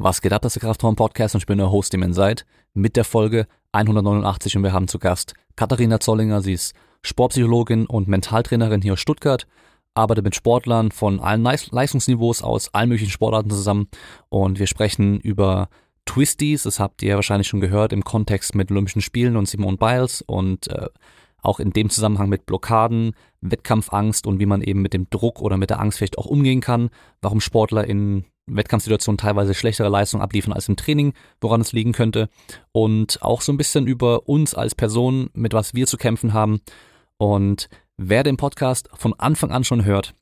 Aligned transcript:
Was 0.00 0.22
geht 0.22 0.32
ab, 0.32 0.42
das 0.42 0.54
ist 0.54 0.62
der 0.62 0.68
Kraftraum 0.68 0.94
Podcast 0.94 1.34
und 1.34 1.40
ich 1.40 1.46
bin 1.46 1.58
der 1.58 1.72
Host, 1.72 1.92
dem 1.92 2.04
ihr 2.04 2.14
seid, 2.14 2.46
mit 2.72 2.94
der 2.94 3.02
Folge 3.02 3.48
189 3.72 4.56
und 4.56 4.62
wir 4.62 4.72
haben 4.72 4.86
zu 4.86 5.00
Gast 5.00 5.34
Katharina 5.56 5.98
Zollinger. 5.98 6.40
Sie 6.40 6.52
ist 6.52 6.76
Sportpsychologin 7.02 7.84
und 7.84 8.06
Mentaltrainerin 8.06 8.80
hier 8.80 8.92
aus 8.92 9.00
Stuttgart, 9.00 9.48
arbeitet 9.94 10.24
mit 10.24 10.36
Sportlern 10.36 10.92
von 10.92 11.18
allen 11.18 11.42
Leistungsniveaus 11.42 12.42
aus 12.42 12.72
allen 12.74 12.90
möglichen 12.90 13.10
Sportarten 13.10 13.50
zusammen 13.50 13.88
und 14.28 14.60
wir 14.60 14.68
sprechen 14.68 15.18
über 15.18 15.68
Twisties, 16.04 16.62
das 16.62 16.78
habt 16.78 17.02
ihr 17.02 17.16
wahrscheinlich 17.16 17.48
schon 17.48 17.60
gehört 17.60 17.92
im 17.92 18.04
Kontext 18.04 18.54
mit 18.54 18.70
Olympischen 18.70 19.02
Spielen 19.02 19.36
und 19.36 19.48
Simone 19.48 19.78
Biles 19.78 20.22
und 20.22 20.68
äh, 20.68 20.86
auch 21.42 21.58
in 21.58 21.72
dem 21.72 21.90
Zusammenhang 21.90 22.28
mit 22.28 22.46
Blockaden, 22.46 23.16
Wettkampfangst 23.40 24.28
und 24.28 24.38
wie 24.38 24.46
man 24.46 24.62
eben 24.62 24.80
mit 24.80 24.92
dem 24.92 25.10
Druck 25.10 25.42
oder 25.42 25.56
mit 25.56 25.70
der 25.70 25.80
Angst 25.80 25.98
vielleicht 25.98 26.18
auch 26.18 26.26
umgehen 26.26 26.60
kann, 26.60 26.90
warum 27.20 27.40
Sportler 27.40 27.84
in 27.84 28.26
Wettkampfsituationen 28.56 29.18
teilweise 29.18 29.54
schlechtere 29.54 29.88
Leistungen 29.88 30.22
abliefern 30.22 30.52
als 30.52 30.68
im 30.68 30.76
Training, 30.76 31.12
woran 31.40 31.60
es 31.60 31.72
liegen 31.72 31.92
könnte 31.92 32.28
und 32.72 33.22
auch 33.22 33.40
so 33.40 33.52
ein 33.52 33.56
bisschen 33.56 33.86
über 33.86 34.28
uns 34.28 34.54
als 34.54 34.74
Person, 34.74 35.30
mit 35.34 35.52
was 35.52 35.74
wir 35.74 35.86
zu 35.86 35.96
kämpfen 35.96 36.32
haben 36.32 36.60
und 37.16 37.68
wer 37.96 38.22
den 38.22 38.36
Podcast 38.36 38.88
von 38.94 39.14
Anfang 39.18 39.50
an 39.50 39.64
schon 39.64 39.84
hört 39.84 40.14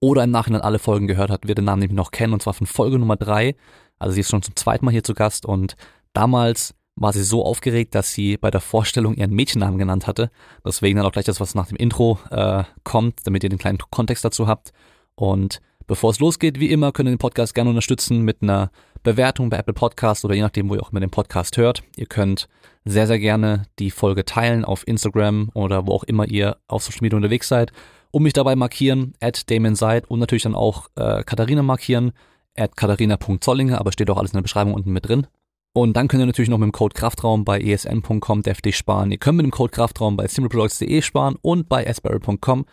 oder 0.00 0.24
im 0.24 0.30
Nachhinein 0.30 0.62
alle 0.62 0.78
Folgen 0.78 1.06
gehört 1.06 1.30
hat, 1.30 1.46
wird 1.46 1.58
den 1.58 1.66
Namen 1.66 1.80
nämlich 1.80 1.96
noch 1.96 2.10
kennen 2.10 2.32
und 2.32 2.42
zwar 2.42 2.54
von 2.54 2.66
Folge 2.66 2.98
Nummer 2.98 3.16
drei. 3.16 3.54
Also 3.98 4.14
sie 4.14 4.20
ist 4.20 4.30
schon 4.30 4.42
zum 4.42 4.56
zweiten 4.56 4.84
Mal 4.84 4.90
hier 4.90 5.04
zu 5.04 5.14
Gast 5.14 5.46
und 5.46 5.76
damals 6.12 6.74
war 6.96 7.12
sie 7.12 7.24
so 7.24 7.44
aufgeregt, 7.44 7.94
dass 7.94 8.12
sie 8.12 8.36
bei 8.36 8.50
der 8.50 8.60
Vorstellung 8.60 9.14
ihren 9.14 9.32
Mädchennamen 9.32 9.78
genannt 9.78 10.06
hatte. 10.06 10.30
Deswegen 10.64 10.96
dann 10.96 11.06
auch 11.06 11.12
gleich 11.12 11.24
das, 11.24 11.40
was 11.40 11.54
nach 11.54 11.66
dem 11.66 11.76
Intro 11.76 12.18
äh, 12.30 12.64
kommt, 12.84 13.26
damit 13.26 13.42
ihr 13.42 13.50
den 13.50 13.58
kleinen 13.58 13.78
Kontext 13.78 14.24
dazu 14.24 14.46
habt. 14.46 14.72
Und 15.16 15.60
bevor 15.86 16.10
es 16.10 16.20
losgeht, 16.20 16.60
wie 16.60 16.70
immer, 16.70 16.92
könnt 16.92 17.08
ihr 17.08 17.14
den 17.14 17.18
Podcast 17.18 17.54
gerne 17.54 17.70
unterstützen 17.70 18.22
mit 18.22 18.42
einer 18.42 18.70
Bewertung 19.02 19.50
bei 19.50 19.58
Apple 19.58 19.74
Podcast 19.74 20.24
oder 20.24 20.34
je 20.34 20.42
nachdem, 20.42 20.68
wo 20.68 20.74
ihr 20.74 20.82
auch 20.82 20.90
immer 20.90 21.00
den 21.00 21.10
Podcast 21.10 21.56
hört. 21.56 21.82
Ihr 21.96 22.06
könnt 22.06 22.48
sehr, 22.84 23.06
sehr 23.06 23.18
gerne 23.18 23.64
die 23.78 23.90
Folge 23.90 24.24
teilen 24.24 24.64
auf 24.64 24.86
Instagram 24.86 25.50
oder 25.54 25.86
wo 25.86 25.92
auch 25.92 26.04
immer 26.04 26.26
ihr 26.26 26.56
auf 26.68 26.82
Social 26.82 27.00
Media 27.02 27.16
unterwegs 27.16 27.48
seid 27.48 27.72
und 28.10 28.22
mich 28.22 28.32
dabei 28.32 28.56
markieren, 28.56 29.14
at 29.20 29.50
Damon 29.50 29.74
Seid 29.74 30.08
und 30.10 30.20
natürlich 30.20 30.44
dann 30.44 30.54
auch 30.54 30.88
äh, 30.96 31.24
Katharina 31.24 31.62
markieren, 31.62 32.12
at 32.56 32.76
katharina.zollinger, 32.76 33.78
aber 33.78 33.92
steht 33.92 34.08
auch 34.10 34.18
alles 34.18 34.30
in 34.32 34.36
der 34.36 34.42
Beschreibung 34.42 34.74
unten 34.74 34.92
mit 34.92 35.08
drin. 35.08 35.26
Und 35.72 35.96
dann 35.96 36.06
könnt 36.06 36.22
ihr 36.22 36.26
natürlich 36.26 36.48
noch 36.48 36.58
mit 36.58 36.68
dem 36.68 36.72
Code 36.72 36.94
Kraftraum 36.94 37.44
bei 37.44 37.60
esn.com 37.60 38.42
deftig 38.42 38.76
sparen. 38.76 39.10
Ihr 39.10 39.18
könnt 39.18 39.38
mit 39.38 39.44
dem 39.44 39.50
Code 39.50 39.72
Kraftraum 39.72 40.16
bei 40.16 40.28
simpleproducts.de 40.28 41.02
sparen 41.02 41.36
und 41.42 41.68
bei 41.68 41.86
asperry.com. 41.88 42.64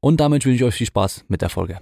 Und 0.00 0.20
damit 0.20 0.44
wünsche 0.44 0.56
ich 0.56 0.64
euch 0.64 0.74
viel 0.74 0.86
Spaß 0.86 1.24
mit 1.28 1.40
der 1.40 1.48
Folge. 1.48 1.80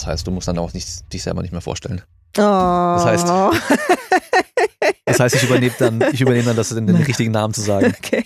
Das 0.00 0.06
heißt, 0.06 0.26
du 0.26 0.30
musst 0.30 0.48
dann 0.48 0.56
auch 0.58 0.72
nicht, 0.72 1.12
dich 1.12 1.22
selber 1.22 1.42
nicht 1.42 1.52
mehr 1.52 1.60
vorstellen. 1.60 2.00
Oh. 2.38 2.40
Das 2.40 3.04
heißt, 3.04 3.26
das 5.04 5.20
heißt, 5.20 5.34
ich 5.34 5.42
übernehme 5.42 5.74
dann, 5.78 6.00
ich 6.12 6.22
übernehme 6.22 6.46
dann, 6.46 6.56
das 6.56 6.72
in 6.72 6.86
den 6.86 6.96
richtigen 6.96 7.32
Namen 7.32 7.52
zu 7.52 7.60
sagen. 7.60 7.94
Okay. 7.98 8.24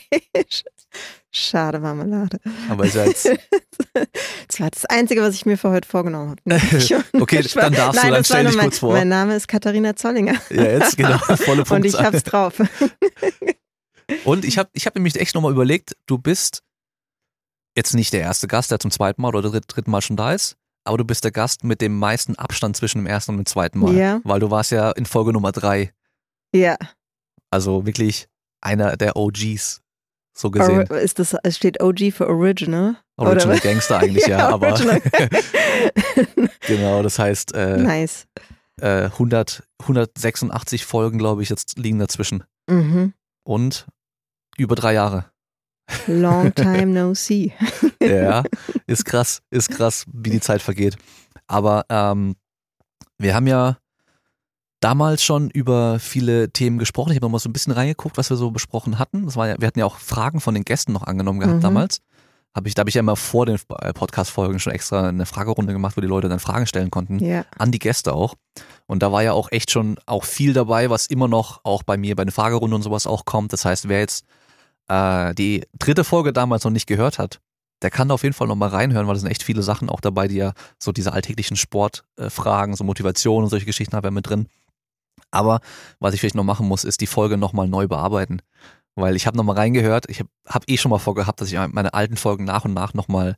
Schade 1.32 1.80
Marmelade. 1.80 2.38
Aber 2.70 2.84
ist 2.84 2.94
ja 2.94 3.06
jetzt. 3.06 3.28
Das 4.46 4.60
war 4.60 4.70
das 4.70 4.84
Einzige, 4.84 5.20
was 5.20 5.34
ich 5.34 5.46
mir 5.46 5.58
für 5.58 5.70
heute 5.70 5.88
vorgenommen 5.88 6.36
habe. 6.46 6.60
okay, 7.20 7.42
dann 7.54 7.72
darfst 7.72 8.00
Nein, 8.00 8.10
du, 8.10 8.14
dann 8.14 8.24
stell 8.24 8.44
dich 8.44 8.54
mein, 8.54 8.66
kurz 8.66 8.78
vor. 8.78 8.92
Mein 8.92 9.08
Name 9.08 9.34
ist 9.34 9.48
Katharina 9.48 9.96
Zollinger. 9.96 10.34
Ja, 10.50 10.62
jetzt, 10.62 10.96
genau, 10.96 11.18
volle 11.18 11.64
Punkt. 11.64 11.70
Und 11.72 11.84
ich 11.84 11.98
hab's 11.98 12.22
drauf. 12.22 12.54
Und 14.24 14.44
ich 14.44 14.58
habe 14.58 14.68
ich 14.74 14.86
hab 14.86 14.94
nämlich 14.94 15.18
echt 15.18 15.34
nochmal 15.34 15.50
überlegt, 15.50 15.96
du 16.06 16.18
bist 16.18 16.62
jetzt 17.76 17.94
nicht 17.94 18.12
der 18.12 18.20
erste 18.20 18.46
Gast, 18.46 18.70
der 18.70 18.78
zum 18.78 18.92
zweiten 18.92 19.22
Mal 19.22 19.34
oder 19.34 19.48
dritten 19.60 19.90
Mal 19.90 20.02
schon 20.02 20.16
da 20.16 20.32
ist, 20.32 20.56
aber 20.84 20.98
du 20.98 21.04
bist 21.04 21.24
der 21.24 21.30
Gast 21.30 21.64
mit 21.64 21.80
dem 21.80 21.98
meisten 21.98 22.36
Abstand 22.36 22.76
zwischen 22.76 22.98
dem 22.98 23.06
ersten 23.06 23.32
und 23.32 23.38
dem 23.38 23.46
zweiten 23.46 23.78
Mal. 23.78 23.94
Ja. 23.94 24.20
Weil 24.24 24.40
du 24.40 24.50
warst 24.50 24.70
ja 24.70 24.90
in 24.92 25.06
Folge 25.06 25.32
Nummer 25.32 25.52
drei. 25.52 25.92
Ja. 26.54 26.76
Also 27.50 27.86
wirklich 27.86 28.28
einer 28.60 28.96
der 28.96 29.16
OGs 29.16 29.82
so 30.36 30.50
gesehen. 30.50 30.86
Or, 30.90 30.98
ist 30.98 31.18
das, 31.18 31.36
es 31.42 31.56
steht 31.56 31.80
OG 31.80 32.12
für 32.12 32.28
Original? 32.28 32.96
Original 33.16 33.56
Oder? 33.56 33.60
Gangster 33.60 33.98
eigentlich, 33.98 34.26
ja, 34.28 34.38
ja 34.38 34.48
aber. 34.48 34.78
genau, 36.66 37.02
das 37.02 37.18
heißt. 37.18 37.54
Äh, 37.54 37.78
nice. 37.78 38.26
Äh, 38.80 39.04
100, 39.04 39.62
186 39.80 40.84
Folgen, 40.84 41.18
glaube 41.18 41.42
ich, 41.42 41.48
jetzt 41.48 41.78
liegen 41.78 42.00
dazwischen. 42.00 42.44
Mhm. 42.68 43.14
Und 43.44 43.86
über 44.56 44.74
drei 44.74 44.94
Jahre. 44.94 45.26
Long 46.06 46.54
time 46.54 46.86
no 46.86 47.14
see. 47.14 47.52
ja, 48.00 48.42
ist 48.86 49.04
krass, 49.04 49.42
ist 49.50 49.70
krass, 49.70 50.04
wie 50.12 50.30
die 50.30 50.40
Zeit 50.40 50.62
vergeht. 50.62 50.96
Aber 51.46 51.84
ähm, 51.88 52.36
wir 53.18 53.34
haben 53.34 53.46
ja 53.46 53.78
damals 54.80 55.22
schon 55.22 55.50
über 55.50 55.98
viele 55.98 56.50
Themen 56.50 56.78
gesprochen. 56.78 57.12
Ich 57.12 57.16
habe 57.16 57.28
mal 57.28 57.38
so 57.38 57.48
ein 57.48 57.52
bisschen 57.52 57.72
reingeguckt, 57.72 58.18
was 58.18 58.30
wir 58.30 58.36
so 58.36 58.50
besprochen 58.50 58.98
hatten. 58.98 59.24
Das 59.24 59.36
war 59.36 59.48
ja, 59.48 59.56
wir 59.58 59.66
hatten 59.66 59.78
ja 59.78 59.86
auch 59.86 59.98
Fragen 59.98 60.40
von 60.40 60.54
den 60.54 60.64
Gästen 60.64 60.92
noch 60.92 61.04
angenommen 61.04 61.40
gehabt 61.40 61.56
mhm. 61.56 61.62
damals. 61.62 62.00
Hab 62.54 62.66
ich, 62.66 62.74
da 62.74 62.80
habe 62.80 62.90
ich 62.90 62.94
ja 62.94 63.00
immer 63.00 63.16
vor 63.16 63.46
den 63.46 63.58
äh, 63.80 63.92
Podcast-Folgen 63.92 64.60
schon 64.60 64.72
extra 64.72 65.08
eine 65.08 65.26
Fragerunde 65.26 65.72
gemacht, 65.72 65.96
wo 65.96 66.00
die 66.00 66.06
Leute 66.06 66.28
dann 66.28 66.38
Fragen 66.38 66.66
stellen 66.66 66.90
konnten. 66.90 67.18
Ja. 67.18 67.44
An 67.58 67.72
die 67.72 67.80
Gäste 67.80 68.12
auch. 68.12 68.34
Und 68.86 69.02
da 69.02 69.10
war 69.10 69.22
ja 69.22 69.32
auch 69.32 69.50
echt 69.50 69.72
schon 69.72 69.96
auch 70.06 70.24
viel 70.24 70.52
dabei, 70.52 70.88
was 70.88 71.06
immer 71.06 71.26
noch 71.26 71.60
auch 71.64 71.82
bei 71.82 71.96
mir 71.96 72.14
bei 72.14 72.24
den 72.24 72.30
Fragerunden 72.30 72.74
und 72.74 72.82
sowas 72.82 73.06
auch 73.08 73.24
kommt. 73.24 73.52
Das 73.52 73.64
heißt, 73.64 73.88
wer 73.88 74.00
jetzt 74.00 74.24
äh, 74.88 75.34
die 75.34 75.64
dritte 75.78 76.04
Folge 76.04 76.32
damals 76.32 76.64
noch 76.64 76.70
nicht 76.70 76.86
gehört 76.86 77.18
hat, 77.18 77.40
der 77.82 77.90
kann 77.90 78.08
da 78.08 78.14
auf 78.14 78.22
jeden 78.22 78.34
Fall 78.34 78.48
nochmal 78.48 78.70
reinhören, 78.70 79.06
weil 79.06 79.14
da 79.14 79.20
sind 79.20 79.30
echt 79.30 79.42
viele 79.42 79.62
Sachen 79.62 79.90
auch 79.90 80.00
dabei, 80.00 80.28
die 80.28 80.36
ja 80.36 80.52
so 80.78 80.92
diese 80.92 81.12
alltäglichen 81.12 81.56
Sportfragen, 81.56 82.74
äh, 82.74 82.76
so 82.76 82.84
Motivation 82.84 83.42
und 83.42 83.50
solche 83.50 83.66
Geschichten 83.66 83.94
haben 83.94 84.04
wir 84.04 84.10
mit 84.10 84.28
drin. 84.28 84.48
Aber 85.30 85.60
was 85.98 86.14
ich 86.14 86.20
vielleicht 86.20 86.36
noch 86.36 86.44
machen 86.44 86.66
muss, 86.66 86.84
ist 86.84 87.00
die 87.00 87.06
Folge 87.06 87.36
nochmal 87.36 87.68
neu 87.68 87.88
bearbeiten. 87.88 88.40
Weil 88.96 89.16
ich 89.16 89.26
habe 89.26 89.36
nochmal 89.36 89.56
reingehört, 89.56 90.08
ich 90.08 90.20
habe 90.20 90.28
hab 90.46 90.70
eh 90.70 90.76
schon 90.76 90.90
mal 90.90 91.00
vorgehabt, 91.00 91.40
dass 91.40 91.50
ich 91.50 91.58
meine 91.72 91.94
alten 91.94 92.16
Folgen 92.16 92.44
nach 92.44 92.64
und 92.64 92.74
nach 92.74 92.94
nochmal 92.94 93.36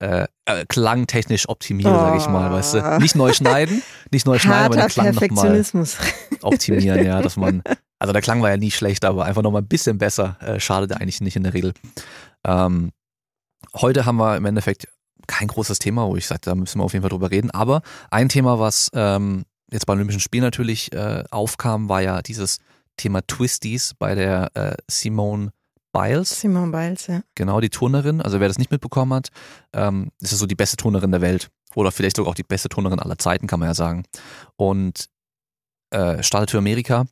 äh, 0.00 0.26
äh, 0.44 0.66
klangtechnisch 0.68 1.48
optimiere, 1.48 1.94
oh. 1.94 1.98
sage 1.98 2.18
ich 2.18 2.28
mal, 2.28 2.52
weißt 2.52 2.74
du. 2.74 2.98
Nicht 3.00 3.16
neu 3.16 3.32
schneiden, 3.32 3.82
nicht 4.12 4.26
neu 4.26 4.38
schneiden, 4.38 4.66
aber 4.66 4.76
den 4.76 4.88
Klang 4.88 5.14
nochmal 5.14 5.64
optimieren, 6.42 7.06
ja, 7.06 7.22
dass 7.22 7.36
man, 7.38 7.62
also 7.98 8.12
der 8.12 8.22
Klang 8.22 8.42
war 8.42 8.50
ja 8.50 8.56
nie 8.56 8.70
schlecht, 8.70 9.04
aber 9.04 9.24
einfach 9.24 9.42
nochmal 9.42 9.62
ein 9.62 9.68
bisschen 9.68 9.98
besser, 9.98 10.36
äh, 10.40 10.60
schadet 10.60 10.92
eigentlich 10.92 11.20
nicht 11.20 11.36
in 11.36 11.42
der 11.42 11.54
Regel. 11.54 11.72
Ähm, 12.44 12.92
heute 13.74 14.06
haben 14.06 14.16
wir 14.16 14.36
im 14.36 14.44
Endeffekt 14.44 14.88
kein 15.26 15.48
großes 15.48 15.78
Thema, 15.78 16.06
wo 16.06 16.16
ich 16.16 16.26
sage, 16.26 16.40
da 16.44 16.54
müssen 16.54 16.78
wir 16.80 16.84
auf 16.84 16.92
jeden 16.92 17.02
Fall 17.02 17.10
drüber 17.10 17.30
reden, 17.30 17.50
aber 17.50 17.82
ein 18.10 18.28
Thema, 18.28 18.58
was 18.58 18.90
ähm, 18.94 19.44
jetzt 19.70 19.86
beim 19.86 19.98
Olympischen 19.98 20.20
Spiel 20.20 20.40
natürlich 20.40 20.92
äh, 20.92 21.24
aufkam, 21.30 21.88
war 21.88 22.00
ja 22.00 22.22
dieses 22.22 22.58
Thema 22.96 23.26
Twisties 23.26 23.94
bei 23.98 24.14
der 24.14 24.50
äh, 24.54 24.74
Simone 24.90 25.50
Biles. 25.92 26.40
Simone 26.40 26.72
Biles, 26.72 27.06
ja. 27.06 27.22
Genau, 27.34 27.60
die 27.60 27.70
Turnerin. 27.70 28.20
Also 28.20 28.40
wer 28.40 28.48
das 28.48 28.58
nicht 28.58 28.70
mitbekommen 28.70 29.14
hat, 29.14 29.28
ähm, 29.72 30.10
ist 30.20 30.30
so 30.30 30.46
die 30.46 30.54
beste 30.54 30.76
Turnerin 30.76 31.10
der 31.10 31.20
Welt. 31.20 31.48
Oder 31.74 31.92
vielleicht 31.92 32.16
sogar 32.16 32.30
auch 32.30 32.36
die 32.36 32.42
beste 32.42 32.68
Turnerin 32.68 32.98
aller 32.98 33.18
Zeiten, 33.18 33.46
kann 33.46 33.60
man 33.60 33.68
ja 33.68 33.74
sagen. 33.74 34.04
Und 34.56 35.06
äh, 35.90 36.22
startet 36.22 36.50
für 36.50 36.58
Amerika. 36.58 37.06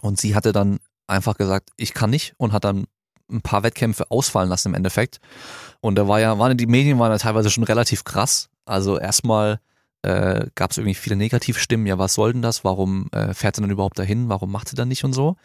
Und 0.00 0.18
sie 0.18 0.34
hatte 0.34 0.52
dann 0.52 0.78
einfach 1.06 1.36
gesagt, 1.36 1.70
ich 1.76 1.94
kann 1.94 2.10
nicht 2.10 2.34
und 2.36 2.52
hat 2.52 2.64
dann 2.64 2.86
ein 3.30 3.42
paar 3.42 3.62
Wettkämpfe 3.62 4.10
ausfallen 4.10 4.48
lassen 4.48 4.68
im 4.68 4.74
Endeffekt. 4.74 5.20
Und 5.80 5.96
da 5.96 6.08
war 6.08 6.20
ja, 6.20 6.38
waren 6.38 6.56
die 6.56 6.66
Medien 6.66 6.98
waren 6.98 7.12
ja 7.12 7.18
teilweise 7.18 7.50
schon 7.50 7.64
relativ 7.64 8.04
krass. 8.04 8.48
Also 8.64 8.98
erstmal 8.98 9.60
äh, 10.02 10.46
gab 10.54 10.70
es 10.70 10.78
irgendwie 10.78 10.94
viele 10.94 11.16
Negativstimmen, 11.16 11.86
ja, 11.86 11.98
was 11.98 12.14
soll 12.14 12.32
denn 12.32 12.42
das? 12.42 12.64
Warum 12.64 13.08
äh, 13.12 13.34
fährt 13.34 13.56
sie 13.56 13.62
dann 13.62 13.70
überhaupt 13.70 13.98
dahin? 13.98 14.28
Warum 14.28 14.50
macht 14.50 14.68
sie 14.68 14.76
dann 14.76 14.88
nicht 14.88 15.04
und 15.04 15.12
so? 15.12 15.36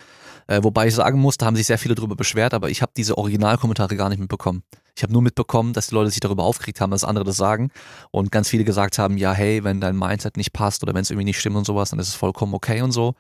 Äh, 0.48 0.64
wobei 0.64 0.88
ich 0.88 0.96
sagen 0.96 1.20
muss, 1.20 1.38
da 1.38 1.48
haben 1.48 1.56
sich 1.56 1.66
sehr 1.66 1.78
viele 1.78 1.96
darüber 1.96 2.16
beschwert, 2.16 2.54
aber 2.54 2.70
ich 2.70 2.82
habe 2.82 2.92
diese 2.96 3.18
Originalkommentare 3.18 3.96
gar 3.96 4.10
nicht 4.10 4.20
mitbekommen. 4.20 4.64
Ich 4.96 5.04
habe 5.04 5.12
nur 5.12 5.22
mitbekommen, 5.22 5.74
dass 5.74 5.88
die 5.88 5.96
Leute 5.96 6.12
sich 6.12 6.20
darüber 6.20 6.44
aufgeregt 6.44 6.80
haben, 6.80 6.92
dass 6.92 7.04
andere 7.04 7.26
das 7.26 7.36
sagen 7.36 7.72
und 8.12 8.32
ganz 8.32 8.48
viele 8.48 8.64
gesagt 8.64 8.98
haben, 8.98 9.18
ja, 9.18 9.34
hey, 9.34 9.64
wenn 9.64 9.82
dein 9.82 9.98
Mindset 9.98 10.38
nicht 10.38 10.54
passt 10.54 10.84
oder 10.84 10.94
wenn 10.94 11.02
es 11.02 11.10
irgendwie 11.10 11.26
nicht 11.26 11.40
stimmt 11.40 11.58
und 11.58 11.66
sowas, 11.66 11.90
dann 11.90 12.00
ist 12.00 12.08
es 12.08 12.16
vollkommen 12.16 12.54
okay 12.54 12.82
und 12.82 12.92
so, 12.92 13.16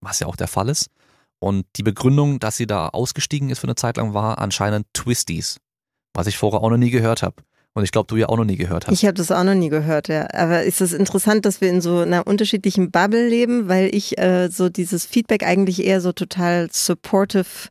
was 0.00 0.20
ja 0.20 0.26
auch 0.26 0.36
der 0.36 0.48
Fall 0.48 0.68
ist. 0.68 0.86
Und 1.40 1.66
die 1.76 1.82
Begründung, 1.82 2.40
dass 2.40 2.56
sie 2.56 2.66
da 2.66 2.88
ausgestiegen 2.88 3.50
ist 3.50 3.60
für 3.60 3.66
eine 3.66 3.76
Zeit 3.76 3.96
lang, 3.96 4.14
war 4.14 4.38
anscheinend 4.38 4.86
Twisties, 4.92 5.58
was 6.14 6.26
ich 6.26 6.36
vorher 6.36 6.62
auch 6.62 6.70
noch 6.70 6.76
nie 6.76 6.90
gehört 6.90 7.22
habe. 7.22 7.36
Und 7.74 7.84
ich 7.84 7.92
glaube, 7.92 8.08
du 8.08 8.16
ja 8.16 8.28
auch 8.28 8.36
noch 8.36 8.44
nie 8.44 8.56
gehört 8.56 8.86
hast. 8.86 8.94
Ich 8.94 9.04
habe 9.04 9.14
das 9.14 9.30
auch 9.30 9.44
noch 9.44 9.54
nie 9.54 9.68
gehört, 9.68 10.08
ja. 10.08 10.26
Aber 10.32 10.64
ist 10.64 10.80
es 10.80 10.92
interessant, 10.92 11.46
dass 11.46 11.60
wir 11.60 11.70
in 11.70 11.80
so 11.80 11.98
einer 11.98 12.26
unterschiedlichen 12.26 12.90
Bubble 12.90 13.28
leben, 13.28 13.68
weil 13.68 13.94
ich 13.94 14.18
äh, 14.18 14.48
so 14.48 14.68
dieses 14.68 15.06
Feedback 15.06 15.44
eigentlich 15.44 15.84
eher 15.84 16.00
so 16.00 16.10
total 16.10 16.68
supportive 16.72 17.68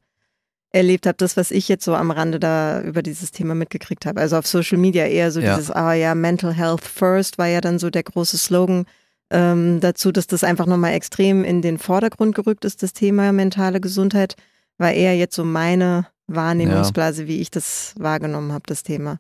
erlebt 0.72 1.08
habe, 1.08 1.18
das, 1.18 1.36
was 1.36 1.52
ich 1.52 1.68
jetzt 1.68 1.84
so 1.84 1.96
am 1.96 2.12
Rande 2.12 2.40
da 2.40 2.82
über 2.82 3.02
dieses 3.02 3.32
Thema 3.32 3.56
mitgekriegt 3.56 4.06
habe. 4.06 4.22
Also 4.22 4.38
auf 4.38 4.48
Social 4.48 4.78
Media 4.78 5.06
eher 5.06 5.32
so 5.32 5.42
ja. 5.42 5.56
dieses, 5.56 5.72
ah 5.72 5.94
ja, 5.94 6.16
Mental 6.16 6.54
Health 6.54 6.86
First 6.86 7.38
war 7.38 7.48
ja 7.48 7.60
dann 7.60 7.80
so 7.80 7.90
der 7.90 8.04
große 8.04 8.38
Slogan 8.38 8.86
ähm, 9.30 9.80
dazu, 9.80 10.12
dass 10.12 10.28
das 10.28 10.44
einfach 10.44 10.66
nochmal 10.66 10.94
extrem 10.94 11.44
in 11.44 11.62
den 11.62 11.78
Vordergrund 11.78 12.36
gerückt 12.36 12.66
ist, 12.66 12.84
das 12.84 12.94
Thema 12.94 13.32
mentale 13.32 13.80
Gesundheit 13.80 14.36
war 14.78 14.92
eher 14.92 15.18
jetzt 15.18 15.36
so 15.36 15.44
meine 15.44 16.08
Wahrnehmungsblase, 16.28 17.28
wie 17.28 17.40
ich 17.40 17.52
das 17.52 17.94
wahrgenommen 17.98 18.52
habe, 18.52 18.64
das 18.68 18.84
Thema. 18.84 19.20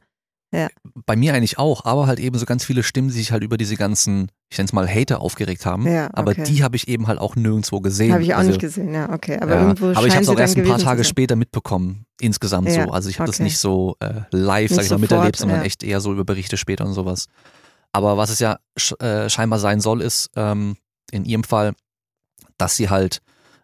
Ja. 0.53 0.69
Bei 1.05 1.17
mir 1.17 1.33
eigentlich 1.33 1.59
auch, 1.59 1.83
aber 1.83 2.07
halt 2.07 2.19
eben 2.19 2.37
so 2.37 2.45
ganz 2.45 2.63
viele 2.63 2.81
Stimmen, 2.81 3.09
die 3.09 3.15
sich 3.15 3.33
halt 3.33 3.43
über 3.43 3.57
diese 3.57 3.75
ganzen, 3.75 4.31
ich 4.49 4.57
nenne 4.57 4.67
es 4.67 4.73
mal 4.73 4.87
Hater 4.87 5.19
aufgeregt 5.19 5.65
haben. 5.65 5.85
Ja, 5.85 6.05
okay. 6.05 6.13
Aber 6.13 6.33
die 6.35 6.63
habe 6.63 6.77
ich 6.77 6.87
eben 6.87 7.07
halt 7.07 7.19
auch 7.19 7.35
nirgendwo 7.35 7.81
gesehen. 7.81 8.13
Habe 8.13 8.23
ich 8.23 8.33
auch 8.33 8.39
also, 8.39 8.51
nicht 8.51 8.61
gesehen, 8.61 8.93
ja, 8.93 9.11
okay. 9.11 9.37
Aber 9.41 9.55
ja, 9.55 9.61
irgendwo 9.61 9.87
aber 9.87 10.07
ich 10.07 10.13
habe 10.13 10.23
es 10.23 10.29
auch 10.29 10.39
erst 10.39 10.57
ein 10.57 10.63
paar 10.63 10.79
Tage 10.79 11.03
später 11.03 11.35
mitbekommen, 11.35 12.05
insgesamt 12.21 12.69
Ja, 12.69 12.85
so. 12.85 12.91
Also 12.91 13.09
ich 13.09 13.19
habe 13.19 13.27
das 13.27 13.37
okay. 13.37 13.43
nicht 13.43 13.57
so 13.57 13.97
äh, 13.99 14.21
live, 14.31 14.69
Nicht 14.71 14.75
sag 14.75 14.85
ich 14.85 14.91
mal, 14.91 14.99
miterlebt, 14.99 15.35
sondern 15.35 15.59
ja. 15.59 15.65
echt 15.65 15.83
eher 15.83 15.99
so 15.99 16.13
über 16.13 16.23
Berichte 16.23 16.55
später 16.55 16.85
und 16.85 16.93
sowas. 16.93 17.27
Aber 17.97 18.15
was 18.15 18.29
es 18.29 18.37
ja 18.37 18.59
sch 18.77 18.93
äh, 19.01 19.27
scheinbar 19.27 19.57
sein 19.57 19.79
soll, 19.79 20.03
ist 20.03 20.29
ähm, 20.35 20.77
in 21.09 21.25
ihrem 21.25 21.43
Fall, 21.43 21.73
dass 22.59 22.75
sie 22.75 22.91
halt 22.91 23.23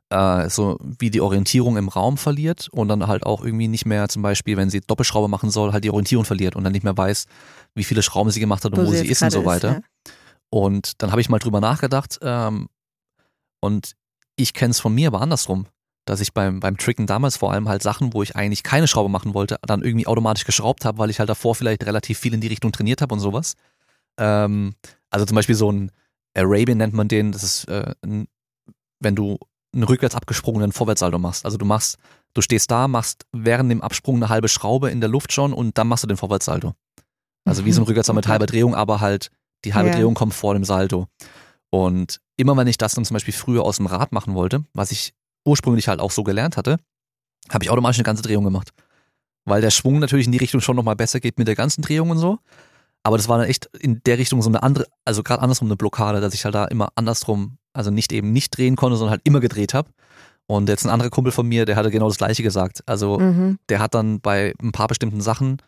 äh, 0.09 0.49
so 0.49 0.79
wie 0.81 1.11
die 1.11 1.21
Orientierung 1.21 1.77
im 1.77 1.87
Raum 1.87 2.17
verliert 2.17 2.67
und 2.71 2.87
dann 2.87 3.05
halt 3.05 3.27
auch 3.27 3.45
irgendwie 3.45 3.67
nicht 3.67 3.85
mehr 3.85 4.09
zum 4.09 4.23
Beispiel, 4.23 4.57
wenn 4.57 4.71
sie 4.71 4.81
Doppelschraube 4.81 5.27
machen 5.27 5.51
soll, 5.51 5.71
halt 5.71 5.83
die 5.83 5.91
Orientierung 5.91 6.25
verliert 6.25 6.55
und 6.55 6.63
dann 6.63 6.73
nicht 6.73 6.83
mehr 6.83 6.97
weiß, 6.97 7.27
wie 7.75 7.83
viele 7.83 8.01
Schrauben 8.01 8.31
sie 8.31 8.39
gemacht 8.39 8.65
hat 8.65 8.75
und 8.75 8.83
wo, 8.83 8.89
sie 8.89 8.97
jetzt 9.05 9.11
ist 9.11 9.21
und 9.21 9.29
so 9.29 9.45
weiter. 9.45 9.81
Und 10.49 11.03
dann 11.03 11.11
habe 11.11 11.21
ich 11.21 11.29
mal 11.29 11.37
drüber 11.37 11.61
nachgedacht 11.61 12.17
ähm, 12.23 12.69
und 13.61 13.93
ich 14.35 14.55
kenne 14.55 14.71
es 14.71 14.79
von 14.79 14.95
mir, 14.95 15.09
aber 15.09 15.21
andersrum, 15.21 15.67
dass 16.05 16.21
ich 16.21 16.33
beim, 16.33 16.59
beim 16.59 16.77
Tricken 16.77 17.05
damals 17.05 17.37
vor 17.37 17.51
allem 17.51 17.69
halt 17.69 17.83
Sachen, 17.83 18.15
wo 18.15 18.23
ich 18.23 18.35
eigentlich 18.35 18.63
keine 18.63 18.87
Schraube 18.87 19.09
machen 19.09 19.35
wollte, 19.35 19.57
dann 19.61 19.83
irgendwie 19.83 20.07
automatisch 20.07 20.45
geschraubt 20.45 20.85
habe, 20.85 20.97
weil 20.97 21.11
ich 21.11 21.19
halt 21.19 21.29
davor 21.29 21.53
vielleicht 21.53 21.85
relativ 21.85 22.17
viel 22.17 22.33
in 22.33 22.41
die 22.41 22.47
Richtung 22.47 22.71
trainiert 22.71 23.03
habe 23.03 23.13
und 23.13 23.19
sowas. 23.19 23.53
Ähm, 24.17 24.73
also 25.09 25.25
zum 25.25 25.35
Beispiel 25.35 25.55
so 25.55 25.71
ein 25.71 25.91
Arabian 26.35 26.77
nennt 26.77 26.93
man 26.93 27.07
den, 27.07 27.31
das 27.31 27.43
ist, 27.43 27.65
äh, 27.65 27.93
ein, 28.03 28.27
wenn 28.99 29.15
du 29.15 29.37
einen 29.73 29.83
rückwärts 29.83 30.15
abgesprungenen 30.15 30.71
Vorwärtssalto 30.71 31.17
machst. 31.19 31.45
Also 31.45 31.57
du 31.57 31.65
machst, 31.65 31.97
du 32.33 32.41
stehst 32.41 32.69
da, 32.71 32.87
machst 32.87 33.25
während 33.31 33.71
dem 33.71 33.81
Absprung 33.81 34.17
eine 34.17 34.29
halbe 34.29 34.47
Schraube 34.47 34.89
in 34.91 34.99
der 35.01 35.09
Luft 35.09 35.33
schon 35.33 35.53
und 35.53 35.77
dann 35.77 35.87
machst 35.87 36.03
du 36.03 36.07
den 36.07 36.17
Vorwärtssalto. 36.17 36.73
Also 37.45 37.65
wie 37.65 37.71
so 37.71 37.81
ein 37.81 37.83
Mhm, 37.83 37.87
Rückwärtssalto 37.87 38.15
mit 38.15 38.27
halber 38.27 38.45
Drehung, 38.45 38.75
aber 38.75 39.01
halt 39.01 39.29
die 39.65 39.73
halbe 39.73 39.89
Ja. 39.89 39.95
Drehung 39.95 40.13
kommt 40.13 40.33
vor 40.33 40.53
dem 40.53 40.63
Salto. 40.63 41.07
Und 41.69 42.19
immer 42.37 42.55
wenn 42.55 42.67
ich 42.67 42.77
das 42.77 42.93
dann 42.93 43.05
zum 43.05 43.15
Beispiel 43.15 43.33
früher 43.33 43.63
aus 43.63 43.77
dem 43.77 43.87
Rad 43.87 44.11
machen 44.11 44.35
wollte, 44.35 44.63
was 44.73 44.91
ich 44.91 45.13
ursprünglich 45.45 45.87
halt 45.87 45.99
auch 45.99 46.11
so 46.11 46.23
gelernt 46.23 46.55
hatte, 46.57 46.77
habe 47.51 47.63
ich 47.65 47.69
automatisch 47.69 47.97
eine 47.97 48.05
ganze 48.05 48.23
Drehung 48.23 48.43
gemacht. 48.43 48.71
Weil 49.45 49.61
der 49.61 49.71
Schwung 49.71 49.99
natürlich 49.99 50.25
in 50.27 50.31
die 50.31 50.37
Richtung 50.37 50.61
schon 50.61 50.75
nochmal 50.75 50.95
besser 50.95 51.19
geht 51.19 51.37
mit 51.37 51.47
der 51.47 51.55
ganzen 51.55 51.81
Drehung 51.81 52.11
und 52.11 52.17
so. 52.17 52.39
Aber 53.03 53.17
das 53.17 53.27
war 53.27 53.37
dann 53.37 53.47
echt 53.47 53.69
in 53.79 54.01
der 54.03 54.17
Richtung 54.17 54.41
so 54.41 54.49
eine 54.49 54.63
andere, 54.63 54.87
also 55.05 55.23
gerade 55.23 55.41
andersrum 55.41 55.67
eine 55.67 55.75
Blockade, 55.75 56.21
dass 56.21 56.33
ich 56.33 56.45
halt 56.45 56.55
da 56.55 56.65
immer 56.65 56.89
andersrum, 56.95 57.57
also 57.73 57.91
nicht 57.91 58.13
eben 58.13 58.31
nicht 58.31 58.57
drehen 58.57 58.75
konnte, 58.77 58.95
sondern 58.97 59.11
halt 59.11 59.21
immer 59.25 59.41
gedreht 59.41 59.73
habe. 59.73 59.89
Und 60.47 60.69
jetzt 60.69 60.85
ein 60.85 60.89
anderer 60.89 61.09
Kumpel 61.09 61.31
von 61.31 61.47
mir, 61.47 61.65
der 61.65 61.75
hatte 61.75 61.91
genau 61.91 62.07
das 62.07 62.17
gleiche 62.17 62.43
gesagt. 62.43 62.81
Also 62.85 63.19
Mhm. 63.19 63.59
der 63.69 63.79
hat 63.79 63.93
dann 63.93 64.19
bei 64.21 64.53
ein 64.61 64.71
paar 64.71 64.87
bestimmten 64.87 65.21
Sachen, 65.21 65.61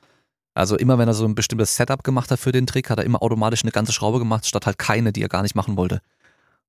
also 0.53 0.77
immer 0.77 0.97
wenn 0.97 1.07
er 1.09 1.13
so 1.13 1.25
ein 1.25 1.35
bestimmtes 1.35 1.75
Setup 1.75 2.03
gemacht 2.03 2.31
hat 2.31 2.39
für 2.39 2.51
den 2.53 2.67
Trick, 2.67 2.89
hat 2.89 2.99
er 2.99 3.05
immer 3.05 3.21
automatisch 3.21 3.63
eine 3.63 3.71
ganze 3.71 3.91
Schraube 3.91 4.19
gemacht, 4.19 4.45
statt 4.45 4.65
halt 4.65 4.77
keine, 4.77 5.11
die 5.11 5.21
er 5.21 5.29
gar 5.29 5.41
nicht 5.41 5.55
machen 5.55 5.75
wollte. 5.75 5.99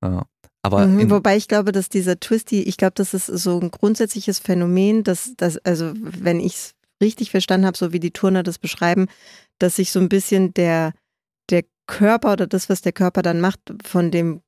Ja. 0.03 0.25
Aber 0.63 0.87
Mhm, 0.87 1.11
Wobei 1.11 1.37
ich 1.37 1.47
glaube, 1.47 1.71
dass 1.71 1.89
dieser 1.89 2.19
Twisty, 2.19 2.63
ich 2.63 2.77
glaube, 2.77 2.95
das 2.97 3.15
ist 3.15 3.27
so 3.27 3.61
ein 3.61 3.71
grundsätzliches 3.71 4.41
Phänomen, 4.41 5.05
dass, 5.05 5.35
dass 5.37 5.59
also 5.59 5.93
wenn 5.95 6.41
ich 6.41 6.55
es 6.55 6.75
richtig 7.01 7.31
verstanden 7.31 7.67
habe, 7.67 7.77
so 7.77 7.93
wie 7.93 8.01
die 8.01 8.13
Turner 8.13 8.43
das 8.43 8.59
beschreiben, 8.59 9.07
dass 9.59 9.77
sich 9.77 9.93
so 9.93 10.01
ein 10.01 10.09
bisschen 10.09 10.55
der, 10.55 10.93
der 11.51 11.65
Körper 11.87 12.33
oder 12.33 12.47
das, 12.47 12.69
was 12.69 12.83
der 12.83 12.93
Körper 12.93 13.23
dann 13.23 13.41
macht, 13.41 13.61
von 13.85 14.11
dem 14.11 14.43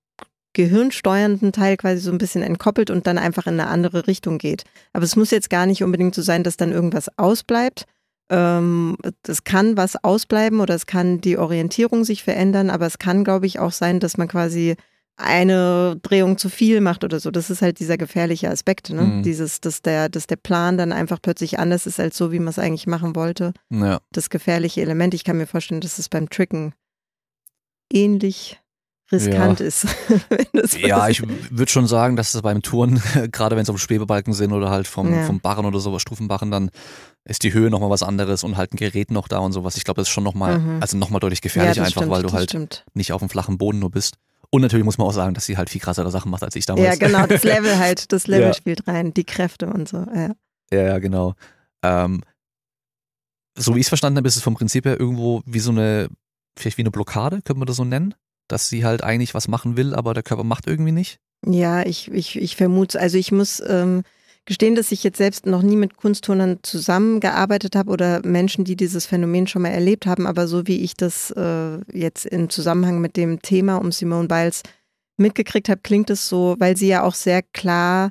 gehirnsteuernden 0.55 1.53
Teil 1.53 1.77
quasi 1.77 2.01
so 2.01 2.11
ein 2.11 2.19
bisschen 2.19 2.43
entkoppelt 2.43 2.91
und 2.91 3.07
dann 3.07 3.19
einfach 3.19 3.47
in 3.47 3.61
eine 3.61 3.69
andere 3.69 4.07
Richtung 4.07 4.39
geht. 4.39 4.65
Aber 4.93 5.05
es 5.05 5.15
muss 5.15 5.31
jetzt 5.31 5.51
gar 5.51 5.67
nicht 5.67 5.85
unbedingt 5.85 6.15
so 6.15 6.23
sein, 6.23 6.43
dass 6.43 6.57
dann 6.57 6.73
irgendwas 6.73 7.17
ausbleibt. 7.17 7.85
Ähm, 8.31 8.97
es 9.27 9.45
kann 9.45 9.77
was 9.77 10.03
ausbleiben 10.03 10.61
oder 10.61 10.75
es 10.75 10.87
kann 10.87 11.21
die 11.21 11.39
Orientierung 11.39 12.05
sich 12.05 12.25
verändern, 12.25 12.71
aber 12.71 12.87
es 12.87 12.99
kann, 12.99 13.25
glaube 13.25 13.47
ich, 13.47 13.59
auch 13.59 13.73
sein, 13.73 14.01
dass 14.01 14.19
man 14.19 14.29
quasi 14.29 14.77
eine 15.21 15.99
Drehung 16.03 16.39
zu 16.39 16.49
viel 16.49 16.81
macht 16.81 17.03
oder 17.05 17.19
so. 17.21 17.31
Das 17.31 17.51
ist 17.51 17.61
halt 17.61 17.81
dieser 17.81 17.99
gefährliche 17.99 18.49
Aspekt, 18.51 18.91
ne? 18.91 19.03
Mhm. 19.03 19.23
Dieses, 19.25 19.61
dass 19.61 19.83
der, 19.83 20.09
dass 20.09 20.27
der 20.29 20.37
Plan 20.37 20.79
dann 20.79 20.93
einfach 20.93 21.21
plötzlich 21.21 21.59
anders 21.59 21.87
ist 21.87 21.99
als 22.01 22.17
so, 22.17 22.31
wie 22.33 22.39
man 22.39 22.49
es 22.49 22.59
eigentlich 22.59 22.87
machen 22.87 23.17
wollte. 23.17 23.53
ja, 23.71 23.99
Das 24.13 24.31
gefährliche 24.31 24.81
Element. 24.81 25.15
Ich 25.15 25.25
kann 25.25 25.37
mir 25.37 25.47
vorstellen, 25.47 25.81
dass 25.81 25.99
es 25.99 26.09
beim 26.09 26.31
Tricken 26.31 26.73
ähnlich 27.93 28.61
riskant 29.11 29.61
ist. 29.61 29.87
wenn 30.29 30.47
das 30.53 30.79
ja, 30.79 31.09
ich 31.09 31.23
würde 31.27 31.73
schon 31.73 31.87
sagen, 31.87 32.15
dass 32.17 32.35
es 32.35 32.43
beim 32.43 32.61
Touren, 32.63 33.01
gerade 33.33 33.57
wenn 33.57 33.63
es 33.63 33.69
um 33.71 33.79
Schwebebalken 33.79 34.35
sind 34.35 34.53
oder 34.53 34.71
halt 34.71 34.87
vom, 34.87 35.13
Ja. 35.13 35.25
vom 35.25 35.41
Barren 35.41 35.65
oder 35.65 35.81
sowas, 35.81 36.03
Stufenbarren, 36.03 36.51
dann 36.51 36.71
ist 37.25 37.43
die 37.43 37.53
Höhe 37.55 37.71
nochmal 37.71 37.91
was 37.91 38.03
anderes 38.03 38.45
und 38.45 38.57
halt 38.57 38.75
ein 38.75 38.77
Gerät 38.77 39.11
noch 39.11 39.27
da 39.27 39.39
und 39.39 39.53
sowas. 39.53 39.77
Ich 39.77 39.85
glaube, 39.85 40.01
das 40.01 40.09
ist 40.09 40.13
schon 40.13 40.25
nochmal, 40.25 40.59
Mhm. 40.59 40.79
also 40.83 40.97
nochmal 40.99 41.21
deutlich 41.21 41.39
ja, 41.41 41.43
gefährlicher 41.45 41.81
das 41.81 41.87
einfach, 41.89 42.03
stimmt, 42.03 42.13
weil 42.13 42.23
du 42.23 42.33
halt 42.33 42.51
Stimmt. 42.51 42.85
nicht 42.95 43.13
auf 43.13 43.21
dem 43.21 43.31
flachen 43.31 43.57
Boden 43.59 43.79
nur 43.79 43.91
bist. 43.91 44.17
Und 44.51 44.63
natürlich 44.63 44.85
muss 44.85 44.97
man 44.99 45.07
auch 45.07 45.13
sagen, 45.13 45.35
dass 45.35 45.45
sie 45.47 45.57
halt 45.59 45.69
viel 45.71 45.81
krassere 45.81 46.11
Sachen 46.11 46.31
macht 46.31 46.43
als 46.43 46.57
ich 46.57 46.65
damals. 46.67 46.87
Ja, 46.87 46.95
genau, 46.95 47.27
das 47.27 47.43
Level 47.45 47.79
halt, 47.79 48.13
das 48.13 48.27
Level 48.27 48.49
Ja. 48.49 48.55
spielt 48.55 48.87
rein, 48.89 49.13
die 49.13 49.25
Kräfte 49.25 49.67
und 49.67 49.89
so. 49.89 49.99
Ja. 49.99 50.31
Ja, 50.73 50.83
ja, 50.83 50.99
genau. 50.99 51.35
Ähm, 51.83 52.23
so 53.57 53.75
wie 53.75 53.81
ich 53.81 53.85
es 53.87 53.89
verstanden 53.89 54.19
habe, 54.19 54.29
ist 54.29 54.37
es 54.37 54.43
vom 54.43 54.55
Prinzip 54.55 54.85
her 54.85 54.99
irgendwo 54.99 55.43
wie 55.45 55.59
so 55.59 55.71
eine, 55.71 56.09
vielleicht 56.59 56.79
wie 56.79 56.83
eine 56.83 56.91
Blockade, 56.91 57.37
könnte 57.43 57.59
man 57.59 57.67
das 57.67 57.77
so 57.77 57.85
nennen? 57.85 58.15
Dass 58.49 58.69
sie 58.69 58.85
halt 58.85 59.03
eigentlich 59.03 59.35
was 59.35 59.49
machen 59.49 59.77
will, 59.77 59.95
aber 59.95 60.15
der 60.15 60.23
Körper 60.23 60.45
macht 60.45 60.67
irgendwie 60.67 60.93
nicht. 60.93 61.19
Ja, 61.47 61.85
ich, 61.85 62.11
ich, 62.11 62.37
ich 62.37 62.57
vermute, 62.57 62.99
also 62.99 63.19
ich 63.19 63.31
muss 63.33 63.61
ähm, 63.67 64.03
gestehen, 64.49 64.75
dass 64.75 64.93
ich 64.93 65.05
jetzt 65.05 65.19
selbst 65.19 65.45
noch 65.45 65.61
nie 65.61 65.77
mit 65.77 65.99
Kunstturnern 65.99 66.59
zusammengearbeitet 66.63 67.77
habe 67.77 67.93
oder 67.93 68.27
Menschen, 68.27 68.65
die 68.65 68.77
dieses 68.77 69.05
Phänomen 69.05 69.47
schon 69.47 69.61
mal 69.61 69.69
erlebt 69.69 70.07
haben, 70.07 70.27
aber 70.27 70.49
so 70.49 70.67
wie 70.67 70.83
ich 70.83 70.95
das 70.95 71.31
äh, 71.33 71.79
jetzt 71.93 72.25
im 72.25 72.49
Zusammenhang 72.49 72.99
mit 73.01 73.19
dem 73.19 73.43
Thema 73.43 73.77
um 73.77 73.93
Simone 73.93 74.27
Biles 74.27 74.63
mitgekriegt 75.19 75.69
habe, 75.69 75.83
klingt 75.83 76.09
es 76.09 76.31
so, 76.31 76.57
weil 76.59 76.79
sie 76.79 76.89
ja 76.89 77.03
auch 77.03 77.15
sehr 77.15 77.43
klar 77.43 78.11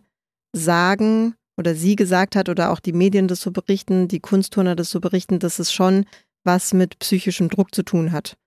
sagen 0.53 1.33
oder 1.57 1.73
sie 1.73 1.95
gesagt 1.95 2.35
hat 2.35 2.49
oder 2.49 2.71
auch 2.71 2.79
die 2.79 2.93
Medien 2.93 3.27
das 3.27 3.41
so 3.41 3.49
berichten, 3.49 4.07
die 4.07 4.19
Kunstturner 4.19 4.75
das 4.75 4.91
so 4.91 4.99
berichten, 4.99 5.39
dass 5.39 5.57
es 5.57 5.73
schon 5.73 6.05
was 6.43 6.71
mit 6.71 6.99
psychischem 6.99 7.49
Druck 7.49 7.73
zu 7.73 7.81
tun 7.81 8.11
hat. 8.11 8.37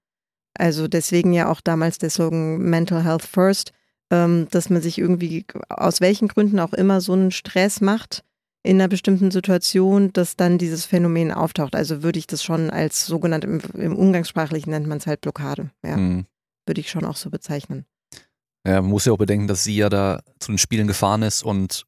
Also 0.56 0.86
deswegen 0.86 1.32
ja 1.32 1.50
auch 1.50 1.60
damals 1.60 1.98
der 1.98 2.10
Slogan 2.10 2.58
Mental 2.58 3.02
Health 3.02 3.24
First, 3.24 3.72
dass 4.10 4.70
man 4.70 4.82
sich 4.82 4.98
irgendwie 4.98 5.46
aus 5.68 6.00
welchen 6.00 6.26
Gründen 6.28 6.58
auch 6.58 6.72
immer 6.72 7.00
so 7.00 7.12
einen 7.12 7.30
Stress 7.30 7.80
macht 7.80 8.24
in 8.64 8.76
einer 8.80 8.88
bestimmten 8.88 9.30
Situation, 9.30 10.12
dass 10.12 10.36
dann 10.36 10.58
dieses 10.58 10.84
Phänomen 10.84 11.30
auftaucht. 11.32 11.74
Also 11.76 12.02
würde 12.02 12.18
ich 12.18 12.26
das 12.26 12.42
schon 12.42 12.70
als 12.70 13.06
sogenannt 13.06 13.44
im, 13.44 13.60
im 13.74 13.96
Umgangssprachlichen 13.96 14.70
nennt 14.70 14.86
man 14.88 14.98
es 14.98 15.06
halt 15.06 15.20
Blockade. 15.20 15.70
Ja, 15.84 15.94
Hm. 15.96 16.26
würde 16.66 16.80
ich 16.80 16.90
schon 16.90 17.04
auch 17.04 17.16
so 17.16 17.30
bezeichnen. 17.30 17.86
Ja, 18.66 18.82
man 18.82 18.90
muss 18.90 19.06
ja 19.06 19.12
auch 19.12 19.18
bedenken, 19.18 19.46
dass 19.46 19.64
sie 19.64 19.76
ja 19.76 19.88
da 19.88 20.20
zu 20.40 20.52
den 20.52 20.58
Spielen 20.58 20.86
gefahren 20.88 21.22
ist 21.22 21.42
und 21.42 21.86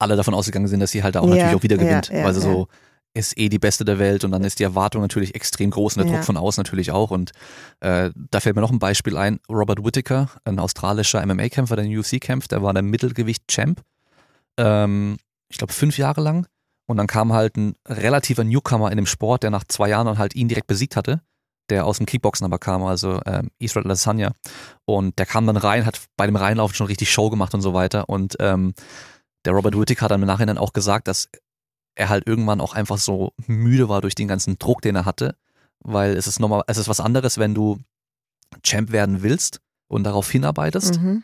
alle 0.00 0.16
davon 0.16 0.32
ausgegangen 0.34 0.68
sind, 0.68 0.80
dass 0.80 0.92
sie 0.92 1.02
halt 1.02 1.16
da 1.16 1.20
auch 1.20 1.24
Ja, 1.28 1.34
natürlich 1.34 1.56
auch 1.56 1.62
wieder 1.64 1.76
gewinnt. 1.76 2.08
ja, 2.08 2.24
weil 2.24 2.32
sie 2.34 2.40
ja. 2.40 2.46
so 2.46 2.68
ist 3.14 3.36
eh 3.38 3.48
die 3.48 3.58
Beste 3.58 3.84
der 3.84 3.98
Welt 3.98 4.24
und 4.24 4.30
dann 4.30 4.44
ist 4.44 4.58
die 4.58 4.64
Erwartung 4.64 5.02
natürlich 5.02 5.34
extrem 5.34 5.70
groß 5.70 5.96
und 5.96 6.04
der 6.04 6.10
Ja. 6.12 6.18
Druck 6.18 6.26
von 6.26 6.36
außen 6.36 6.62
natürlich 6.62 6.90
auch. 6.92 7.10
Und 7.10 7.32
äh, 7.80 8.10
da 8.14 8.40
fällt 8.40 8.54
mir 8.54 8.62
noch 8.62 8.70
ein 8.70 8.78
Beispiel 8.78 9.16
ein. 9.16 9.40
Robert 9.50 9.84
Whittaker, 9.84 10.28
ein 10.44 10.58
australischer 10.58 11.24
MMA-Kämpfer, 11.26 11.76
der 11.76 11.84
in 11.84 11.98
UFC 11.98 12.20
kämpft, 12.20 12.52
der 12.52 12.62
war 12.62 12.72
der 12.74 12.82
Mittelgewicht-Champ. 12.82 13.82
Ähm, 14.56 15.16
ich 15.48 15.58
glaube 15.58 15.72
fünf 15.72 15.98
Jahre 15.98 16.20
lang. 16.20 16.46
Und 16.86 16.96
dann 16.96 17.06
kam 17.06 17.32
halt 17.32 17.56
ein 17.56 17.74
relativer 17.86 18.44
Newcomer 18.44 18.90
in 18.90 18.96
dem 18.96 19.06
Sport, 19.06 19.42
der 19.42 19.50
nach 19.50 19.64
zwei 19.64 19.88
Jahren 19.90 20.06
dann 20.06 20.18
halt 20.18 20.34
ihn 20.34 20.48
direkt 20.48 20.68
besiegt 20.68 20.96
hatte, 20.96 21.20
der 21.68 21.84
aus 21.84 21.98
dem 21.98 22.06
Kickboxen 22.06 22.46
aber 22.46 22.58
kam, 22.58 22.82
also 22.84 23.20
ähm, 23.26 23.50
Israel 23.58 23.86
Lasagna. 23.86 24.32
Und 24.86 25.18
der 25.18 25.26
kam 25.26 25.46
dann 25.46 25.58
rein, 25.58 25.84
hat 25.84 26.00
bei 26.16 26.24
dem 26.26 26.36
Reinlaufen 26.36 26.74
schon 26.74 26.86
richtig 26.86 27.12
Show 27.12 27.28
gemacht 27.28 27.52
und 27.52 27.60
so 27.60 27.74
weiter. 27.74 28.08
Und 28.08 28.36
ähm, 28.40 28.72
der 29.44 29.52
Robert 29.52 29.78
Whittaker 29.78 30.02
hat 30.04 30.10
dann 30.12 30.22
im 30.22 30.26
Nachhinein 30.26 30.56
auch 30.56 30.72
gesagt, 30.72 31.08
dass 31.08 31.28
er 31.98 32.08
halt 32.08 32.26
irgendwann 32.26 32.60
auch 32.60 32.74
einfach 32.74 32.98
so 32.98 33.32
müde 33.46 33.88
war 33.88 34.00
durch 34.00 34.14
den 34.14 34.28
ganzen 34.28 34.58
Druck, 34.58 34.82
den 34.82 34.96
er 34.96 35.04
hatte. 35.04 35.36
Weil 35.80 36.16
es 36.16 36.26
ist 36.26 36.40
nochmal, 36.40 36.62
es 36.66 36.76
ist 36.78 36.88
was 36.88 37.00
anderes, 37.00 37.38
wenn 37.38 37.54
du 37.54 37.78
Champ 38.62 38.90
werden 38.92 39.22
willst 39.22 39.60
und 39.88 40.04
darauf 40.04 40.30
hinarbeitest, 40.30 41.00
Mhm. 41.00 41.22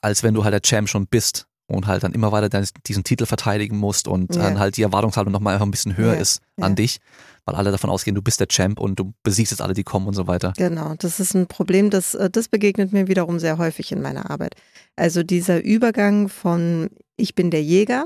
als 0.00 0.22
wenn 0.22 0.34
du 0.34 0.44
halt 0.44 0.52
der 0.52 0.62
Champ 0.62 0.88
schon 0.88 1.06
bist 1.06 1.46
und 1.66 1.86
halt 1.86 2.02
dann 2.02 2.12
immer 2.12 2.30
weiter 2.30 2.62
diesen 2.86 3.04
Titel 3.04 3.24
verteidigen 3.26 3.78
musst 3.78 4.06
und 4.06 4.34
Ja. 4.34 4.42
dann 4.42 4.58
halt 4.58 4.76
die 4.76 4.82
Erwartungshaltung 4.82 5.32
nochmal 5.32 5.54
einfach 5.54 5.66
ein 5.66 5.70
bisschen 5.70 5.96
höher 5.96 6.14
Ja, 6.14 6.20
ist 6.20 6.42
ja. 6.58 6.66
an 6.66 6.76
dich, 6.76 6.98
weil 7.46 7.54
alle 7.54 7.70
davon 7.70 7.88
ausgehen, 7.90 8.14
du 8.14 8.20
bist 8.22 8.38
der 8.38 8.48
Champ 8.48 8.78
und 8.78 8.98
du 8.98 9.14
besiegst 9.22 9.50
jetzt 9.50 9.60
alle, 9.62 9.72
die 9.74 9.82
kommen 9.84 10.06
und 10.06 10.14
so 10.14 10.26
weiter. 10.26 10.52
Genau, 10.56 10.94
das 10.98 11.20
ist 11.20 11.34
ein 11.34 11.46
Problem, 11.46 11.88
das, 11.90 12.14
äh, 12.14 12.28
das 12.30 12.48
begegnet 12.48 12.92
mir 12.92 13.08
wiederum 13.08 13.38
sehr 13.38 13.56
häufig 13.58 13.90
in 13.92 14.02
meiner 14.02 14.30
Arbeit. 14.30 14.54
Also 14.96 15.22
dieser 15.22 15.62
Übergang 15.64 16.28
von 16.28 16.90
ich 17.16 17.34
bin 17.34 17.50
der 17.50 17.62
Jäger, 17.62 18.04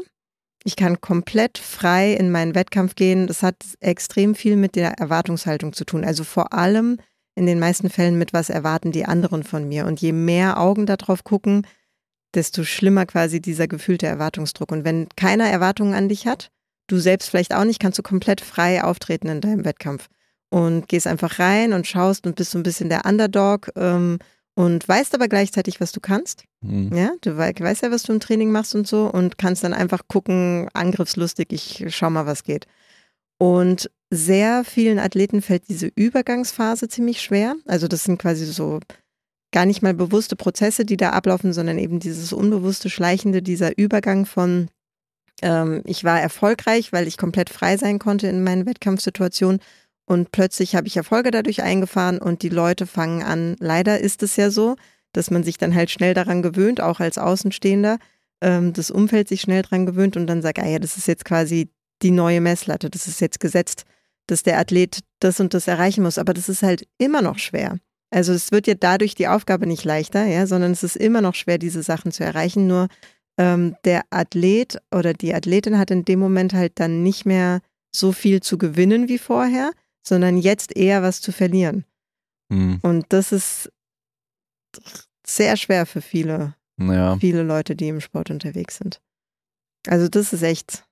ich 0.64 0.76
kann 0.76 1.00
komplett 1.00 1.58
frei 1.58 2.12
in 2.12 2.30
meinen 2.30 2.54
Wettkampf 2.54 2.94
gehen, 2.94 3.26
das 3.26 3.42
hat 3.42 3.56
extrem 3.80 4.34
viel 4.34 4.56
mit 4.56 4.76
der 4.76 4.92
Erwartungshaltung 4.98 5.72
zu 5.72 5.84
tun. 5.84 6.04
Also 6.04 6.24
vor 6.24 6.52
allem 6.52 6.98
in 7.34 7.46
den 7.46 7.60
meisten 7.60 7.88
Fällen 7.88 8.18
mit 8.18 8.32
was 8.32 8.50
erwarten 8.50 8.90
die 8.90 9.04
anderen 9.04 9.44
von 9.44 9.68
mir. 9.68 9.86
Und 9.86 10.00
je 10.00 10.12
mehr 10.12 10.58
Augen 10.58 10.86
darauf 10.86 11.22
gucken, 11.22 11.66
desto 12.34 12.64
schlimmer 12.64 13.06
quasi 13.06 13.40
dieser 13.40 13.68
gefühlte 13.68 14.06
Erwartungsdruck. 14.06 14.72
Und 14.72 14.84
wenn 14.84 15.08
keiner 15.16 15.48
Erwartungen 15.48 15.94
an 15.94 16.08
dich 16.08 16.26
hat, 16.26 16.50
du 16.88 16.98
selbst 16.98 17.30
vielleicht 17.30 17.54
auch 17.54 17.64
nicht, 17.64 17.80
kannst 17.80 17.98
du 17.98 18.02
komplett 18.02 18.40
frei 18.40 18.82
auftreten 18.82 19.28
in 19.28 19.40
deinem 19.40 19.64
Wettkampf 19.64 20.08
und 20.50 20.88
gehst 20.88 21.06
einfach 21.06 21.38
rein 21.38 21.72
und 21.72 21.86
schaust 21.86 22.26
und 22.26 22.36
bist 22.36 22.50
so 22.50 22.58
ein 22.58 22.64
bisschen 22.64 22.88
der 22.88 23.04
Underdog 23.06 23.70
ähm, 23.76 24.18
und 24.58 24.88
weißt 24.88 25.14
aber 25.14 25.28
gleichzeitig, 25.28 25.80
was 25.80 25.92
du 25.92 26.00
kannst. 26.00 26.42
Mhm. 26.62 26.92
Ja, 26.92 27.12
du 27.20 27.36
weißt 27.36 27.82
ja, 27.82 27.92
was 27.92 28.02
du 28.02 28.12
im 28.12 28.18
Training 28.18 28.50
machst 28.50 28.74
und 28.74 28.88
so 28.88 29.08
und 29.08 29.38
kannst 29.38 29.62
dann 29.62 29.72
einfach 29.72 30.08
gucken, 30.08 30.68
angriffslustig, 30.74 31.52
ich 31.52 31.84
schau 31.94 32.10
mal, 32.10 32.26
was 32.26 32.42
geht. 32.42 32.66
Und 33.38 33.88
sehr 34.10 34.64
vielen 34.64 34.98
Athleten 34.98 35.42
fällt 35.42 35.68
diese 35.68 35.86
Übergangsphase 35.94 36.88
ziemlich 36.88 37.22
schwer. 37.22 37.54
Also 37.66 37.86
das 37.86 38.02
sind 38.02 38.18
quasi 38.18 38.46
so 38.46 38.80
gar 39.52 39.64
nicht 39.64 39.80
mal 39.82 39.94
bewusste 39.94 40.34
Prozesse, 40.34 40.84
die 40.84 40.96
da 40.96 41.10
ablaufen, 41.10 41.52
sondern 41.52 41.78
eben 41.78 42.00
dieses 42.00 42.32
unbewusste, 42.32 42.90
schleichende, 42.90 43.42
dieser 43.42 43.78
Übergang 43.78 44.26
von 44.26 44.70
ähm, 45.40 45.82
ich 45.84 46.02
war 46.02 46.20
erfolgreich, 46.20 46.92
weil 46.92 47.06
ich 47.06 47.16
komplett 47.16 47.48
frei 47.48 47.76
sein 47.76 48.00
konnte 48.00 48.26
in 48.26 48.42
meinen 48.42 48.66
Wettkampfsituationen 48.66 49.60
und 50.08 50.32
plötzlich 50.32 50.74
habe 50.74 50.86
ich 50.86 50.96
Erfolge 50.96 51.30
dadurch 51.30 51.62
eingefahren 51.62 52.18
und 52.18 52.42
die 52.42 52.48
Leute 52.48 52.86
fangen 52.86 53.22
an, 53.22 53.56
leider 53.60 54.00
ist 54.00 54.22
es 54.22 54.36
ja 54.36 54.50
so, 54.50 54.76
dass 55.12 55.30
man 55.30 55.44
sich 55.44 55.58
dann 55.58 55.74
halt 55.74 55.90
schnell 55.90 56.14
daran 56.14 56.40
gewöhnt, 56.40 56.80
auch 56.80 56.98
als 56.98 57.18
Außenstehender, 57.18 57.98
ähm, 58.40 58.72
das 58.72 58.90
Umfeld 58.90 59.28
sich 59.28 59.42
schnell 59.42 59.62
daran 59.62 59.84
gewöhnt 59.84 60.16
und 60.16 60.26
dann 60.26 60.40
sagt, 60.40 60.60
ah 60.60 60.66
ja, 60.66 60.78
das 60.78 60.96
ist 60.96 61.08
jetzt 61.08 61.26
quasi 61.26 61.68
die 62.00 62.10
neue 62.10 62.40
Messlatte, 62.40 62.88
das 62.88 63.06
ist 63.06 63.20
jetzt 63.20 63.38
gesetzt, 63.38 63.84
dass 64.26 64.42
der 64.42 64.58
Athlet 64.58 65.00
das 65.20 65.40
und 65.40 65.52
das 65.52 65.68
erreichen 65.68 66.02
muss. 66.02 66.16
Aber 66.16 66.32
das 66.32 66.48
ist 66.48 66.62
halt 66.62 66.86
immer 66.96 67.20
noch 67.20 67.38
schwer. 67.38 67.76
Also 68.10 68.32
es 68.32 68.50
wird 68.50 68.66
ja 68.66 68.74
dadurch 68.74 69.14
die 69.14 69.28
Aufgabe 69.28 69.66
nicht 69.66 69.84
leichter, 69.84 70.24
ja, 70.24 70.46
sondern 70.46 70.72
es 70.72 70.82
ist 70.82 70.96
immer 70.96 71.20
noch 71.20 71.34
schwer, 71.34 71.58
diese 71.58 71.82
Sachen 71.82 72.12
zu 72.12 72.24
erreichen. 72.24 72.66
Nur 72.66 72.88
ähm, 73.36 73.76
der 73.84 74.04
Athlet 74.08 74.78
oder 74.90 75.12
die 75.12 75.34
Athletin 75.34 75.78
hat 75.78 75.90
in 75.90 76.06
dem 76.06 76.18
Moment 76.18 76.54
halt 76.54 76.72
dann 76.76 77.02
nicht 77.02 77.26
mehr 77.26 77.60
so 77.94 78.12
viel 78.12 78.40
zu 78.40 78.56
gewinnen 78.56 79.08
wie 79.08 79.18
vorher, 79.18 79.72
sondern 80.02 80.38
jetzt 80.38 80.76
eher 80.76 81.02
was 81.02 81.20
zu 81.20 81.32
verlieren. 81.32 81.84
Mhm. 82.48 82.78
Und 82.82 83.06
das 83.10 83.32
ist 83.32 83.70
sehr 85.26 85.56
schwer 85.56 85.86
für 85.86 86.00
viele, 86.00 86.54
ja. 86.78 87.16
viele 87.18 87.42
Leute, 87.42 87.76
die 87.76 87.88
im 87.88 88.00
Sport 88.00 88.30
unterwegs 88.30 88.78
sind. 88.78 89.00
Also 89.86 90.08
das 90.08 90.32
ist 90.32 90.42
echt. 90.42 90.84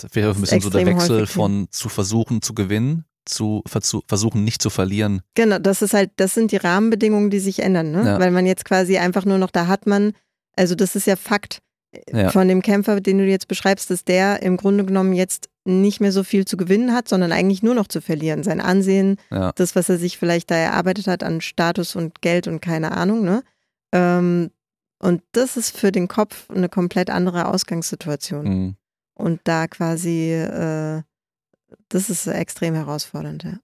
Das 0.00 0.14
wäre 0.14 0.34
ein 0.34 0.40
bisschen 0.40 0.60
so 0.60 0.70
der 0.70 0.86
Wechsel 0.86 1.26
von 1.26 1.68
zu 1.70 1.88
versuchen 1.88 2.40
zu 2.42 2.54
gewinnen 2.54 3.04
zu 3.24 3.62
versuchen 3.66 4.44
nicht 4.44 4.62
zu 4.62 4.70
verlieren. 4.70 5.22
Genau, 5.34 5.58
das 5.58 5.82
ist 5.82 5.94
halt, 5.94 6.10
das 6.16 6.34
sind 6.34 6.52
die 6.52 6.56
Rahmenbedingungen, 6.56 7.30
die 7.30 7.38
sich 7.38 7.60
ändern, 7.60 7.90
ne? 7.92 8.04
Ja. 8.04 8.20
Weil 8.20 8.30
man 8.30 8.46
jetzt 8.46 8.64
quasi 8.64 8.98
einfach 8.98 9.24
nur 9.24 9.38
noch, 9.38 9.50
da 9.50 9.66
hat 9.66 9.86
man, 9.86 10.12
also 10.56 10.74
das 10.74 10.96
ist 10.96 11.06
ja 11.06 11.16
Fakt 11.16 11.62
ja. 12.12 12.30
von 12.30 12.48
dem 12.48 12.62
Kämpfer, 12.62 13.00
den 13.00 13.18
du 13.18 13.24
jetzt 13.24 13.48
beschreibst, 13.48 13.90
dass 13.90 14.04
der 14.04 14.42
im 14.42 14.56
Grunde 14.56 14.84
genommen 14.84 15.12
jetzt 15.12 15.48
nicht 15.64 16.00
mehr 16.00 16.12
so 16.12 16.24
viel 16.24 16.44
zu 16.44 16.56
gewinnen 16.56 16.92
hat, 16.92 17.08
sondern 17.08 17.32
eigentlich 17.32 17.62
nur 17.62 17.74
noch 17.74 17.86
zu 17.86 18.00
verlieren. 18.00 18.42
Sein 18.42 18.60
Ansehen, 18.60 19.16
ja. 19.30 19.52
das, 19.52 19.76
was 19.76 19.88
er 19.88 19.98
sich 19.98 20.18
vielleicht 20.18 20.50
da 20.50 20.56
erarbeitet 20.56 21.06
hat 21.06 21.22
an 21.22 21.40
Status 21.40 21.94
und 21.94 22.20
Geld 22.20 22.48
und 22.48 22.60
keine 22.60 22.92
Ahnung, 22.92 23.22
ne? 23.22 23.42
Ähm, 23.92 24.50
und 24.98 25.22
das 25.32 25.56
ist 25.56 25.76
für 25.76 25.92
den 25.92 26.08
Kopf 26.08 26.48
eine 26.50 26.68
komplett 26.68 27.10
andere 27.10 27.46
Ausgangssituation. 27.46 28.44
Mhm. 28.44 28.76
Und 29.14 29.40
da 29.44 29.66
quasi, 29.66 30.32
äh, 30.32 31.02
das 31.88 32.08
ist 32.08 32.26
extrem 32.26 32.74
herausfordernd, 32.74 33.44
ja. 33.44 33.58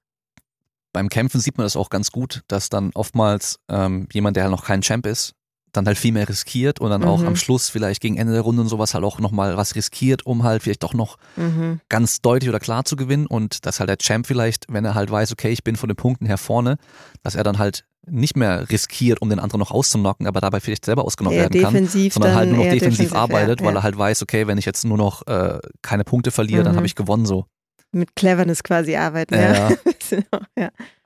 Beim 0.92 1.08
Kämpfen 1.08 1.40
sieht 1.40 1.56
man 1.58 1.64
das 1.64 1.76
auch 1.76 1.90
ganz 1.90 2.11
gut, 2.11 2.42
dass 2.49 2.70
dann 2.70 2.90
oftmals 2.94 3.61
ähm, 3.68 4.08
jemand, 4.12 4.37
der 4.37 4.44
halt 4.44 4.52
noch 4.52 4.64
kein 4.64 4.82
Champ 4.82 5.06
ist, 5.06 5.35
dann 5.78 5.87
halt 5.87 5.99
viel 5.99 6.12
mehr 6.12 6.28
riskiert 6.28 6.80
und 6.80 6.90
dann 6.90 7.02
mhm. 7.02 7.08
auch 7.08 7.20
am 7.20 7.30
mhm. 7.30 7.37
Schluss 7.37 7.68
vielleicht 7.68 8.00
gegen 8.00 8.16
Ende 8.16 8.32
der 8.32 8.42
Runde 8.42 8.62
und 8.62 8.68
sowas 8.68 8.94
halt 8.94 9.04
auch 9.04 9.18
nochmal 9.18 9.56
was 9.56 9.75
riskiert, 9.75 10.26
um 10.26 10.42
halt 10.42 10.62
vielleicht 10.62 10.82
doch 10.82 10.94
noch 10.94 11.16
mhm. 11.37 11.80
ganz 11.88 12.20
deutlich 12.20 12.49
oder 12.49 12.61
klar 12.61 12.85
zu 12.85 12.97
gewinnen 12.97 13.26
und 13.26 13.64
dass 13.66 13.80
halt 13.80 13.88
der 13.88 13.99
Champ 13.99 14.26
vielleicht, 14.26 14.66
wenn 14.68 14.85
er 14.85 14.94
halt 14.94 15.11
weiß, 15.11 15.32
okay, 15.32 15.50
ich 15.50 15.64
bin 15.64 15.76
von 15.76 15.88
den 15.88 15.97
Punkten 15.97 16.26
her 16.26 16.38
vorne, 16.38 16.76
dass 17.23 17.35
er 17.35 17.44
dann 17.44 17.58
halt 17.58 17.85
nicht 18.11 18.37
mehr 18.37 18.70
riskiert, 18.70 19.20
um 19.20 19.28
den 19.28 19.38
anderen 19.38 19.61
noch 19.61 19.70
auszunocken, 19.70 20.26
aber 20.26 20.40
dabei 20.40 20.61
vielleicht 20.61 20.85
selber 20.85 21.04
ausgenommen 21.04 21.37
eher 21.37 21.52
werden 21.52 21.62
kann, 21.62 21.87
sondern 21.87 22.35
halt 22.35 22.49
nur 22.49 22.58
noch 22.58 22.64
defensiv, 22.64 22.99
defensiv 22.99 23.14
arbeitet, 23.14 23.61
ja, 23.61 23.66
weil 23.66 23.76
er 23.76 23.82
halt 23.82 23.99
weiß, 23.99 24.23
okay, 24.23 24.47
wenn 24.47 24.58
ich 24.58 24.64
jetzt 24.64 24.85
nur 24.85 24.97
noch 24.97 25.26
äh, 25.26 25.58
keine 25.82 26.04
Punkte 26.04 26.30
verliere, 26.30 26.61
mhm. 26.61 26.64
dann 26.64 26.76
habe 26.76 26.87
ich 26.87 26.94
gewonnen 26.94 27.26
so. 27.26 27.47
Mit 27.92 28.16
Cleverness 28.16 28.62
quasi 28.62 28.97
arbeiten, 28.97 29.35
ja. 29.35 29.70
ja. 29.70 29.76
Ja. 30.56 30.70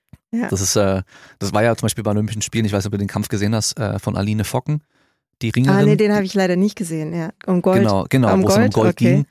Das 0.51 0.61
ist, 0.61 0.77
äh, 0.77 1.03
das 1.39 1.53
war 1.53 1.63
ja 1.63 1.77
zum 1.77 1.87
Beispiel 1.87 2.03
bei 2.05 2.11
Olympischen 2.11 2.43
Spielen, 2.43 2.65
ich 2.65 2.73
weiß 2.73 2.85
nicht, 2.85 2.87
ob 2.87 2.93
du 2.93 2.99
den 2.99 3.09
Kampf 3.09 3.29
gesehen 3.29 3.55
hast, 3.55 3.79
äh, 3.79 3.99
von 3.99 4.17
Aline 4.17 4.45
Focken, 4.45 4.83
die 5.43 5.51
Ringerin. 5.51 5.79
Ah, 5.79 5.83
nee, 5.83 5.97
den 5.97 6.13
habe 6.13 6.25
ich 6.25 6.35
leider 6.35 6.57
nicht 6.57 6.77
gesehen, 6.77 7.15
ja. 7.15 7.31
Um 7.47 7.63
Gold. 7.63 7.81
Genau, 7.81 8.07
genau, 8.09 8.33
um 8.33 8.43
wo 8.43 8.49
es 8.49 8.57
um 8.57 8.71
Gold 8.71 8.93
okay. 8.93 9.05
ging. 9.05 9.27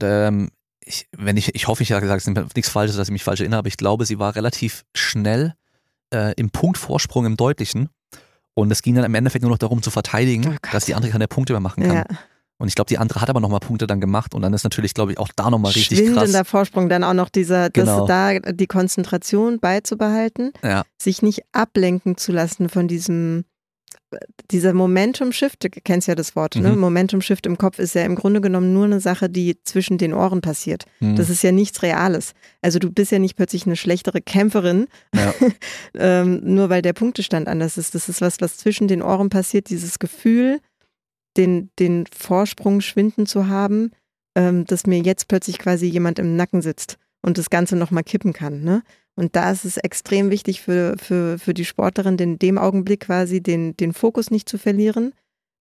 Ähm, 0.00 0.50
ich, 0.84 1.08
wenn 1.16 1.36
ich, 1.36 1.54
ich 1.54 1.68
hoffe, 1.68 1.82
ich 1.82 1.92
habe 1.92 2.00
gesagt, 2.00 2.22
es 2.22 2.26
ist 2.26 2.56
nichts 2.56 2.70
Falsches, 2.70 2.96
dass 2.96 3.08
ich 3.08 3.12
mich 3.12 3.24
falsch 3.24 3.40
erinnere, 3.40 3.58
aber 3.58 3.68
ich 3.68 3.76
glaube, 3.76 4.06
sie 4.06 4.18
war 4.18 4.34
relativ 4.34 4.84
schnell 4.94 5.54
äh, 6.12 6.34
im 6.34 6.50
Punktvorsprung 6.50 7.26
im 7.26 7.36
Deutlichen. 7.36 7.88
Und 8.54 8.70
es 8.70 8.82
ging 8.82 8.94
dann 8.94 9.04
im 9.04 9.14
Endeffekt 9.14 9.42
nur 9.42 9.50
noch 9.50 9.58
darum 9.58 9.82
zu 9.82 9.90
verteidigen, 9.90 10.46
oh 10.48 10.68
dass 10.72 10.84
die 10.84 10.94
andere 10.94 11.12
keine 11.12 11.28
Punkte 11.28 11.52
mehr 11.52 11.60
machen 11.60 11.84
kann. 11.84 11.94
Ja. 11.94 12.04
Und 12.60 12.68
ich 12.68 12.74
glaube, 12.74 12.88
die 12.88 12.98
andere 12.98 13.22
hat 13.22 13.30
aber 13.30 13.40
nochmal 13.40 13.60
Punkte 13.60 13.86
dann 13.86 14.02
gemacht 14.02 14.34
und 14.34 14.42
dann 14.42 14.52
ist 14.52 14.64
natürlich, 14.64 14.92
glaube 14.92 15.12
ich, 15.12 15.18
auch 15.18 15.28
da 15.34 15.48
nochmal 15.48 15.72
richtig 15.72 15.98
krass. 16.00 16.08
Schwindender 16.08 16.44
Vorsprung, 16.44 16.90
dann 16.90 17.02
auch 17.04 17.14
noch 17.14 17.30
dieser, 17.30 17.70
genau. 17.70 18.06
da 18.06 18.38
die 18.38 18.66
Konzentration 18.66 19.60
beizubehalten, 19.60 20.52
ja. 20.62 20.82
sich 20.98 21.22
nicht 21.22 21.40
ablenken 21.52 22.18
zu 22.18 22.32
lassen 22.32 22.68
von 22.68 22.86
diesem, 22.86 23.46
dieser 24.50 24.74
Momentum-Shift, 24.74 25.64
du 25.64 25.70
kennst 25.70 26.06
ja 26.06 26.14
das 26.14 26.36
Wort, 26.36 26.56
ne? 26.56 26.68
mhm. 26.68 26.74
ne? 26.74 26.76
Momentum-Shift 26.76 27.46
im 27.46 27.56
Kopf 27.56 27.78
ist 27.78 27.94
ja 27.94 28.04
im 28.04 28.14
Grunde 28.14 28.42
genommen 28.42 28.74
nur 28.74 28.84
eine 28.84 29.00
Sache, 29.00 29.30
die 29.30 29.56
zwischen 29.62 29.96
den 29.96 30.12
Ohren 30.12 30.42
passiert. 30.42 30.84
Mhm. 31.00 31.16
Das 31.16 31.30
ist 31.30 31.42
ja 31.42 31.52
nichts 31.52 31.82
Reales. 31.82 32.32
Also 32.60 32.78
du 32.78 32.90
bist 32.90 33.10
ja 33.10 33.18
nicht 33.18 33.36
plötzlich 33.36 33.64
eine 33.64 33.76
schlechtere 33.76 34.20
Kämpferin, 34.20 34.86
ja. 35.14 35.32
ähm, 35.94 36.42
nur 36.44 36.68
weil 36.68 36.82
der 36.82 36.92
Punktestand 36.92 37.48
anders 37.48 37.78
ist. 37.78 37.94
Das 37.94 38.10
ist 38.10 38.20
was, 38.20 38.42
was 38.42 38.58
zwischen 38.58 38.86
den 38.86 39.00
Ohren 39.00 39.30
passiert, 39.30 39.70
dieses 39.70 39.98
Gefühl, 39.98 40.60
den, 41.36 41.70
den 41.78 42.06
Vorsprung 42.06 42.80
schwinden 42.80 43.26
zu 43.26 43.48
haben, 43.48 43.90
ähm, 44.36 44.64
dass 44.64 44.86
mir 44.86 45.00
jetzt 45.00 45.28
plötzlich 45.28 45.58
quasi 45.58 45.86
jemand 45.86 46.18
im 46.18 46.36
Nacken 46.36 46.62
sitzt 46.62 46.98
und 47.22 47.38
das 47.38 47.50
Ganze 47.50 47.76
nochmal 47.76 48.04
kippen 48.04 48.32
kann. 48.32 48.62
Ne? 48.62 48.82
Und 49.14 49.36
da 49.36 49.50
ist 49.50 49.64
es 49.64 49.76
extrem 49.76 50.30
wichtig 50.30 50.60
für, 50.60 50.96
für, 50.98 51.38
für 51.38 51.54
die 51.54 51.64
Sportlerin, 51.64 52.16
in 52.18 52.38
dem 52.38 52.58
Augenblick 52.58 53.00
quasi 53.00 53.42
den, 53.42 53.76
den 53.76 53.92
Fokus 53.92 54.30
nicht 54.30 54.48
zu 54.48 54.58
verlieren, 54.58 55.12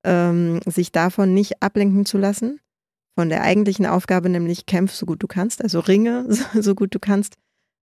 ähm, 0.05 0.59
sich 0.65 0.91
davon 0.91 1.33
nicht 1.33 1.61
ablenken 1.61 2.05
zu 2.05 2.17
lassen, 2.17 2.59
von 3.17 3.29
der 3.29 3.41
eigentlichen 3.41 3.85
Aufgabe, 3.85 4.29
nämlich 4.29 4.65
kämpf 4.65 4.93
so 4.93 5.05
gut 5.05 5.21
du 5.21 5.27
kannst, 5.27 5.61
also 5.61 5.79
ringe 5.81 6.25
so, 6.29 6.61
so 6.61 6.75
gut 6.75 6.95
du 6.95 6.99
kannst 6.99 7.35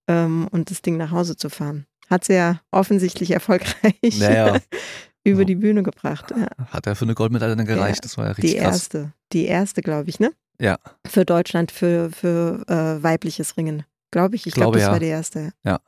ähm, 0.09 0.47
und 0.51 0.71
das 0.71 0.81
Ding 0.81 0.97
nach 0.97 1.11
Hause 1.11 1.35
zu 1.35 1.49
fahren. 1.49 1.85
Hat 2.09 2.23
sehr 2.23 2.61
offensichtlich 2.71 3.31
erfolgreich 3.31 4.19
naja. 4.19 4.57
über 5.27 5.45
die 5.45 5.55
Bühne 5.55 5.83
gebracht. 5.83 6.31
Ja. 6.31 6.47
Hat 6.67 6.87
er 6.87 6.95
für 6.95 7.05
eine 7.05 7.15
Goldmedaille 7.15 7.55
dann 7.55 7.65
gereicht? 7.65 7.97
Ja, 7.97 8.01
das 8.01 8.17
war 8.17 8.25
ja 8.25 8.31
richtig 8.31 8.51
die 8.51 8.57
erste, 8.57 8.99
krass. 9.01 9.11
Die 9.33 9.45
erste, 9.45 9.81
glaube 9.81 10.09
ich, 10.09 10.19
ne? 10.19 10.33
Ja. 10.59 10.79
Für 11.05 11.25
Deutschland, 11.25 11.71
für, 11.71 12.09
für 12.11 12.63
äh, 12.67 13.03
weibliches 13.03 13.57
Ringen. 13.57 13.83
Glaube 14.11 14.35
ich. 14.35 14.47
Ich 14.47 14.53
glaube, 14.53 14.71
glaub, 14.71 14.73
das 14.73 14.83
ja. 14.83 14.91
war 14.91 14.99
die 14.99 15.07
erste. 15.07 15.53
Ja. 15.63 15.79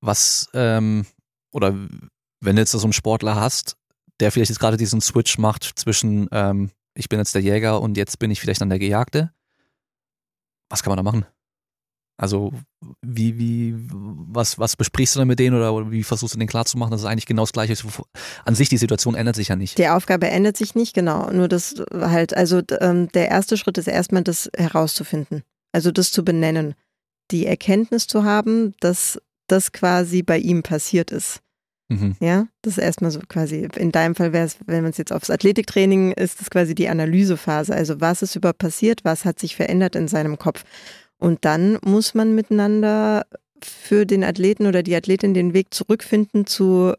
Was, 0.00 0.48
ähm, 0.54 1.06
oder 1.52 1.74
wenn 2.40 2.56
du 2.56 2.62
jetzt 2.62 2.72
so 2.72 2.82
einen 2.82 2.92
Sportler 2.92 3.36
hast, 3.36 3.76
der 4.20 4.30
vielleicht 4.30 4.50
jetzt 4.50 4.58
gerade 4.58 4.76
diesen 4.76 5.00
Switch 5.00 5.38
macht 5.38 5.64
zwischen, 5.64 6.28
ähm, 6.32 6.70
ich 6.94 7.08
bin 7.08 7.18
jetzt 7.18 7.34
der 7.34 7.42
Jäger 7.42 7.80
und 7.80 7.96
jetzt 7.96 8.18
bin 8.18 8.30
ich 8.30 8.40
vielleicht 8.40 8.60
dann 8.60 8.68
der 8.68 8.78
Gejagte, 8.78 9.32
was 10.68 10.82
kann 10.82 10.90
man 10.90 10.98
da 10.98 11.02
machen? 11.02 11.26
Also 12.18 12.52
wie, 13.00 13.38
wie, 13.38 13.74
was, 13.90 14.58
was 14.58 14.76
besprichst 14.76 15.14
du 15.14 15.20
dann 15.20 15.28
mit 15.28 15.38
denen 15.38 15.56
oder 15.56 15.90
wie 15.90 16.04
versuchst 16.04 16.34
du 16.34 16.38
denen 16.38 16.48
klarzumachen, 16.48 16.90
dass 16.90 17.00
es 17.00 17.06
eigentlich 17.06 17.26
genau 17.26 17.42
das 17.42 17.52
gleiche 17.52 17.72
ist? 17.72 17.84
An 18.44 18.54
sich, 18.54 18.68
die 18.68 18.78
Situation 18.78 19.14
ändert 19.14 19.36
sich 19.36 19.48
ja 19.48 19.56
nicht. 19.56 19.78
Die 19.78 19.88
Aufgabe 19.88 20.28
ändert 20.28 20.56
sich 20.56 20.74
nicht, 20.74 20.94
genau. 20.94 21.30
Nur 21.30 21.48
das 21.48 21.82
halt, 21.92 22.36
also 22.36 22.60
ähm, 22.80 23.08
der 23.12 23.28
erste 23.28 23.56
Schritt 23.56 23.78
ist 23.78 23.88
erstmal 23.88 24.22
das 24.22 24.50
herauszufinden. 24.56 25.42
Also 25.72 25.90
das 25.90 26.12
zu 26.12 26.24
benennen. 26.24 26.74
Die 27.30 27.46
Erkenntnis 27.46 28.06
zu 28.06 28.24
haben, 28.24 28.74
dass 28.80 29.18
das 29.48 29.72
quasi 29.72 30.22
bei 30.22 30.38
ihm 30.38 30.62
passiert 30.62 31.10
ist. 31.10 31.40
Mhm. 31.88 32.16
Ja, 32.20 32.46
das 32.62 32.78
ist 32.78 32.82
erstmal 32.82 33.10
so 33.10 33.20
quasi, 33.28 33.68
in 33.76 33.92
deinem 33.92 34.14
Fall 34.14 34.32
wäre 34.32 34.46
es, 34.46 34.56
wenn 34.66 34.82
man 34.82 34.90
es 34.90 34.96
jetzt 34.96 35.12
aufs 35.12 35.30
Athletiktraining 35.30 36.12
ist, 36.12 36.40
das 36.40 36.50
quasi 36.50 36.74
die 36.74 36.88
Analysephase. 36.88 37.74
Also 37.74 38.00
was 38.00 38.22
ist 38.22 38.36
überhaupt 38.36 38.58
passiert, 38.58 39.04
was 39.04 39.24
hat 39.24 39.38
sich 39.38 39.56
verändert 39.56 39.94
in 39.94 40.08
seinem 40.08 40.38
Kopf. 40.38 40.64
Und 41.22 41.44
dann 41.44 41.78
muss 41.84 42.14
man 42.14 42.34
miteinander 42.34 43.26
für 43.62 44.06
den 44.06 44.24
Athleten 44.24 44.66
oder 44.66 44.82
die 44.82 44.96
Athletin 44.96 45.34
den 45.34 45.54
Weg 45.54 45.72
zurückfinden 45.72 46.46
zu, 46.46 46.94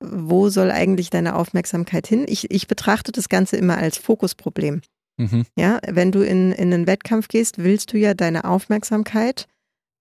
wo 0.00 0.48
soll 0.48 0.72
eigentlich 0.72 1.10
deine 1.10 1.36
Aufmerksamkeit 1.36 2.08
hin? 2.08 2.24
Ich, 2.26 2.50
ich 2.50 2.66
betrachte 2.66 3.12
das 3.12 3.28
Ganze 3.28 3.56
immer 3.56 3.78
als 3.78 3.98
Fokusproblem. 3.98 4.80
Mhm. 5.16 5.46
Ja, 5.56 5.78
wenn 5.86 6.10
du 6.10 6.22
in, 6.22 6.50
in 6.50 6.74
einen 6.74 6.88
Wettkampf 6.88 7.28
gehst, 7.28 7.58
willst 7.58 7.92
du 7.92 7.98
ja 7.98 8.14
deine 8.14 8.46
Aufmerksamkeit 8.46 9.46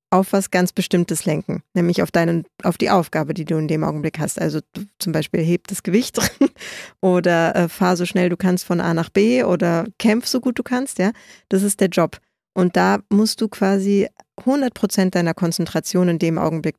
auf 0.09 0.33
was 0.33 0.49
ganz 0.49 0.73
Bestimmtes 0.73 1.25
lenken, 1.25 1.61
nämlich 1.75 2.01
auf 2.01 2.09
deinen, 2.09 2.45
auf 2.63 2.79
die 2.79 2.89
Aufgabe, 2.89 3.35
die 3.35 3.45
du 3.45 3.57
in 3.57 3.67
dem 3.67 3.83
Augenblick 3.83 4.17
hast. 4.17 4.41
Also 4.41 4.61
zum 4.97 5.13
Beispiel 5.13 5.43
heb 5.43 5.67
das 5.67 5.83
Gewicht 5.83 6.17
oder 6.99 7.55
äh, 7.55 7.69
fahr 7.69 7.95
so 7.95 8.07
schnell 8.07 8.29
du 8.29 8.37
kannst 8.37 8.65
von 8.65 8.81
A 8.81 8.95
nach 8.95 9.09
B 9.09 9.43
oder 9.43 9.85
kämpf 9.99 10.25
so 10.25 10.41
gut 10.41 10.57
du 10.57 10.63
kannst, 10.63 10.97
ja. 10.97 11.11
Das 11.49 11.61
ist 11.61 11.79
der 11.79 11.89
Job. 11.89 12.19
Und 12.55 12.75
da 12.75 12.99
musst 13.09 13.41
du 13.41 13.47
quasi 13.47 14.07
100 14.37 14.73
Prozent 14.73 15.13
deiner 15.13 15.33
Konzentration 15.33 16.07
in 16.07 16.19
dem 16.19 16.39
Augenblick 16.39 16.75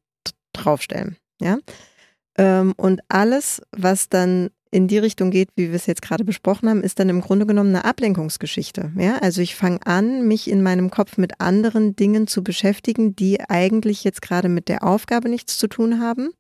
draufstellen, 0.53 1.17
ja. 1.41 1.59
Ähm, 2.39 2.75
und 2.77 3.01
alles, 3.09 3.63
was 3.73 4.09
dann 4.09 4.51
in 4.71 4.89
die 4.89 4.99
Richtung 4.99 5.31
geht, 5.31 5.49
wie 5.57 5.69
wir 5.69 5.77
es 5.77 5.87
jetzt 5.87 6.03
gerade 6.03 6.25
besprochen 6.25 6.69
haben, 6.69 6.83
ist 6.83 6.99
dann 6.99 7.09
im 7.09 7.21
Grunde 7.21 7.47
genommen 7.47 7.75
eine 7.75 7.85
Ablenkungsgeschichte. 7.85 8.93
Ja, 8.99 9.19
also 9.19 9.41
ich 9.41 9.55
fange 9.55 9.79
an, 9.87 10.27
mich 10.27 10.51
in 10.51 10.63
meinem 10.63 10.91
Kopf 10.91 11.17
mit 11.19 11.41
anderen 11.41 11.97
Dingen 11.97 12.27
zu 12.27 12.43
beschäftigen, 12.43 13.17
die 13.17 13.41
eigentlich 13.41 14.05
jetzt 14.05 14.23
gerade 14.23 14.49
mit 14.49 14.69
der 14.69 14.83
Aufgabe 14.83 15.29
nichts 15.29 15.57
zu 15.57 15.69
tun 15.69 16.01
haben. 16.01 16.31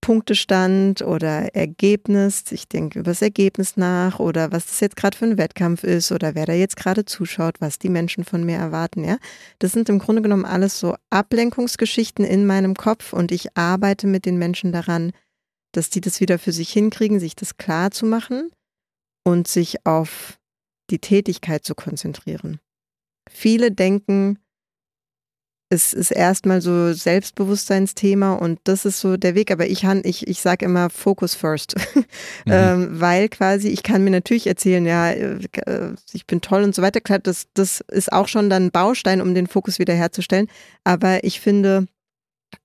Punktestand 0.00 1.02
oder 1.02 1.54
Ergebnis, 1.54 2.44
ich 2.50 2.68
denke 2.68 3.00
über 3.00 3.10
das 3.10 3.22
Ergebnis 3.22 3.76
nach 3.76 4.20
oder 4.20 4.52
was 4.52 4.66
das 4.66 4.80
jetzt 4.80 4.96
gerade 4.96 5.16
für 5.16 5.24
ein 5.24 5.38
Wettkampf 5.38 5.82
ist 5.82 6.12
oder 6.12 6.34
wer 6.34 6.46
da 6.46 6.52
jetzt 6.52 6.76
gerade 6.76 7.04
zuschaut, 7.04 7.60
was 7.60 7.78
die 7.78 7.88
Menschen 7.88 8.24
von 8.24 8.44
mir 8.44 8.56
erwarten, 8.56 9.04
ja. 9.04 9.16
Das 9.58 9.72
sind 9.72 9.88
im 9.88 9.98
Grunde 9.98 10.22
genommen 10.22 10.44
alles 10.44 10.78
so 10.78 10.94
Ablenkungsgeschichten 11.10 12.24
in 12.24 12.46
meinem 12.46 12.74
Kopf 12.74 13.12
und 13.12 13.32
ich 13.32 13.56
arbeite 13.56 14.06
mit 14.06 14.26
den 14.26 14.38
Menschen 14.38 14.70
daran, 14.70 15.12
dass 15.72 15.90
die 15.90 16.00
das 16.00 16.20
wieder 16.20 16.38
für 16.38 16.52
sich 16.52 16.70
hinkriegen, 16.70 17.18
sich 17.18 17.34
das 17.34 17.56
klar 17.56 17.90
zu 17.90 18.06
machen 18.06 18.50
und 19.24 19.48
sich 19.48 19.84
auf 19.84 20.38
die 20.90 21.00
Tätigkeit 21.00 21.64
zu 21.64 21.74
konzentrieren. 21.74 22.60
Viele 23.28 23.72
denken, 23.72 24.38
es 25.68 25.92
ist 25.92 26.12
erstmal 26.12 26.60
so 26.60 26.92
Selbstbewusstseinsthema 26.92 28.34
und 28.34 28.60
das 28.64 28.84
ist 28.84 29.00
so 29.00 29.16
der 29.16 29.34
Weg. 29.34 29.50
Aber 29.50 29.66
ich, 29.66 29.84
ich, 29.84 30.26
ich 30.26 30.40
sage 30.40 30.64
immer 30.64 30.90
Focus 30.90 31.34
first, 31.34 31.74
mhm. 31.94 32.04
ähm, 32.46 33.00
weil 33.00 33.28
quasi 33.28 33.68
ich 33.68 33.82
kann 33.82 34.04
mir 34.04 34.10
natürlich 34.10 34.46
erzählen, 34.46 34.86
ja, 34.86 35.10
äh, 35.10 35.38
ich 36.12 36.26
bin 36.26 36.40
toll 36.40 36.62
und 36.62 36.74
so 36.74 36.82
weiter. 36.82 37.00
Klar, 37.00 37.18
das, 37.18 37.46
das 37.54 37.80
ist 37.90 38.12
auch 38.12 38.28
schon 38.28 38.48
dann 38.48 38.66
ein 38.66 38.70
Baustein, 38.70 39.20
um 39.20 39.34
den 39.34 39.48
Fokus 39.48 39.78
wiederherzustellen. 39.78 40.48
Aber 40.84 41.24
ich 41.24 41.40
finde, 41.40 41.86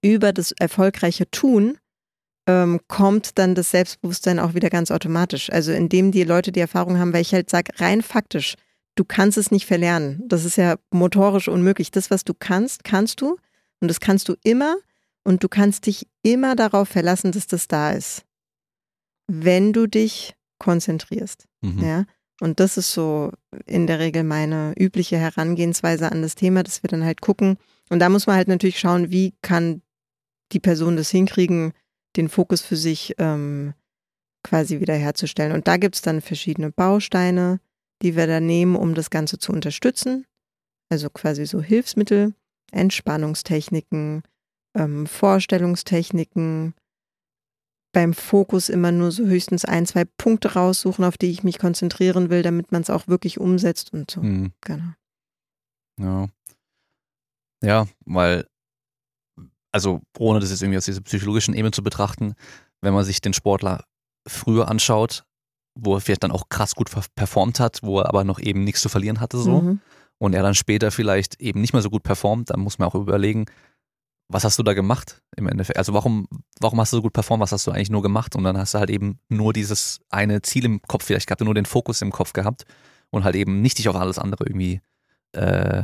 über 0.04 0.32
das 0.32 0.52
erfolgreiche 0.52 1.30
Tun 1.32 1.78
ähm, 2.48 2.80
kommt 2.88 3.40
dann 3.40 3.56
das 3.56 3.72
Selbstbewusstsein 3.72 4.40
auch 4.40 4.54
wieder 4.54 4.70
ganz 4.70 4.92
automatisch. 4.92 5.52
Also 5.52 5.72
indem 5.72 6.12
die 6.12 6.24
Leute 6.24 6.52
die 6.52 6.60
Erfahrung 6.60 7.00
haben, 7.00 7.14
weil 7.14 7.22
ich 7.22 7.34
halt 7.34 7.50
sage, 7.50 7.72
rein 7.80 8.04
faktisch, 8.04 8.56
du 8.96 9.06
kannst 9.06 9.38
es 9.38 9.52
nicht 9.52 9.66
verlernen. 9.66 10.22
Das 10.28 10.46
ist 10.46 10.58
ja 10.58 10.76
motorisch 10.92 11.48
unmöglich. 11.48 11.92
Das, 11.92 12.12
was 12.12 12.24
du 12.24 12.34
kannst, 12.34 12.84
kannst 12.84 13.22
du 13.22 13.38
und 13.80 13.88
das 13.88 14.00
kannst 14.00 14.30
du 14.30 14.36
immer 14.44 14.78
und 15.24 15.44
du 15.44 15.50
kannst 15.50 15.86
dich 15.86 16.08
immer 16.24 16.56
darauf 16.56 16.90
verlassen, 16.90 17.32
dass 17.32 17.48
das 17.48 17.68
da 17.68 17.92
ist. 17.92 18.26
Wenn 19.28 19.74
du 19.74 19.88
dich 19.88 20.36
konzentrierst. 20.60 21.48
Mhm. 21.62 21.84
Ja. 21.84 22.06
Und 22.40 22.60
das 22.60 22.78
ist 22.78 22.92
so 22.92 23.32
in 23.66 23.88
der 23.88 24.00
Regel 24.00 24.24
meine 24.24 24.74
übliche 24.78 25.18
Herangehensweise 25.18 26.12
an 26.12 26.22
das 26.22 26.36
Thema, 26.36 26.64
dass 26.64 26.84
wir 26.84 26.88
dann 26.88 27.06
halt 27.06 27.22
gucken. 27.22 27.58
Und 27.90 28.00
da 28.00 28.10
muss 28.10 28.26
man 28.26 28.36
halt 28.36 28.48
natürlich 28.48 28.80
schauen, 28.80 29.12
wie 29.12 29.34
kann 29.42 29.82
die 30.52 30.60
Person 30.60 30.98
das 30.98 31.10
hinkriegen, 31.10 31.74
den 32.16 32.30
Fokus 32.30 32.62
für 32.62 32.76
sich 32.76 33.16
ähm, 33.20 33.74
quasi 34.44 34.80
wiederherzustellen. 34.80 35.54
Und 35.54 35.68
da 35.68 35.78
gibt 35.78 35.96
es 35.96 36.02
dann 36.02 36.22
verschiedene 36.22 36.72
Bausteine, 36.72 37.60
die 38.02 38.16
wir 38.16 38.28
da 38.28 38.40
nehmen, 38.40 38.76
um 38.76 38.94
das 38.94 39.10
Ganze 39.10 39.38
zu 39.38 39.52
unterstützen. 39.52 40.26
Also 40.90 41.10
quasi 41.10 41.46
so 41.46 41.62
Hilfsmittel, 41.62 42.34
Entspannungstechniken, 42.72 44.24
ähm, 44.76 45.08
Vorstellungstechniken, 45.08 46.74
beim 47.94 48.14
Fokus 48.14 48.70
immer 48.70 48.92
nur 48.92 49.12
so 49.12 49.26
höchstens 49.26 49.66
ein, 49.66 49.86
zwei 49.86 50.06
Punkte 50.06 50.54
raussuchen, 50.54 51.04
auf 51.04 51.18
die 51.18 51.30
ich 51.30 51.44
mich 51.44 51.60
konzentrieren 51.60 52.30
will, 52.30 52.42
damit 52.42 52.72
man 52.72 52.82
es 52.82 52.90
auch 52.90 53.08
wirklich 53.08 53.40
umsetzt 53.40 53.92
und 53.94 54.10
so. 54.10 54.22
Mhm. 54.22 54.54
Genau. 54.62 54.94
Ja. 56.00 56.28
Ja, 57.64 57.88
weil 58.06 58.48
also 59.72 60.02
ohne 60.18 60.40
das 60.40 60.50
jetzt 60.50 60.62
irgendwie 60.62 60.78
aus 60.78 60.86
dieser 60.86 61.02
psychologischen 61.02 61.54
Ebene 61.54 61.72
zu 61.72 61.84
betrachten, 61.84 62.36
wenn 62.82 62.94
man 62.94 63.06
sich 63.06 63.22
den 63.22 63.34
Sportler 63.34 63.86
früher 64.28 64.68
anschaut, 64.68 65.26
wo 65.76 65.96
er 65.96 66.02
vielleicht 66.02 66.24
dann 66.24 66.32
auch 66.32 66.50
krass 66.50 66.76
gut 66.76 66.90
performt 67.16 67.60
hat, 67.60 67.80
wo 67.82 68.00
er 68.00 68.10
aber 68.10 68.24
noch 68.24 68.40
eben 68.40 68.64
nichts 68.64 68.82
zu 68.82 68.90
verlieren 68.90 69.20
hatte 69.20 69.38
so 69.38 69.62
mhm. 69.62 69.80
und 70.18 70.34
er 70.34 70.44
dann 70.44 70.56
später 70.56 70.92
vielleicht 70.92 71.40
eben 71.40 71.62
nicht 71.62 71.74
mehr 71.74 71.82
so 71.82 71.90
gut 71.90 72.04
performt, 72.04 72.50
dann 72.50 72.60
muss 72.60 72.80
man 72.80 72.90
auch 72.90 72.96
überlegen, 72.96 73.46
was 74.32 74.44
hast 74.46 74.58
du 74.58 74.64
da 74.64 74.74
gemacht 74.74 75.22
im 75.36 75.48
Endeffekt? 75.48 75.78
Also 75.78 75.94
warum, 75.94 76.28
warum 76.60 76.80
hast 76.80 76.94
du 76.94 76.98
so 76.98 77.02
gut 77.02 77.14
performt? 77.14 77.42
Was 77.42 77.52
hast 77.52 77.68
du 77.68 77.72
eigentlich 77.72 77.90
nur 77.90 78.02
gemacht? 78.02 78.36
Und 78.36 78.46
dann 78.46 78.58
hast 78.58 78.74
du 78.74 78.80
halt 78.80 78.90
eben 78.90 79.20
nur 79.28 79.52
dieses 79.52 80.00
eine 80.10 80.42
Ziel 80.42 80.66
im 80.66 80.82
Kopf 80.84 81.06
vielleicht 81.06 81.28
gehabt, 81.28 81.42
nur 81.42 81.54
den 81.54 81.66
Fokus 81.66 82.02
im 82.02 82.12
Kopf 82.12 82.32
gehabt 82.32 82.64
und 83.10 83.24
halt 83.24 83.36
eben 83.36 83.62
nicht 83.62 83.78
dich 83.78 83.90
auf 83.90 83.96
alles 83.96 84.18
andere 84.18 84.46
irgendwie 84.46 84.82
äh, 85.34 85.84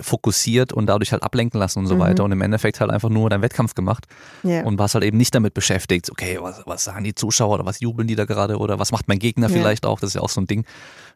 fokussiert 0.00 0.72
und 0.72 0.86
dadurch 0.86 1.12
halt 1.12 1.22
ablenken 1.22 1.58
lassen 1.58 1.80
und 1.80 1.86
so 1.86 1.96
mhm. 1.96 2.00
weiter 2.00 2.24
und 2.24 2.32
im 2.32 2.40
Endeffekt 2.40 2.80
halt 2.80 2.90
einfach 2.90 3.08
nur 3.08 3.30
deinen 3.30 3.42
Wettkampf 3.42 3.74
gemacht 3.74 4.06
yeah. 4.44 4.64
und 4.64 4.78
warst 4.78 4.94
halt 4.94 5.04
eben 5.04 5.16
nicht 5.16 5.34
damit 5.34 5.54
beschäftigt, 5.54 6.10
okay, 6.10 6.38
was, 6.40 6.62
was 6.66 6.84
sagen 6.84 7.04
die 7.04 7.14
Zuschauer 7.14 7.54
oder 7.54 7.66
was 7.66 7.80
jubeln 7.80 8.08
die 8.08 8.16
da 8.16 8.24
gerade 8.24 8.58
oder 8.58 8.78
was 8.78 8.92
macht 8.92 9.08
mein 9.08 9.18
Gegner 9.18 9.48
yeah. 9.48 9.56
vielleicht 9.56 9.86
auch, 9.86 10.00
das 10.00 10.08
ist 10.08 10.14
ja 10.14 10.20
auch 10.20 10.28
so 10.28 10.40
ein 10.40 10.46
Ding, 10.46 10.64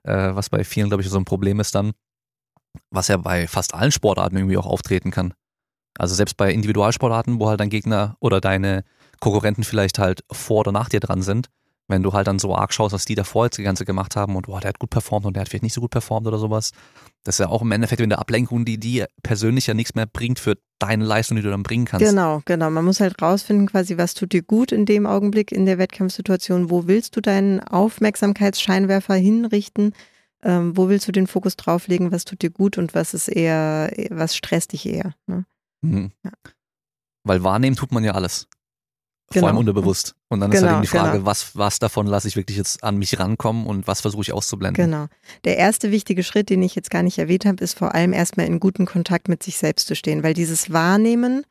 äh, 0.05 0.35
was 0.35 0.51
bei 0.51 0.65
vielen, 0.65 0.89
glaube 0.89 1.03
ich, 1.03 1.09
so 1.09 1.19
ein 1.19 1.25
Problem 1.25 1.61
ist 1.61 1.75
dann, 1.75 1.93
was 2.91 3.09
ja 3.09 3.17
bei 3.17 3.47
fast 3.47 3.75
allen 3.75 3.93
Sportarten 3.93 4.37
irgendwie 4.37 4.57
auch 4.57 4.67
auftreten 4.67 5.11
kann. 5.11 5.35
Also 5.99 6.15
selbst 6.15 6.37
bei 6.37 6.53
Individualsportarten, 6.53 7.41
wo 7.41 7.49
halt 7.49 7.61
dein 7.61 7.71
Gegner 7.71 8.17
oder 8.21 8.41
deine 8.41 8.85
Konkurrenten 9.21 9.65
vielleicht 9.65 9.99
halt 9.99 10.23
vor 10.31 10.61
oder 10.61 10.73
nach 10.73 10.89
dir 10.89 11.01
dran 11.01 11.23
sind, 11.23 11.49
wenn 11.89 12.03
du 12.03 12.13
halt 12.13 12.27
dann 12.27 12.39
so 12.39 12.55
arg 12.55 12.73
schaust, 12.73 12.93
was 12.93 13.07
die 13.07 13.15
davor 13.15 13.47
jetzt 13.47 13.57
die 13.57 13.63
ganze 13.63 13.87
gemacht 13.87 14.15
haben 14.15 14.37
und 14.37 14.47
boah, 14.47 14.61
der 14.61 14.69
hat 14.69 14.79
gut 14.79 14.91
performt 14.91 15.25
und 15.25 15.35
der 15.35 15.41
hat 15.41 15.49
vielleicht 15.49 15.63
nicht 15.63 15.73
so 15.73 15.81
gut 15.81 15.91
performt 15.91 16.27
oder 16.27 16.39
sowas. 16.39 16.73
Das 17.25 17.37
ist 17.37 17.39
ja 17.41 17.49
auch 17.49 17.63
im 17.63 17.73
Endeffekt 17.73 18.01
in 18.01 18.11
der 18.11 18.19
Ablenkung, 18.19 18.65
die 18.65 18.79
dir 18.79 19.09
persönlich 19.23 19.67
ja 19.67 19.75
nichts 19.75 19.95
mehr 19.95 20.07
bringt 20.07 20.39
für 20.39 20.59
deine 20.79 21.05
Leistung, 21.05 21.37
die 21.37 21.43
du 21.43 21.51
dann 21.51 21.63
bringen 21.63 21.87
kannst. 21.87 22.07
Genau, 22.07 22.43
genau. 22.45 22.71
Man 22.71 22.85
muss 22.85 23.01
halt 23.01 23.21
rausfinden, 23.21 23.67
quasi, 23.67 23.97
was 23.97 24.15
tut 24.15 24.33
dir 24.33 24.43
gut 24.43 24.71
in 24.71 24.85
dem 24.85 25.07
Augenblick 25.07 25.51
in 25.51 25.67
der 25.67 25.79
Wettkampfsituation. 25.79 26.71
Wo 26.71 26.87
willst 26.87 27.17
du 27.17 27.21
deinen 27.23 27.61
Aufmerksamkeitsscheinwerfer 27.61 29.15
hinrichten? 29.15 29.95
Ähm, 30.43 30.77
wo 30.77 30.89
willst 30.89 31.09
du 31.09 31.13
den 31.13 31.27
Fokus 31.27 31.57
drauflegen? 31.57 32.13
Was 32.13 32.25
tut 32.25 32.43
dir 32.43 32.51
gut 32.51 32.79
und 32.79 32.95
was 32.95 33.15
ist 33.15 33.29
eher, 33.29 33.91
was 34.11 34.37
stresst 34.37 34.73
dich 34.73 34.87
eher? 34.87 35.15
Ne? 35.27 35.47
Mhm. 35.81 36.13
Ja. 36.23 36.33
Weil 37.25 37.43
wahrnehmen 37.43 37.77
tut 37.77 37.93
man 37.93 38.05
ja 38.05 38.13
alles. 38.13 38.47
Genau. 39.31 39.41
Vor 39.41 39.49
allem 39.49 39.57
genau. 39.57 39.71
unterbewusst. 39.71 40.15
Und 40.29 40.41
dann 40.41 40.51
genau, 40.51 40.59
ist 40.59 40.63
halt 40.63 40.69
genau, 40.69 40.79
eben 40.79 40.83
die 40.83 40.89
Frage, 40.89 41.19
genau. 41.19 41.27
was, 41.27 41.57
was 41.57 41.79
davon 41.79 42.07
lasse 42.07 42.29
ich 42.29 42.37
wirklich 42.37 42.57
jetzt 42.57 42.83
an 42.83 42.97
mich 42.97 43.19
rankommen 43.19 43.67
und 43.67 43.87
was 43.87 44.01
versuche 44.01 44.23
ich 44.23 44.33
auszublenden. 44.33 44.83
Genau. 44.83 45.07
Der 45.45 45.59
erste 45.59 45.91
wichtige 45.91 46.23
Schritt, 46.23 46.49
den 46.49 46.63
ich 46.63 46.75
jetzt 46.75 46.91
gar 46.91 47.03
nicht 47.03 47.19
erwähnt 47.19 47.45
habe, 47.45 47.63
ist 47.63 47.77
vor 47.77 47.95
allem 47.95 48.15
erstmal 48.15 48.47
in 48.47 48.59
guten 48.59 48.87
Kontakt 48.87 49.29
mit 49.29 49.43
sich 49.43 49.59
selbst 49.59 49.87
zu 49.87 49.95
stehen, 49.95 50.23
weil 50.23 50.33
dieses 50.33 50.73
Wahrnehmen 50.73 51.45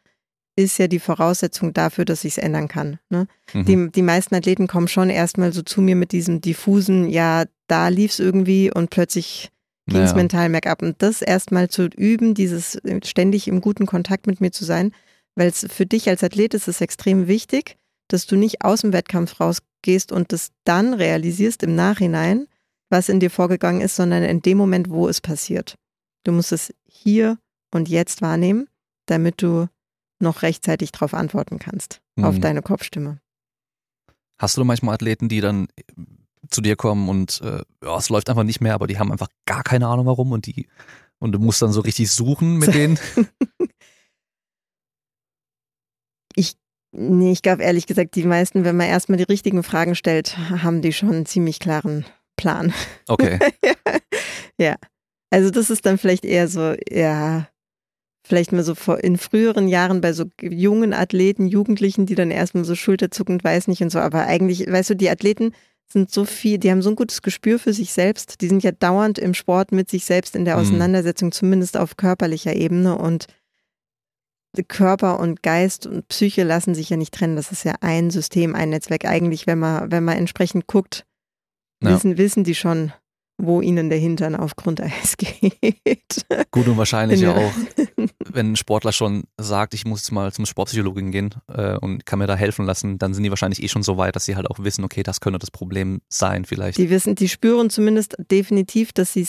ist 0.55 0.79
ja 0.79 0.87
die 0.87 0.99
Voraussetzung 0.99 1.71
dafür, 1.71 2.03
dass 2.03 2.23
ich 2.23 2.33
es 2.33 2.37
ändern 2.39 2.67
kann. 2.67 2.97
Ne? 3.09 3.27
Mhm. 3.53 3.65
Die, 3.65 3.91
die 3.91 4.01
meisten 4.01 4.33
Athleten 4.33 4.67
kommen 4.67 4.87
schon 4.87 5.11
erstmal 5.11 5.53
so 5.53 5.61
zu 5.61 5.81
mir 5.81 5.95
mit 5.95 6.11
diesem 6.11 6.41
diffusen, 6.41 7.07
ja, 7.07 7.45
da 7.67 7.89
lief 7.89 8.11
es 8.11 8.19
irgendwie 8.19 8.71
und 8.73 8.89
plötzlich 8.89 9.51
ging 9.85 10.01
es 10.01 10.11
naja. 10.11 10.15
mental 10.15 10.49
bergab. 10.49 10.81
Und 10.81 11.01
das 11.01 11.21
erstmal 11.21 11.69
zu 11.69 11.83
üben, 11.95 12.33
dieses 12.33 12.79
ständig 13.03 13.47
im 13.47 13.61
guten 13.61 13.85
Kontakt 13.85 14.25
mit 14.25 14.41
mir 14.41 14.51
zu 14.51 14.65
sein, 14.65 14.91
weil 15.37 15.49
es 15.49 15.67
für 15.69 15.85
dich 15.85 16.09
als 16.09 16.23
Athlet 16.23 16.55
ist 16.55 16.67
es 16.67 16.81
extrem 16.81 17.27
wichtig, 17.27 17.77
dass 18.07 18.25
du 18.25 18.35
nicht 18.35 18.63
aus 18.63 18.81
dem 18.81 18.91
Wettkampf 18.91 19.39
rausgehst 19.39 20.11
und 20.11 20.33
das 20.33 20.51
dann 20.63 20.95
realisierst 20.95 21.61
im 21.61 21.75
Nachhinein, 21.75 22.47
was 22.89 23.07
in 23.07 23.19
dir 23.19 23.29
vorgegangen 23.29 23.81
ist, 23.81 23.95
sondern 23.95 24.23
in 24.23 24.41
dem 24.41 24.57
Moment, 24.57 24.89
wo 24.89 25.07
es 25.07 25.21
passiert. 25.21 25.75
Du 26.23 26.31
musst 26.31 26.51
es 26.51 26.73
hier 26.85 27.37
und 27.71 27.87
jetzt 27.87 28.21
wahrnehmen, 28.23 28.67
damit 29.05 29.41
du 29.43 29.67
noch 30.19 30.41
rechtzeitig 30.41 30.91
darauf 30.91 31.13
antworten 31.13 31.59
kannst, 31.59 32.01
mhm. 32.15 32.23
auf 32.23 32.39
deine 32.39 32.63
Kopfstimme. 32.63 33.19
Hast 34.39 34.57
du 34.57 34.63
manchmal 34.63 34.95
Athleten, 34.95 35.29
die 35.29 35.41
dann 35.41 35.67
zu 36.49 36.61
dir 36.61 36.75
kommen 36.75 37.09
und 37.09 37.41
äh, 37.41 37.61
ja, 37.83 37.97
es 37.97 38.09
läuft 38.09 38.29
einfach 38.31 38.43
nicht 38.43 38.61
mehr, 38.61 38.73
aber 38.73 38.87
die 38.87 38.97
haben 38.97 39.11
einfach 39.11 39.29
gar 39.45 39.63
keine 39.63 39.87
Ahnung 39.87 40.07
warum 40.07 40.31
und 40.31 40.47
die 40.47 40.67
und 41.19 41.31
du 41.31 41.39
musst 41.39 41.61
dann 41.61 41.71
so 41.71 41.81
richtig 41.81 42.11
suchen 42.11 42.57
mit 42.57 42.73
denen? 42.73 42.97
Nee, 46.91 47.31
ich 47.31 47.41
glaube 47.41 47.63
ehrlich 47.63 47.85
gesagt, 47.85 48.15
die 48.15 48.23
meisten, 48.23 48.63
wenn 48.63 48.77
man 48.77 48.87
erstmal 48.87 49.17
die 49.17 49.23
richtigen 49.23 49.63
Fragen 49.63 49.95
stellt, 49.95 50.37
haben 50.37 50.81
die 50.81 50.93
schon 50.93 51.11
einen 51.11 51.25
ziemlich 51.25 51.59
klaren 51.59 52.05
Plan. 52.35 52.73
Okay. 53.07 53.39
ja. 54.59 54.75
Also 55.29 55.49
das 55.49 55.69
ist 55.69 55.85
dann 55.85 55.97
vielleicht 55.97 56.25
eher 56.25 56.47
so, 56.47 56.75
ja, 56.89 57.47
vielleicht 58.25 58.51
mal 58.51 58.63
so 58.63 58.73
in 58.95 59.17
früheren 59.17 59.67
Jahren 59.67 60.01
bei 60.01 60.13
so 60.13 60.25
jungen 60.41 60.93
Athleten, 60.93 61.47
Jugendlichen, 61.47 62.05
die 62.05 62.15
dann 62.15 62.31
erstmal 62.31 62.65
so 62.65 62.75
schulterzuckend 62.75 63.43
weiß 63.43 63.67
nicht 63.67 63.81
und 63.81 63.89
so, 63.89 63.99
aber 63.99 64.25
eigentlich, 64.25 64.67
weißt 64.69 64.91
du, 64.91 64.95
die 64.95 65.09
Athleten 65.09 65.53
sind 65.91 66.11
so 66.11 66.25
viel, 66.25 66.57
die 66.57 66.69
haben 66.69 66.81
so 66.81 66.89
ein 66.89 66.95
gutes 66.95 67.21
Gespür 67.21 67.59
für 67.59 67.73
sich 67.73 67.93
selbst, 67.93 68.41
die 68.41 68.47
sind 68.47 68.63
ja 68.63 68.71
dauernd 68.71 69.17
im 69.19 69.33
Sport 69.33 69.71
mit 69.71 69.89
sich 69.89 70.05
selbst 70.05 70.35
in 70.35 70.43
der 70.43 70.55
mhm. 70.55 70.61
Auseinandersetzung, 70.61 71.29
mhm. 71.29 71.33
zumindest 71.33 71.77
auf 71.77 71.95
körperlicher 71.95 72.55
Ebene 72.55 72.97
und 72.97 73.27
Körper 74.63 75.19
und 75.19 75.43
Geist 75.43 75.85
und 75.85 76.07
Psyche 76.07 76.43
lassen 76.43 76.75
sich 76.75 76.89
ja 76.89 76.97
nicht 76.97 77.13
trennen. 77.13 77.35
Das 77.35 77.51
ist 77.51 77.63
ja 77.63 77.75
ein 77.81 78.09
System, 78.09 78.55
ein 78.55 78.69
Netzwerk. 78.69 79.05
Eigentlich, 79.05 79.47
wenn 79.47 79.59
man, 79.59 79.91
wenn 79.91 80.03
man 80.03 80.17
entsprechend 80.17 80.67
guckt, 80.67 81.05
ja. 81.83 81.91
wissen, 81.91 82.17
wissen 82.17 82.43
die 82.43 82.55
schon, 82.55 82.91
wo 83.37 83.61
ihnen 83.61 83.89
der 83.89 83.99
Hintern 83.99 84.35
auf 84.35 84.55
Grundeis 84.55 85.15
geht. 85.17 86.25
Gut 86.51 86.67
und 86.67 86.77
wahrscheinlich 86.77 87.21
ja 87.21 87.35
auch, 87.35 87.53
wenn 88.25 88.53
ein 88.53 88.55
Sportler 88.55 88.91
schon 88.91 89.23
sagt, 89.39 89.73
ich 89.73 89.85
muss 89.85 90.11
mal 90.11 90.31
zum 90.33 90.45
Sportpsychologen 90.45 91.11
gehen 91.11 91.35
äh, 91.47 91.77
und 91.77 92.05
kann 92.05 92.19
mir 92.19 92.27
da 92.27 92.35
helfen 92.35 92.65
lassen, 92.65 92.97
dann 92.97 93.13
sind 93.13 93.23
die 93.23 93.29
wahrscheinlich 93.29 93.61
eh 93.61 93.67
schon 93.67 93.83
so 93.83 93.97
weit, 93.97 94.15
dass 94.15 94.25
sie 94.25 94.35
halt 94.35 94.49
auch 94.49 94.59
wissen, 94.59 94.83
okay, 94.83 95.03
das 95.03 95.19
könnte 95.19 95.39
das 95.39 95.51
Problem 95.51 96.01
sein 96.09 96.45
vielleicht. 96.45 96.77
Die 96.77 96.89
wissen, 96.89 97.15
die 97.15 97.29
spüren 97.29 97.69
zumindest 97.69 98.15
definitiv, 98.31 98.91
dass 98.93 99.13
sie 99.13 99.27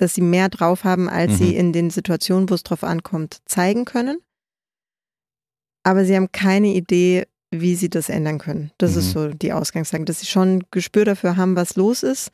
dass 0.00 0.14
sie 0.14 0.20
mehr 0.20 0.48
drauf 0.48 0.84
haben, 0.84 1.08
als 1.08 1.32
mhm. 1.32 1.36
sie 1.36 1.56
in 1.56 1.72
den 1.72 1.90
Situationen, 1.90 2.48
wo 2.48 2.54
es 2.54 2.62
drauf 2.62 2.84
ankommt, 2.84 3.38
zeigen 3.46 3.84
können. 3.84 4.18
Aber 5.88 6.04
sie 6.04 6.14
haben 6.14 6.30
keine 6.32 6.68
Idee, 6.74 7.26
wie 7.50 7.74
sie 7.76 7.88
das 7.88 8.08
ändern 8.08 8.38
können. 8.38 8.70
Das 8.78 8.92
mhm. 8.92 8.98
ist 8.98 9.10
so 9.12 9.28
die 9.28 9.52
Ausgangslage, 9.52 10.04
dass 10.04 10.20
sie 10.20 10.26
schon 10.26 10.58
ein 10.58 10.62
Gespür 10.70 11.04
dafür 11.04 11.36
haben, 11.36 11.56
was 11.56 11.76
los 11.76 12.02
ist 12.02 12.30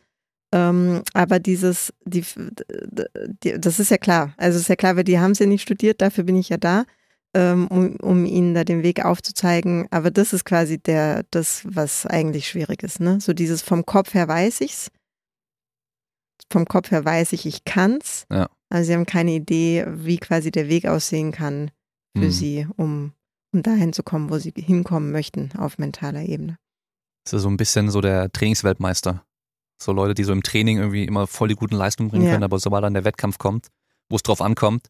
ähm, 0.55 1.03
aber 1.15 1.41
dieses, 1.41 1.93
die, 2.05 2.25
die, 3.43 3.59
das 3.59 3.81
ist 3.81 3.91
ja 3.91 3.99
klar. 3.99 4.35
Also 4.37 4.57
ist 4.57 4.69
ja 4.69 4.77
klar, 4.77 4.95
weil 4.95 5.03
die 5.03 5.19
haben 5.19 5.33
es 5.33 5.41
ja 5.41 5.47
nicht 5.47 5.63
studiert, 5.63 6.01
dafür 6.01 6.23
bin 6.23 6.37
ich 6.37 6.49
ja 6.49 6.59
da, 6.59 6.85
ähm, 7.35 7.67
um, 7.67 7.97
um 7.97 8.25
ihnen 8.25 8.55
da 8.55 8.63
den 8.63 8.85
Weg 8.85 9.05
aufzuzeigen. 9.05 9.89
Aber 9.91 10.13
das 10.13 10.33
ist 10.33 10.45
quasi 10.45 10.79
der, 10.79 11.25
das, 11.33 11.63
was 11.65 12.07
eigentlich 12.07 12.47
schwierig 12.47 12.85
ist. 12.85 13.01
Ne? 13.01 13.21
So 13.21 13.33
dieses 13.33 13.63
vom 13.63 13.85
Kopf 13.85 14.15
her 14.15 14.29
weiß 14.29 14.61
ich's. 14.61 14.93
Vom 16.53 16.67
Kopf 16.67 16.93
her 16.93 17.05
weiß 17.05 17.33
ich, 17.33 17.47
ich 17.47 17.65
kann's. 17.65 18.25
Ja. 18.31 18.49
Also 18.69 18.87
sie 18.87 18.95
haben 18.95 19.07
keine 19.07 19.33
Idee, 19.33 19.85
wie 19.89 20.19
quasi 20.19 20.53
der 20.53 20.69
Weg 20.69 20.87
aussehen 20.87 21.33
kann 21.33 21.73
für 22.17 22.27
mhm. 22.27 22.31
sie, 22.31 22.67
um, 22.77 23.13
um 23.55 23.63
dahin 23.63 23.93
zu 23.93 24.03
kommen, 24.03 24.31
wo 24.31 24.39
sie 24.39 24.53
hinkommen 24.55 25.13
möchten 25.13 25.51
auf 25.57 25.79
mentaler 25.79 26.23
Ebene. 26.23 26.59
Das 27.25 27.35
ist 27.35 27.43
so 27.43 27.49
ein 27.49 27.57
bisschen 27.57 27.91
so 27.91 28.01
der 28.01 28.31
Trainingsweltmeister. 28.31 29.25
So 29.81 29.93
Leute, 29.93 30.15
die 30.15 30.25
so 30.25 30.33
im 30.33 30.43
Training 30.43 30.79
irgendwie 30.79 31.05
immer 31.05 31.27
voll 31.27 31.49
die 31.49 31.55
guten 31.55 31.77
Leistungen 31.77 32.11
bringen 32.11 32.27
ja. 32.27 32.33
können, 32.33 32.45
aber 32.45 32.59
sobald 32.59 32.85
dann 32.85 32.95
der 32.95 33.05
Wettkampf 33.05 33.39
kommt, 33.39 33.69
wo 34.09 34.17
es 34.17 34.23
drauf 34.23 34.41
ankommt, 34.41 34.89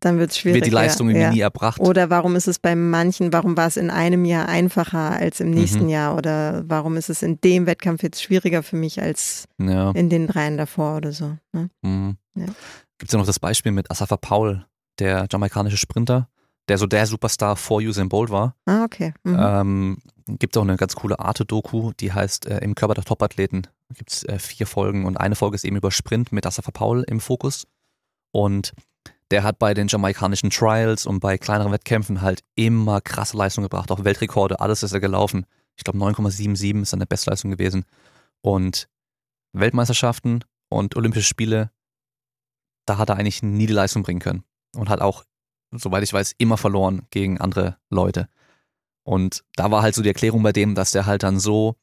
dann 0.00 0.18
wird 0.18 0.32
es 0.32 0.38
schwierig. 0.38 0.56
Wird 0.56 0.66
die 0.66 0.70
Leistung 0.70 1.08
ja, 1.08 1.12
irgendwie 1.12 1.26
ja. 1.26 1.32
nie 1.32 1.40
erbracht. 1.40 1.80
Oder 1.80 2.10
warum 2.10 2.34
ist 2.34 2.48
es 2.48 2.58
bei 2.58 2.74
manchen, 2.74 3.32
warum 3.32 3.56
war 3.56 3.68
es 3.68 3.76
in 3.76 3.88
einem 3.88 4.24
Jahr 4.24 4.48
einfacher 4.48 5.12
als 5.12 5.38
im 5.38 5.50
nächsten 5.50 5.84
mhm. 5.84 5.90
Jahr? 5.90 6.16
Oder 6.16 6.64
warum 6.66 6.96
ist 6.96 7.08
es 7.08 7.22
in 7.22 7.40
dem 7.40 7.66
Wettkampf 7.66 8.02
jetzt 8.02 8.20
schwieriger 8.20 8.64
für 8.64 8.74
mich 8.74 9.00
als 9.00 9.46
ja. 9.58 9.92
in 9.92 10.10
den 10.10 10.26
dreien 10.26 10.56
davor 10.56 10.96
oder 10.96 11.12
so? 11.12 11.36
Ne? 11.52 11.70
Mhm. 11.82 12.16
Gibt 12.34 13.10
es 13.10 13.12
ja 13.12 13.18
noch 13.18 13.26
das 13.26 13.38
Beispiel 13.38 13.70
mit 13.70 13.92
Asafa 13.92 14.16
Paul, 14.16 14.66
der 14.98 15.28
jamaikanische 15.30 15.76
Sprinter, 15.76 16.28
der 16.68 16.78
so 16.78 16.86
der 16.86 17.06
Superstar 17.06 17.56
vor 17.56 17.80
Usain 17.80 18.08
Bolt 18.08 18.30
war. 18.30 18.54
Ah, 18.66 18.84
okay. 18.84 19.14
Mhm. 19.24 19.36
Ähm, 19.38 19.98
gibt 20.26 20.56
auch 20.56 20.62
eine 20.62 20.76
ganz 20.76 20.94
coole 20.94 21.18
Arte-Doku, 21.18 21.92
die 21.98 22.12
heißt 22.12 22.46
äh, 22.46 22.58
Im 22.58 22.74
Körper 22.74 22.94
der 22.94 23.04
Topathleten. 23.04 23.62
Da 23.88 23.94
gibt 23.94 24.12
es 24.12 24.24
äh, 24.24 24.38
vier 24.38 24.66
Folgen 24.66 25.04
und 25.04 25.16
eine 25.16 25.34
Folge 25.34 25.56
ist 25.56 25.64
eben 25.64 25.76
über 25.76 25.90
Sprint 25.90 26.32
mit 26.32 26.46
Asafa 26.46 26.70
Paul 26.70 27.04
im 27.08 27.20
Fokus. 27.20 27.66
Und 28.30 28.72
der 29.30 29.42
hat 29.42 29.58
bei 29.58 29.74
den 29.74 29.88
jamaikanischen 29.88 30.50
Trials 30.50 31.06
und 31.06 31.20
bei 31.20 31.38
kleineren 31.38 31.72
Wettkämpfen 31.72 32.20
halt 32.20 32.44
immer 32.54 33.00
krasse 33.00 33.36
Leistungen 33.36 33.64
gebracht, 33.64 33.90
auch 33.90 34.04
Weltrekorde, 34.04 34.60
alles 34.60 34.82
ist 34.82 34.92
er 34.92 35.00
gelaufen. 35.00 35.46
Ich 35.76 35.84
glaube 35.84 35.98
9,77 35.98 36.82
ist 36.82 36.90
seine 36.90 37.06
Bestleistung 37.06 37.50
gewesen. 37.50 37.84
Und 38.42 38.88
Weltmeisterschaften 39.52 40.44
und 40.68 40.96
Olympische 40.96 41.26
Spiele, 41.26 41.70
da 42.86 42.98
hat 42.98 43.08
er 43.08 43.16
eigentlich 43.16 43.42
nie 43.42 43.66
die 43.66 43.72
Leistung 43.72 44.02
bringen 44.02 44.20
können. 44.20 44.44
Und 44.76 44.88
hat 44.88 45.00
auch, 45.00 45.24
soweit 45.72 46.02
ich 46.02 46.12
weiß, 46.12 46.34
immer 46.38 46.56
verloren 46.56 47.02
gegen 47.10 47.40
andere 47.40 47.76
Leute. 47.90 48.28
Und 49.04 49.42
da 49.56 49.70
war 49.70 49.82
halt 49.82 49.94
so 49.94 50.02
die 50.02 50.08
Erklärung 50.08 50.42
bei 50.42 50.52
dem, 50.52 50.74
dass 50.74 50.92
der 50.92 51.06
halt 51.06 51.22
dann 51.22 51.40
so, 51.40 51.76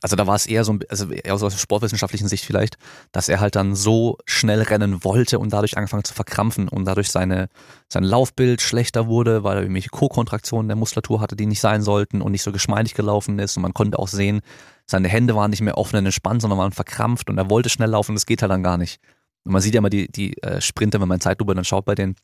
also 0.00 0.16
da 0.16 0.26
war 0.26 0.36
es 0.36 0.46
eher 0.46 0.64
so, 0.64 0.78
also 0.88 1.10
eher 1.10 1.34
aus 1.34 1.60
sportwissenschaftlichen 1.60 2.28
Sicht 2.28 2.44
vielleicht, 2.44 2.76
dass 3.12 3.28
er 3.28 3.40
halt 3.40 3.56
dann 3.56 3.74
so 3.74 4.18
schnell 4.26 4.62
rennen 4.62 5.04
wollte 5.04 5.38
und 5.38 5.52
dadurch 5.52 5.76
angefangen 5.76 6.04
zu 6.04 6.14
verkrampfen 6.14 6.68
und 6.68 6.86
dadurch 6.86 7.10
seine, 7.10 7.48
sein 7.88 8.04
Laufbild 8.04 8.62
schlechter 8.62 9.06
wurde, 9.06 9.44
weil 9.44 9.56
er 9.56 9.62
irgendwelche 9.62 9.90
Co-Kontraktionen 9.90 10.68
der 10.68 10.76
Muskulatur 10.76 11.20
hatte, 11.20 11.36
die 11.36 11.46
nicht 11.46 11.60
sein 11.60 11.82
sollten 11.82 12.22
und 12.22 12.32
nicht 12.32 12.42
so 12.42 12.52
geschmeidig 12.52 12.94
gelaufen 12.94 13.38
ist. 13.38 13.56
Und 13.56 13.62
man 13.62 13.74
konnte 13.74 13.98
auch 13.98 14.08
sehen, 14.08 14.40
seine 14.86 15.08
Hände 15.08 15.34
waren 15.34 15.50
nicht 15.50 15.62
mehr 15.62 15.78
offen 15.78 15.96
und 15.96 16.06
entspannt, 16.06 16.42
sondern 16.42 16.58
waren 16.58 16.72
verkrampft 16.72 17.28
und 17.28 17.38
er 17.38 17.50
wollte 17.50 17.68
schnell 17.68 17.90
laufen 17.90 18.12
und 18.12 18.16
das 18.16 18.26
geht 18.26 18.42
halt 18.42 18.52
dann 18.52 18.62
gar 18.62 18.78
nicht. 18.78 19.00
Und 19.44 19.52
man 19.52 19.62
sieht 19.62 19.74
ja 19.74 19.78
immer 19.78 19.90
die, 19.90 20.10
die 20.10 20.40
äh, 20.42 20.60
Sprinter, 20.60 21.00
wenn 21.00 21.08
man 21.08 21.20
Zeitlupe 21.20 21.54
dann 21.54 21.64
schaut 21.64 21.84
bei 21.84 21.94
denen, 21.94 22.16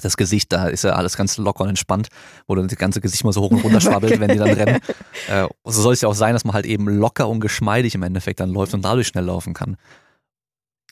das 0.00 0.16
Gesicht, 0.16 0.52
da 0.52 0.68
ist 0.68 0.84
ja 0.84 0.92
alles 0.92 1.16
ganz 1.16 1.36
locker 1.36 1.64
und 1.64 1.70
entspannt, 1.70 2.08
wo 2.46 2.54
dann 2.54 2.68
das 2.68 2.78
ganze 2.78 3.00
Gesicht 3.00 3.24
mal 3.24 3.32
so 3.32 3.42
hoch 3.42 3.50
und 3.50 3.64
runter 3.64 3.80
schwabbelt, 3.80 4.20
wenn 4.20 4.30
die 4.30 4.38
dann 4.38 4.50
rennen. 4.50 4.80
Äh, 5.28 5.46
so 5.64 5.80
soll 5.80 5.94
es 5.94 6.02
ja 6.02 6.08
auch 6.08 6.14
sein, 6.14 6.34
dass 6.34 6.44
man 6.44 6.52
halt 6.52 6.66
eben 6.66 6.86
locker 6.86 7.28
und 7.28 7.40
geschmeidig 7.40 7.94
im 7.94 8.02
Endeffekt 8.02 8.40
dann 8.40 8.50
läuft 8.50 8.74
und 8.74 8.84
dadurch 8.84 9.06
schnell 9.06 9.24
laufen 9.24 9.54
kann. 9.54 9.76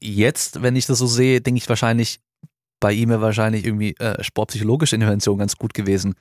Jetzt, 0.00 0.62
wenn 0.62 0.74
ich 0.74 0.86
das 0.86 0.98
so 0.98 1.06
sehe, 1.06 1.42
denke 1.42 1.58
ich 1.58 1.68
wahrscheinlich, 1.68 2.20
bei 2.80 2.92
ihm 2.92 3.10
wäre 3.10 3.20
wahrscheinlich 3.20 3.66
irgendwie 3.66 3.94
äh, 3.98 4.22
sportpsychologische 4.22 4.96
Intervention 4.96 5.38
ganz 5.38 5.56
gut 5.56 5.74
gewesen, 5.74 6.14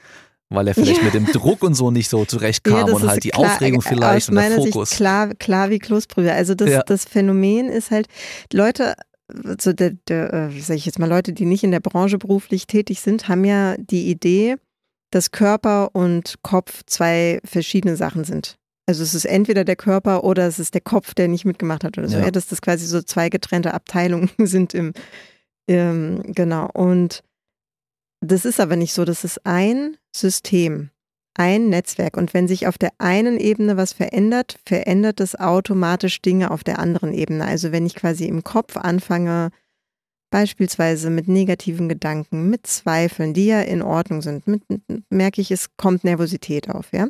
weil 0.49 0.67
er 0.67 0.75
vielleicht 0.75 0.97
ja. 0.97 1.05
mit 1.05 1.13
dem 1.13 1.25
Druck 1.27 1.63
und 1.63 1.73
so 1.73 1.89
nicht 1.89 2.09
so 2.09 2.25
zurechtkam 2.25 2.87
ja, 2.87 2.93
und 2.93 3.07
halt 3.07 3.23
die 3.23 3.29
klar, 3.29 3.53
Aufregung 3.53 3.81
vielleicht 3.81 4.29
und 4.29 4.35
der 4.35 4.51
Fokus. 4.51 4.89
Sicht 4.89 4.97
klar, 4.97 5.33
klar 5.35 5.69
wie 5.69 5.79
Kloßbrühe. 5.79 6.31
Also 6.33 6.53
das, 6.53 6.69
ja. 6.69 6.83
das 6.83 7.05
Phänomen 7.05 7.69
ist 7.69 7.91
halt, 7.91 8.07
Leute 8.51 8.95
so 9.59 9.73
der, 9.73 9.91
der 10.07 10.33
äh, 10.33 10.59
sage 10.59 10.77
ich 10.77 10.85
jetzt 10.85 10.99
mal, 10.99 11.09
Leute, 11.09 11.33
die 11.33 11.45
nicht 11.45 11.63
in 11.63 11.71
der 11.71 11.79
Branche 11.79 12.17
beruflich 12.17 12.67
tätig 12.67 13.01
sind, 13.01 13.27
haben 13.27 13.45
ja 13.45 13.75
die 13.77 14.09
Idee, 14.09 14.55
dass 15.11 15.31
Körper 15.31 15.93
und 15.93 16.35
Kopf 16.41 16.83
zwei 16.85 17.39
verschiedene 17.43 17.95
Sachen 17.95 18.23
sind. 18.23 18.57
Also 18.87 19.03
es 19.03 19.13
ist 19.13 19.25
entweder 19.25 19.63
der 19.63 19.75
Körper 19.75 20.23
oder 20.23 20.47
es 20.47 20.59
ist 20.59 20.73
der 20.73 20.81
Kopf, 20.81 21.13
der 21.13 21.27
nicht 21.27 21.45
mitgemacht 21.45 21.83
hat 21.83 21.97
oder 21.97 22.09
so. 22.09 22.17
Ja. 22.17 22.25
ja 22.25 22.31
dass 22.31 22.47
das 22.47 22.61
quasi 22.61 22.85
so 22.85 23.01
zwei 23.01 23.29
getrennte 23.29 23.73
Abteilungen 23.73 24.29
sind 24.37 24.73
im, 24.73 24.93
im 25.67 26.21
genau. 26.23 26.69
Und 26.73 27.23
das 28.21 28.45
ist 28.45 28.59
aber 28.59 28.75
nicht 28.75 28.93
so. 28.93 29.05
Das 29.05 29.23
ist 29.23 29.45
ein 29.45 29.97
System 30.15 30.89
ein 31.33 31.69
Netzwerk. 31.69 32.17
Und 32.17 32.33
wenn 32.33 32.47
sich 32.47 32.67
auf 32.67 32.77
der 32.77 32.91
einen 32.97 33.39
Ebene 33.39 33.77
was 33.77 33.93
verändert, 33.93 34.57
verändert 34.65 35.19
es 35.19 35.39
automatisch 35.39 36.21
Dinge 36.21 36.51
auf 36.51 36.63
der 36.63 36.79
anderen 36.79 37.13
Ebene. 37.13 37.45
Also 37.45 37.71
wenn 37.71 37.85
ich 37.85 37.95
quasi 37.95 38.25
im 38.25 38.43
Kopf 38.43 38.77
anfange, 38.77 39.51
beispielsweise 40.29 41.09
mit 41.09 41.27
negativen 41.27 41.89
Gedanken, 41.89 42.49
mit 42.49 42.65
Zweifeln, 42.67 43.33
die 43.33 43.47
ja 43.47 43.61
in 43.61 43.81
Ordnung 43.81 44.21
sind, 44.21 44.47
mit, 44.47 44.63
merke 45.09 45.41
ich, 45.41 45.51
es 45.51 45.75
kommt 45.77 46.03
Nervosität 46.03 46.69
auf, 46.69 46.91
ja. 46.93 47.07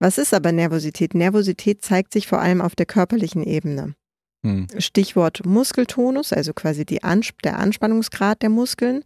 Was 0.00 0.16
ist 0.16 0.32
aber 0.32 0.52
Nervosität? 0.52 1.14
Nervosität 1.14 1.82
zeigt 1.82 2.12
sich 2.12 2.28
vor 2.28 2.40
allem 2.40 2.60
auf 2.60 2.76
der 2.76 2.86
körperlichen 2.86 3.42
Ebene. 3.42 3.94
Hm. 4.44 4.68
Stichwort 4.78 5.44
Muskeltonus, 5.44 6.32
also 6.32 6.52
quasi 6.52 6.84
Ans 7.02 7.30
der 7.42 7.58
Anspannungsgrad 7.58 8.40
der 8.42 8.50
Muskeln. 8.50 9.04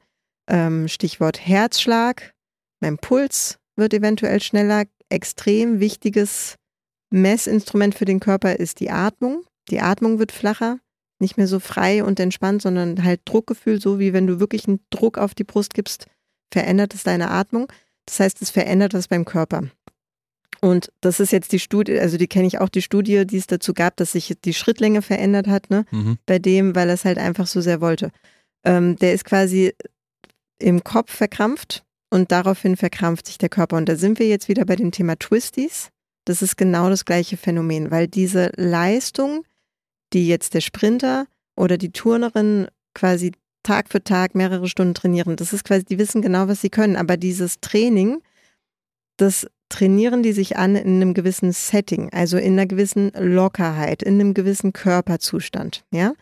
Ähm, 0.48 0.88
Stichwort 0.88 1.46
Herzschlag, 1.46 2.34
mein 2.80 2.98
Puls, 2.98 3.58
wird 3.82 3.92
eventuell 3.92 4.40
schneller. 4.40 4.84
Extrem 5.08 5.80
wichtiges 5.80 6.54
Messinstrument 7.10 7.94
für 7.94 8.06
den 8.06 8.20
Körper 8.20 8.56
ist 8.56 8.80
die 8.80 8.90
Atmung. 8.90 9.44
Die 9.68 9.80
Atmung 9.80 10.18
wird 10.18 10.32
flacher, 10.32 10.78
nicht 11.18 11.36
mehr 11.36 11.48
so 11.48 11.58
frei 11.60 12.02
und 12.02 12.18
entspannt, 12.18 12.62
sondern 12.62 13.04
halt 13.04 13.20
Druckgefühl, 13.24 13.80
so 13.80 13.98
wie 13.98 14.12
wenn 14.12 14.26
du 14.26 14.40
wirklich 14.40 14.66
einen 14.66 14.80
Druck 14.90 15.18
auf 15.18 15.34
die 15.34 15.44
Brust 15.44 15.74
gibst, 15.74 16.06
verändert 16.50 16.94
es 16.94 17.02
deine 17.02 17.30
Atmung. 17.30 17.70
Das 18.06 18.20
heißt, 18.20 18.40
es 18.40 18.50
verändert 18.50 18.94
was 18.94 19.08
beim 19.08 19.24
Körper. 19.24 19.64
Und 20.60 20.92
das 21.00 21.18
ist 21.18 21.32
jetzt 21.32 21.52
die 21.52 21.58
Studie, 21.58 21.98
also 21.98 22.16
die 22.16 22.28
kenne 22.28 22.46
ich 22.46 22.60
auch, 22.60 22.68
die 22.68 22.82
Studie, 22.82 23.26
die 23.26 23.36
es 23.36 23.48
dazu 23.48 23.74
gab, 23.74 23.96
dass 23.96 24.12
sich 24.12 24.34
die 24.44 24.54
Schrittlänge 24.54 25.02
verändert 25.02 25.48
hat, 25.48 25.70
ne? 25.70 25.84
Mhm. 25.90 26.18
Bei 26.24 26.38
dem, 26.38 26.76
weil 26.76 26.88
er 26.88 26.94
es 26.94 27.04
halt 27.04 27.18
einfach 27.18 27.48
so 27.48 27.60
sehr 27.60 27.80
wollte. 27.80 28.12
Ähm, 28.64 28.94
der 28.96 29.12
ist 29.12 29.24
quasi 29.24 29.74
im 30.58 30.84
Kopf 30.84 31.12
verkrampft 31.12 31.84
und 32.12 32.30
daraufhin 32.30 32.76
verkrampft 32.76 33.26
sich 33.26 33.38
der 33.38 33.48
Körper. 33.48 33.78
Und 33.78 33.88
da 33.88 33.96
sind 33.96 34.18
wir 34.18 34.28
jetzt 34.28 34.46
wieder 34.50 34.66
bei 34.66 34.76
dem 34.76 34.92
Thema 34.92 35.18
Twisties. 35.18 35.88
Das 36.26 36.42
ist 36.42 36.58
genau 36.58 36.90
das 36.90 37.06
gleiche 37.06 37.38
Phänomen, 37.38 37.90
weil 37.90 38.06
diese 38.06 38.52
Leistung, 38.54 39.46
die 40.12 40.28
jetzt 40.28 40.52
der 40.52 40.60
Sprinter 40.60 41.26
oder 41.56 41.78
die 41.78 41.90
Turnerin 41.90 42.68
quasi 42.94 43.32
Tag 43.62 43.88
für 43.88 44.04
Tag 44.04 44.34
mehrere 44.34 44.68
Stunden 44.68 44.92
trainieren, 44.92 45.36
das 45.36 45.54
ist 45.54 45.64
quasi, 45.64 45.86
die 45.86 45.98
wissen 45.98 46.20
genau, 46.20 46.48
was 46.48 46.60
sie 46.60 46.68
können. 46.68 46.96
Aber 46.96 47.16
dieses 47.16 47.60
Training, 47.60 48.20
das 49.16 49.46
trainieren 49.70 50.22
die 50.22 50.32
sich 50.32 50.58
an 50.58 50.76
in 50.76 50.96
einem 50.96 51.14
gewissen 51.14 51.52
Setting, 51.52 52.12
also 52.12 52.36
in 52.36 52.52
einer 52.52 52.66
gewissen 52.66 53.10
Lockerheit, 53.16 54.02
in 54.02 54.20
einem 54.20 54.34
gewissen 54.34 54.74
Körperzustand, 54.74 55.86
ja. 55.90 56.12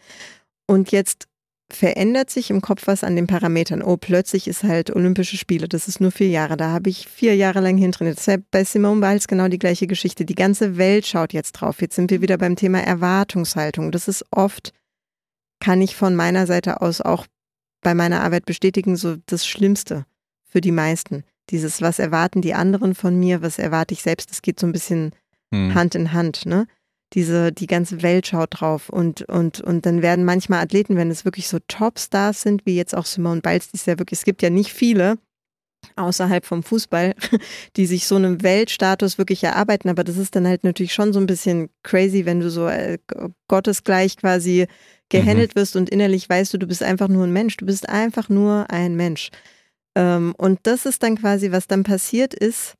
Und 0.68 0.92
jetzt 0.92 1.26
verändert 1.74 2.30
sich 2.30 2.50
im 2.50 2.61
Kopf 2.61 2.87
was 2.87 3.04
an 3.04 3.16
den 3.16 3.26
Parametern. 3.26 3.83
Oh, 3.83 3.96
plötzlich 3.96 4.48
ist 4.48 4.64
halt 4.64 4.94
Olympische 4.94 5.37
Spiele, 5.37 5.68
das 5.68 5.88
ist 5.88 6.00
nur 6.00 6.11
vier 6.11 6.28
Jahre, 6.28 6.56
da 6.56 6.70
habe 6.70 6.90
ich 6.90 7.09
vier 7.09 7.37
Jahre 7.37 7.61
lang 7.61 7.76
hintrainiert. 7.76 8.18
Deshalb 8.18 8.44
bei 8.50 8.64
Simone 8.64 9.00
Biles 9.00 9.28
genau 9.28 9.48
die 9.48 9.59
gleiche 9.59 9.87
Geschichte. 9.87 10.24
Die 10.24 10.35
ganze 10.35 10.76
Welt 10.76 11.06
schaut 11.06 11.33
jetzt 11.33 11.52
drauf. 11.52 11.80
Jetzt 11.80 11.96
sind 11.96 12.11
wir 12.11 12.20
wieder 12.20 12.38
beim 12.38 12.56
Thema 12.56 12.80
Erwartungshaltung. 12.80 13.92
Das 13.92 14.09
ist 14.09 14.24
oft, 14.30 14.72
kann 15.61 15.83
ich 15.83 15.96
von 15.96 16.14
meiner 16.14 16.46
Seite 16.46 16.80
aus 16.83 17.00
auch 17.00 17.26
bei 17.83 17.94
meiner 17.94 18.22
Arbeit 18.22 18.46
bestätigen, 18.46 18.96
so 18.96 19.16
das 19.26 19.46
Schlimmste 19.46 20.04
für 20.44 20.61
die 20.61 20.72
meisten. 20.72 21.24
Dieses, 21.50 21.80
was 21.80 21.98
erwarten 21.98 22.42
die 22.42 22.54
anderen 22.54 22.94
von 22.94 23.18
mir, 23.18 23.42
was 23.42 23.59
erwarte 23.59 23.94
ich 23.94 24.02
selbst, 24.02 24.30
das 24.30 24.42
geht 24.42 24.61
so 24.61 24.66
ein 24.66 24.72
bisschen 24.72 25.12
hm. 25.52 25.74
Hand 25.74 25.94
in 25.94 26.12
Hand, 26.12 26.46
ne? 26.46 26.66
Diese, 27.14 27.51
die 27.53 27.66
ganze 27.66 28.03
Welt 28.03 28.29
schaut 28.29 28.61
drauf 28.61 28.88
und, 28.88 29.23
und, 29.23 29.61
und 29.61 29.85
dann 29.85 30.01
werden 30.01 30.25
manchmal 30.25 30.62
Athleten, 30.62 30.96
wenn 30.96 31.11
es 31.11 31.25
wirklich 31.25 31.49
so 31.49 31.59
Topstars 31.66 32.42
sind, 32.42 32.64
wie 32.66 32.77
jetzt 32.77 32.94
auch 32.94 33.07
Simone 33.07 33.40
Biles, 33.40 33.70
die 33.70 33.77
ist 33.77 33.87
ja 33.87 33.99
wirklich, 33.99 34.20
es 34.20 34.25
gibt 34.25 34.42
ja 34.42 34.51
nicht 34.51 34.73
viele, 34.73 35.18
außerhalb 35.96 36.44
vom 36.44 36.62
Fußball, 36.62 37.14
die 37.77 37.87
sich 37.87 38.07
so 38.07 38.16
einem 38.16 38.42
Weltstatus 38.42 39.18
wirklich 39.18 39.44
erarbeiten. 39.44 39.88
Aber 39.88 40.05
das 40.05 40.16
ist 40.16 40.37
dann 40.37 40.46
halt 40.46 40.64
natürlich 40.64 40.94
schon 40.94 41.12
so 41.12 41.20
ein 41.20 41.27
bisschen 41.27 41.70
crazy, 41.83 42.27
wenn 42.27 42.40
du 42.40 42.51
so 42.51 42.68
äh, 42.68 42.99
gottesgleich 43.49 44.16
quasi 44.16 44.66
gehandelt 45.09 45.55
mhm. 45.55 45.61
wirst 45.61 45.77
und 45.77 45.90
innerlich 45.90 46.29
weißt 46.29 46.55
du, 46.55 46.59
du 46.59 46.66
bist 46.66 46.83
einfach 46.83 47.09
nur 47.09 47.25
ein 47.25 47.33
Mensch. 47.33 47.57
Du 47.57 47.66
bist 47.66 47.88
einfach 47.88 48.29
nur 48.29 48.70
ein 48.70 48.94
Mensch. 48.94 49.31
Ähm, 49.96 50.35
und 50.38 50.61
das 50.64 50.87
ist 50.87 51.03
dann 51.03 51.16
quasi, 51.16 51.51
was 51.51 51.66
dann 51.66 51.83
passiert 51.83 52.35
ist, 52.35 52.75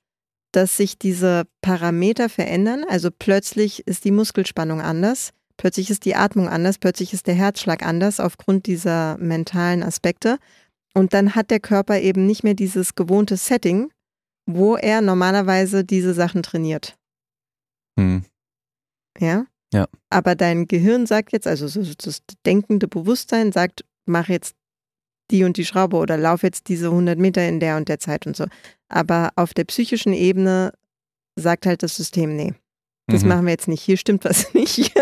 dass 0.53 0.77
sich 0.77 0.99
diese 0.99 1.45
Parameter 1.61 2.29
verändern. 2.29 2.85
Also 2.89 3.11
plötzlich 3.17 3.87
ist 3.87 4.05
die 4.05 4.11
Muskelspannung 4.11 4.81
anders, 4.81 5.31
plötzlich 5.57 5.91
ist 5.91 6.05
die 6.05 6.15
Atmung 6.15 6.49
anders, 6.49 6.79
plötzlich 6.79 7.13
ist 7.13 7.27
der 7.27 7.35
Herzschlag 7.35 7.85
anders 7.85 8.21
aufgrund 8.21 8.67
dieser 8.67 9.17
mentalen 9.19 9.83
Aspekte. 9.83 10.39
Und 10.95 11.15
dann 11.15 11.35
hat 11.35 11.51
der 11.51 11.61
Körper 11.61 12.01
eben 12.01 12.27
nicht 12.27 12.43
mehr 12.43 12.55
dieses 12.55 12.95
gewohnte 12.95 13.37
Setting, 13.37 13.91
wo 14.47 14.77
er 14.77 15.01
normalerweise 15.01 15.85
diese 15.85 16.15
Sachen 16.15 16.43
trainiert. 16.43 16.97
Hm. 17.99 18.25
Ja? 19.19 19.47
Ja. 19.73 19.87
Aber 20.09 20.35
dein 20.35 20.67
Gehirn 20.67 21.07
sagt 21.07 21.33
jetzt, 21.33 21.47
also 21.47 21.67
das 21.95 22.23
denkende 22.45 22.89
Bewusstsein 22.89 23.53
sagt, 23.53 23.85
mach 24.07 24.29
jetzt 24.29 24.57
die 25.31 25.45
und 25.45 25.57
die 25.57 25.65
Schraube 25.65 25.97
oder 25.97 26.17
lauf 26.17 26.43
jetzt 26.43 26.69
diese 26.69 26.87
100 26.87 27.19
Meter 27.19 27.47
in 27.47 27.61
der 27.61 27.77
und 27.77 27.89
der 27.89 28.01
Zeit 28.01 28.27
und 28.27 28.37
so. 28.37 28.47
Aber 28.91 29.31
auf 29.37 29.55
der 29.55 29.65
psychischen 29.65 30.13
Ebene 30.13 30.73
sagt 31.37 31.67
halt 31.67 31.83
das 31.83 31.97
System, 31.97 32.37
nee, 32.37 32.55
das 33.07 33.23
mhm. 33.23 33.29
machen 33.29 33.47
wir 33.47 33.53
jetzt 33.53 33.69
nicht. 33.69 33.83
Hier 33.83 33.97
stimmt 33.97 34.25
was 34.25 34.53
nicht. 34.55 34.93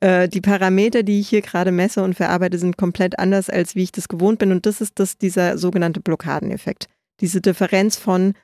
Äh, 0.00 0.28
die 0.28 0.40
Parameter, 0.40 1.02
die 1.02 1.20
ich 1.20 1.28
hier 1.28 1.42
gerade 1.42 1.72
messe 1.72 2.02
und 2.02 2.14
verarbeite, 2.14 2.58
sind 2.58 2.76
komplett 2.76 3.18
anders, 3.18 3.50
als 3.50 3.74
wie 3.74 3.82
ich 3.82 3.92
das 3.92 4.08
gewohnt 4.08 4.38
bin. 4.38 4.52
Und 4.52 4.66
das 4.66 4.80
ist 4.80 4.98
das, 4.98 5.18
dieser 5.18 5.58
sogenannte 5.58 6.00
Blockadeneffekt. 6.00 6.86
Diese 7.20 7.40
Differenz 7.40 7.96
von 7.96 8.34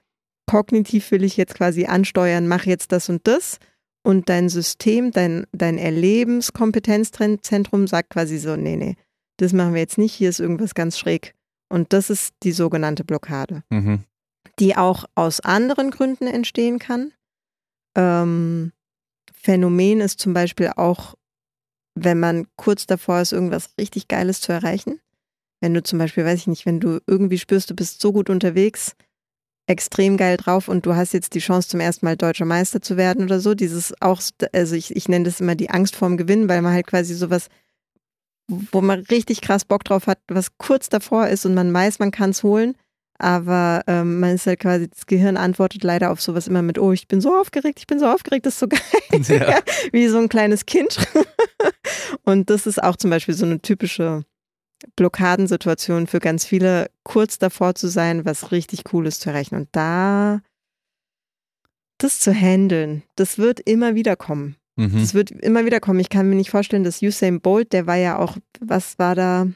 kognitiv 0.46 1.11
will 1.11 1.24
ich 1.24 1.37
jetzt 1.37 1.55
quasi 1.55 1.87
ansteuern, 1.87 2.48
mach 2.48 2.66
jetzt 2.66 2.92
das 2.92 3.09
und 3.09 3.27
das. 3.27 3.59
Und 4.03 4.29
dein 4.29 4.48
System, 4.48 5.11
dein, 5.11 5.46
dein 5.53 5.79
Erlebenskompetenzzentrum 5.79 7.87
sagt 7.87 8.11
quasi 8.11 8.38
so, 8.38 8.57
nee, 8.57 8.77
nee, 8.77 8.96
das 9.38 9.53
machen 9.53 9.74
wir 9.74 9.81
jetzt 9.81 9.98
nicht, 9.98 10.14
hier 10.14 10.31
ist 10.31 10.40
irgendwas 10.40 10.74
ganz 10.74 10.98
schräg. 10.98 11.35
Und 11.68 11.92
das 11.92 12.09
ist 12.09 12.35
die 12.42 12.53
sogenannte 12.53 13.05
Blockade, 13.05 13.62
mhm. 13.70 14.05
Die 14.59 14.77
auch 14.77 15.05
aus 15.14 15.40
anderen 15.40 15.90
Gründen 15.90 16.27
entstehen 16.27 16.79
kann. 16.79 17.12
Ähm, 17.97 18.73
Phänomen 19.33 20.01
ist 20.01 20.21
zum 20.21 20.35
Beispiel 20.35 20.73
auch, 20.77 21.14
wenn 21.94 22.21
man 22.21 22.47
kurz 22.57 22.87
davor 22.87 23.21
ist, 23.21 23.33
irgendwas 23.33 23.71
richtig 23.79 24.09
Geiles 24.09 24.40
zu 24.40 24.53
erreichen. 24.53 25.01
Wenn 25.61 25.75
du 25.75 25.83
zum 25.83 25.99
Beispiel, 25.99 26.25
weiß 26.25 26.40
ich 26.40 26.47
nicht, 26.47 26.66
wenn 26.66 26.81
du 26.81 27.01
irgendwie 27.07 27.38
spürst, 27.38 27.71
du 27.71 27.75
bist 27.75 28.01
so 28.01 28.12
gut 28.12 28.31
unterwegs, 28.31 28.94
extrem 29.66 30.16
geil 30.16 30.37
drauf 30.37 30.68
und 30.68 30.87
du 30.87 30.94
hast 30.94 31.12
jetzt 31.12 31.35
die 31.35 31.40
Chance 31.40 31.68
zum 31.68 31.81
ersten 31.81 32.07
Mal 32.07 32.16
deutscher 32.16 32.44
Meister 32.44 32.81
zu 32.81 32.97
werden 32.97 33.25
oder 33.25 33.40
so. 33.40 33.55
Dieses 33.55 34.01
auch, 34.01 34.21
also 34.53 34.75
ich, 34.77 34.94
ich 34.97 35.09
nenne 35.09 35.25
das 35.25 35.40
immer 35.40 35.57
die 35.57 35.71
Angst 35.71 35.97
vorm 35.97 36.16
Gewinn, 36.16 36.49
weil 36.49 36.62
man 36.62 36.73
halt 36.73 36.87
quasi 36.87 37.14
sowas, 37.14 37.49
wo 38.49 38.81
man 38.81 39.01
richtig 39.01 39.40
krass 39.40 39.64
Bock 39.64 39.85
drauf 39.85 40.07
hat, 40.07 40.21
was 40.29 40.57
kurz 40.57 40.88
davor 40.88 41.29
ist 41.29 41.44
und 41.44 41.55
man 41.55 41.73
weiß, 41.73 41.99
man 41.99 42.12
kann 42.12 42.31
es 42.31 42.42
holen 42.42 42.75
aber 43.18 43.83
ähm, 43.87 44.20
man 44.20 44.35
ist 44.35 44.46
halt 44.46 44.61
quasi, 44.61 44.88
das 44.88 45.07
Gehirn 45.07 45.37
antwortet 45.37 45.83
leider 45.83 46.11
auf 46.11 46.20
sowas 46.20 46.46
immer 46.46 46.62
mit, 46.62 46.78
oh, 46.78 46.92
ich 46.92 47.09
bin 47.09 47.20
so 47.20 47.35
aufgeregt, 47.35 47.81
ich 47.81 47.87
bin 47.87 47.98
so 47.98 48.07
aufgeregt, 48.07 48.46
das 48.46 48.54
ist 48.54 48.61
so 48.61 48.68
geil. 48.68 49.40
Ja. 49.40 49.61
Wie 49.92 50.07
so 50.09 50.18
ein 50.18 50.28
kleines 50.28 50.66
Kind. 50.66 50.98
und 52.24 52.48
das 52.50 52.66
ist 52.66 52.83
auch 52.83 52.96
zum 52.96 53.11
Beispiel 53.11 53.35
so 53.35 53.44
eine 53.44 53.61
typische 53.61 54.24
Blockadensituation 54.96 56.07
für 56.07 56.20
ganz 56.20 56.44
viele, 56.44 56.90
kurz 57.02 57.38
davor 57.38 57.74
zu 57.74 57.88
sein, 57.88 58.24
was 58.24 58.52
richtig 58.52 58.85
Cooles 58.85 59.18
zu 59.18 59.31
erreichen. 59.31 59.57
Und 59.57 59.68
da 59.72 60.40
das 61.98 62.20
zu 62.20 62.33
handeln, 62.33 63.02
das 63.16 63.38
wird 63.38 63.59
immer 63.61 63.96
wieder 63.96 64.14
kommen. 64.14 64.57
Mhm. 64.76 65.00
Das 65.00 65.14
wird 65.14 65.33
immer 65.33 65.64
wieder 65.66 65.81
kommen. 65.81 65.98
Ich 65.98 66.11
kann 66.11 66.28
mir 66.28 66.37
nicht 66.37 66.50
vorstellen, 66.50 66.85
dass 66.85 67.02
Usain 67.02 67.40
Bolt, 67.40 67.72
der 67.72 67.88
war 67.88 67.96
ja 67.96 68.18
auch, 68.18 68.37
was 68.61 68.98
war 69.00 69.16
da, 69.16 69.48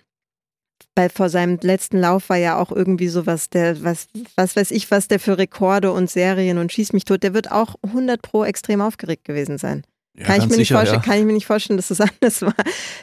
bei 0.94 1.08
vor 1.08 1.28
seinem 1.28 1.58
letzten 1.62 1.98
Lauf 1.98 2.28
war 2.28 2.36
ja 2.36 2.58
auch 2.58 2.70
irgendwie 2.70 3.08
sowas, 3.08 3.48
der, 3.48 3.82
was, 3.82 4.08
was 4.36 4.56
weiß 4.56 4.70
ich, 4.70 4.90
was 4.90 5.08
der 5.08 5.20
für 5.20 5.38
Rekorde 5.38 5.92
und 5.92 6.10
Serien 6.10 6.58
und 6.58 6.72
schieß 6.72 6.92
mich 6.92 7.04
tot, 7.04 7.22
der 7.22 7.34
wird 7.34 7.50
auch 7.50 7.76
100 7.82 8.20
pro 8.20 8.44
extrem 8.44 8.80
aufgeregt 8.80 9.24
gewesen 9.24 9.58
sein. 9.58 9.84
Ja, 10.14 10.24
kann, 10.24 10.36
ich 10.36 10.42
mir 10.42 10.48
sicher, 10.50 10.58
nicht 10.58 10.72
vorstellen, 10.72 11.02
ja. 11.02 11.06
kann 11.06 11.18
ich 11.18 11.24
mir 11.24 11.32
nicht 11.32 11.46
vorstellen, 11.46 11.78
dass 11.78 11.88
das 11.88 12.00
anders 12.20 12.42
war. 12.42 12.54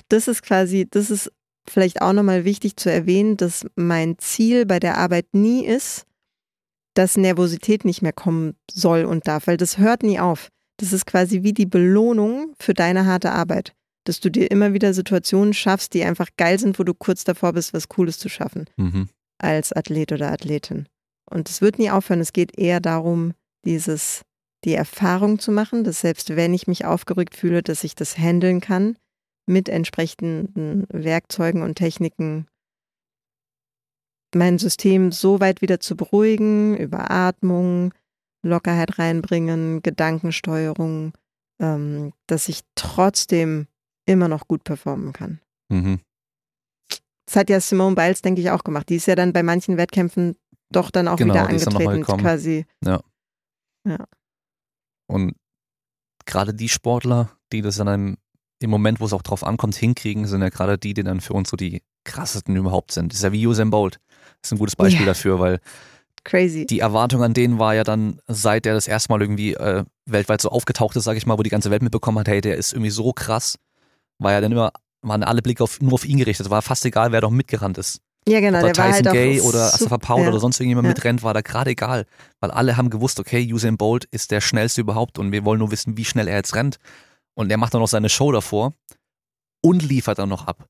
Das 0.09 0.27
ist 0.27 0.43
quasi, 0.43 0.87
das 0.89 1.09
ist 1.09 1.31
vielleicht 1.67 2.01
auch 2.01 2.13
nochmal 2.13 2.45
wichtig 2.45 2.77
zu 2.77 2.91
erwähnen, 2.91 3.37
dass 3.37 3.65
mein 3.75 4.17
Ziel 4.19 4.65
bei 4.65 4.79
der 4.79 4.97
Arbeit 4.97 5.27
nie 5.33 5.65
ist, 5.65 6.05
dass 6.93 7.17
Nervosität 7.17 7.85
nicht 7.85 8.01
mehr 8.01 8.13
kommen 8.13 8.55
soll 8.71 9.05
und 9.05 9.27
darf, 9.27 9.47
weil 9.47 9.57
das 9.57 9.77
hört 9.77 10.03
nie 10.03 10.19
auf. 10.19 10.49
Das 10.77 10.93
ist 10.93 11.05
quasi 11.05 11.43
wie 11.43 11.53
die 11.53 11.65
Belohnung 11.65 12.53
für 12.59 12.73
deine 12.73 13.05
harte 13.05 13.31
Arbeit 13.31 13.73
dass 14.05 14.19
du 14.19 14.29
dir 14.29 14.49
immer 14.51 14.73
wieder 14.73 14.93
Situationen 14.93 15.53
schaffst, 15.53 15.93
die 15.93 16.03
einfach 16.03 16.29
geil 16.37 16.59
sind, 16.59 16.79
wo 16.79 16.83
du 16.83 16.93
kurz 16.93 17.23
davor 17.23 17.53
bist, 17.53 17.73
was 17.73 17.89
Cooles 17.89 18.17
zu 18.17 18.29
schaffen. 18.29 18.65
Mhm. 18.77 19.09
Als 19.37 19.71
Athlet 19.73 20.11
oder 20.11 20.31
Athletin. 20.31 20.87
Und 21.29 21.49
es 21.49 21.61
wird 21.61 21.79
nie 21.79 21.91
aufhören. 21.91 22.19
Es 22.19 22.33
geht 22.33 22.57
eher 22.57 22.79
darum, 22.79 23.33
dieses, 23.65 24.21
die 24.65 24.73
Erfahrung 24.73 25.39
zu 25.39 25.51
machen, 25.51 25.83
dass 25.83 26.01
selbst 26.01 26.35
wenn 26.35 26.53
ich 26.53 26.67
mich 26.67 26.85
aufgerückt 26.85 27.35
fühle, 27.35 27.61
dass 27.61 27.83
ich 27.83 27.95
das 27.95 28.17
handeln 28.17 28.61
kann 28.61 28.97
mit 29.45 29.69
entsprechenden 29.69 30.85
Werkzeugen 30.89 31.63
und 31.63 31.75
Techniken, 31.75 32.47
mein 34.35 34.59
System 34.59 35.11
so 35.11 35.39
weit 35.39 35.61
wieder 35.61 35.79
zu 35.79 35.95
beruhigen, 35.95 36.77
über 36.77 37.09
Atmung, 37.09 37.93
Lockerheit 38.43 38.99
reinbringen, 38.99 39.81
Gedankensteuerung, 39.81 41.13
ähm, 41.59 42.13
dass 42.27 42.47
ich 42.47 42.61
trotzdem 42.75 43.67
immer 44.09 44.27
noch 44.27 44.47
gut 44.47 44.63
performen 44.63 45.13
kann. 45.13 45.39
Mhm. 45.69 45.99
Das 47.25 47.35
hat 47.35 47.49
ja 47.49 47.59
Simone 47.59 47.95
Biles, 47.95 48.21
denke 48.21 48.41
ich, 48.41 48.49
auch 48.49 48.63
gemacht. 48.63 48.89
Die 48.89 48.95
ist 48.95 49.05
ja 49.05 49.15
dann 49.15 49.33
bei 49.33 49.43
manchen 49.43 49.77
Wettkämpfen 49.77 50.35
doch 50.71 50.89
dann 50.89 51.07
auch 51.07 51.17
genau, 51.17 51.33
wieder 51.33 51.47
angetreten, 51.47 52.03
quasi. 52.03 52.65
Ja. 52.83 53.01
ja. 53.87 54.05
Und 55.07 55.35
gerade 56.25 56.53
die 56.53 56.69
Sportler, 56.69 57.29
die 57.51 57.61
das 57.61 57.77
dann 57.77 57.87
im, 57.87 58.17
im 58.59 58.69
Moment, 58.69 58.99
wo 58.99 59.05
es 59.05 59.13
auch 59.13 59.21
drauf 59.21 59.43
ankommt, 59.43 59.75
hinkriegen, 59.75 60.25
sind 60.25 60.41
ja 60.41 60.49
gerade 60.49 60.77
die, 60.77 60.93
die 60.93 61.03
dann 61.03 61.21
für 61.21 61.33
uns 61.33 61.49
so 61.49 61.57
die 61.57 61.83
krassesten 62.03 62.55
überhaupt 62.55 62.91
sind. 62.91 63.11
Das 63.11 63.19
ist 63.19 63.23
ja 63.23 63.31
wie 63.31 63.45
Usain 63.45 63.69
Bolt. 63.69 63.99
Das 64.41 64.49
ist 64.49 64.51
ein 64.53 64.59
gutes 64.59 64.75
Beispiel 64.75 65.01
yeah. 65.01 65.11
dafür, 65.11 65.39
weil 65.39 65.59
Crazy. 66.23 66.65
Die 66.65 66.79
Erwartung 66.79 67.23
an 67.23 67.33
denen 67.33 67.59
war 67.59 67.75
ja 67.75 67.83
dann, 67.83 68.19
seit 68.27 68.65
er 68.65 68.73
das 68.73 68.87
erste 68.87 69.11
Mal 69.11 69.21
irgendwie 69.21 69.53
äh, 69.53 69.85
weltweit 70.05 70.41
so 70.41 70.49
aufgetaucht 70.49 70.95
ist, 70.95 71.03
sage 71.03 71.17
ich 71.17 71.25
mal, 71.25 71.37
wo 71.37 71.43
die 71.43 71.49
ganze 71.49 71.71
Welt 71.71 71.81
mitbekommen 71.81 72.19
hat, 72.19 72.27
hey, 72.27 72.41
der 72.41 72.57
ist 72.57 72.73
irgendwie 72.73 72.89
so 72.89 73.13
krass, 73.13 73.57
war 74.19 74.31
ja 74.31 74.41
dann 74.41 74.51
immer, 74.51 74.71
waren 75.01 75.23
alle 75.23 75.41
Blicke 75.41 75.63
auf, 75.63 75.81
nur 75.81 75.93
auf 75.93 76.05
ihn 76.05 76.17
gerichtet. 76.17 76.49
War 76.49 76.61
fast 76.61 76.85
egal, 76.85 77.11
wer 77.11 77.21
doch 77.21 77.31
mitgerannt 77.31 77.77
ist. 77.77 78.01
Ja, 78.27 78.41
genau. 78.41 78.59
Ob 78.59 78.65
der 78.65 78.73
Tyson 78.73 79.05
halt 79.05 79.11
Gay 79.11 79.41
oder 79.41 79.73
Asafa 79.73 79.97
Paul 79.97 80.23
ja. 80.23 80.29
oder 80.29 80.39
sonst 80.39 80.59
irgendjemand 80.59 80.85
ja. 80.85 80.89
mitrennt, 80.89 81.23
war 81.23 81.33
da 81.33 81.41
gerade 81.41 81.71
egal. 81.71 82.05
Weil 82.39 82.51
alle 82.51 82.77
haben 82.77 82.89
gewusst, 82.89 83.19
okay, 83.19 83.51
Usain 83.51 83.77
Bolt 83.77 84.05
ist 84.05 84.31
der 84.31 84.41
schnellste 84.41 84.81
überhaupt 84.81 85.17
und 85.17 85.31
wir 85.31 85.45
wollen 85.45 85.59
nur 85.59 85.71
wissen, 85.71 85.97
wie 85.97 86.05
schnell 86.05 86.27
er 86.27 86.35
jetzt 86.35 86.55
rennt. 86.55 86.77
Und 87.33 87.49
er 87.49 87.57
macht 87.57 87.73
dann 87.73 87.81
noch 87.81 87.87
seine 87.87 88.09
Show 88.09 88.31
davor 88.31 88.73
und 89.61 89.81
liefert 89.81 90.19
dann 90.19 90.29
noch 90.29 90.47
ab. 90.47 90.67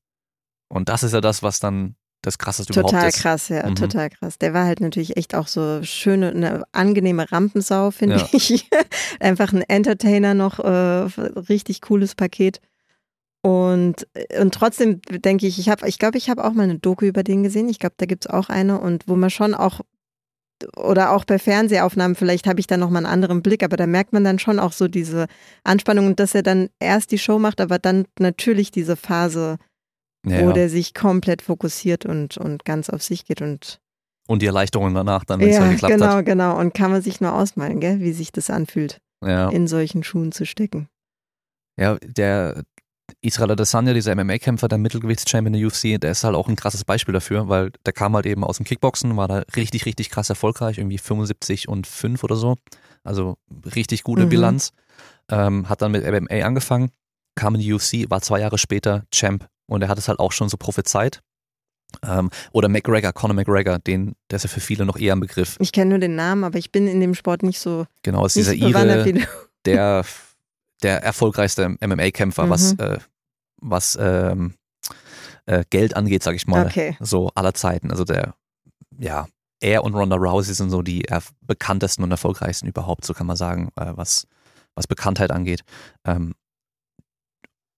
Und 0.68 0.88
das 0.88 1.02
ist 1.02 1.12
ja 1.12 1.20
das, 1.20 1.42
was 1.42 1.58
dann 1.58 1.96
das 2.22 2.38
krasseste 2.38 2.72
total 2.72 2.90
überhaupt 2.90 3.08
ist. 3.08 3.16
Total 3.16 3.32
krass, 3.32 3.48
ja, 3.48 3.68
mhm. 3.68 3.74
total 3.74 4.10
krass. 4.10 4.38
Der 4.38 4.54
war 4.54 4.66
halt 4.66 4.80
natürlich 4.80 5.16
echt 5.16 5.34
auch 5.34 5.48
so 5.48 5.82
schöne, 5.82 6.30
eine 6.30 6.64
angenehme 6.72 7.30
Rampensau, 7.30 7.90
finde 7.90 8.16
ja. 8.16 8.28
ich. 8.32 8.68
Einfach 9.20 9.52
ein 9.52 9.62
Entertainer 9.62 10.34
noch, 10.34 10.60
äh, 10.60 10.68
richtig 11.48 11.80
cooles 11.80 12.14
Paket. 12.14 12.60
Und, 13.42 14.06
äh, 14.14 14.40
und 14.40 14.54
trotzdem 14.54 15.00
denke 15.02 15.46
ich, 15.46 15.58
ich 15.58 15.68
habe, 15.68 15.88
ich 15.88 15.98
glaube, 15.98 16.18
ich 16.18 16.28
habe 16.28 16.44
auch 16.44 16.52
mal 16.52 16.64
eine 16.64 16.78
Doku 16.78 17.06
über 17.06 17.22
den 17.22 17.42
gesehen. 17.42 17.68
Ich 17.68 17.78
glaube, 17.78 17.94
da 17.96 18.06
gibt 18.06 18.26
es 18.26 18.30
auch 18.30 18.48
eine 18.48 18.80
und 18.80 19.08
wo 19.08 19.16
man 19.16 19.30
schon 19.30 19.54
auch 19.54 19.80
oder 20.76 21.12
auch 21.12 21.24
bei 21.24 21.38
Fernsehaufnahmen, 21.38 22.14
vielleicht 22.14 22.46
habe 22.46 22.60
ich 22.60 22.66
da 22.66 22.76
nochmal 22.76 23.06
einen 23.06 23.12
anderen 23.12 23.42
Blick, 23.42 23.62
aber 23.62 23.78
da 23.78 23.86
merkt 23.86 24.12
man 24.12 24.24
dann 24.24 24.38
schon 24.38 24.58
auch 24.58 24.72
so 24.72 24.88
diese 24.88 25.26
Anspannung 25.64 26.06
und 26.06 26.20
dass 26.20 26.34
er 26.34 26.42
dann 26.42 26.68
erst 26.78 27.12
die 27.12 27.18
Show 27.18 27.38
macht, 27.38 27.62
aber 27.62 27.78
dann 27.78 28.04
natürlich 28.18 28.70
diese 28.70 28.96
Phase, 28.96 29.56
ja, 30.26 30.42
wo 30.42 30.52
der 30.52 30.68
sich 30.68 30.92
komplett 30.92 31.40
fokussiert 31.40 32.04
und, 32.04 32.36
und 32.36 32.66
ganz 32.66 32.90
auf 32.90 33.02
sich 33.02 33.24
geht 33.24 33.40
und 33.40 33.80
und 34.28 34.42
die 34.42 34.46
Erleichterung 34.46 34.94
danach 34.94 35.24
dann, 35.24 35.40
wenn 35.40 35.48
es 35.48 35.56
ja, 35.56 35.62
halt 35.62 35.72
geklappt 35.72 35.94
genau, 35.94 36.06
hat. 36.06 36.24
Genau, 36.24 36.50
genau. 36.52 36.60
Und 36.60 36.72
kann 36.72 36.92
man 36.92 37.02
sich 37.02 37.20
nur 37.20 37.34
ausmalen, 37.34 37.80
gell, 37.80 37.98
wie 37.98 38.12
sich 38.12 38.30
das 38.30 38.48
anfühlt, 38.48 39.00
ja. 39.24 39.48
in 39.48 39.66
solchen 39.66 40.04
Schuhen 40.04 40.30
zu 40.30 40.46
stecken. 40.46 40.88
Ja, 41.76 41.96
der 42.00 42.62
Israel 43.22 43.50
Adesanya, 43.50 43.92
dieser 43.92 44.14
MMA-Kämpfer, 44.14 44.68
der 44.68 44.78
Mittelgewichtschampion 44.78 45.54
in 45.54 45.60
der 45.60 45.68
UFC, 45.68 46.00
der 46.00 46.12
ist 46.12 46.24
halt 46.24 46.34
auch 46.34 46.48
ein 46.48 46.56
krasses 46.56 46.84
Beispiel 46.84 47.12
dafür, 47.12 47.48
weil 47.48 47.70
der 47.84 47.92
kam 47.92 48.14
halt 48.14 48.26
eben 48.26 48.44
aus 48.44 48.56
dem 48.56 48.64
Kickboxen, 48.64 49.16
war 49.16 49.28
da 49.28 49.42
richtig, 49.56 49.84
richtig 49.84 50.10
krass 50.10 50.30
erfolgreich, 50.30 50.78
irgendwie 50.78 50.98
75 50.98 51.68
und 51.68 51.86
5 51.86 52.24
oder 52.24 52.36
so. 52.36 52.56
Also 53.04 53.36
richtig 53.76 54.04
gute 54.04 54.24
mhm. 54.24 54.30
Bilanz. 54.30 54.72
Ähm, 55.30 55.68
hat 55.68 55.82
dann 55.82 55.92
mit 55.92 56.04
MMA 56.04 56.44
angefangen, 56.44 56.90
kam 57.34 57.54
in 57.54 57.60
die 57.60 57.72
UFC, 57.72 58.10
war 58.10 58.20
zwei 58.20 58.40
Jahre 58.40 58.58
später 58.58 59.04
Champ 59.12 59.46
und 59.66 59.82
er 59.82 59.88
hat 59.88 59.98
es 59.98 60.08
halt 60.08 60.18
auch 60.18 60.32
schon 60.32 60.48
so 60.48 60.56
prophezeit. 60.56 61.20
Ähm, 62.02 62.30
oder 62.52 62.68
McGregor, 62.68 63.12
Conor 63.12 63.34
McGregor, 63.34 63.78
den, 63.78 64.14
der 64.30 64.36
ist 64.36 64.44
ja 64.44 64.48
für 64.48 64.60
viele 64.60 64.84
noch 64.84 64.96
eher 64.96 65.14
ein 65.14 65.20
Begriff. 65.20 65.56
Ich 65.60 65.72
kenne 65.72 65.90
nur 65.90 65.98
den 65.98 66.14
Namen, 66.14 66.44
aber 66.44 66.58
ich 66.58 66.72
bin 66.72 66.88
in 66.88 67.00
dem 67.00 67.14
Sport 67.14 67.42
nicht 67.42 67.60
so. 67.60 67.86
Genau, 68.02 68.24
ist 68.26 68.36
dieser 68.36 68.54
Ire, 68.54 69.12
der, 69.64 70.04
der 70.82 71.02
erfolgreichste 71.02 71.76
MMA-Kämpfer, 71.80 72.46
mhm. 72.46 72.50
was, 72.50 72.72
äh, 72.74 72.98
was 73.60 73.98
ähm, 74.00 74.54
äh, 75.46 75.64
Geld 75.70 75.96
angeht, 75.96 76.22
sag 76.22 76.34
ich 76.34 76.46
mal. 76.46 76.66
Okay. 76.66 76.96
So 77.00 77.30
aller 77.34 77.54
Zeiten. 77.54 77.90
Also 77.90 78.04
der, 78.04 78.34
ja, 78.98 79.26
er 79.60 79.84
und 79.84 79.94
Ronda 79.94 80.16
Rousey 80.16 80.54
sind 80.54 80.70
so 80.70 80.82
die 80.82 81.06
bekanntesten 81.42 82.02
und 82.02 82.10
erfolgreichsten 82.10 82.66
überhaupt, 82.66 83.04
so 83.04 83.12
kann 83.12 83.26
man 83.26 83.36
sagen, 83.36 83.68
äh, 83.76 83.92
was, 83.94 84.26
was 84.74 84.86
Bekanntheit 84.86 85.30
angeht. 85.30 85.62
Ähm, 86.04 86.34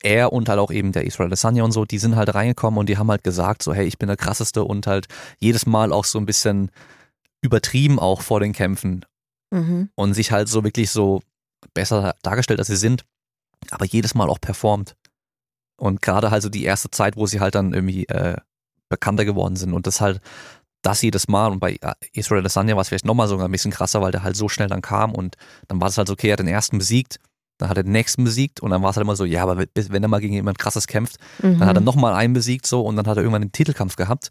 er 0.03 0.33
und 0.33 0.49
halt 0.49 0.59
auch 0.59 0.71
eben 0.71 0.93
der 0.93 1.05
Israel 1.05 1.29
Adesanya 1.29 1.63
und 1.63 1.73
so, 1.73 1.85
die 1.85 1.99
sind 1.99 2.17
halt 2.17 2.35
reingekommen 2.35 2.79
und 2.79 2.89
die 2.89 2.99
haben 2.99 3.11
halt 3.11 3.25
gesagt, 3.25 3.63
so 3.63 3.73
hey, 3.73 3.87
ich 3.87 3.99
bin 3.99 4.09
der 4.09 4.17
krasseste 4.17 4.65
und 4.65 4.87
halt 4.87 5.07
jedes 5.39 5.65
Mal 5.67 5.93
auch 5.93 6.05
so 6.05 6.19
ein 6.19 6.27
bisschen 6.27 6.71
übertrieben 7.41 7.99
auch 7.99 8.23
vor 8.23 8.41
den 8.41 8.53
Kämpfen 8.53 9.05
mhm. 9.51 9.91
und 9.95 10.15
sich 10.15 10.33
halt 10.33 10.49
so 10.49 10.65
wirklich 10.65 10.91
so 10.91 11.23
besser 11.75 12.15
dargestellt, 12.23 12.61
als 12.61 12.69
sie 12.69 12.77
sind, 12.77 13.05
aber 13.71 13.85
jedes 13.85 14.15
Mal 14.15 14.29
auch 14.29 14.41
performt. 14.41 14.95
Und 15.77 16.03
gerade 16.03 16.31
halt 16.31 16.43
so 16.43 16.49
die 16.49 16.65
erste 16.65 16.91
Zeit, 16.91 17.17
wo 17.17 17.27
sie 17.27 17.41
halt 17.41 17.55
dann 17.55 17.73
irgendwie 17.73 18.07
äh, 18.07 18.37
bekannter 18.89 19.25
geworden 19.25 19.57
sind 19.57 19.73
und 19.73 19.87
das 19.87 20.01
halt 20.01 20.21
das 20.83 21.01
jedes 21.03 21.29
Mal 21.29 21.49
und 21.49 21.61
bei 21.61 21.79
äh, 21.81 21.95
Israel 22.13 22.41
Adesanya 22.41 22.75
war 22.75 22.83
es 22.83 22.89
vielleicht 22.89 23.05
nochmal 23.05 23.29
sogar 23.29 23.49
ein 23.49 23.53
bisschen 23.53 23.71
krasser, 23.71 24.01
weil 24.03 24.13
der 24.13 24.23
halt 24.23 24.37
so 24.37 24.49
schnell 24.49 24.69
dann 24.69 24.83
kam 24.83 25.15
und 25.15 25.37
dann 25.69 25.81
war 25.81 25.89
es 25.89 25.97
halt 25.97 26.09
so, 26.09 26.15
okay, 26.15 26.29
er 26.29 26.33
hat 26.33 26.41
den 26.41 26.49
ersten 26.49 26.79
besiegt 26.79 27.19
dann 27.63 27.69
hat 27.69 27.77
er 27.77 27.85
den 27.85 27.93
nächsten 27.93 28.25
besiegt 28.25 28.61
und 28.61 28.71
dann 28.71 28.83
war 28.83 28.91
es 28.91 28.97
halt 28.97 29.05
immer 29.05 29.15
so, 29.15 29.25
ja, 29.25 29.45
aber 29.45 29.65
wenn 29.75 30.03
er 30.03 30.09
mal 30.09 30.21
gegen 30.21 30.35
jemand 30.35 30.59
krasses 30.59 30.89
kämpft, 30.89 31.19
mhm. 31.41 31.61
dann 31.61 31.69
hat 31.69 31.77
er 31.77 31.81
nochmal 31.81 32.13
einen 32.15 32.35
besiegt 32.35 32.67
so 32.67 32.83
und 32.83 32.97
dann 32.97 33.07
hat 33.07 33.17
er 33.17 33.23
irgendwann 33.23 33.43
den 33.43 33.53
Titelkampf 33.53 33.95
gehabt 33.95 34.31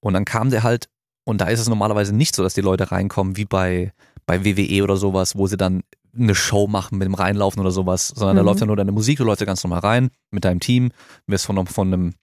und 0.00 0.12
dann 0.12 0.24
kam 0.24 0.50
der 0.50 0.62
halt 0.62 0.88
und 1.24 1.40
da 1.40 1.46
ist 1.46 1.60
es 1.60 1.68
normalerweise 1.68 2.14
nicht 2.14 2.36
so, 2.36 2.42
dass 2.42 2.54
die 2.54 2.60
Leute 2.60 2.92
reinkommen 2.92 3.36
wie 3.36 3.46
bei, 3.46 3.92
bei 4.26 4.44
WWE 4.44 4.84
oder 4.84 4.96
sowas, 4.96 5.36
wo 5.36 5.46
sie 5.46 5.56
dann 5.56 5.82
eine 6.18 6.34
Show 6.34 6.66
machen 6.66 6.98
mit 6.98 7.06
dem 7.06 7.14
Reinlaufen 7.14 7.60
oder 7.60 7.70
sowas, 7.70 8.08
sondern 8.08 8.36
mhm. 8.36 8.38
da 8.38 8.44
läuft 8.44 8.60
ja 8.60 8.66
nur 8.66 8.76
deine 8.76 8.92
Musik, 8.92 9.18
du 9.18 9.24
läufst 9.24 9.40
ja 9.40 9.46
ganz 9.46 9.62
normal 9.62 9.80
rein 9.80 10.10
mit 10.30 10.44
deinem 10.44 10.60
Team, 10.60 10.90
wirst 11.26 11.46
von, 11.46 11.66
von 11.66 11.92
einem 11.92 12.14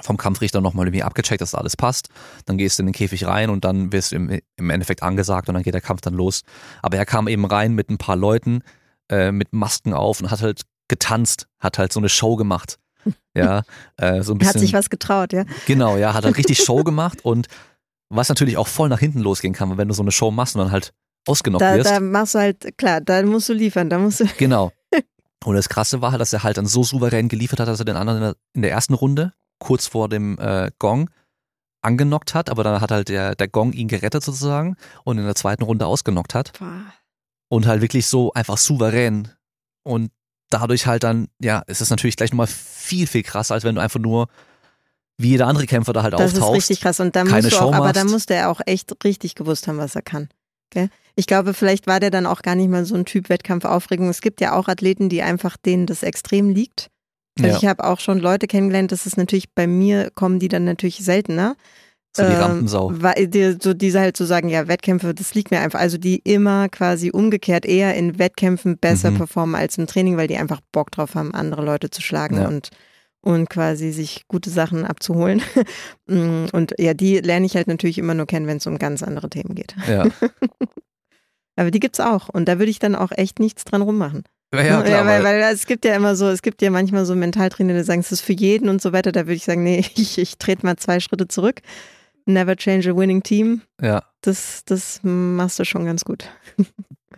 vom 0.00 0.16
Kampfrichter 0.16 0.60
nochmal 0.60 0.86
irgendwie 0.86 1.02
abgecheckt, 1.02 1.40
dass 1.40 1.54
alles 1.54 1.76
passt. 1.76 2.08
Dann 2.46 2.58
gehst 2.58 2.78
du 2.78 2.82
in 2.82 2.86
den 2.86 2.92
Käfig 2.92 3.26
rein 3.26 3.50
und 3.50 3.64
dann 3.64 3.92
wirst 3.92 4.12
du 4.12 4.16
im, 4.16 4.40
im 4.56 4.70
Endeffekt 4.70 5.02
angesagt 5.02 5.48
und 5.48 5.54
dann 5.54 5.62
geht 5.62 5.74
der 5.74 5.80
Kampf 5.80 6.00
dann 6.02 6.14
los. 6.14 6.42
Aber 6.82 6.96
er 6.96 7.06
kam 7.06 7.28
eben 7.28 7.44
rein 7.44 7.74
mit 7.74 7.90
ein 7.90 7.98
paar 7.98 8.16
Leuten, 8.16 8.62
äh, 9.10 9.32
mit 9.32 9.52
Masken 9.52 9.92
auf 9.94 10.20
und 10.20 10.30
hat 10.30 10.42
halt 10.42 10.62
getanzt, 10.88 11.46
hat 11.58 11.78
halt 11.78 11.92
so 11.92 12.00
eine 12.00 12.08
Show 12.08 12.36
gemacht. 12.36 12.78
Ja, 13.34 13.62
äh, 13.98 14.22
so 14.22 14.34
ein 14.34 14.38
bisschen. 14.38 14.54
Hat 14.54 14.60
sich 14.60 14.72
was 14.72 14.90
getraut, 14.90 15.32
ja. 15.32 15.44
Genau, 15.66 15.96
ja, 15.96 16.12
hat 16.12 16.24
halt 16.24 16.36
richtig 16.36 16.58
Show 16.64 16.82
gemacht 16.82 17.24
und 17.24 17.46
was 18.08 18.28
natürlich 18.28 18.56
auch 18.56 18.66
voll 18.66 18.88
nach 18.88 18.98
hinten 18.98 19.20
losgehen 19.20 19.54
kann, 19.54 19.78
wenn 19.78 19.86
du 19.86 19.94
so 19.94 20.02
eine 20.02 20.10
Show 20.10 20.32
machst 20.32 20.56
und 20.56 20.62
dann 20.62 20.72
halt 20.72 20.92
ausgenockt 21.28 21.62
da, 21.62 21.76
wirst. 21.76 21.90
Da 21.90 22.00
machst 22.00 22.34
du 22.34 22.38
halt, 22.38 22.78
klar, 22.78 23.00
da 23.00 23.22
musst 23.22 23.48
du 23.48 23.52
liefern, 23.52 23.90
da 23.90 23.98
musst 23.98 24.20
du. 24.20 24.24
Genau. 24.38 24.72
Und 25.44 25.54
das 25.54 25.68
Krasse 25.68 26.02
war 26.02 26.10
halt, 26.10 26.20
dass 26.20 26.32
er 26.32 26.42
halt 26.42 26.56
dann 26.56 26.66
so 26.66 26.82
souverän 26.82 27.28
geliefert 27.28 27.60
hat, 27.60 27.68
dass 27.68 27.78
er 27.78 27.84
den 27.84 27.96
anderen 27.96 28.18
in 28.18 28.24
der, 28.24 28.36
in 28.54 28.62
der 28.62 28.70
ersten 28.72 28.94
Runde, 28.94 29.32
kurz 29.60 29.86
vor 29.86 30.08
dem 30.08 30.36
äh, 30.38 30.70
Gong, 30.78 31.10
angenockt 31.80 32.34
hat, 32.34 32.50
aber 32.50 32.64
dann 32.64 32.80
hat 32.80 32.90
halt 32.90 33.08
der, 33.08 33.36
der 33.36 33.48
Gong 33.48 33.72
ihn 33.72 33.86
gerettet 33.86 34.24
sozusagen 34.24 34.76
und 35.04 35.18
in 35.18 35.24
der 35.24 35.36
zweiten 35.36 35.62
Runde 35.62 35.86
ausgenockt 35.86 36.34
hat. 36.34 36.58
Boah 36.58 36.82
und 37.48 37.66
halt 37.66 37.80
wirklich 37.82 38.06
so 38.06 38.32
einfach 38.32 38.58
souverän. 38.58 39.30
Und 39.82 40.10
dadurch 40.50 40.86
halt 40.86 41.02
dann, 41.02 41.28
ja, 41.40 41.60
ist 41.66 41.80
es 41.80 41.90
natürlich 41.90 42.16
gleich 42.16 42.30
nochmal 42.30 42.46
viel, 42.46 43.06
viel 43.06 43.22
krasser, 43.22 43.54
als 43.54 43.64
wenn 43.64 43.74
du 43.74 43.80
einfach 43.80 44.00
nur 44.00 44.28
wie 45.20 45.30
jeder 45.30 45.48
andere 45.48 45.66
Kämpfer 45.66 45.92
da 45.92 46.02
halt 46.02 46.14
das 46.14 46.20
auftauchst. 46.20 46.42
Das 46.42 46.48
ist 46.48 46.54
richtig 46.54 46.80
krass. 46.80 47.00
Und 47.00 47.16
da 47.16 47.24
musst 47.24 47.52
du 47.52 47.58
auch, 47.58 47.74
aber 47.74 47.92
da 47.92 48.04
musste 48.04 48.34
er 48.34 48.50
auch 48.50 48.60
echt 48.66 49.04
richtig 49.04 49.34
gewusst 49.34 49.66
haben, 49.66 49.78
was 49.78 49.96
er 49.96 50.02
kann. 50.02 50.28
Okay? 50.70 50.90
Ich 51.18 51.26
glaube, 51.26 51.52
vielleicht 51.52 51.88
war 51.88 51.98
der 51.98 52.12
dann 52.12 52.26
auch 52.26 52.42
gar 52.42 52.54
nicht 52.54 52.70
mal 52.70 52.84
so 52.84 52.94
ein 52.94 53.04
Typ 53.04 53.28
Wettkampfaufregung. 53.28 54.08
Es 54.08 54.20
gibt 54.20 54.40
ja 54.40 54.52
auch 54.52 54.68
Athleten, 54.68 55.08
die 55.08 55.20
einfach 55.20 55.56
denen 55.56 55.84
das 55.84 56.04
extrem 56.04 56.48
liegt. 56.48 56.90
Also 57.40 57.50
ja. 57.50 57.56
ich 57.56 57.66
habe 57.66 57.82
auch 57.82 57.98
schon 57.98 58.20
Leute 58.20 58.46
kennengelernt, 58.46 58.92
das 58.92 59.04
ist 59.04 59.16
natürlich 59.16 59.52
bei 59.52 59.66
mir 59.66 60.12
kommen 60.14 60.38
die 60.38 60.46
dann 60.46 60.62
natürlich 60.62 60.98
seltener. 60.98 61.56
So 62.16 62.22
die 62.22 62.32
ähm, 62.32 62.40
Rampensau. 62.40 62.92
Weil 62.94 63.26
die, 63.26 63.56
so 63.60 63.74
diese 63.74 63.98
halt 63.98 64.16
zu 64.16 64.22
so 64.22 64.28
sagen, 64.28 64.48
ja, 64.48 64.68
Wettkämpfe, 64.68 65.12
das 65.12 65.34
liegt 65.34 65.50
mir 65.50 65.58
einfach. 65.58 65.80
Also 65.80 65.98
die 65.98 66.20
immer 66.22 66.68
quasi 66.68 67.10
umgekehrt 67.10 67.66
eher 67.66 67.96
in 67.96 68.20
Wettkämpfen 68.20 68.78
besser 68.78 69.10
mhm. 69.10 69.16
performen 69.16 69.54
als 69.56 69.76
im 69.76 69.88
Training, 69.88 70.16
weil 70.16 70.28
die 70.28 70.36
einfach 70.36 70.60
Bock 70.70 70.92
drauf 70.92 71.16
haben, 71.16 71.34
andere 71.34 71.64
Leute 71.64 71.90
zu 71.90 72.00
schlagen 72.00 72.36
ja. 72.36 72.46
und 72.46 72.70
und 73.20 73.50
quasi 73.50 73.90
sich 73.90 74.28
gute 74.28 74.50
Sachen 74.50 74.84
abzuholen. 74.84 75.42
Mm, 76.10 76.46
und 76.52 76.72
ja, 76.78 76.94
die 76.94 77.18
lerne 77.18 77.44
ich 77.44 77.54
halt 77.54 77.68
natürlich 77.68 77.98
immer 77.98 78.14
nur 78.14 78.24
kennen, 78.24 78.46
wenn 78.46 78.56
es 78.56 78.66
um 78.66 78.78
ganz 78.78 79.02
andere 79.02 79.28
Themen 79.28 79.54
geht. 79.54 79.76
Ja. 79.86 80.06
Aber 81.58 81.70
die 81.72 81.80
gibt's 81.80 81.98
auch. 81.98 82.28
Und 82.28 82.46
da 82.46 82.58
würde 82.58 82.70
ich 82.70 82.78
dann 82.78 82.94
auch 82.94 83.10
echt 83.10 83.40
nichts 83.40 83.64
dran 83.64 83.82
rummachen. 83.82 84.22
Ja, 84.54 84.62
klar, 84.62 84.88
ja 84.88 85.04
weil, 85.04 85.24
weil, 85.24 85.40
es 85.52 85.66
gibt 85.66 85.84
ja 85.84 85.94
immer 85.94 86.14
so, 86.14 86.28
es 86.28 86.40
gibt 86.40 86.62
ja 86.62 86.70
manchmal 86.70 87.04
so 87.04 87.14
Mentaltrainer, 87.14 87.74
die 87.74 87.82
sagen, 87.82 88.00
es 88.00 88.12
ist 88.12 88.20
für 88.20 88.32
jeden 88.32 88.68
und 88.68 88.80
so 88.80 88.92
weiter. 88.92 89.12
Da 89.12 89.22
würde 89.22 89.34
ich 89.34 89.44
sagen, 89.44 89.64
nee, 89.64 89.84
ich, 89.96 90.18
ich 90.18 90.38
trete 90.38 90.64
mal 90.64 90.76
zwei 90.76 91.00
Schritte 91.00 91.28
zurück 91.28 91.60
Never 92.28 92.56
change 92.56 92.90
a 92.90 92.94
winning 92.94 93.22
team. 93.22 93.62
Ja. 93.80 94.04
Das, 94.20 94.62
das 94.66 95.00
machst 95.02 95.58
du 95.58 95.64
schon 95.64 95.86
ganz 95.86 96.04
gut. 96.04 96.28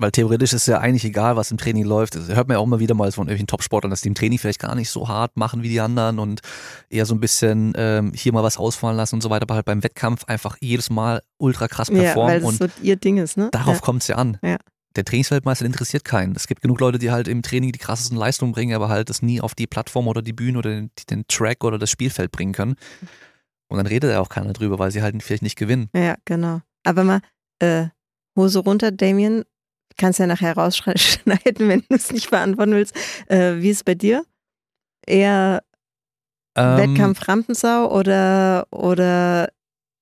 Weil 0.00 0.12
theoretisch 0.12 0.54
ist 0.54 0.66
ja 0.66 0.78
eigentlich 0.78 1.04
egal, 1.04 1.36
was 1.36 1.50
im 1.50 1.58
Training 1.58 1.84
läuft. 1.84 2.14
Das 2.14 2.28
hört 2.28 2.48
man 2.48 2.54
ja 2.54 2.58
auch 2.58 2.64
immer 2.64 2.80
wieder 2.80 2.94
mal 2.94 3.12
von 3.12 3.24
irgendwelchen 3.24 3.48
Topsportlern, 3.48 3.90
dass 3.90 4.00
die 4.00 4.08
im 4.08 4.14
Training 4.14 4.38
vielleicht 4.38 4.58
gar 4.58 4.74
nicht 4.74 4.88
so 4.88 5.08
hart 5.08 5.36
machen 5.36 5.62
wie 5.62 5.68
die 5.68 5.80
anderen 5.80 6.18
und 6.18 6.40
eher 6.88 7.04
so 7.04 7.14
ein 7.14 7.20
bisschen 7.20 7.74
ähm, 7.76 8.12
hier 8.14 8.32
mal 8.32 8.42
was 8.42 8.56
ausfallen 8.56 8.96
lassen 8.96 9.16
und 9.16 9.20
so 9.20 9.28
weiter, 9.28 9.42
aber 9.42 9.56
halt 9.56 9.66
beim 9.66 9.82
Wettkampf 9.82 10.24
einfach 10.24 10.56
jedes 10.60 10.88
Mal 10.88 11.20
ultra 11.36 11.68
krass 11.68 11.90
performen. 11.90 12.42
Ja, 12.42 12.50
weil 12.50 12.58
das 12.58 12.74
so 12.76 12.82
ihr 12.82 12.96
Ding 12.96 13.18
ist, 13.18 13.36
ne? 13.36 13.50
Darauf 13.52 13.76
ja. 13.76 13.80
kommt 13.82 14.00
es 14.00 14.08
ja 14.08 14.16
an. 14.16 14.38
Ja. 14.42 14.56
Der 14.96 15.04
Trainingsweltmeister 15.04 15.66
interessiert 15.66 16.04
keinen. 16.04 16.34
Es 16.34 16.46
gibt 16.46 16.62
genug 16.62 16.80
Leute, 16.80 16.98
die 16.98 17.10
halt 17.10 17.28
im 17.28 17.42
Training 17.42 17.70
die 17.70 17.78
krassesten 17.78 18.16
Leistungen 18.16 18.52
bringen, 18.52 18.74
aber 18.74 18.88
halt 18.88 19.10
das 19.10 19.20
nie 19.20 19.42
auf 19.42 19.54
die 19.54 19.66
Plattform 19.66 20.08
oder 20.08 20.22
die 20.22 20.32
Bühne 20.32 20.58
oder 20.58 20.70
den, 20.70 20.90
den 21.10 21.26
Track 21.28 21.62
oder 21.62 21.78
das 21.78 21.90
Spielfeld 21.90 22.32
bringen 22.32 22.54
können. 22.54 22.76
Und 23.68 23.76
dann 23.76 23.86
redet 23.86 24.10
ja 24.10 24.20
auch 24.20 24.30
keiner 24.30 24.54
drüber, 24.54 24.78
weil 24.78 24.90
sie 24.90 25.02
halt 25.02 25.22
vielleicht 25.22 25.42
nicht 25.42 25.56
gewinnen. 25.56 25.90
Ja, 25.94 26.16
genau. 26.24 26.62
Aber 26.84 27.04
mal, 27.04 27.20
äh, 27.58 27.88
Hose 28.36 28.60
runter, 28.60 28.90
Damien. 28.90 29.44
Kannst 29.96 30.18
ja 30.18 30.26
nachher 30.26 30.57
rausschneiden, 30.57 30.98
wenn 31.68 31.81
du 31.81 31.94
es 31.94 32.12
nicht 32.12 32.31
beantworten 32.31 32.72
willst. 32.72 32.94
Äh, 33.26 33.57
wie 33.57 33.70
ist 33.70 33.79
es 33.79 33.85
bei 33.85 33.94
dir? 33.94 34.24
Eher 35.07 35.62
ähm, 36.57 36.76
Wettkampf 36.76 37.29
Rampensau 37.29 37.90
oder, 37.92 38.66
oder 38.70 39.50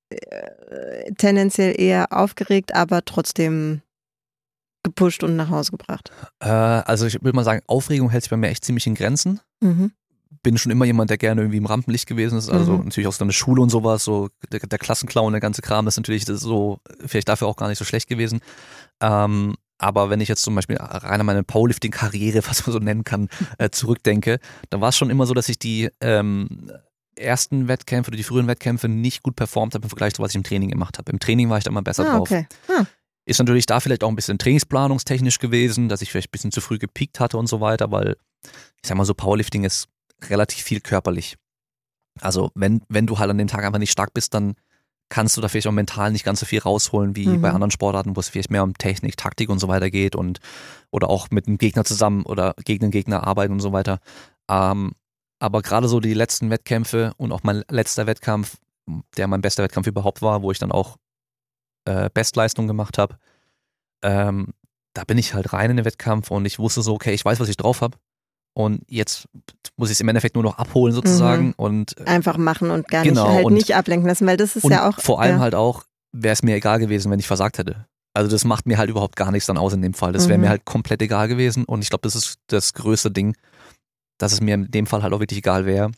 äh, 0.09 1.11
tendenziell 1.17 1.79
eher 1.79 2.11
aufgeregt, 2.11 2.75
aber 2.75 3.03
trotzdem 3.05 3.81
gepusht 4.83 5.23
und 5.23 5.35
nach 5.35 5.49
Hause 5.49 5.71
gebracht? 5.71 6.11
Äh, 6.39 6.47
also 6.47 7.05
ich 7.05 7.21
würde 7.21 7.35
mal 7.35 7.43
sagen, 7.43 7.61
Aufregung 7.67 8.09
hält 8.09 8.23
sich 8.23 8.29
bei 8.29 8.37
mir 8.37 8.49
echt 8.49 8.63
ziemlich 8.63 8.87
in 8.87 8.95
Grenzen. 8.95 9.41
Mhm 9.61 9.91
bin 10.43 10.57
schon 10.57 10.71
immer 10.71 10.85
jemand, 10.85 11.09
der 11.09 11.17
gerne 11.17 11.41
irgendwie 11.41 11.57
im 11.57 11.65
Rampenlicht 11.65 12.07
gewesen 12.07 12.37
ist. 12.37 12.49
Also 12.49 12.77
mhm. 12.77 12.85
natürlich 12.85 13.07
auch 13.07 13.13
so 13.13 13.23
eine 13.23 13.33
Schule 13.33 13.61
und 13.61 13.69
sowas, 13.69 14.03
so 14.03 14.29
der, 14.51 14.59
der 14.59 14.79
Klassenclown, 14.79 15.33
der 15.33 15.41
ganze 15.41 15.61
Kram, 15.61 15.85
das 15.85 15.95
ist 15.95 15.99
natürlich 15.99 16.25
das 16.25 16.41
so, 16.41 16.79
vielleicht 17.05 17.29
dafür 17.29 17.47
auch 17.47 17.55
gar 17.55 17.67
nicht 17.67 17.77
so 17.77 17.85
schlecht 17.85 18.07
gewesen. 18.07 18.39
Ähm, 19.01 19.55
aber 19.79 20.09
wenn 20.09 20.21
ich 20.21 20.27
jetzt 20.27 20.43
zum 20.43 20.53
Beispiel 20.53 20.77
rein 20.77 21.19
an 21.19 21.25
meine 21.25 21.43
Powerlifting-Karriere, 21.43 22.41
was 22.47 22.65
man 22.67 22.73
so 22.73 22.79
nennen 22.79 23.03
kann, 23.03 23.29
äh, 23.57 23.69
zurückdenke, 23.71 24.39
dann 24.69 24.81
war 24.81 24.89
es 24.89 24.97
schon 24.97 25.09
immer 25.09 25.25
so, 25.25 25.33
dass 25.33 25.49
ich 25.49 25.57
die 25.57 25.89
ähm, 26.01 26.71
ersten 27.15 27.67
Wettkämpfe 27.67 28.09
oder 28.09 28.17
die 28.17 28.23
frühen 28.23 28.47
Wettkämpfe 28.47 28.87
nicht 28.87 29.23
gut 29.23 29.35
performt 29.35 29.73
habe 29.73 29.83
im 29.83 29.89
Vergleich 29.89 30.13
zu 30.13 30.21
was 30.21 30.31
ich 30.31 30.35
im 30.35 30.43
Training 30.43 30.69
gemacht 30.69 30.97
habe. 30.97 31.11
Im 31.11 31.19
Training 31.19 31.49
war 31.49 31.57
ich 31.57 31.63
da 31.63 31.71
immer 31.71 31.81
besser 31.81 32.07
ah, 32.07 32.17
drauf. 32.17 32.29
Okay. 32.29 32.47
Ah. 32.67 32.83
Ist 33.25 33.39
natürlich 33.39 33.65
da 33.65 33.79
vielleicht 33.79 34.03
auch 34.03 34.09
ein 34.09 34.15
bisschen 34.15 34.37
trainingsplanungstechnisch 34.37 35.39
gewesen, 35.39 35.89
dass 35.89 36.01
ich 36.01 36.11
vielleicht 36.11 36.29
ein 36.29 36.31
bisschen 36.31 36.51
zu 36.51 36.61
früh 36.61 36.77
gepiekt 36.77 37.19
hatte 37.19 37.37
und 37.37 37.47
so 37.47 37.61
weiter, 37.61 37.91
weil 37.91 38.15
ich 38.43 38.87
sag 38.87 38.97
mal 38.97 39.05
so, 39.05 39.13
Powerlifting 39.13 39.63
ist 39.63 39.87
relativ 40.29 40.63
viel 40.63 40.79
körperlich. 40.79 41.37
Also 42.21 42.51
wenn, 42.55 42.81
wenn 42.89 43.07
du 43.07 43.19
halt 43.19 43.29
an 43.29 43.37
dem 43.37 43.47
Tag 43.47 43.63
einfach 43.63 43.79
nicht 43.79 43.91
stark 43.91 44.13
bist, 44.13 44.33
dann 44.33 44.55
kannst 45.09 45.35
du 45.35 45.41
da 45.41 45.47
vielleicht 45.47 45.67
auch 45.67 45.71
mental 45.71 46.11
nicht 46.11 46.23
ganz 46.23 46.39
so 46.39 46.45
viel 46.45 46.59
rausholen 46.59 47.15
wie 47.15 47.27
mhm. 47.27 47.41
bei 47.41 47.49
anderen 47.49 47.71
Sportarten, 47.71 48.15
wo 48.15 48.19
es 48.19 48.29
vielleicht 48.29 48.51
mehr 48.51 48.63
um 48.63 48.75
Technik, 48.75 49.17
Taktik 49.17 49.49
und 49.49 49.59
so 49.59 49.67
weiter 49.67 49.89
geht 49.89 50.15
und 50.15 50.39
oder 50.91 51.09
auch 51.09 51.29
mit 51.31 51.47
einem 51.47 51.57
Gegner 51.57 51.83
zusammen 51.83 52.23
oder 52.23 52.53
gegen 52.63 52.81
den 52.81 52.91
Gegner 52.91 53.25
arbeiten 53.25 53.53
und 53.53 53.59
so 53.59 53.73
weiter. 53.73 53.99
Ähm, 54.49 54.93
aber 55.39 55.61
gerade 55.61 55.87
so 55.87 55.99
die 55.99 56.13
letzten 56.13 56.49
Wettkämpfe 56.49 57.13
und 57.17 57.31
auch 57.31 57.43
mein 57.43 57.63
letzter 57.69 58.07
Wettkampf, 58.07 58.57
der 59.17 59.27
mein 59.27 59.41
bester 59.41 59.63
Wettkampf 59.63 59.87
überhaupt 59.87 60.21
war, 60.21 60.41
wo 60.41 60.51
ich 60.51 60.59
dann 60.59 60.71
auch 60.71 60.97
äh, 61.85 62.09
Bestleistung 62.13 62.67
gemacht 62.67 62.97
habe, 62.97 63.17
ähm, 64.03 64.53
da 64.93 65.03
bin 65.05 65.17
ich 65.17 65.33
halt 65.33 65.53
rein 65.53 65.71
in 65.71 65.77
den 65.77 65.85
Wettkampf 65.85 66.29
und 66.31 66.45
ich 66.45 66.59
wusste 66.59 66.81
so, 66.81 66.93
okay, 66.93 67.13
ich 67.13 67.23
weiß, 67.23 67.39
was 67.39 67.49
ich 67.49 67.57
drauf 67.57 67.81
habe 67.81 67.97
und 68.59 68.81
jetzt 68.89 69.25
muss 69.77 69.89
ich 69.89 69.93
es 69.95 70.01
im 70.01 70.09
Endeffekt 70.09 70.35
nur 70.35 70.43
noch 70.43 70.57
abholen 70.57 70.93
sozusagen 70.93 71.47
Mhm. 71.47 71.53
und 71.55 71.97
äh, 71.97 72.03
Einfach 72.03 72.37
machen 72.37 72.71
und 72.71 72.87
gar 72.89 73.03
Genau, 73.03 73.25
nicht 73.27 73.35
halt 73.35 73.45
und- 73.45 73.53
nicht 73.53 73.73
ablenken 73.75 74.05
lassen, 74.07 74.27
weil 74.27 74.35
das 74.35 74.57
ist 74.57 74.65
ja 74.69 74.89
auch. 74.89 74.99
vor 74.99 75.21
allem 75.21 75.35
ja. 75.37 75.39
halt 75.41 75.55
auch, 75.55 75.83
wäre 76.11 76.33
es 76.33 76.43
mir 76.43 76.55
egal 76.55 76.79
gewesen, 76.79 77.09
wenn 77.09 77.19
ich 77.19 77.27
versagt 77.27 77.57
hätte. 77.57 77.85
Also 78.13 78.29
das 78.29 78.43
macht 78.43 78.65
mir 78.65 78.77
halt 78.77 78.89
überhaupt 78.89 79.15
gar 79.15 79.31
nichts 79.31 79.47
dann 79.47 79.57
aus 79.57 79.73
in 79.73 79.81
dem 79.81 79.93
Fall. 79.93 80.11
Das 80.11 80.27
wäre 80.27 80.37
Mhm. 80.37 80.43
mir 80.43 80.49
halt 80.49 80.65
komplett 80.65 81.01
egal 81.01 81.29
gewesen 81.29 81.63
und 81.63 81.83
ich 81.83 81.89
glaube, 81.89 82.01
das 82.01 82.15
ist 82.15 82.35
das 82.47 82.73
größte 82.73 83.11
Ding, 83.11 83.35
dass 84.17 84.33
es 84.33 84.41
mir 84.41 84.55
in 84.55 84.69
dem 84.69 84.87
Fall 84.87 85.03
halt 85.03 85.13
auch 85.13 85.21
wirklich 85.21 85.39
egal 85.39 85.65
wäre. 85.65 85.91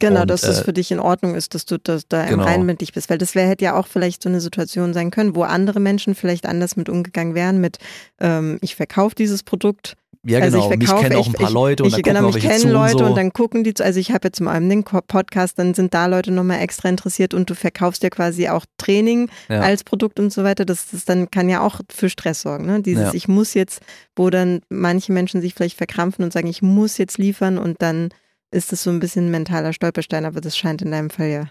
Genau, 0.00 0.22
Und, 0.22 0.28
dass 0.30 0.40
das 0.42 0.60
äh, 0.60 0.64
für 0.64 0.72
dich 0.72 0.90
in 0.90 0.98
Ordnung 1.00 1.36
ist, 1.36 1.54
dass 1.54 1.64
du 1.66 1.78
das 1.78 2.08
da 2.08 2.24
im 2.24 2.30
Genau. 2.30 2.44
Reinen 2.44 2.66
mit 2.66 2.80
dich 2.80 2.92
bist. 2.92 3.08
Weil 3.08 3.16
das 3.16 3.34
wäre 3.36 3.48
hätte 3.48 3.64
ja 3.64 3.76
auch 3.78 3.86
vielleicht 3.86 4.24
so 4.24 4.28
eine 4.28 4.40
Situation 4.40 4.92
sein 4.92 5.10
können, 5.12 5.36
wo 5.36 5.44
andere 5.44 5.78
Menschen 5.80 6.16
vielleicht 6.16 6.46
anders 6.46 6.74
mit 6.76 6.88
umgegangen 6.88 7.34
wären, 7.36 7.60
mit 7.60 7.78
ähm, 8.20 8.58
ich 8.60 8.74
verkaufe 8.74 9.14
dieses 9.14 9.44
Produkt. 9.44 9.96
Ja, 10.26 10.38
Also 10.40 10.56
genau. 10.58 10.72
ich 10.72 10.78
mich 10.78 10.88
verkaufe- 10.88 11.02
kennen 11.08 11.16
auch 11.20 11.26
ein 11.26 11.32
ich- 11.32 11.38
paar 11.40 11.50
Leute 11.50 11.82
und 11.82 11.88
ich 11.88 11.94
dann 11.94 12.02
gucken 12.02 12.14
genau, 12.16 12.28
auch 12.28 12.34
mich 12.34 12.42
kennen 12.44 12.70
Leute 12.72 12.92
und 12.94 12.98
so. 13.00 13.04
und 13.06 13.14
dann 13.16 13.32
gucken 13.32 13.62
die, 13.64 13.74
zu- 13.74 13.84
also 13.84 14.00
ich 14.00 14.10
habe 14.12 14.28
jetzt 14.28 14.36
zum 14.38 14.48
einen 14.48 14.68
den 14.70 14.82
Podcast, 14.84 15.58
dann 15.58 15.74
sind 15.74 15.92
da 15.92 16.06
Leute 16.06 16.30
nochmal 16.32 16.60
extra 16.60 16.88
interessiert 16.88 17.34
und 17.34 17.50
du 17.50 17.54
verkaufst 17.54 18.02
ja 18.02 18.10
quasi 18.10 18.48
auch 18.48 18.64
Training 18.78 19.28
Ja. 19.48 19.60
als 19.60 19.84
Produkt 19.84 20.18
und 20.18 20.32
so 20.32 20.42
weiter. 20.44 20.64
Das, 20.64 20.90
das 20.90 21.04
dann 21.04 21.30
kann 21.30 21.48
ja 21.48 21.60
auch 21.60 21.80
für 21.90 22.08
Stress 22.08 22.40
sorgen. 22.40 22.66
Ne? 22.66 22.80
Dieses 22.82 23.04
Ja. 23.08 23.14
ich 23.14 23.28
muss 23.28 23.54
jetzt, 23.54 23.80
wo 24.16 24.30
dann 24.30 24.60
manche 24.70 25.12
Menschen 25.12 25.40
sich 25.42 25.54
vielleicht 25.54 25.76
verkrampfen 25.76 26.24
und 26.24 26.32
sagen, 26.32 26.46
ich 26.48 26.62
muss 26.62 26.96
jetzt 26.98 27.18
liefern 27.18 27.58
und 27.58 27.82
dann 27.82 28.08
ist 28.50 28.72
das 28.72 28.82
so 28.82 28.90
ein 28.90 29.00
bisschen 29.00 29.26
ein 29.26 29.30
mentaler 29.30 29.72
Stolperstein, 29.72 30.24
aber 30.24 30.40
das 30.40 30.56
scheint 30.56 30.80
in 30.80 30.90
deinem 30.92 31.10
Fall 31.10 31.28
ja 31.28 31.44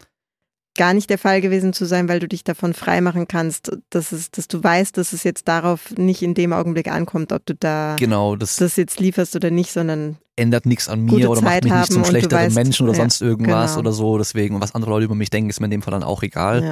gar 0.75 0.93
nicht 0.93 1.09
der 1.09 1.17
Fall 1.19 1.39
gewesen 1.41 1.71
zu 1.73 1.85
sein, 1.85 2.07
weil 2.09 2.19
du 2.19 2.27
dich 2.27 2.43
davon 2.43 2.73
freimachen 2.73 3.27
kannst, 3.27 3.71
dass, 3.91 4.11
es, 4.11 4.31
dass 4.31 4.47
du 4.47 4.63
weißt, 4.63 4.97
dass 4.97 5.13
es 5.13 5.23
jetzt 5.23 5.47
darauf 5.47 5.91
nicht 5.97 6.21
in 6.23 6.33
dem 6.33 6.51
Augenblick 6.53 6.87
ankommt, 6.87 7.31
ob 7.31 7.45
du 7.45 7.53
da 7.55 7.95
Genau, 7.99 8.35
das 8.35 8.55
das 8.55 8.75
jetzt 8.75 8.99
lieferst 8.99 9.35
oder 9.35 9.51
nicht, 9.51 9.71
sondern 9.71 10.17
ändert 10.35 10.65
nichts 10.65 10.89
an 10.89 11.01
mir 11.01 11.29
oder 11.29 11.41
Zeit 11.41 11.63
macht 11.63 11.63
mich 11.65 11.73
nicht 11.73 11.91
zum 11.93 12.05
schlechteren 12.05 12.49
weißt- 12.49 12.53
Menschen 12.55 12.87
oder 12.87 12.93
ja, 12.97 13.03
sonst 13.03 13.21
irgendwas 13.21 13.71
genau. 13.71 13.79
oder 13.81 13.91
so. 13.91 14.17
Deswegen, 14.17 14.59
was 14.61 14.73
andere 14.73 14.89
Leute 14.91 15.05
über 15.05 15.13
mich 15.15 15.29
denken, 15.29 15.49
ist 15.51 15.59
mir 15.59 15.65
in 15.65 15.71
dem 15.71 15.81
Fall 15.83 15.91
dann 15.91 16.03
auch 16.03 16.23
egal. 16.23 16.63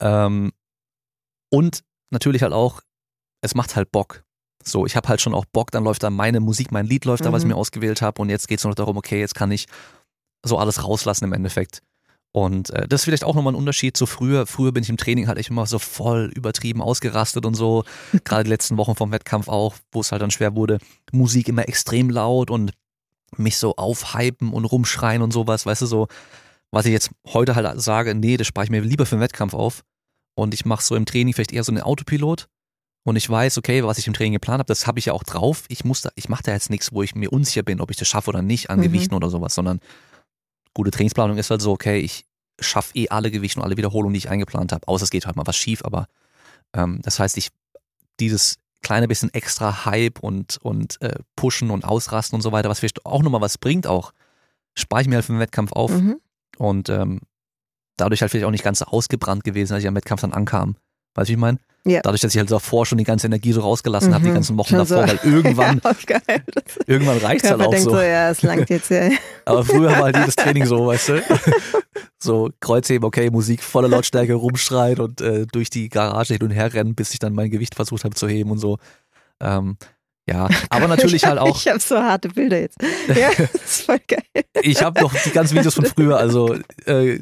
ja. 0.00 0.26
Ähm, 0.26 0.52
und 1.50 1.82
natürlich 2.10 2.42
halt 2.42 2.52
auch, 2.52 2.82
es 3.40 3.54
macht 3.54 3.76
halt 3.76 3.90
Bock. 3.90 4.24
So, 4.64 4.84
ich 4.84 4.96
habe 4.96 5.08
halt 5.08 5.20
schon 5.22 5.32
auch 5.34 5.46
Bock, 5.46 5.70
dann 5.70 5.84
läuft 5.84 6.02
da 6.02 6.10
meine 6.10 6.40
Musik, 6.40 6.72
mein 6.72 6.84
Lied 6.86 7.04
läuft 7.06 7.24
da, 7.24 7.32
was 7.32 7.42
ich 7.42 7.46
Mhm. 7.46 7.52
mir 7.52 7.56
ausgewählt 7.56 8.02
habe 8.02 8.20
und 8.20 8.28
jetzt 8.28 8.48
geht 8.48 8.58
es 8.58 8.64
nur 8.64 8.70
noch 8.72 8.76
darum, 8.76 8.96
okay, 8.98 9.18
jetzt 9.20 9.34
kann 9.34 9.50
ich 9.50 9.66
so 10.44 10.58
alles 10.58 10.84
rauslassen 10.84 11.24
im 11.24 11.32
Endeffekt. 11.32 11.80
Und 12.32 12.70
äh, 12.70 12.86
das 12.86 13.00
ist 13.00 13.04
vielleicht 13.04 13.24
auch 13.24 13.34
nochmal 13.34 13.54
ein 13.54 13.58
Unterschied 13.58 13.96
zu 13.96 14.06
früher. 14.06 14.46
Früher 14.46 14.72
bin 14.72 14.82
ich 14.82 14.90
im 14.90 14.96
Training 14.96 15.28
halt 15.28 15.38
echt 15.38 15.50
immer 15.50 15.66
so 15.66 15.78
voll 15.78 16.30
übertrieben 16.34 16.82
ausgerastet 16.82 17.46
und 17.46 17.54
so. 17.54 17.84
Gerade 18.24 18.44
die 18.44 18.50
letzten 18.50 18.76
Wochen 18.76 18.94
vom 18.94 19.10
Wettkampf 19.12 19.48
auch, 19.48 19.74
wo 19.92 20.00
es 20.00 20.12
halt 20.12 20.22
dann 20.22 20.30
schwer 20.30 20.54
wurde. 20.54 20.78
Musik 21.10 21.48
immer 21.48 21.68
extrem 21.68 22.10
laut 22.10 22.50
und 22.50 22.72
mich 23.36 23.56
so 23.58 23.76
aufhypen 23.76 24.52
und 24.52 24.64
rumschreien 24.64 25.22
und 25.22 25.32
sowas, 25.32 25.66
weißt 25.66 25.82
du, 25.82 25.86
so, 25.86 26.08
was 26.70 26.86
ich 26.86 26.92
jetzt 26.92 27.10
heute 27.28 27.54
halt 27.54 27.80
sage, 27.80 28.14
nee, 28.14 28.36
das 28.36 28.46
spare 28.46 28.64
ich 28.64 28.70
mir 28.70 28.80
lieber 28.80 29.06
für 29.06 29.16
den 29.16 29.20
Wettkampf 29.20 29.54
auf. 29.54 29.84
Und 30.34 30.54
ich 30.54 30.64
mache 30.64 30.82
so 30.82 30.94
im 30.96 31.06
Training 31.06 31.34
vielleicht 31.34 31.52
eher 31.52 31.64
so 31.64 31.72
einen 31.72 31.82
Autopilot. 31.82 32.46
Und 33.04 33.16
ich 33.16 33.28
weiß, 33.28 33.56
okay, 33.58 33.82
was 33.84 33.98
ich 33.98 34.06
im 34.06 34.12
Training 34.12 34.34
geplant 34.34 34.58
habe, 34.58 34.66
das 34.68 34.86
habe 34.86 34.98
ich 34.98 35.06
ja 35.06 35.12
auch 35.14 35.24
drauf. 35.24 35.64
Ich 35.68 35.84
muss 35.84 36.02
da, 36.02 36.10
ich 36.14 36.28
mache 36.28 36.42
da 36.42 36.52
jetzt 36.52 36.68
nichts, 36.68 36.92
wo 36.92 37.02
ich 37.02 37.14
mir 37.14 37.32
unsicher 37.32 37.62
bin, 37.62 37.80
ob 37.80 37.90
ich 37.90 37.96
das 37.96 38.06
schaffe 38.06 38.28
oder 38.28 38.42
nicht 38.42 38.68
an 38.70 38.78
Mhm. 38.78 38.84
Gewichten 38.84 39.14
oder 39.14 39.30
sowas, 39.30 39.54
sondern 39.54 39.80
gute 40.78 40.92
Trainingsplanung 40.92 41.38
ist 41.38 41.50
halt 41.50 41.60
so, 41.60 41.72
okay, 41.72 41.98
ich 41.98 42.24
schaffe 42.60 42.94
eh 42.94 43.08
alle 43.08 43.32
Gewichte 43.32 43.58
und 43.58 43.64
alle 43.64 43.76
Wiederholungen, 43.76 44.14
die 44.14 44.18
ich 44.18 44.30
eingeplant 44.30 44.70
habe. 44.70 44.86
Außer 44.86 45.02
es 45.02 45.10
geht 45.10 45.26
halt 45.26 45.34
mal 45.34 45.46
was 45.46 45.56
schief, 45.56 45.84
aber 45.84 46.06
ähm, 46.72 47.00
das 47.02 47.18
heißt, 47.18 47.36
ich 47.36 47.48
dieses 48.20 48.58
kleine 48.80 49.08
bisschen 49.08 49.34
extra 49.34 49.84
Hype 49.86 50.20
und, 50.20 50.56
und 50.58 51.02
äh, 51.02 51.16
Pushen 51.34 51.70
und 51.70 51.84
Ausrasten 51.84 52.36
und 52.36 52.42
so 52.42 52.52
weiter, 52.52 52.68
was 52.68 52.78
vielleicht 52.78 53.04
auch 53.04 53.24
nochmal 53.24 53.40
was 53.40 53.58
bringt, 53.58 53.88
auch 53.88 54.12
spare 54.76 55.02
ich 55.02 55.08
mir 55.08 55.16
halt 55.16 55.24
für 55.24 55.32
den 55.32 55.40
Wettkampf 55.40 55.72
auf 55.72 55.90
Mhm. 55.90 56.20
und 56.58 56.88
ähm, 56.88 57.22
dadurch 57.96 58.20
halt 58.20 58.30
vielleicht 58.30 58.46
auch 58.46 58.52
nicht 58.52 58.62
ganz 58.62 58.78
so 58.78 58.84
ausgebrannt 58.84 59.42
gewesen, 59.42 59.74
als 59.74 59.82
ich 59.82 59.88
am 59.88 59.96
Wettkampf 59.96 60.20
dann 60.20 60.32
ankam. 60.32 60.76
Weißt 61.18 61.28
du, 61.28 61.32
wie 61.32 61.34
ich 61.34 61.40
meine? 61.40 61.58
Ja. 61.84 62.00
Dadurch, 62.02 62.20
dass 62.20 62.32
ich 62.34 62.38
halt 62.38 62.50
davor 62.50 62.86
schon 62.86 62.98
die 62.98 63.04
ganze 63.04 63.26
Energie 63.26 63.52
so 63.52 63.60
rausgelassen 63.60 64.12
habe, 64.14 64.22
die 64.24 64.30
Mhm. 64.30 64.34
ganzen 64.34 64.56
Wochen 64.58 64.76
Schon 64.76 64.86
so. 64.86 64.94
davor, 64.96 65.08
weil 65.22 65.32
irgendwann, 65.32 65.80
ja, 66.08 66.18
irgendwann 66.86 67.18
reicht's 67.18 67.48
halt 67.50 67.58
Körper 67.60 67.76
auch 67.76 67.80
so. 67.82 67.90
so. 67.90 68.00
ja, 68.00 68.30
es 68.30 68.42
langt 68.42 68.70
jetzt 68.70 68.90
ja. 68.90 69.08
Aber 69.46 69.64
früher 69.64 69.90
war 69.90 70.02
halt 70.02 70.16
jedes 70.16 70.36
Training 70.36 70.66
so, 70.66 70.86
weißt 70.86 71.08
du? 71.08 71.22
So 72.20 72.50
Kreuzheben, 72.60 73.04
okay, 73.06 73.30
Musik 73.30 73.62
voller 73.62 73.88
Lautstärke 73.88 74.34
rumschreien 74.34 75.00
und 75.00 75.20
äh, 75.20 75.46
durch 75.50 75.70
die 75.70 75.88
Garage 75.88 76.34
hin 76.34 76.42
und 76.42 76.50
her 76.50 76.72
rennen, 76.72 76.94
bis 76.94 77.12
ich 77.12 77.18
dann 77.20 77.32
mein 77.32 77.50
Gewicht 77.50 77.74
versucht 77.74 78.04
habe 78.04 78.14
zu 78.14 78.28
heben 78.28 78.50
und 78.50 78.58
so. 78.58 78.78
Ähm, 79.40 79.76
ja, 80.28 80.48
aber 80.68 80.88
natürlich 80.88 81.24
halt 81.24 81.38
auch, 81.38 81.56
Ich 81.56 81.68
habe 81.68 81.80
so 81.80 81.96
harte 81.98 82.28
Bilder 82.28 82.60
jetzt. 82.60 82.76
Ja, 83.08 83.30
das 83.38 83.54
ist 83.54 83.82
voll 83.86 84.00
geil. 84.06 84.44
ich 84.62 84.82
habe 84.82 85.00
noch 85.00 85.14
die 85.14 85.30
ganzen 85.30 85.56
Videos 85.56 85.74
von 85.74 85.86
früher, 85.86 86.18
also 86.18 86.54
äh, 86.84 87.20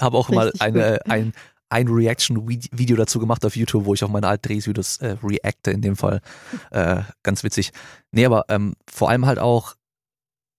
habe 0.00 0.16
auch 0.16 0.28
mal 0.28 0.46
Richtig 0.48 0.62
eine, 0.62 1.00
ein, 1.06 1.32
ein 1.74 1.88
Reaction-Video 1.88 2.96
dazu 2.96 3.18
gemacht 3.18 3.44
auf 3.44 3.56
YouTube, 3.56 3.84
wo 3.84 3.94
ich 3.94 4.04
auf 4.04 4.10
meine 4.10 4.28
alten 4.28 4.46
Drehvideos 4.48 4.98
äh, 4.98 5.16
reacte 5.22 5.72
in 5.72 5.82
dem 5.82 5.96
Fall. 5.96 6.20
Äh, 6.70 7.02
ganz 7.22 7.44
witzig. 7.44 7.70
Nee, 8.10 8.26
aber 8.26 8.46
ähm, 8.48 8.74
vor 8.90 9.08
allem 9.08 9.26
halt 9.26 9.38
auch 9.38 9.74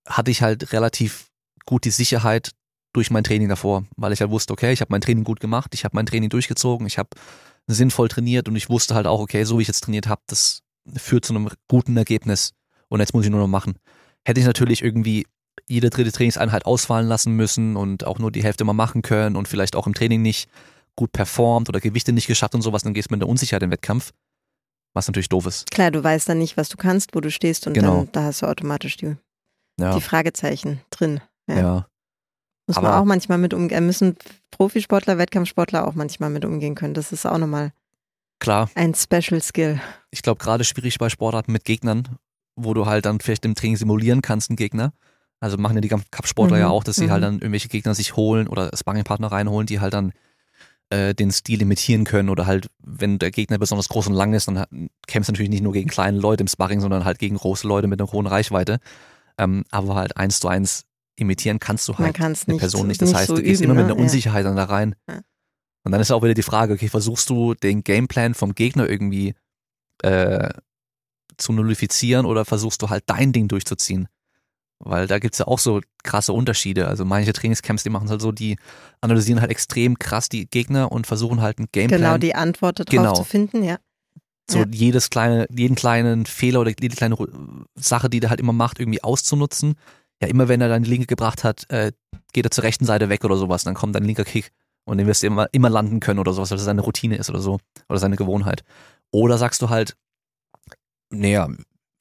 hatte 0.08 0.32
ich 0.32 0.42
halt 0.42 0.72
relativ 0.72 1.28
gut 1.66 1.84
die 1.84 1.92
Sicherheit 1.92 2.52
durch 2.94 3.12
mein 3.12 3.24
Training 3.24 3.50
davor, 3.50 3.86
weil 3.98 4.14
ich 4.14 4.22
halt 4.22 4.32
wusste, 4.32 4.54
okay, 4.54 4.72
ich 4.72 4.82
habe 4.82 4.92
mein 4.92 5.02
Training 5.02 5.26
gut 5.26 5.42
gemacht, 5.42 5.74
ich 5.74 5.84
habe 5.84 5.96
mein 5.96 6.06
Training 6.06 6.30
durchgezogen, 6.30 6.88
ich 6.88 6.98
habe 6.98 7.10
sinnvoll 7.68 8.08
trainiert 8.08 8.48
und 8.48 8.56
ich 8.56 8.70
wusste 8.70 8.96
halt 8.96 9.08
auch, 9.08 9.20
okay, 9.20 9.44
so 9.44 9.58
wie 9.58 9.64
ich 9.64 9.68
jetzt 9.68 9.84
trainiert 9.84 10.08
habe, 10.08 10.22
das 10.28 10.62
führt 10.96 11.26
zu 11.26 11.34
einem 11.34 11.50
guten 11.68 11.98
Ergebnis 11.98 12.54
und 12.88 13.02
jetzt 13.02 13.14
muss 13.14 13.26
ich 13.26 13.32
nur 13.32 13.42
noch 13.42 13.48
machen. 13.48 13.78
Hätte 14.26 14.40
ich 14.40 14.46
natürlich 14.46 14.84
irgendwie 14.84 15.26
jede 15.68 15.90
dritte 15.90 16.12
Trainingseinheit 16.12 16.66
ausfallen 16.66 17.08
lassen 17.08 17.34
müssen 17.34 17.76
und 17.76 18.06
auch 18.06 18.20
nur 18.20 18.32
die 18.32 18.44
Hälfte 18.44 18.64
mal 18.64 18.74
machen 18.74 19.02
können 19.02 19.36
und 19.36 19.48
vielleicht 19.48 19.76
auch 19.76 19.88
im 19.88 19.94
Training 19.94 20.22
nicht 20.22 20.50
gut 20.96 21.12
performt 21.12 21.70
oder 21.70 21.80
Gewichte 21.80 22.12
nicht 22.14 22.28
geschafft 22.28 22.56
und 22.56 22.62
sowas, 22.62 22.84
dann 22.84 22.94
gehst 22.94 23.10
du 23.10 23.14
mit 23.14 23.22
der 23.22 23.28
Unsicherheit 23.30 23.64
im 23.64 23.72
Wettkampf, 23.72 24.14
was 24.94 25.08
natürlich 25.08 25.30
doof 25.30 25.46
ist. 25.46 25.70
Klar, 25.72 25.92
du 25.92 26.04
weißt 26.04 26.30
dann 26.30 26.38
nicht, 26.40 26.58
was 26.58 26.70
du 26.70 26.78
kannst, 26.78 27.16
wo 27.16 27.20
du 27.22 27.30
stehst 27.32 27.68
und 27.68 27.74
Genau. 27.74 27.98
dann 27.98 28.10
da 28.14 28.24
hast 28.24 28.42
du 28.42 28.46
automatisch 28.48 28.98
die, 28.98 29.16
Ja, 29.80 29.94
die 29.96 30.02
Fragezeichen 30.02 30.82
drin. 30.90 31.22
ja. 31.48 31.56
Ja. 31.58 31.88
Muss 32.68 32.78
man 32.78 32.86
Aber- 32.88 33.00
auch 33.02 33.06
manchmal 33.06 33.38
mit 33.38 33.54
umgehen. 33.54 33.86
Müssen 33.86 34.18
Profisportler, 34.50 35.20
Wettkampfsportler 35.20 35.88
auch 35.88 35.94
manchmal 35.94 36.32
mit 36.32 36.46
umgehen 36.46 36.74
können. 36.74 36.96
Das 36.96 37.12
ist 37.12 37.26
auch 37.28 37.38
nochmal 37.38 37.74
klar. 38.40 38.72
ein 38.74 38.96
Special 38.96 39.40
Skill. 39.40 39.80
Ich 40.10 40.24
glaube, 40.24 40.40
gerade 40.44 40.64
schwierig 40.64 40.98
bei 40.98 41.10
Sportarten 41.10 41.52
mit 41.52 41.64
Gegnern, 41.66 42.18
wo 42.56 42.74
du 42.74 42.88
halt 42.88 43.06
dann 43.06 43.20
vielleicht 43.20 43.46
im 43.46 43.54
Training 43.54 43.78
simulieren 43.78 44.24
kannst, 44.24 44.50
einen 44.50 44.58
Gegner. 44.58 44.94
Also 45.40 45.58
machen 45.58 45.76
ja 45.76 45.82
die 45.82 45.90
Cup-Sportler 45.90 46.56
Mhm, 46.58 46.62
ja 46.62 46.70
auch, 46.70 46.84
dass 46.84 46.96
sie 46.96 47.06
mhm. 47.06 47.12
halt 47.12 47.24
dann 47.24 47.34
irgendwelche 47.36 47.68
Gegner 47.68 47.94
sich 47.94 48.16
holen 48.16 48.48
oder 48.48 48.72
Sparringpartner 48.76 49.28
reinholen, 49.32 49.68
die 49.68 49.80
halt 49.80 49.94
dann 49.94 50.14
äh, 50.90 51.14
den 51.14 51.32
Stil 51.32 51.62
imitieren 51.62 52.04
können 52.04 52.30
oder 52.30 52.46
halt, 52.46 52.68
wenn 52.84 53.20
der 53.20 53.32
Gegner 53.32 53.58
besonders 53.58 53.90
groß 53.90 54.08
und 54.08 54.14
lang 54.14 54.34
ist, 54.34 54.48
dann 54.48 54.66
kämpfst 55.08 55.30
du 55.30 55.34
natürlich 55.34 55.50
nicht 55.50 55.64
nur 55.64 55.74
gegen 55.74 55.90
kleine 55.90 56.20
Leute 56.20 56.42
im 56.42 56.48
Sparring, 56.48 56.80
sondern 56.80 57.06
halt 57.06 57.20
gegen 57.20 57.38
große 57.38 57.68
Leute 57.68 57.88
mit 57.88 58.00
einer 58.00 58.12
hohen 58.12 58.28
Reichweite. 58.28 58.80
Ähm, 59.38 59.64
aber 59.72 59.96
halt 59.96 60.18
eins 60.18 60.40
zu 60.40 60.48
eins 60.48 60.86
imitieren 61.18 61.60
kannst 61.60 61.88
du 61.88 61.98
halt 61.98 62.20
eine 62.20 62.30
nicht, 62.30 62.60
Person 62.60 62.88
nicht. 62.88 63.02
Das 63.02 63.10
nicht 63.10 63.18
heißt, 63.18 63.28
so 63.28 63.36
du 63.36 63.44
gehst 63.44 63.62
üben, 63.62 63.72
immer 63.72 63.82
mit 63.82 63.88
ne? 63.88 63.94
einer 63.94 64.02
Unsicherheit 64.02 64.46
dann 64.46 64.56
da 64.56 64.66
rein. 64.66 64.96
Ja. 65.10 65.22
Und 65.84 65.92
dann 65.92 66.02
ist 66.02 66.12
auch 66.12 66.24
wieder 66.24 66.34
die 66.34 66.44
Frage, 66.44 66.74
okay, 66.74 66.90
versuchst 66.90 67.30
du 67.30 67.54
den 67.54 67.84
Gameplan 67.84 68.34
vom 68.34 68.54
Gegner 68.54 68.90
irgendwie 68.90 69.36
äh, 70.02 70.50
zu 71.38 71.54
nullifizieren 71.54 72.26
oder 72.26 72.44
versuchst 72.44 72.82
du 72.82 72.90
halt 72.90 73.04
dein 73.08 73.34
Ding 73.34 73.48
durchzuziehen? 73.48 74.08
Weil 74.80 75.08
da 75.08 75.20
gibt's 75.20 75.38
ja 75.40 75.48
auch 75.48 75.60
so 75.60 75.82
krasse 76.04 76.34
Unterschiede. 76.34 76.88
Also 76.88 77.06
manche 77.06 77.32
Trainingscamps, 77.34 77.84
die 77.84 77.90
machen 77.90 78.06
es 78.06 78.12
halt 78.12 78.22
so, 78.22 78.32
die 78.32 78.58
analysieren 79.02 79.40
halt 79.42 79.50
extrem 79.52 79.98
krass 79.98 80.28
die 80.30 80.48
Gegner 80.48 80.92
und 80.92 81.08
versuchen 81.08 81.42
halt 81.42 81.58
einen 81.60 81.68
Ja. 81.74 81.82
Gameplan, 81.82 82.00
Genau, 82.02 82.18
die 82.18 82.36
Antwort 82.36 82.80
darauf 82.80 82.90
Genau. 82.90 83.14
zu 83.16 83.24
finden, 83.24 83.64
ja. 83.64 83.78
so 84.50 84.60
ja. 84.60 84.66
jedes 84.70 85.10
kleine, 85.10 85.48
jeden 85.50 85.76
kleinen 85.76 86.26
Fehler 86.26 86.60
oder 86.60 86.72
jede 86.80 86.96
kleine 86.96 87.16
Sache, 87.76 88.10
die 88.10 88.20
der 88.20 88.30
halt 88.30 88.40
immer 88.40 88.54
macht, 88.54 88.80
irgendwie 88.80 89.04
auszunutzen. 89.04 89.76
Ja, 90.22 90.28
immer 90.28 90.48
wenn 90.48 90.62
er 90.62 90.70
dann 90.70 90.84
die 90.84 90.90
Linke 90.90 91.08
gebracht 91.08 91.44
hat, 91.44 91.70
äh, 91.70 91.92
geht 92.34 92.46
er 92.46 92.52
zur 92.52 92.64
rechten 92.64 92.86
Seite 92.86 93.10
weg 93.10 93.24
oder 93.26 93.38
sowas, 93.38 93.64
dann 93.64 93.74
kommt 93.76 93.96
ein 93.98 94.04
linker 94.04 94.24
Kick 94.24 94.52
und 94.86 94.98
den 94.98 95.08
wirst 95.08 95.24
du 95.24 95.28
immer, 95.28 95.48
immer 95.52 95.70
landen 95.70 96.00
können 96.00 96.20
oder 96.20 96.32
sowas, 96.34 96.52
weil 96.52 96.58
das 96.58 96.66
seine 96.66 96.82
Routine 96.82 97.16
ist 97.18 97.30
oder 97.30 97.40
so. 97.42 97.60
Oder 97.90 98.00
seine 98.00 98.16
Gewohnheit. 98.18 98.64
Oder 99.12 99.38
sagst 99.38 99.62
du 99.62 99.70
halt, 99.70 99.96
naja, 101.10 101.50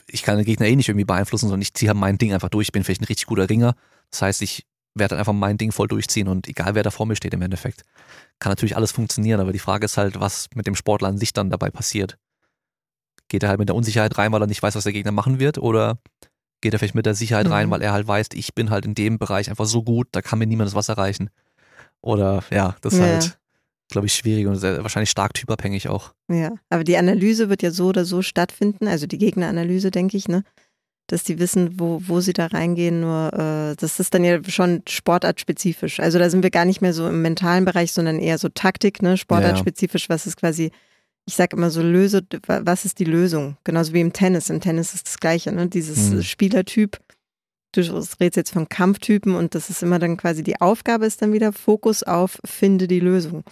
ich 0.09 0.22
kann 0.22 0.36
den 0.36 0.44
Gegner 0.46 0.66
eh 0.66 0.76
nicht 0.76 0.88
irgendwie 0.88 1.05
beeinflussen, 1.05 1.46
sondern 1.48 1.62
ich 1.62 1.74
ziehe 1.74 1.88
halt 1.90 1.98
mein 1.98 2.18
Ding 2.18 2.32
einfach 2.32 2.48
durch. 2.48 2.68
Ich 2.68 2.72
bin 2.72 2.84
vielleicht 2.84 3.00
ein 3.02 3.07
richtig 3.07 3.26
guter 3.26 3.48
Ringer. 3.48 3.74
Das 4.11 4.22
heißt, 4.22 4.42
ich 4.42 4.66
werde 4.94 5.11
dann 5.11 5.18
einfach 5.18 5.32
mein 5.32 5.59
Ding 5.59 5.72
voll 5.72 5.88
durchziehen 5.88 6.28
und 6.28 6.46
egal 6.48 6.74
wer 6.74 6.82
da 6.84 6.90
vor 6.90 7.07
mir 7.07 7.16
steht 7.16 7.34
im 7.34 7.42
Endeffekt. 7.42 7.82
Kann 8.38 8.50
natürlich 8.52 8.76
alles 8.76 8.92
funktionieren, 8.92 9.40
aber 9.40 9.52
die 9.52 9.59
Frage 9.59 9.86
ist 9.86 9.96
halt, 9.96 10.20
was 10.20 10.48
mit 10.55 10.66
dem 10.66 10.76
Sportler 10.76 11.09
an 11.09 11.18
sich 11.18 11.32
dann 11.32 11.50
dabei 11.50 11.70
passiert. 11.70 12.16
Geht 13.28 13.42
er 13.42 13.48
halt 13.48 13.59
mit 13.59 13.68
der 13.68 13.74
Unsicherheit 13.76 14.16
rein, 14.18 14.30
weil 14.32 14.42
er 14.42 14.46
nicht 14.46 14.62
weiß, 14.62 14.74
was 14.76 14.84
der 14.84 14.92
Gegner 14.92 15.11
machen 15.12 15.38
wird? 15.40 15.59
Oder 15.59 15.98
geht 16.61 16.72
er 16.72 16.78
vielleicht 16.78 16.94
mit 16.94 17.07
der 17.07 17.14
Sicherheit 17.14 17.48
rein, 17.50 17.66
Mhm. 17.66 17.70
weil 17.72 17.82
er 17.82 17.92
halt 17.92 18.07
weiß, 18.07 18.28
ich 18.34 18.55
bin 18.55 18.70
halt 18.70 18.84
in 18.84 18.94
dem 18.94 19.18
Bereich 19.18 19.50
einfach 19.50 19.66
so 19.66 19.82
gut, 19.82 20.09
da 20.12 20.22
kann 20.22 20.38
mir 20.38 20.46
niemand 20.46 20.68
das 20.68 20.74
Wasser 20.74 20.96
reichen? 20.96 21.30
Oder 22.00 22.44
ja, 22.50 22.76
das 22.82 22.94
Ja. 22.98 23.05
halt, 23.05 23.38
glaube 23.91 24.07
ich, 24.07 24.14
schwierig 24.14 24.47
und 24.47 24.57
sehr, 24.57 24.82
wahrscheinlich 24.82 25.11
stark 25.11 25.35
typabhängig 25.35 25.89
auch. 25.89 26.12
Ja, 26.28 26.55
aber 26.70 26.85
die 26.85 26.97
Analyse 26.97 27.49
wird 27.49 27.62
ja 27.62 27.70
so 27.70 27.87
oder 27.89 28.05
so 28.05 28.22
stattfinden, 28.22 28.89
also 28.89 29.07
die 29.07 29.18
Gegneranalyse, 29.18 29.91
denke 29.91 30.16
ich, 30.16 30.28
ne? 30.28 30.45
dass 31.07 31.22
die 31.22 31.39
wissen, 31.39 31.78
wo, 31.78 32.01
wo 32.07 32.20
sie 32.20 32.32
da 32.32 32.47
reingehen. 32.47 33.01
Nur 33.01 33.32
äh, 33.32 33.76
das 33.76 34.01
ist 34.01 34.14
dann 34.14 34.24
ja 34.24 34.43
schon 34.49 34.82
sportartspezifisch. 34.89 36.01
Also 36.01 36.18
da 36.18 36.30
sind 36.30 36.43
wir 36.43 36.51
gar 36.51 36.64
nicht 36.64 36.80
mehr 36.80 36.95
so 36.95 37.09
im 37.09 37.22
mentalen 37.22 37.64
Bereich, 37.64 37.93
sondern 37.93 38.18
eher 38.18 38.39
so 38.39 38.49
Taktik, 38.49 39.03
ne? 39.03 39.16
Sportartspezifisch, 39.16 40.09
was 40.09 40.26
ist 40.26 40.37
quasi, 40.37 40.70
ich 41.26 41.35
sag 41.35 41.53
immer 41.53 41.70
so, 41.70 41.82
löse, 41.82 42.22
was 42.47 42.85
ist 42.85 42.99
die 42.99 43.05
Lösung? 43.05 43.57
Genauso 43.64 43.93
wie 43.93 44.01
im 44.01 44.12
Tennis. 44.12 44.49
Im 44.51 44.61
Tennis 44.61 44.95
ist 44.95 45.07
das 45.07 45.20
Gleiche, 45.20 45.53
ne? 45.53 45.68
Dieses 45.68 46.11
mhm. 46.11 46.22
Spielertyp. 46.22 46.99
Du 47.72 47.80
redest 47.80 48.37
jetzt 48.37 48.53
von 48.53 48.68
Kampftypen 48.68 49.35
und 49.35 49.57
das 49.57 49.68
ist 49.68 49.82
immer 49.82 49.99
dann 49.99 50.16
quasi 50.16 50.45
die 50.45 50.61
Aufgabe 50.61 51.07
ist 51.07 51.20
dann 51.22 51.32
wieder 51.32 51.53
Fokus 51.53 52.05
auf 52.05 52.39
finde 52.45 52.87
die 52.87 53.01
Lösung. 53.01 53.43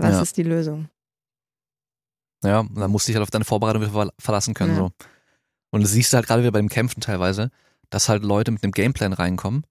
Was 0.00 0.14
ja. 0.14 0.22
ist 0.22 0.36
die 0.36 0.42
Lösung? 0.42 0.88
Ja, 2.42 2.62
dann 2.62 2.90
musst 2.90 3.06
du 3.06 3.10
dich 3.10 3.16
halt 3.16 3.22
auf 3.22 3.30
deine 3.30 3.44
Vorbereitung 3.44 3.82
wieder 3.82 4.12
verlassen 4.18 4.54
können. 4.54 4.70
Ja. 4.70 4.76
So. 4.76 4.90
Und 5.70 5.82
das 5.82 5.92
siehst 5.92 6.12
du 6.12 6.16
halt 6.16 6.26
gerade 6.26 6.42
wieder 6.42 6.52
beim 6.52 6.68
Kämpfen 6.68 7.00
teilweise, 7.00 7.50
dass 7.90 8.08
halt 8.08 8.22
Leute 8.22 8.50
mit 8.50 8.62
einem 8.62 8.72
Gameplan 8.72 9.12
reinkommen 9.12 9.66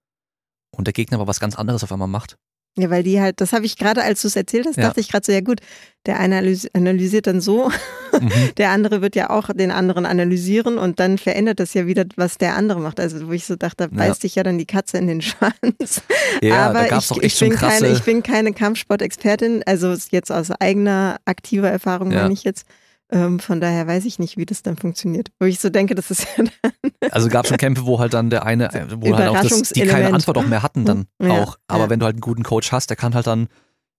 und 0.70 0.86
der 0.86 0.92
Gegner 0.92 1.18
aber 1.18 1.26
was 1.26 1.40
ganz 1.40 1.56
anderes 1.56 1.82
auf 1.82 1.92
einmal 1.92 2.08
macht. 2.08 2.38
Ja, 2.78 2.88
weil 2.88 3.02
die 3.02 3.20
halt, 3.20 3.40
das 3.40 3.52
habe 3.52 3.66
ich 3.66 3.76
gerade, 3.76 4.02
als 4.02 4.22
du 4.22 4.28
es 4.28 4.36
erzählt 4.36 4.66
hast, 4.66 4.76
ja. 4.76 4.84
dachte 4.84 5.00
ich 5.00 5.08
gerade 5.08 5.26
so, 5.26 5.32
ja 5.32 5.40
gut, 5.40 5.60
der 6.06 6.20
eine 6.20 6.36
analysiert 6.72 7.26
dann 7.26 7.40
so, 7.40 7.68
mhm. 7.68 8.30
der 8.58 8.70
andere 8.70 9.02
wird 9.02 9.16
ja 9.16 9.28
auch 9.30 9.50
den 9.52 9.70
anderen 9.70 10.06
analysieren 10.06 10.78
und 10.78 11.00
dann 11.00 11.18
verändert 11.18 11.58
das 11.58 11.74
ja 11.74 11.86
wieder, 11.86 12.04
was 12.16 12.38
der 12.38 12.54
andere 12.54 12.80
macht. 12.80 13.00
Also 13.00 13.26
wo 13.26 13.32
ich 13.32 13.44
so 13.44 13.56
dachte, 13.56 13.88
da 13.88 13.96
beißt 13.96 14.22
ja. 14.22 14.26
dich 14.26 14.34
ja 14.36 14.42
dann 14.44 14.56
die 14.56 14.66
Katze 14.66 14.98
in 14.98 15.08
den 15.08 15.20
Schwanz. 15.22 16.02
Ja, 16.40 16.70
Aber 16.70 16.96
ich, 16.96 17.10
ich, 17.10 17.38
bin 17.40 17.54
keine, 17.54 17.88
ich 17.88 18.02
bin 18.04 18.22
keine 18.22 18.52
Kampfsportexpertin, 18.52 19.62
also 19.66 19.94
jetzt 20.10 20.30
aus 20.30 20.50
eigener 20.52 21.18
aktiver 21.24 21.68
Erfahrung 21.68 22.12
ja. 22.12 22.22
meine 22.22 22.34
ich 22.34 22.44
jetzt. 22.44 22.66
Ähm, 23.12 23.40
von 23.40 23.60
daher 23.60 23.86
weiß 23.86 24.04
ich 24.04 24.18
nicht, 24.18 24.36
wie 24.36 24.46
das 24.46 24.62
dann 24.62 24.76
funktioniert. 24.76 25.30
Wo 25.40 25.46
ich 25.46 25.58
so 25.58 25.68
denke, 25.68 25.94
das 25.94 26.10
ist 26.10 26.26
ja 26.36 26.44
dann. 26.44 26.50
Also 27.12 27.28
gab 27.28 27.46
schon 27.46 27.56
Kämpfe, 27.56 27.86
wo 27.86 27.98
halt 27.98 28.12
dann 28.12 28.30
der 28.30 28.44
eine, 28.44 28.68
wo 28.98 29.16
halt 29.16 29.28
auch 29.28 29.40
das, 29.40 29.70
die 29.70 29.86
keine 29.86 30.12
Antwort 30.12 30.36
auch 30.36 30.46
mehr 30.46 30.62
hatten 30.62 30.84
dann 30.84 31.06
ja, 31.22 31.42
auch. 31.42 31.58
Aber 31.66 31.84
ja. 31.84 31.90
wenn 31.90 31.98
du 31.98 32.04
halt 32.04 32.14
einen 32.14 32.20
guten 32.20 32.42
Coach 32.42 32.70
hast, 32.72 32.90
der 32.90 32.96
kann 32.96 33.14
halt 33.14 33.26
dann 33.26 33.48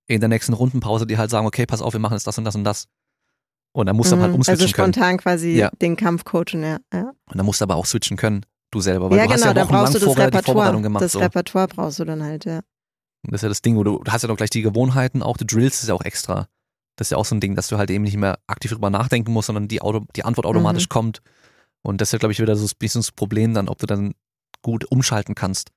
in 0.07 0.19
der 0.19 0.29
nächsten 0.29 0.53
Rundenpause 0.53 1.07
dir 1.07 1.17
halt 1.17 1.31
sagen, 1.31 1.47
okay, 1.47 1.65
pass 1.65 1.81
auf, 1.81 1.93
wir 1.93 1.99
machen 1.99 2.13
jetzt 2.13 2.27
das 2.27 2.37
und 2.37 2.45
das 2.45 2.55
und 2.55 2.63
das. 2.63 2.87
Und 3.73 3.87
dann 3.87 3.95
musst 3.95 4.11
du 4.11 4.17
mhm. 4.17 4.21
halt 4.21 4.33
umswitchen 4.33 4.61
Also 4.61 4.67
spontan 4.67 5.03
können. 5.03 5.17
quasi 5.17 5.51
ja. 5.51 5.71
den 5.81 5.95
Kampf 5.95 6.25
coachen, 6.25 6.63
ja. 6.63 6.77
ja. 6.93 7.11
Und 7.25 7.37
dann 7.37 7.45
musst 7.45 7.61
du 7.61 7.63
aber 7.63 7.75
auch 7.75 7.85
switchen 7.85 8.17
können, 8.17 8.45
du 8.69 8.81
selber. 8.81 9.09
Weil 9.09 9.17
ja, 9.17 9.23
du 9.23 9.29
genau, 9.29 9.41
hast 9.41 9.45
ja 9.45 9.53
da 9.53 9.65
brauchst 9.65 9.95
du 9.95 9.99
das 9.99 10.17
Repertoire. 10.17 10.81
Gemacht, 10.81 11.03
das 11.03 11.13
so. 11.13 11.19
Repertoire 11.19 11.67
brauchst 11.67 11.99
du 11.99 12.05
dann 12.05 12.23
halt, 12.23 12.45
ja. 12.45 12.61
Das 13.23 13.39
ist 13.39 13.43
ja 13.43 13.49
das 13.49 13.61
Ding, 13.61 13.77
wo 13.77 13.83
du, 13.83 13.99
du 14.03 14.11
hast 14.11 14.21
ja 14.21 14.27
doch 14.27 14.37
gleich 14.37 14.49
die 14.49 14.61
Gewohnheiten, 14.61 15.21
auch 15.21 15.37
die 15.37 15.47
Drills 15.47 15.81
ist 15.81 15.89
ja 15.89 15.95
auch 15.95 16.03
extra. 16.03 16.47
Das 17.01 17.07
ist 17.07 17.13
ja 17.13 17.17
auch 17.17 17.25
so 17.25 17.33
ein 17.33 17.39
Ding, 17.39 17.55
dass 17.55 17.67
du 17.67 17.79
halt 17.79 17.89
eben 17.89 18.03
nicht 18.03 18.15
mehr 18.15 18.37
aktiv 18.45 18.69
drüber 18.69 18.91
nachdenken 18.91 19.33
musst, 19.33 19.47
sondern 19.47 19.67
die, 19.67 19.81
Auto, 19.81 20.05
die 20.15 20.23
Antwort 20.23 20.45
automatisch 20.45 20.85
mhm. 20.85 20.89
kommt. 20.89 21.21
Und 21.81 21.99
das 21.99 22.09
ist 22.09 22.13
ja, 22.13 22.19
glaube 22.19 22.31
ich, 22.31 22.39
wieder 22.39 22.55
so 22.55 22.63
ein 22.63 22.77
bisschen 22.77 23.01
das 23.01 23.11
Problem 23.11 23.55
dann, 23.55 23.69
ob 23.69 23.79
du 23.79 23.87
dann 23.87 24.13
gut 24.61 24.85
umschalten 24.85 25.33
kannst. 25.33 25.71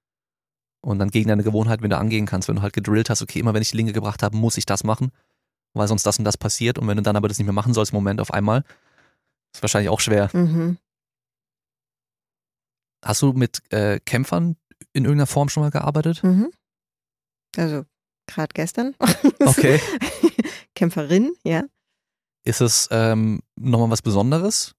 Und 0.83 0.99
dann 0.99 1.09
gegen 1.09 1.31
deine 1.31 1.43
Gewohnheit 1.43 1.83
wieder 1.83 1.99
angehen 1.99 2.27
kannst, 2.27 2.49
wenn 2.49 2.57
du 2.57 2.61
halt 2.63 2.75
gedrillt 2.75 3.09
hast, 3.09 3.23
okay, 3.23 3.39
immer 3.39 3.55
wenn 3.55 3.63
ich 3.63 3.71
die 3.71 3.77
Linke 3.79 3.95
gebracht 3.95 4.23
habe, 4.23 4.37
muss 4.37 4.59
ich 4.59 4.67
das 4.67 4.85
machen, 4.85 5.13
weil 5.73 5.89
sonst 5.89 6.03
das 6.03 6.19
und 6.19 6.27
das 6.27 6.37
passiert. 6.37 6.79
Und 6.79 6.89
wenn 6.89 6.99
du 6.99 7.03
dann 7.03 7.17
aber 7.17 7.29
das 7.29 7.39
nicht 7.39 7.47
mehr 7.47 7.55
machen 7.55 7.73
sollst 7.73 7.93
im 7.93 7.97
Moment 7.97 8.21
auf 8.21 8.31
einmal, 8.31 8.63
ist 9.55 9.63
wahrscheinlich 9.63 9.89
auch 9.89 10.01
schwer. 10.01 10.29
Mhm. 10.35 10.77
Hast 13.03 13.23
du 13.23 13.33
mit 13.33 13.63
äh, 13.73 13.99
Kämpfern 13.99 14.57
in 14.93 15.05
irgendeiner 15.05 15.27
Form 15.27 15.49
schon 15.49 15.63
mal 15.63 15.71
gearbeitet? 15.71 16.23
Mhm. 16.23 16.53
Also 17.57 17.87
gerade 18.27 18.53
gestern. 18.55 18.95
Okay. 19.41 19.81
Kämpferin, 20.75 21.33
ja. 21.45 21.65
Ist 22.45 22.61
es 22.61 22.89
ähm, 22.91 23.41
nochmal 23.57 23.91
was 23.91 24.03
Besonderes? 24.03 24.75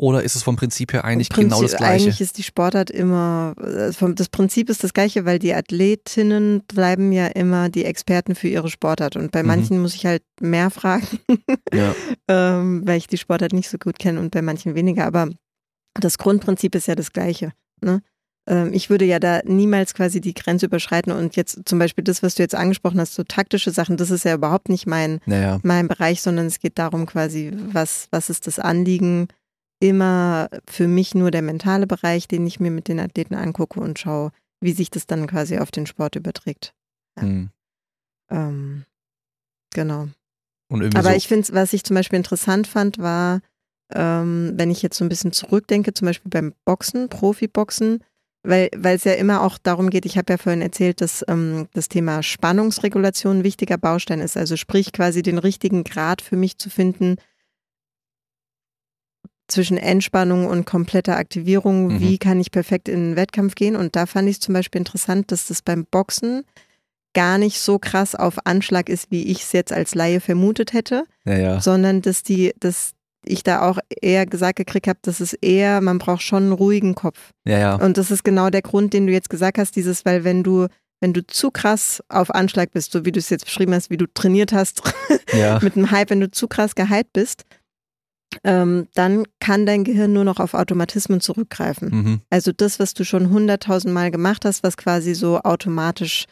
Oder 0.00 0.22
ist 0.22 0.36
es 0.36 0.44
vom 0.44 0.54
Prinzip 0.54 0.92
her 0.92 1.04
eigentlich 1.04 1.28
Prinzip, 1.28 1.50
genau 1.50 1.62
das 1.62 1.76
Gleiche? 1.76 2.04
Eigentlich 2.04 2.20
ist 2.20 2.38
die 2.38 2.44
Sportart 2.44 2.88
immer, 2.88 3.54
äh, 3.60 3.90
das 4.14 4.28
Prinzip 4.28 4.70
ist 4.70 4.84
das 4.84 4.94
Gleiche, 4.94 5.24
weil 5.24 5.40
die 5.40 5.52
Athletinnen 5.52 6.62
bleiben 6.68 7.10
ja 7.10 7.26
immer 7.26 7.68
die 7.68 7.84
Experten 7.84 8.36
für 8.36 8.46
ihre 8.46 8.70
Sportart. 8.70 9.16
Und 9.16 9.32
bei 9.32 9.42
mhm. 9.42 9.48
manchen 9.48 9.82
muss 9.82 9.94
ich 9.94 10.06
halt 10.06 10.22
mehr 10.40 10.70
fragen, 10.70 11.18
ja. 11.74 11.94
ähm, 12.28 12.86
weil 12.86 12.98
ich 12.98 13.08
die 13.08 13.18
Sportart 13.18 13.52
nicht 13.52 13.68
so 13.68 13.76
gut 13.76 13.98
kenne 13.98 14.20
und 14.20 14.30
bei 14.30 14.40
manchen 14.40 14.76
weniger. 14.76 15.04
Aber 15.04 15.30
das 15.94 16.16
Grundprinzip 16.16 16.76
ist 16.76 16.86
ja 16.86 16.94
das 16.94 17.12
Gleiche. 17.12 17.52
Ne? 17.80 18.00
Ähm, 18.48 18.72
ich 18.72 18.88
würde 18.88 19.04
ja 19.04 19.18
da 19.18 19.42
niemals 19.44 19.92
quasi 19.92 20.20
die 20.20 20.32
Grenze 20.32 20.66
überschreiten 20.66 21.12
und 21.12 21.36
jetzt 21.36 21.60
zum 21.66 21.78
Beispiel 21.78 22.02
das, 22.02 22.22
was 22.22 22.34
du 22.34 22.42
jetzt 22.42 22.54
angesprochen 22.54 22.98
hast, 22.98 23.14
so 23.14 23.22
taktische 23.22 23.70
Sachen, 23.70 23.98
das 23.98 24.10
ist 24.10 24.24
ja 24.24 24.34
überhaupt 24.34 24.70
nicht 24.70 24.86
mein, 24.86 25.20
naja. 25.26 25.60
mein 25.62 25.86
Bereich, 25.86 26.22
sondern 26.22 26.46
es 26.46 26.58
geht 26.58 26.78
darum 26.78 27.04
quasi, 27.04 27.52
was, 27.72 28.08
was 28.10 28.30
ist 28.30 28.46
das 28.46 28.58
Anliegen? 28.58 29.28
Immer 29.80 30.48
für 30.66 30.88
mich 30.88 31.14
nur 31.14 31.30
der 31.30 31.42
mentale 31.42 31.86
Bereich, 31.86 32.26
den 32.26 32.46
ich 32.46 32.58
mir 32.58 32.70
mit 32.70 32.88
den 32.88 32.98
Athleten 32.98 33.34
angucke 33.34 33.78
und 33.78 33.98
schaue, 33.98 34.32
wie 34.60 34.72
sich 34.72 34.90
das 34.90 35.06
dann 35.06 35.26
quasi 35.26 35.58
auf 35.58 35.70
den 35.70 35.86
Sport 35.86 36.16
überträgt. 36.16 36.74
Ja. 37.18 37.24
Mhm. 37.24 37.50
Ähm, 38.30 38.84
genau. 39.74 40.08
Aber 40.70 41.10
so 41.10 41.10
ich 41.10 41.28
finde, 41.28 41.48
was 41.52 41.72
ich 41.72 41.84
zum 41.84 41.94
Beispiel 41.94 42.16
interessant 42.16 42.66
fand, 42.66 42.98
war, 42.98 43.40
ähm, 43.94 44.52
wenn 44.56 44.70
ich 44.70 44.82
jetzt 44.82 44.98
so 44.98 45.04
ein 45.04 45.08
bisschen 45.08 45.32
zurückdenke, 45.32 45.94
zum 45.94 46.06
Beispiel 46.06 46.30
beim 46.30 46.54
Boxen, 46.64 47.08
Profiboxen, 47.08 48.02
weil, 48.42 48.70
weil 48.76 48.96
es 48.96 49.04
ja 49.04 49.12
immer 49.12 49.42
auch 49.42 49.58
darum 49.58 49.90
geht, 49.90 50.06
ich 50.06 50.16
habe 50.16 50.32
ja 50.32 50.36
vorhin 50.38 50.62
erzählt, 50.62 51.00
dass 51.00 51.24
ähm, 51.28 51.68
das 51.74 51.88
Thema 51.88 52.22
Spannungsregulation 52.22 53.38
ein 53.38 53.44
wichtiger 53.44 53.78
Baustein 53.78 54.20
ist. 54.20 54.36
Also 54.36 54.56
sprich 54.56 54.92
quasi 54.92 55.22
den 55.22 55.38
richtigen 55.38 55.84
Grad 55.84 56.22
für 56.22 56.36
mich 56.36 56.58
zu 56.58 56.70
finden 56.70 57.16
zwischen 59.48 59.78
Entspannung 59.78 60.46
und 60.46 60.66
kompletter 60.66 61.16
Aktivierung. 61.16 61.88
Mhm. 61.88 62.00
Wie 62.00 62.18
kann 62.18 62.38
ich 62.38 62.50
perfekt 62.50 62.88
in 62.88 63.10
den 63.10 63.16
Wettkampf 63.16 63.54
gehen? 63.54 63.76
Und 63.76 63.96
da 63.96 64.06
fand 64.06 64.28
ich 64.28 64.36
es 64.36 64.40
zum 64.40 64.54
Beispiel 64.54 64.80
interessant, 64.80 65.32
dass 65.32 65.48
das 65.48 65.62
beim 65.62 65.84
Boxen 65.86 66.44
gar 67.14 67.38
nicht 67.38 67.58
so 67.58 67.78
krass 67.78 68.14
auf 68.14 68.46
Anschlag 68.46 68.88
ist, 68.88 69.10
wie 69.10 69.24
ich 69.24 69.42
es 69.42 69.52
jetzt 69.52 69.72
als 69.72 69.94
Laie 69.94 70.20
vermutet 70.20 70.74
hätte, 70.74 71.04
ja, 71.24 71.36
ja. 71.36 71.60
sondern 71.60 72.02
dass 72.02 72.22
die, 72.22 72.52
dass 72.60 72.92
ich 73.24 73.42
da 73.42 73.68
auch 73.68 73.78
eher 74.00 74.26
gesagt 74.26 74.56
gekriegt 74.56 74.86
habe, 74.86 74.98
dass 75.02 75.20
es 75.20 75.32
eher, 75.34 75.80
man 75.80 75.98
braucht 75.98 76.22
schon 76.22 76.44
einen 76.44 76.52
ruhigen 76.52 76.94
Kopf. 76.94 77.32
Ja, 77.46 77.58
ja. 77.58 77.74
Und 77.74 77.98
das 77.98 78.10
ist 78.10 78.24
genau 78.24 78.50
der 78.50 78.62
Grund, 78.62 78.92
den 78.92 79.06
du 79.06 79.12
jetzt 79.12 79.30
gesagt 79.30 79.58
hast, 79.58 79.76
dieses, 79.76 80.04
weil 80.04 80.24
wenn 80.24 80.42
du, 80.42 80.66
wenn 81.00 81.12
du 81.12 81.26
zu 81.26 81.50
krass 81.50 82.02
auf 82.08 82.34
Anschlag 82.34 82.72
bist, 82.72 82.92
so 82.92 83.04
wie 83.04 83.12
du 83.12 83.18
es 83.18 83.30
jetzt 83.30 83.44
beschrieben 83.44 83.74
hast, 83.74 83.90
wie 83.90 83.96
du 83.96 84.06
trainiert 84.06 84.52
hast 84.52 84.82
ja. 85.32 85.58
mit 85.62 85.76
einem 85.76 85.90
Hype, 85.90 86.10
wenn 86.10 86.20
du 86.20 86.30
zu 86.30 86.48
krass 86.48 86.74
gehypt 86.74 87.12
bist, 87.12 87.44
ähm, 88.44 88.88
dann 88.94 89.24
kann 89.40 89.66
dein 89.66 89.84
Gehirn 89.84 90.12
nur 90.12 90.24
noch 90.24 90.38
auf 90.38 90.54
Automatismen 90.54 91.20
zurückgreifen. 91.20 91.88
Mhm. 91.90 92.20
Also 92.30 92.52
das, 92.52 92.78
was 92.78 92.94
du 92.94 93.04
schon 93.04 93.30
hunderttausend 93.30 93.92
Mal 93.92 94.10
gemacht 94.10 94.44
hast, 94.44 94.62
was 94.62 94.76
quasi 94.76 95.14
so 95.14 95.40
automatisch 95.40 96.26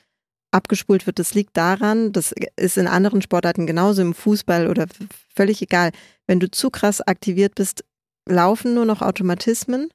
abgespult 0.56 1.06
wird, 1.06 1.18
das 1.18 1.34
liegt 1.34 1.56
daran, 1.56 2.12
das 2.12 2.34
ist 2.56 2.78
in 2.78 2.88
anderen 2.88 3.22
Sportarten 3.22 3.66
genauso, 3.66 4.02
im 4.02 4.14
Fußball 4.14 4.68
oder 4.68 4.86
völlig 5.34 5.62
egal. 5.62 5.90
Wenn 6.26 6.40
du 6.40 6.50
zu 6.50 6.70
krass 6.70 7.00
aktiviert 7.00 7.54
bist, 7.54 7.84
laufen 8.28 8.74
nur 8.74 8.86
noch 8.86 9.02
Automatismen, 9.02 9.90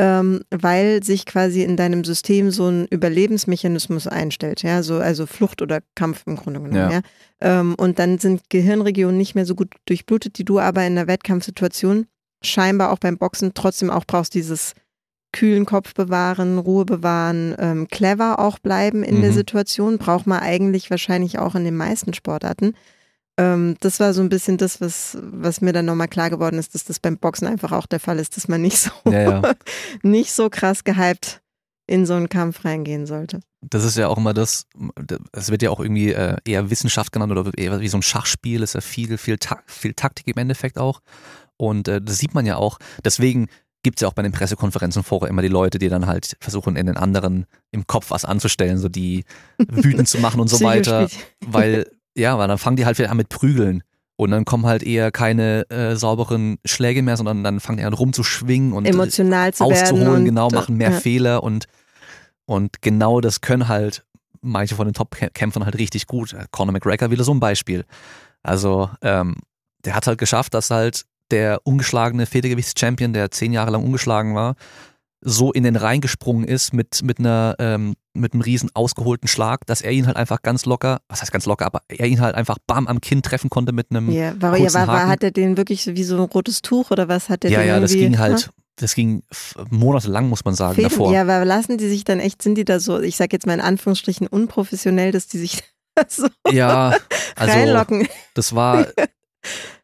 ähm, 0.00 0.42
weil 0.50 1.02
sich 1.02 1.26
quasi 1.26 1.62
in 1.62 1.76
deinem 1.76 2.04
System 2.04 2.50
so 2.50 2.68
ein 2.68 2.86
Überlebensmechanismus 2.86 4.06
einstellt, 4.06 4.62
ja, 4.62 4.82
so, 4.82 4.98
also 4.98 5.26
Flucht 5.26 5.60
oder 5.60 5.80
Kampf 5.96 6.22
im 6.26 6.36
Grunde 6.36 6.60
genommen, 6.60 6.76
ja. 6.76 6.90
ja? 6.90 7.00
Ähm, 7.40 7.74
und 7.76 7.98
dann 7.98 8.18
sind 8.18 8.48
Gehirnregionen 8.48 9.18
nicht 9.18 9.34
mehr 9.34 9.44
so 9.44 9.56
gut 9.56 9.74
durchblutet, 9.86 10.38
die 10.38 10.44
du 10.44 10.60
aber 10.60 10.86
in 10.86 10.94
der 10.94 11.08
Wettkampfsituation 11.08 12.06
scheinbar 12.44 12.92
auch 12.92 12.98
beim 12.98 13.18
Boxen 13.18 13.52
trotzdem 13.54 13.90
auch 13.90 14.04
brauchst 14.04 14.34
dieses 14.34 14.74
kühlen 15.32 15.66
Kopf 15.66 15.94
bewahren, 15.94 16.58
Ruhe 16.58 16.84
bewahren, 16.84 17.54
ähm, 17.58 17.88
clever 17.88 18.38
auch 18.38 18.58
bleiben 18.58 19.02
in 19.02 19.18
mhm. 19.18 19.22
der 19.22 19.32
Situation, 19.32 19.98
braucht 19.98 20.26
man 20.26 20.40
eigentlich 20.40 20.90
wahrscheinlich 20.90 21.38
auch 21.38 21.54
in 21.54 21.64
den 21.64 21.76
meisten 21.76 22.14
Sportarten. 22.14 22.74
Ähm, 23.38 23.76
das 23.80 24.00
war 24.00 24.14
so 24.14 24.22
ein 24.22 24.30
bisschen 24.30 24.56
das, 24.56 24.80
was, 24.80 25.18
was 25.20 25.60
mir 25.60 25.72
dann 25.72 25.84
nochmal 25.84 26.08
klar 26.08 26.30
geworden 26.30 26.58
ist, 26.58 26.74
dass 26.74 26.84
das 26.84 26.98
beim 26.98 27.18
Boxen 27.18 27.46
einfach 27.46 27.72
auch 27.72 27.86
der 27.86 28.00
Fall 28.00 28.18
ist, 28.18 28.36
dass 28.36 28.48
man 28.48 28.62
nicht 28.62 28.78
so, 28.78 28.90
ja, 29.04 29.42
ja. 29.42 29.54
nicht 30.02 30.32
so 30.32 30.50
krass 30.50 30.82
gehypt 30.84 31.40
in 31.86 32.04
so 32.04 32.14
einen 32.14 32.28
Kampf 32.28 32.64
reingehen 32.64 33.06
sollte. 33.06 33.40
Das 33.60 33.84
ist 33.84 33.96
ja 33.96 34.08
auch 34.08 34.18
immer 34.18 34.34
das, 34.34 34.66
es 35.32 35.50
wird 35.50 35.62
ja 35.62 35.70
auch 35.70 35.80
irgendwie 35.80 36.12
äh, 36.12 36.36
eher 36.44 36.70
Wissenschaft 36.70 37.12
genannt 37.12 37.32
oder 37.32 37.50
eher 37.56 37.80
wie 37.80 37.88
so 37.88 37.98
ein 37.98 38.02
Schachspiel, 38.02 38.62
ist 38.62 38.74
ja 38.74 38.80
viel, 38.80 39.16
viel, 39.18 39.38
viel 39.66 39.94
Taktik 39.94 40.28
im 40.28 40.38
Endeffekt 40.38 40.78
auch. 40.78 41.00
Und 41.56 41.88
äh, 41.88 42.00
das 42.00 42.18
sieht 42.18 42.34
man 42.34 42.46
ja 42.46 42.56
auch. 42.56 42.78
Deswegen 43.04 43.48
gibt 43.82 43.98
es 43.98 44.02
ja 44.02 44.08
auch 44.08 44.12
bei 44.12 44.22
den 44.22 44.32
Pressekonferenzen 44.32 45.02
vorher 45.02 45.28
immer 45.28 45.42
die 45.42 45.48
Leute, 45.48 45.78
die 45.78 45.88
dann 45.88 46.06
halt 46.06 46.36
versuchen, 46.40 46.76
in 46.76 46.86
den 46.86 46.96
anderen 46.96 47.46
im 47.70 47.86
Kopf 47.86 48.10
was 48.10 48.24
anzustellen, 48.24 48.78
so 48.78 48.88
die 48.88 49.24
wütend 49.58 50.08
zu 50.08 50.18
machen 50.18 50.40
und 50.40 50.48
so 50.48 50.60
weiter. 50.60 51.08
Weil, 51.46 51.90
ja, 52.14 52.36
weil 52.36 52.48
dann 52.48 52.58
fangen 52.58 52.76
die 52.76 52.84
halt 52.84 52.98
wieder 52.98 53.10
an 53.10 53.16
mit 53.16 53.28
Prügeln. 53.28 53.82
Und 54.16 54.32
dann 54.32 54.44
kommen 54.44 54.66
halt 54.66 54.82
eher 54.82 55.12
keine 55.12 55.70
äh, 55.70 55.94
sauberen 55.94 56.58
Schläge 56.64 57.02
mehr, 57.02 57.16
sondern 57.16 57.44
dann 57.44 57.60
fangen 57.60 57.78
die 57.78 57.84
an 57.84 57.92
rumzuschwingen 57.92 58.72
und 58.72 58.84
emotional 58.84 59.54
zu 59.54 59.62
auszuholen, 59.62 60.06
werden 60.06 60.24
genau, 60.24 60.50
machen 60.50 60.76
mehr 60.76 60.90
ja. 60.90 60.98
Fehler 60.98 61.44
und, 61.44 61.66
und 62.44 62.82
genau 62.82 63.20
das 63.20 63.40
können 63.40 63.68
halt 63.68 64.04
manche 64.40 64.74
von 64.74 64.88
den 64.88 64.94
Top-Kämpfern 64.94 65.64
halt 65.64 65.78
richtig 65.78 66.08
gut. 66.08 66.34
Conor 66.50 66.72
McGregor 66.72 67.12
wieder 67.12 67.22
so 67.22 67.32
ein 67.32 67.38
Beispiel. 67.38 67.84
Also, 68.42 68.90
ähm, 69.02 69.36
der 69.84 69.94
hat 69.94 70.08
halt 70.08 70.18
geschafft, 70.18 70.54
dass 70.54 70.70
halt 70.70 71.04
der 71.30 71.60
ungeschlagene 71.64 72.26
Federgewichts-Champion, 72.26 73.12
der 73.12 73.30
zehn 73.30 73.52
Jahre 73.52 73.70
lang 73.70 73.84
ungeschlagen 73.84 74.34
war, 74.34 74.54
so 75.20 75.52
in 75.52 75.64
den 75.64 75.76
Rhein 75.76 76.00
gesprungen 76.00 76.44
ist 76.44 76.72
mit, 76.72 77.02
mit 77.02 77.18
einer, 77.18 77.56
ähm, 77.58 77.94
mit 78.14 78.32
einem 78.32 78.40
riesen 78.42 78.70
ausgeholten 78.74 79.26
Schlag, 79.26 79.66
dass 79.66 79.82
er 79.82 79.90
ihn 79.90 80.06
halt 80.06 80.16
einfach 80.16 80.42
ganz 80.42 80.64
locker, 80.64 81.00
was 81.08 81.22
heißt 81.22 81.32
ganz 81.32 81.44
locker, 81.46 81.66
aber 81.66 81.82
er 81.88 82.06
ihn 82.06 82.20
halt 82.20 82.36
einfach 82.36 82.56
bam 82.66 82.86
am 82.86 83.00
Kinn 83.00 83.22
treffen 83.22 83.50
konnte 83.50 83.72
mit 83.72 83.90
einem. 83.90 84.10
Ja, 84.10 84.40
war, 84.40 84.56
ja, 84.56 84.72
war, 84.74 84.86
war, 84.86 85.08
hat 85.08 85.24
er 85.24 85.32
den 85.32 85.56
wirklich 85.56 85.86
wie 85.86 86.04
so 86.04 86.14
ein 86.16 86.20
rotes 86.20 86.62
Tuch 86.62 86.90
oder 86.92 87.08
was 87.08 87.28
hat 87.28 87.44
er 87.44 87.50
Ja, 87.50 87.60
den 87.60 87.68
ja, 87.68 87.80
das 87.80 87.92
ging 87.92 88.18
halt, 88.18 88.46
ne? 88.46 88.52
das 88.76 88.94
ging 88.94 89.24
monatelang, 89.70 90.28
muss 90.28 90.44
man 90.44 90.54
sagen, 90.54 90.76
Fäden, 90.76 90.90
davor. 90.90 91.12
Ja, 91.12 91.22
aber 91.22 91.44
lassen 91.44 91.78
die 91.78 91.88
sich 91.88 92.04
dann 92.04 92.20
echt, 92.20 92.40
sind 92.40 92.54
die 92.54 92.64
da 92.64 92.78
so, 92.78 93.00
ich 93.00 93.16
sag 93.16 93.32
jetzt 93.32 93.44
mal 93.46 93.54
in 93.54 93.60
Anführungsstrichen 93.60 94.28
unprofessionell, 94.28 95.10
dass 95.10 95.26
die 95.26 95.38
sich 95.38 95.64
da 95.96 96.04
so 96.08 96.28
Ja, 96.48 96.96
also 97.34 97.52
reinlocken. 97.58 98.06
das 98.34 98.54
war, 98.54 98.86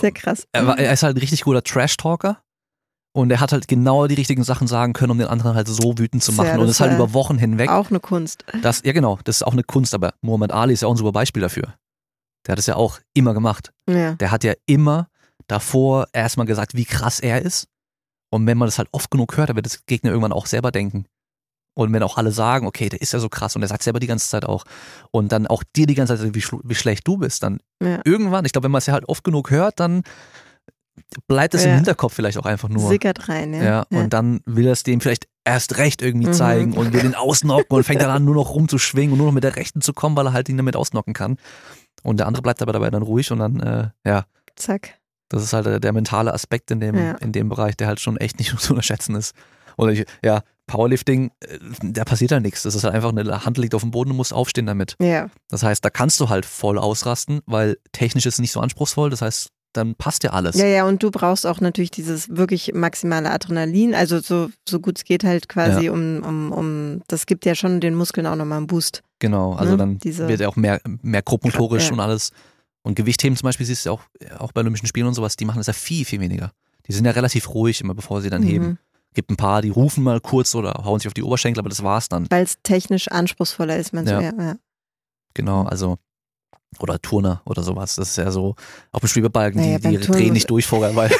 Sehr 0.00 0.12
krass. 0.12 0.46
er, 0.52 0.66
war, 0.66 0.78
er 0.78 0.92
ist 0.92 1.02
halt 1.02 1.16
ein 1.16 1.20
richtig 1.20 1.42
guter 1.42 1.62
Trash-Talker. 1.62 2.42
Und 3.12 3.30
er 3.30 3.40
hat 3.40 3.52
halt 3.52 3.66
genau 3.66 4.06
die 4.06 4.14
richtigen 4.14 4.44
Sachen 4.44 4.68
sagen 4.68 4.92
können, 4.92 5.10
um 5.10 5.18
den 5.18 5.26
anderen 5.26 5.56
halt 5.56 5.66
so 5.66 5.98
wütend 5.98 6.22
zu 6.22 6.32
machen. 6.32 6.58
und 6.58 6.66
das 6.66 6.76
das 6.76 6.80
halt 6.80 6.92
über 6.92 7.14
Wochen 7.14 7.38
hinweg. 7.38 7.68
Auch 7.70 7.90
eine 7.90 8.00
Kunst. 8.00 8.44
Das, 8.62 8.82
ja, 8.84 8.92
genau, 8.92 9.18
das 9.24 9.36
ist 9.36 9.42
auch 9.42 9.52
eine 9.52 9.64
Kunst, 9.64 9.94
aber 9.94 10.14
Muhammad 10.20 10.52
Ali 10.52 10.74
ist 10.74 10.82
ja 10.82 10.88
auch 10.88 10.92
ein 10.92 10.98
super 10.98 11.12
Beispiel 11.12 11.42
dafür. 11.42 11.74
Der 12.46 12.52
hat 12.52 12.58
es 12.58 12.66
ja 12.66 12.76
auch 12.76 13.00
immer 13.14 13.34
gemacht. 13.34 13.72
Ja. 13.88 14.12
Der 14.14 14.30
hat 14.30 14.44
ja 14.44 14.54
immer 14.66 15.08
davor 15.48 16.06
erstmal 16.12 16.46
gesagt, 16.46 16.74
wie 16.74 16.84
krass 16.84 17.18
er 17.18 17.42
ist. 17.42 17.66
Und 18.30 18.46
wenn 18.46 18.58
man 18.58 18.68
das 18.68 18.78
halt 18.78 18.88
oft 18.92 19.10
genug 19.10 19.36
hört, 19.36 19.48
dann 19.48 19.56
wird 19.56 19.66
das 19.66 19.84
Gegner 19.86 20.10
irgendwann 20.10 20.32
auch 20.32 20.46
selber 20.46 20.70
denken. 20.70 21.06
Und 21.78 21.92
wenn 21.92 22.02
auch 22.02 22.16
alle 22.18 22.32
sagen, 22.32 22.66
okay, 22.66 22.88
der 22.88 23.00
ist 23.00 23.12
ja 23.12 23.20
so 23.20 23.28
krass 23.28 23.54
und 23.54 23.60
der 23.60 23.68
sagt 23.68 23.84
selber 23.84 24.00
die 24.00 24.08
ganze 24.08 24.28
Zeit 24.28 24.44
auch. 24.44 24.64
Und 25.12 25.30
dann 25.30 25.46
auch 25.46 25.62
dir 25.76 25.86
die 25.86 25.94
ganze 25.94 26.16
Zeit, 26.18 26.34
wie, 26.34 26.42
wie 26.64 26.74
schlecht 26.74 27.06
du 27.06 27.18
bist, 27.18 27.44
dann 27.44 27.60
Ja. 27.80 28.00
irgendwann, 28.04 28.44
ich 28.44 28.50
glaube, 28.50 28.64
wenn 28.64 28.72
man 28.72 28.80
es 28.80 28.86
ja 28.86 28.94
halt 28.94 29.08
oft 29.08 29.22
genug 29.22 29.50
hört, 29.52 29.78
dann 29.78 30.02
bleibt 31.28 31.54
es 31.54 31.62
im 31.64 31.70
Ja. 31.70 31.76
Hinterkopf 31.76 32.14
vielleicht 32.14 32.36
auch 32.38 32.46
einfach 32.46 32.68
nur. 32.68 32.88
Sickert 32.88 33.28
rein, 33.28 33.54
ja. 33.54 33.62
Ja, 33.62 33.86
und 33.90 34.12
dann 34.12 34.40
will 34.44 34.66
er 34.66 34.72
es 34.72 34.82
dem 34.82 35.00
vielleicht 35.00 35.28
erst 35.44 35.78
recht 35.78 36.02
irgendwie 36.02 36.26
Mhm. 36.26 36.32
zeigen 36.32 36.72
und 36.72 36.92
will 36.92 37.00
den 37.02 37.14
ausnocken 37.14 37.76
und 37.76 37.84
fängt 37.84 38.02
dann 38.02 38.10
an, 38.10 38.24
nur 38.24 38.34
noch 38.34 38.50
rumzuschwingen 38.54 39.12
und 39.12 39.18
nur 39.18 39.28
noch 39.28 39.32
mit 39.34 39.44
der 39.44 39.54
Rechten 39.54 39.80
zu 39.80 39.92
kommen, 39.92 40.16
weil 40.16 40.26
er 40.26 40.32
halt 40.32 40.48
ihn 40.48 40.56
damit 40.56 40.74
ausnocken 40.74 41.14
kann. 41.14 41.36
Und 42.02 42.18
der 42.18 42.26
andere 42.26 42.42
bleibt 42.42 42.60
aber 42.60 42.72
dabei 42.72 42.90
dann 42.90 43.02
ruhig 43.02 43.30
und 43.30 43.38
dann, 43.38 43.60
äh, 43.60 43.88
ja, 44.04 44.24
Zack. 44.56 44.98
das 45.28 45.44
ist 45.44 45.52
halt 45.52 45.66
der, 45.66 45.78
der 45.78 45.92
mentale 45.92 46.34
Aspekt 46.34 46.72
in 46.72 46.80
dem, 46.80 46.96
Ja. 46.96 47.12
in 47.12 47.30
dem 47.30 47.48
Bereich, 47.48 47.76
der 47.76 47.86
halt 47.86 48.00
schon 48.00 48.16
echt 48.16 48.38
nicht 48.40 48.50
zu 48.60 48.72
unterschätzen 48.72 49.14
ist. 49.14 49.34
Und 49.76 49.90
ich, 49.90 50.04
ja, 50.24 50.42
Powerlifting, 50.68 51.32
äh, 51.40 51.58
da 51.82 52.04
passiert 52.04 52.30
halt 52.30 52.44
nichts. 52.44 52.62
Das 52.62 52.76
ist 52.76 52.84
halt 52.84 52.94
einfach 52.94 53.10
eine 53.10 53.44
Hand 53.44 53.58
liegt 53.58 53.74
auf 53.74 53.82
dem 53.82 53.90
Boden, 53.90 54.10
du 54.10 54.14
musst 54.16 54.32
aufstehen 54.32 54.66
damit. 54.66 54.94
Ja. 55.02 55.28
Das 55.48 55.64
heißt, 55.64 55.84
da 55.84 55.90
kannst 55.90 56.20
du 56.20 56.28
halt 56.28 56.46
voll 56.46 56.78
ausrasten, 56.78 57.40
weil 57.46 57.78
technisch 57.90 58.26
ist 58.26 58.34
es 58.34 58.40
nicht 58.40 58.52
so 58.52 58.60
anspruchsvoll. 58.60 59.10
Das 59.10 59.20
heißt, 59.22 59.48
dann 59.72 59.94
passt 59.96 60.22
ja 60.24 60.30
alles. 60.30 60.56
Ja, 60.56 60.66
ja, 60.66 60.84
und 60.86 61.02
du 61.02 61.10
brauchst 61.10 61.46
auch 61.46 61.60
natürlich 61.60 61.90
dieses 61.90 62.28
wirklich 62.36 62.72
maximale 62.74 63.30
Adrenalin, 63.30 63.94
also 63.94 64.18
so, 64.20 64.48
so 64.66 64.80
gut 64.80 64.98
es 64.98 65.04
geht 65.04 65.24
halt 65.24 65.48
quasi 65.48 65.90
um, 65.90 66.22
um, 66.24 66.52
um, 66.52 67.02
das 67.08 67.26
gibt 67.26 67.44
ja 67.44 67.54
schon 67.54 67.80
den 67.80 67.94
Muskeln 67.94 68.26
auch 68.26 68.34
nochmal 68.36 68.58
einen 68.58 68.66
Boost. 68.66 69.02
Genau, 69.18 69.52
also 69.54 69.72
Ne? 69.72 69.76
dann 69.78 69.98
Diese- 69.98 70.26
wird 70.28 70.40
ja 70.40 70.48
auch 70.48 70.56
mehr, 70.56 70.80
mehr 71.02 71.22
grobmotorisch 71.22 71.88
Ja. 71.88 71.92
und 71.92 72.00
alles. 72.00 72.30
Und 72.82 72.94
Gewichtheben 72.94 73.36
zum 73.36 73.46
Beispiel 73.46 73.66
siehst 73.66 73.84
du 73.84 73.90
ja 73.90 73.92
auch, 73.94 74.02
auch 74.38 74.52
bei 74.52 74.62
Olympischen 74.62 74.86
Spielen 74.86 75.06
und 75.06 75.14
sowas, 75.14 75.36
die 75.36 75.44
machen 75.44 75.58
das 75.58 75.66
ja 75.66 75.74
viel, 75.74 76.04
viel 76.06 76.20
weniger. 76.20 76.52
Die 76.86 76.92
sind 76.94 77.04
ja 77.04 77.10
relativ 77.10 77.50
ruhig 77.52 77.82
immer, 77.82 77.94
bevor 77.94 78.22
sie 78.22 78.30
dann 78.30 78.42
heben. 78.42 78.78
Gibt 79.18 79.32
ein 79.32 79.36
paar, 79.36 79.62
die 79.62 79.70
rufen 79.70 80.04
mal 80.04 80.20
kurz 80.20 80.54
oder 80.54 80.74
hauen 80.84 81.00
sich 81.00 81.08
auf 81.08 81.12
die 81.12 81.24
Oberschenkel, 81.24 81.58
aber 81.58 81.68
das 81.68 81.82
war's 81.82 82.08
dann. 82.08 82.28
Weil 82.30 82.44
es 82.44 82.54
technisch 82.62 83.08
anspruchsvoller 83.08 83.76
ist, 83.76 83.92
meinst 83.92 84.12
Ja. 84.12 84.20
du? 84.20 84.24
Ja, 84.26 84.32
ja. 84.44 84.54
Genau, 85.34 85.64
also 85.64 85.98
oder 86.78 87.00
Turner 87.02 87.42
oder 87.44 87.64
sowas. 87.64 87.96
Das 87.96 88.10
ist 88.10 88.16
ja 88.16 88.30
so, 88.30 88.54
auch 88.92 89.00
beim 89.00 89.08
Schwebebalken, 89.08 89.60
Naja, 89.60 89.80
die, 89.80 89.96
die 89.96 90.06
drehen 90.06 90.34
nicht 90.34 90.48
durch 90.50 90.68
vorher, 90.68 90.94
weil 90.94 91.10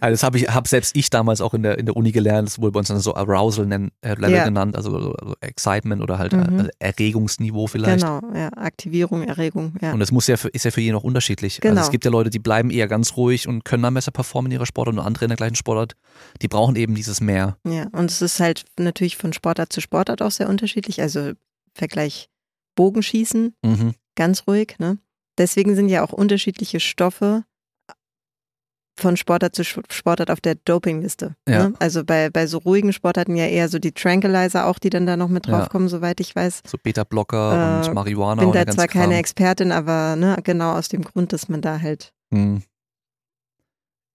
also 0.00 0.10
das 0.12 0.22
habe 0.22 0.38
ich, 0.38 0.48
hab 0.48 0.66
selbst 0.68 0.96
ich 0.96 1.10
damals 1.10 1.40
auch 1.40 1.54
in 1.54 1.62
der, 1.62 1.78
in 1.78 1.86
der 1.86 1.96
Uni 1.96 2.12
gelernt, 2.12 2.48
das 2.48 2.58
wurde 2.60 2.72
bei 2.72 2.78
uns 2.78 2.88
dann 2.88 3.00
so 3.00 3.14
Arousal 3.14 3.66
nennen, 3.66 3.90
äh, 4.02 4.14
Level 4.14 4.30
Ja. 4.32 4.44
genannt, 4.44 4.76
also, 4.76 4.96
also 4.96 5.34
Excitement 5.40 6.02
oder 6.02 6.18
halt 6.18 6.32
Mhm. 6.32 6.60
äh, 6.60 6.68
Erregungsniveau 6.78 7.66
vielleicht. 7.66 8.02
Genau, 8.04 8.20
ja. 8.34 8.48
Aktivierung, 8.56 9.22
Erregung, 9.22 9.74
ja. 9.80 9.92
Und 9.92 10.00
das 10.00 10.10
muss 10.12 10.26
ja 10.26 10.36
für, 10.36 10.48
ist 10.48 10.64
ja 10.64 10.70
für 10.70 10.80
jeden 10.80 10.96
auch 10.96 11.04
unterschiedlich. 11.04 11.60
Genau. 11.60 11.72
Also 11.76 11.84
es 11.86 11.90
gibt 11.90 12.04
ja 12.04 12.10
Leute, 12.10 12.30
die 12.30 12.38
bleiben 12.38 12.70
eher 12.70 12.88
ganz 12.88 13.16
ruhig 13.16 13.46
und 13.48 13.64
können 13.64 13.82
dann 13.82 13.94
besser 13.94 14.10
performen 14.12 14.50
in 14.50 14.56
ihrer 14.56 14.66
Sportart 14.66 14.94
und 14.96 15.00
andere 15.00 15.24
in 15.26 15.30
der 15.30 15.36
gleichen 15.36 15.56
Sportart, 15.56 15.94
die 16.42 16.48
brauchen 16.48 16.76
eben 16.76 16.94
dieses 16.94 17.20
mehr. 17.20 17.56
Ja, 17.66 17.86
und 17.92 18.10
es 18.10 18.22
ist 18.22 18.40
halt 18.40 18.64
natürlich 18.78 19.16
von 19.16 19.32
Sportart 19.32 19.72
zu 19.72 19.80
Sportart 19.80 20.22
auch 20.22 20.30
sehr 20.30 20.48
unterschiedlich. 20.48 21.00
Also 21.00 21.32
Vergleich 21.74 22.28
Bogenschießen, 22.74 23.54
Mhm. 23.64 23.94
ganz 24.16 24.44
ruhig, 24.46 24.76
ne? 24.78 24.98
Deswegen 25.38 25.74
sind 25.74 25.88
ja 25.88 26.04
auch 26.04 26.12
unterschiedliche 26.12 26.80
Stoffe 26.80 27.44
von 28.98 29.16
Sportart 29.16 29.54
zu 29.54 29.64
Sportart 29.64 30.30
auf 30.30 30.40
der 30.40 30.56
Dopingliste. 30.56 31.34
Ja. 31.48 31.68
Ne? 31.68 31.74
Also 31.78 32.04
bei, 32.04 32.28
bei 32.30 32.46
so 32.46 32.58
ruhigen 32.58 32.92
Sportarten 32.92 33.34
ja 33.36 33.46
eher 33.46 33.68
so 33.68 33.78
die 33.78 33.92
Tranquilizer 33.92 34.66
auch, 34.66 34.78
die 34.78 34.90
dann 34.90 35.06
da 35.06 35.16
noch 35.16 35.28
mit 35.28 35.46
Ja. 35.46 35.58
draufkommen, 35.58 35.88
soweit 35.88 36.20
ich 36.20 36.34
weiß. 36.36 36.62
So 36.66 36.76
Beta-Blocker 36.82 37.82
Äh, 37.82 37.86
und 37.88 37.94
Marihuana 37.94 38.40
Bin 38.42 38.48
und 38.50 38.54
da 38.56 38.66
zwar 38.66 38.88
keine 38.88 39.12
Kram. 39.14 39.20
Expertin, 39.20 39.72
aber 39.72 40.16
ne, 40.16 40.36
genau 40.42 40.72
aus 40.72 40.88
dem 40.88 41.02
Grund, 41.02 41.32
dass 41.32 41.48
man 41.48 41.60
da 41.62 41.80
halt, 41.80 42.12
Mhm. 42.30 42.62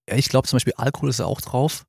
Ja, 0.09 0.17
ich 0.17 0.29
glaube 0.29 0.47
zum 0.47 0.57
Beispiel 0.57 0.73
Alkohol 0.77 1.09
ist 1.09 1.19
ja 1.19 1.25
auch 1.25 1.41
drauf. 1.41 1.85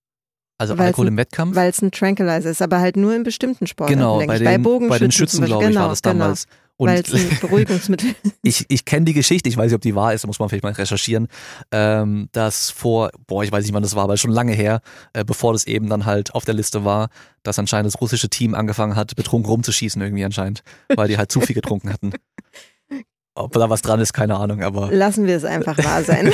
Also 0.58 0.78
Weil's 0.78 0.86
Alkohol 0.88 1.08
im 1.08 1.18
Wettkampf. 1.18 1.54
weil 1.54 1.68
es 1.68 1.82
ein 1.82 1.90
Tranquilizer 1.90 2.48
ist, 2.50 2.62
aber 2.62 2.80
halt 2.80 2.96
nur 2.96 3.14
in 3.14 3.24
bestimmten 3.24 3.66
Sportarten, 3.66 3.98
genau, 3.98 4.18
denke 4.18 4.28
bei 4.32 4.36
ich. 4.36 4.40
den, 4.40 4.44
bei 4.46 4.56
bei 4.56 4.62
Bogenschützen 4.62 4.98
den 5.04 5.10
zum 5.10 5.18
Schützen, 5.18 5.44
glaube 5.44 5.64
ich, 5.64 5.68
genau, 5.70 5.80
war 5.82 5.88
das 5.90 6.00
damals. 6.02 6.46
Weil 6.78 7.00
es 7.00 7.12
ein 7.12 7.38
Beruhigungsmittel 7.40 8.14
ich, 8.46 8.64
ich 8.68 8.84
kenne 8.84 9.04
die 9.04 9.12
Geschichte, 9.12 9.48
ich 9.48 9.56
weiß 9.56 9.66
nicht, 9.66 9.74
ob 9.74 9.80
die 9.80 9.94
wahr 9.94 10.14
ist, 10.14 10.24
da 10.24 10.26
muss 10.26 10.38
man 10.38 10.48
vielleicht 10.48 10.62
mal 10.64 10.72
recherchieren, 10.72 11.28
ähm, 11.72 12.28
dass 12.32 12.70
vor, 12.70 13.10
boah, 13.26 13.42
ich 13.42 13.50
weiß 13.50 13.64
nicht, 13.64 13.74
wann 13.74 13.82
das 13.82 13.96
war, 13.96 14.04
aber 14.04 14.16
schon 14.16 14.30
lange 14.30 14.52
her, 14.52 14.80
äh, 15.12 15.24
bevor 15.24 15.52
das 15.52 15.66
eben 15.66 15.88
dann 15.88 16.06
halt 16.06 16.34
auf 16.34 16.44
der 16.44 16.54
Liste 16.54 16.84
war, 16.84 17.08
dass 17.42 17.58
anscheinend 17.58 17.92
das 17.92 18.00
russische 18.00 18.28
Team 18.28 18.54
angefangen 18.54 18.94
hat, 18.94 19.16
betrunken 19.16 19.50
rumzuschießen 19.50 20.00
irgendwie 20.00 20.24
anscheinend, 20.24 20.62
weil 20.94 21.08
die 21.08 21.18
halt 21.18 21.32
zu 21.32 21.40
viel 21.40 21.54
getrunken 21.54 21.92
hatten. 21.92 22.12
Ob 23.34 23.52
da 23.52 23.68
was 23.68 23.82
dran 23.82 24.00
ist, 24.00 24.12
keine 24.12 24.36
Ahnung, 24.36 24.62
aber 24.62 24.90
Lassen 24.92 25.26
wir 25.26 25.36
es 25.36 25.44
einfach 25.44 25.76
wahr 25.78 26.02
sein. 26.02 26.32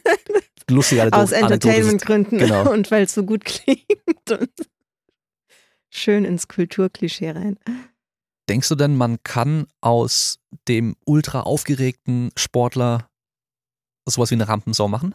lustige 0.70 1.02
Anekdote. 1.02 1.22
Aus 1.22 1.32
Entertainment-Gründen 1.32 2.38
Genau. 2.38 2.70
und 2.70 2.90
weil 2.90 3.04
es 3.04 3.14
so 3.14 3.24
gut 3.24 3.44
klingt. 3.44 3.80
Und 4.30 4.50
schön 5.88 6.24
ins 6.24 6.48
Kulturklischee 6.48 7.30
rein. 7.30 7.56
Denkst 8.48 8.68
du 8.68 8.74
denn, 8.76 8.96
man 8.96 9.22
kann 9.24 9.66
aus 9.80 10.38
dem 10.68 10.96
ultra 11.04 11.40
aufgeregten 11.40 12.30
Sportler 12.36 13.08
sowas 14.08 14.30
wie 14.30 14.34
eine 14.36 14.48
Rampensau 14.48 14.86
machen? 14.88 15.14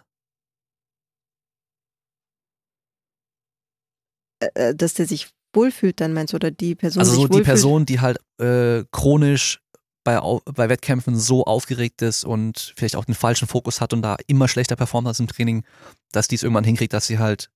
Äh, 4.40 4.76
Dass 4.76 4.94
der 4.96 5.06
sich 5.08 5.30
wohlfühlt, 5.54 6.00
dann 6.02 6.14
meinst 6.14 6.34
du, 6.34 6.36
oder 6.36 6.52
die 6.52 6.76
Person 6.76 7.02
Also 7.02 7.14
sich 7.14 7.22
so 7.22 7.28
die? 7.28 7.42
Person, 7.42 7.86
die 7.86 8.00
halt 8.00 8.18
äh, 8.40 8.84
chronisch 8.92 9.62
bei, 10.04 10.20
bei 10.46 10.68
Wettkämpfen 10.70 11.16
so 11.16 11.46
aufgeregt 11.46 12.02
ist 12.02 12.24
und 12.26 12.74
vielleicht 12.76 12.96
auch 12.96 13.06
den 13.06 13.16
falschen 13.16 13.48
Fokus 13.48 13.82
hat 13.82 13.94
und 13.94 14.02
da 14.02 14.18
immer 14.28 14.48
schlechter 14.48 14.76
performt 14.76 15.08
als 15.08 15.20
im 15.20 15.28
Training, 15.28 15.64
dass 16.12 16.28
die 16.28 16.36
es 16.36 16.44
irgendwann 16.44 16.64
hinkriegt, 16.64 16.94
dass 16.94 17.06
sie 17.08 17.20
halt 17.20 17.50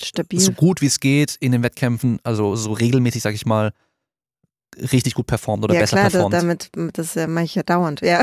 Stabil. 0.00 0.40
so 0.40 0.52
gut 0.52 0.80
wie 0.80 0.86
es 0.86 1.00
geht 1.00 1.36
in 1.36 1.52
den 1.52 1.62
Wettkämpfen, 1.62 2.20
also 2.22 2.56
so 2.56 2.72
regelmäßig, 2.72 3.22
sag 3.22 3.34
ich 3.34 3.46
mal, 3.46 3.72
richtig 4.92 5.14
gut 5.14 5.26
performt 5.26 5.64
oder 5.64 5.74
ja, 5.74 5.80
besser 5.80 5.96
klar, 5.96 6.10
performt. 6.10 6.34
damit, 6.34 6.70
das 6.92 7.16
mache 7.28 7.44
ich 7.44 7.54
ja 7.54 7.62
dauernd. 7.62 8.00
Ja, 8.00 8.22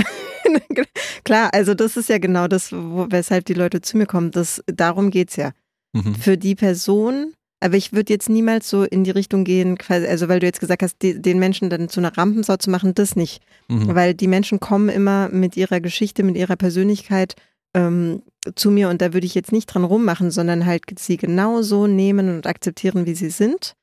klar, 1.23 1.49
also 1.53 1.73
das 1.73 1.97
ist 1.97 2.09
ja 2.09 2.17
genau 2.17 2.47
das, 2.47 2.71
wo, 2.71 3.07
weshalb 3.09 3.45
die 3.45 3.53
Leute 3.53 3.81
zu 3.81 3.97
mir 3.97 4.05
kommen. 4.05 4.31
Das, 4.31 4.63
darum 4.67 5.11
geht's 5.11 5.35
ja. 5.35 5.51
mhm. 5.93 6.15
Für 6.15 6.37
die 6.37 6.55
Person, 6.55 7.33
aber 7.59 7.75
ich 7.77 7.93
würde 7.93 8.11
jetzt 8.11 8.29
niemals 8.29 8.69
so 8.69 8.83
in 8.83 9.03
die 9.03 9.11
Richtung 9.11 9.43
gehen, 9.43 9.77
also 9.87 10.27
weil 10.27 10.39
du 10.39 10.47
jetzt 10.47 10.59
gesagt 10.59 10.81
hast, 10.81 11.01
die, 11.01 11.21
den 11.21 11.39
Menschen 11.39 11.69
dann 11.69 11.89
zu 11.89 11.99
einer 11.99 12.17
Rampensau 12.17 12.57
zu 12.57 12.69
machen, 12.69 12.95
das 12.95 13.15
nicht. 13.15 13.41
Mhm. 13.67 13.93
Weil 13.93 14.13
die 14.13 14.27
Menschen 14.27 14.59
kommen 14.59 14.89
immer 14.89 15.29
mit 15.29 15.55
ihrer 15.57 15.79
Geschichte, 15.79 16.23
mit 16.23 16.35
ihrer 16.35 16.55
Persönlichkeit 16.55 17.35
ähm, 17.73 18.23
zu 18.55 18.71
mir 18.71 18.89
und 18.89 19.01
da 19.01 19.13
würde 19.13 19.27
ich 19.27 19.35
jetzt 19.35 19.51
nicht 19.51 19.67
dran 19.67 19.83
rummachen, 19.83 20.31
sondern 20.31 20.65
halt 20.65 20.83
sie 20.97 21.17
genau 21.17 21.61
so 21.61 21.87
nehmen 21.87 22.29
und 22.29 22.47
akzeptieren, 22.47 23.05
wie 23.05 23.15
sie 23.15 23.29
sind. 23.29 23.75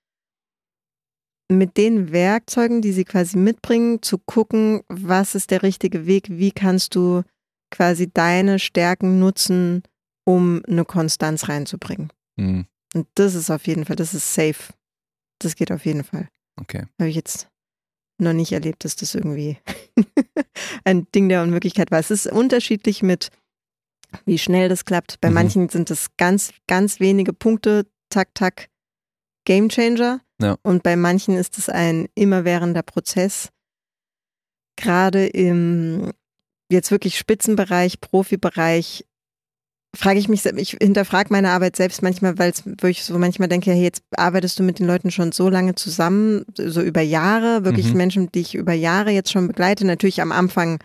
Mit 1.50 1.76
den 1.78 2.12
Werkzeugen, 2.12 2.82
die 2.82 2.92
sie 2.92 3.04
quasi 3.04 3.38
mitbringen, 3.38 4.02
zu 4.02 4.18
gucken, 4.18 4.82
was 4.88 5.34
ist 5.34 5.50
der 5.50 5.62
richtige 5.62 6.06
Weg, 6.06 6.26
wie 6.28 6.52
kannst 6.52 6.94
du 6.94 7.22
quasi 7.70 8.10
deine 8.12 8.58
Stärken 8.58 9.18
nutzen, 9.18 9.82
um 10.24 10.62
eine 10.68 10.84
Konstanz 10.84 11.48
reinzubringen. 11.48 12.12
Mhm. 12.36 12.66
Und 12.94 13.06
das 13.14 13.34
ist 13.34 13.50
auf 13.50 13.66
jeden 13.66 13.84
Fall, 13.86 13.96
das 13.96 14.12
ist 14.14 14.32
safe. 14.34 14.72
Das 15.38 15.54
geht 15.56 15.72
auf 15.72 15.84
jeden 15.86 16.04
Fall. 16.04 16.28
Okay. 16.60 16.84
Habe 16.98 17.08
ich 17.10 17.16
jetzt 17.16 17.48
noch 18.18 18.32
nicht 18.32 18.52
erlebt, 18.52 18.84
dass 18.84 18.96
das 18.96 19.14
irgendwie 19.14 19.56
ein 20.84 21.06
Ding 21.14 21.28
der 21.28 21.42
Unmöglichkeit 21.42 21.90
war. 21.90 21.98
Es 21.98 22.10
ist 22.10 22.26
unterschiedlich 22.26 23.02
mit, 23.02 23.30
wie 24.24 24.38
schnell 24.38 24.68
das 24.68 24.84
klappt. 24.84 25.20
Bei 25.20 25.28
Mhm. 25.28 25.34
manchen 25.34 25.68
sind 25.68 25.90
es 25.90 26.08
ganz, 26.16 26.52
ganz 26.66 27.00
wenige 27.00 27.32
Punkte, 27.32 27.86
tak, 28.10 28.34
tak, 28.34 28.68
Game 29.48 29.70
Changer. 29.70 30.20
Ja. 30.42 30.58
Und 30.62 30.82
bei 30.82 30.94
manchen 30.94 31.34
ist 31.34 31.56
es 31.56 31.70
ein 31.70 32.06
immerwährender 32.14 32.82
Prozess. 32.82 33.48
Gerade 34.76 35.26
im 35.26 36.12
jetzt 36.70 36.90
wirklich 36.90 37.16
Spitzenbereich, 37.16 37.98
Profibereich 37.98 39.06
frage 39.96 40.18
ich 40.18 40.28
mich, 40.28 40.44
ich 40.44 40.76
hinterfrage 40.82 41.32
meine 41.32 41.48
Arbeit 41.48 41.76
selbst 41.76 42.02
manchmal, 42.02 42.38
weil 42.38 42.52
ich 42.90 43.04
so 43.04 43.18
manchmal 43.18 43.48
denke, 43.48 43.70
hey, 43.70 43.82
jetzt 43.82 44.02
arbeitest 44.14 44.58
du 44.58 44.62
mit 44.62 44.80
den 44.80 44.86
Leuten 44.86 45.10
schon 45.10 45.32
so 45.32 45.48
lange 45.48 45.74
zusammen, 45.74 46.44
so 46.54 46.82
über 46.82 47.00
Jahre, 47.00 47.64
wirklich 47.64 47.92
Mhm. 47.92 47.96
Menschen, 47.96 48.30
die 48.32 48.40
ich 48.40 48.54
über 48.54 48.74
Jahre 48.74 49.12
jetzt 49.12 49.32
schon 49.32 49.48
begleite. 49.48 49.86
Natürlich 49.86 50.20
am 50.20 50.30
Anfang 50.30 50.78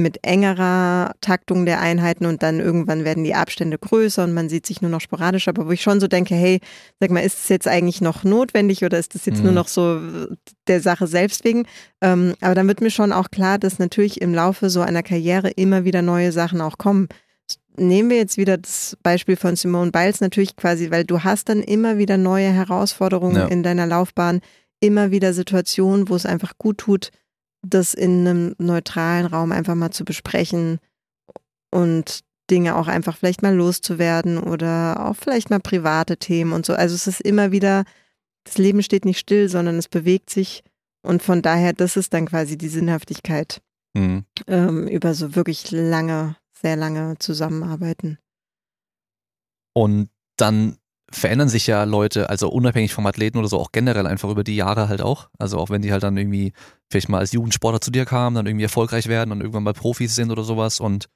mit 0.00 0.18
engerer 0.22 1.12
Taktung 1.20 1.66
der 1.66 1.80
Einheiten 1.80 2.26
und 2.26 2.42
dann 2.42 2.58
irgendwann 2.60 3.04
werden 3.04 3.24
die 3.24 3.34
Abstände 3.34 3.78
größer 3.78 4.24
und 4.24 4.32
man 4.32 4.48
sieht 4.48 4.66
sich 4.66 4.82
nur 4.82 4.90
noch 4.90 5.00
sporadisch, 5.00 5.48
aber 5.48 5.66
wo 5.66 5.70
ich 5.70 5.82
schon 5.82 6.00
so 6.00 6.08
denke, 6.08 6.34
hey, 6.34 6.60
sag 6.98 7.10
mal, 7.10 7.20
ist 7.20 7.38
es 7.38 7.48
jetzt 7.48 7.68
eigentlich 7.68 8.00
noch 8.00 8.24
notwendig 8.24 8.84
oder 8.84 8.98
ist 8.98 9.14
das 9.14 9.26
jetzt 9.26 9.38
Mhm. 9.38 9.44
nur 9.44 9.52
noch 9.52 9.68
so 9.68 10.00
der 10.66 10.80
Sache 10.80 11.06
selbst 11.06 11.44
wegen? 11.44 11.66
Ähm, 12.00 12.34
aber 12.40 12.54
dann 12.54 12.66
wird 12.68 12.80
mir 12.80 12.90
schon 12.90 13.12
auch 13.12 13.30
klar, 13.30 13.58
dass 13.58 13.78
natürlich 13.78 14.20
im 14.20 14.34
Laufe 14.34 14.70
so 14.70 14.80
einer 14.80 15.02
Karriere 15.02 15.50
immer 15.50 15.84
wieder 15.84 16.02
neue 16.02 16.32
Sachen 16.32 16.60
auch 16.60 16.78
kommen. 16.78 17.08
Nehmen 17.76 18.10
wir 18.10 18.16
jetzt 18.16 18.36
wieder 18.36 18.58
das 18.58 18.96
Beispiel 19.02 19.36
von 19.36 19.56
Simone 19.56 19.90
Biles 19.92 20.20
natürlich 20.20 20.56
quasi, 20.56 20.90
weil 20.90 21.04
du 21.04 21.22
hast 21.24 21.48
dann 21.48 21.62
immer 21.62 21.98
wieder 21.98 22.16
neue 22.16 22.50
Herausforderungen 22.50 23.36
Ja. 23.36 23.46
in 23.46 23.62
deiner 23.62 23.86
Laufbahn, 23.86 24.40
immer 24.80 25.10
wieder 25.10 25.32
Situationen, 25.32 26.08
wo 26.08 26.14
es 26.16 26.26
einfach 26.26 26.58
gut 26.58 26.78
tut, 26.78 27.10
das 27.62 27.94
in 27.94 28.26
einem 28.26 28.54
neutralen 28.58 29.26
Raum 29.26 29.52
einfach 29.52 29.74
mal 29.74 29.90
zu 29.90 30.04
besprechen 30.04 30.78
und 31.70 32.20
Dinge 32.50 32.76
auch 32.76 32.88
einfach 32.88 33.16
vielleicht 33.16 33.42
mal 33.42 33.54
loszuwerden 33.54 34.38
oder 34.38 35.06
auch 35.06 35.16
vielleicht 35.16 35.50
mal 35.50 35.60
private 35.60 36.16
Themen 36.16 36.52
und 36.52 36.66
so. 36.66 36.72
Also 36.74 36.94
es 36.94 37.06
ist 37.06 37.20
immer 37.20 37.52
wieder, 37.52 37.84
das 38.44 38.58
Leben 38.58 38.82
steht 38.82 39.04
nicht 39.04 39.18
still, 39.18 39.48
sondern 39.48 39.76
es 39.76 39.88
bewegt 39.88 40.30
sich 40.30 40.64
und 41.02 41.22
von 41.22 41.42
daher, 41.42 41.72
das 41.72 41.96
ist 41.96 42.12
dann 42.12 42.26
quasi 42.26 42.58
die 42.58 42.68
Sinnhaftigkeit 42.68 43.62
Mhm. 43.94 44.24
ähm, 44.46 44.86
über 44.86 45.14
so 45.14 45.34
wirklich 45.34 45.70
lange, 45.72 46.36
sehr 46.52 46.76
lange 46.76 47.18
Zusammenarbeiten. 47.18 48.18
Und 49.72 50.10
dann 50.36 50.76
verändern 51.10 51.48
sich 51.48 51.66
ja 51.66 51.84
Leute, 51.84 52.30
also 52.30 52.48
unabhängig 52.48 52.94
vom 52.94 53.06
Athleten 53.06 53.38
oder 53.38 53.48
so, 53.48 53.58
auch 53.58 53.72
generell 53.72 54.06
einfach 54.06 54.30
über 54.30 54.44
die 54.44 54.56
Jahre 54.56 54.88
halt 54.88 55.02
auch. 55.02 55.28
Also 55.38 55.58
auch 55.58 55.68
wenn 55.68 55.82
die 55.82 55.92
halt 55.92 56.02
dann 56.02 56.16
irgendwie 56.16 56.52
vielleicht 56.88 57.08
mal 57.08 57.18
als 57.18 57.32
Jugendsportler 57.32 57.80
zu 57.80 57.90
dir 57.90 58.04
kamen, 58.04 58.36
dann 58.36 58.46
irgendwie 58.46 58.64
erfolgreich 58.64 59.08
werden 59.08 59.32
und 59.32 59.40
irgendwann 59.40 59.64
mal 59.64 59.72
Profis 59.72 60.14
sind 60.14 60.30
oder 60.30 60.44
sowas 60.44 60.78
und 60.78 61.08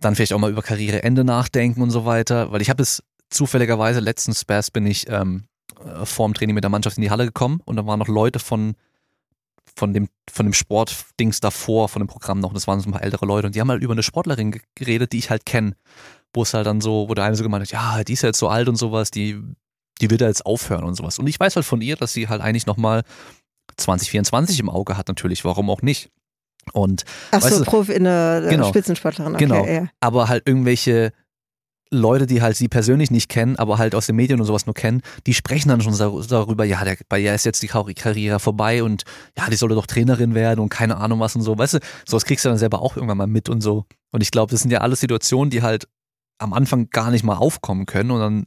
dann 0.00 0.16
vielleicht 0.16 0.32
auch 0.32 0.38
mal 0.38 0.50
über 0.50 0.62
Karriereende 0.62 1.24
nachdenken 1.24 1.82
und 1.82 1.90
so 1.90 2.04
weiter. 2.04 2.50
Weil 2.50 2.62
ich 2.62 2.70
habe 2.70 2.82
es 2.82 3.02
zufälligerweise 3.30 4.00
letztens 4.00 4.40
Spaß 4.40 4.72
bin 4.72 4.86
ich 4.86 5.08
ähm, 5.08 5.44
äh, 5.84 6.04
vorm 6.04 6.34
Training 6.34 6.54
mit 6.54 6.64
der 6.64 6.70
Mannschaft 6.70 6.98
in 6.98 7.02
die 7.02 7.10
Halle 7.10 7.26
gekommen 7.26 7.60
und 7.64 7.76
da 7.76 7.86
waren 7.86 8.00
noch 8.00 8.08
Leute 8.08 8.38
von 8.38 8.74
von 9.76 9.92
dem, 9.92 10.08
von 10.30 10.46
dem 10.46 10.52
Sportdings 10.52 11.40
davor, 11.40 11.88
von 11.88 12.00
dem 12.00 12.06
Programm 12.06 12.38
noch, 12.38 12.52
das 12.52 12.68
waren 12.68 12.78
so 12.80 12.88
ein 12.88 12.92
paar 12.92 13.02
ältere 13.02 13.26
Leute 13.26 13.46
und 13.46 13.56
die 13.56 13.60
haben 13.60 13.70
halt 13.70 13.82
über 13.82 13.94
eine 13.94 14.04
Sportlerin 14.04 14.52
ge- 14.52 14.60
geredet, 14.76 15.12
die 15.12 15.18
ich 15.18 15.30
halt 15.30 15.46
kenne, 15.46 15.74
wo 16.34 16.42
es 16.42 16.52
halt 16.52 16.66
dann 16.66 16.80
so, 16.80 17.08
wo 17.08 17.14
der 17.14 17.24
eine 17.24 17.36
so 17.36 17.42
gemeint 17.42 17.62
hat, 17.64 17.72
ja, 17.72 18.04
die 18.04 18.12
ist 18.12 18.22
ja 18.22 18.28
jetzt 18.28 18.38
so 18.38 18.48
alt 18.48 18.68
und 18.68 18.76
sowas, 18.76 19.10
die, 19.10 19.40
die 20.00 20.10
wird 20.10 20.20
ja 20.20 20.26
jetzt 20.26 20.44
aufhören 20.44 20.84
und 20.84 20.94
sowas. 20.96 21.18
Und 21.18 21.26
ich 21.28 21.38
weiß 21.40 21.56
halt 21.56 21.64
von 21.64 21.80
ihr, 21.80 21.96
dass 21.96 22.12
sie 22.12 22.28
halt 22.28 22.42
eigentlich 22.42 22.66
nochmal 22.66 23.02
2024 23.76 24.60
im 24.60 24.68
Auge 24.70 24.96
hat 24.96 25.08
natürlich, 25.08 25.44
warum 25.44 25.70
auch 25.70 25.82
nicht. 25.82 26.10
Und 26.72 27.04
Ach 27.30 27.42
so, 27.42 27.58
du- 27.58 27.64
Profi, 27.64 27.94
eine 27.94 28.46
Genau. 28.48 28.68
Spitzensportlerin, 28.68 29.34
okay, 29.34 29.44
Genau. 29.44 29.66
ja. 29.66 29.88
aber 30.00 30.28
halt 30.28 30.46
irgendwelche 30.46 31.12
Leute, 31.90 32.26
die 32.26 32.42
halt 32.42 32.56
sie 32.56 32.66
persönlich 32.68 33.10
nicht 33.10 33.28
kennen, 33.28 33.56
aber 33.56 33.78
halt 33.78 33.94
aus 33.94 34.06
den 34.06 34.16
Medien 34.16 34.40
und 34.40 34.46
sowas 34.46 34.66
nur 34.66 34.74
kennen, 34.74 35.02
die 35.26 35.34
sprechen 35.34 35.68
dann 35.68 35.80
schon 35.82 35.96
dar- 35.96 36.18
darüber, 36.26 36.64
ja, 36.64 36.82
der, 36.82 36.96
bei 37.08 37.20
ihr 37.20 37.34
ist 37.34 37.44
jetzt 37.44 37.62
die 37.62 37.68
Kar- 37.68 37.84
Karriere 37.94 38.40
vorbei 38.40 38.82
und 38.82 39.04
ja, 39.38 39.48
die 39.50 39.56
sollte 39.56 39.74
doch 39.76 39.86
Trainerin 39.86 40.34
werden 40.34 40.60
und 40.60 40.70
keine 40.70 40.96
Ahnung 40.96 41.20
was 41.20 41.36
und 41.36 41.42
so. 41.42 41.56
Weißt 41.56 41.74
du, 41.74 41.78
sowas 42.08 42.24
kriegst 42.24 42.44
du 42.44 42.48
dann 42.48 42.58
selber 42.58 42.80
auch 42.82 42.96
irgendwann 42.96 43.18
mal 43.18 43.26
mit 43.26 43.48
und 43.48 43.60
so. 43.60 43.84
Und 44.10 44.22
ich 44.22 44.30
glaube, 44.30 44.50
das 44.50 44.62
sind 44.62 44.70
ja 44.72 44.80
alles 44.80 45.00
Situationen, 45.00 45.50
die 45.50 45.62
halt 45.62 45.86
am 46.38 46.52
Anfang 46.52 46.90
gar 46.90 47.10
nicht 47.10 47.24
mal 47.24 47.36
aufkommen 47.36 47.86
können 47.86 48.10
und 48.10 48.20
dann 48.20 48.44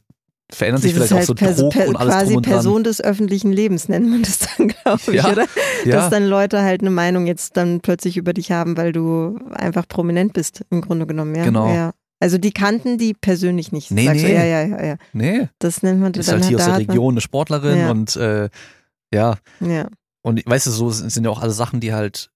verändern 0.50 0.80
sich 0.80 0.92
Dieses 0.94 1.08
vielleicht 1.08 1.30
auch 1.30 1.36
so 1.36 1.46
halt 1.46 1.58
Druck 1.58 1.72
per, 1.72 1.88
und 1.88 1.96
alles 1.96 2.14
quasi 2.14 2.26
drum 2.26 2.36
und 2.38 2.46
dran. 2.46 2.52
Person 2.54 2.84
des 2.84 3.00
öffentlichen 3.02 3.52
Lebens 3.52 3.88
nennt 3.88 4.08
man 4.08 4.22
das 4.22 4.38
dann, 4.38 4.68
glaube 4.84 5.00
ich, 5.08 5.14
Ja, 5.22 5.30
oder? 5.32 5.46
ja, 5.84 5.96
Dass 5.96 6.10
dann 6.10 6.26
Leute 6.26 6.62
halt 6.62 6.80
eine 6.80 6.90
Meinung 6.90 7.26
jetzt 7.26 7.56
dann 7.56 7.80
plötzlich 7.80 8.16
über 8.16 8.32
dich 8.32 8.50
haben, 8.50 8.76
weil 8.76 8.92
du 8.92 9.38
einfach 9.52 9.86
prominent 9.86 10.32
bist, 10.32 10.64
im 10.70 10.80
Grunde 10.80 11.06
genommen, 11.06 11.34
ja. 11.34 11.44
Genau. 11.44 11.72
Ja. 11.72 11.92
Also 12.20 12.38
die 12.38 12.50
kannten 12.50 12.98
die 12.98 13.14
persönlich 13.14 13.72
nicht. 13.72 13.90
Nee, 13.90 14.08
nee. 14.08 14.34
Ja, 14.34 14.44
ja, 14.44 14.62
ja, 14.62 14.84
ja. 14.84 14.96
nee, 15.12 15.48
Das 15.60 15.82
nennt 15.82 16.00
man 16.00 16.12
ist 16.14 16.28
dann 16.28 16.36
halt 16.40 16.46
hier 16.48 16.56
aus 16.56 16.64
da 16.64 16.70
der 16.78 16.88
Region 16.88 17.14
eine 17.14 17.20
Sportlerin 17.20 17.88
und 17.90 18.16
äh, 18.16 18.48
ja, 19.12 19.36
Ja. 19.60 19.88
Und 20.22 20.42
weißt 20.44 20.66
du, 20.66 20.70
so 20.70 20.90
sind 20.90 21.24
ja 21.24 21.30
auch 21.30 21.40
alle 21.40 21.52
Sachen, 21.52 21.78
die 21.80 21.92
halt 21.94 22.30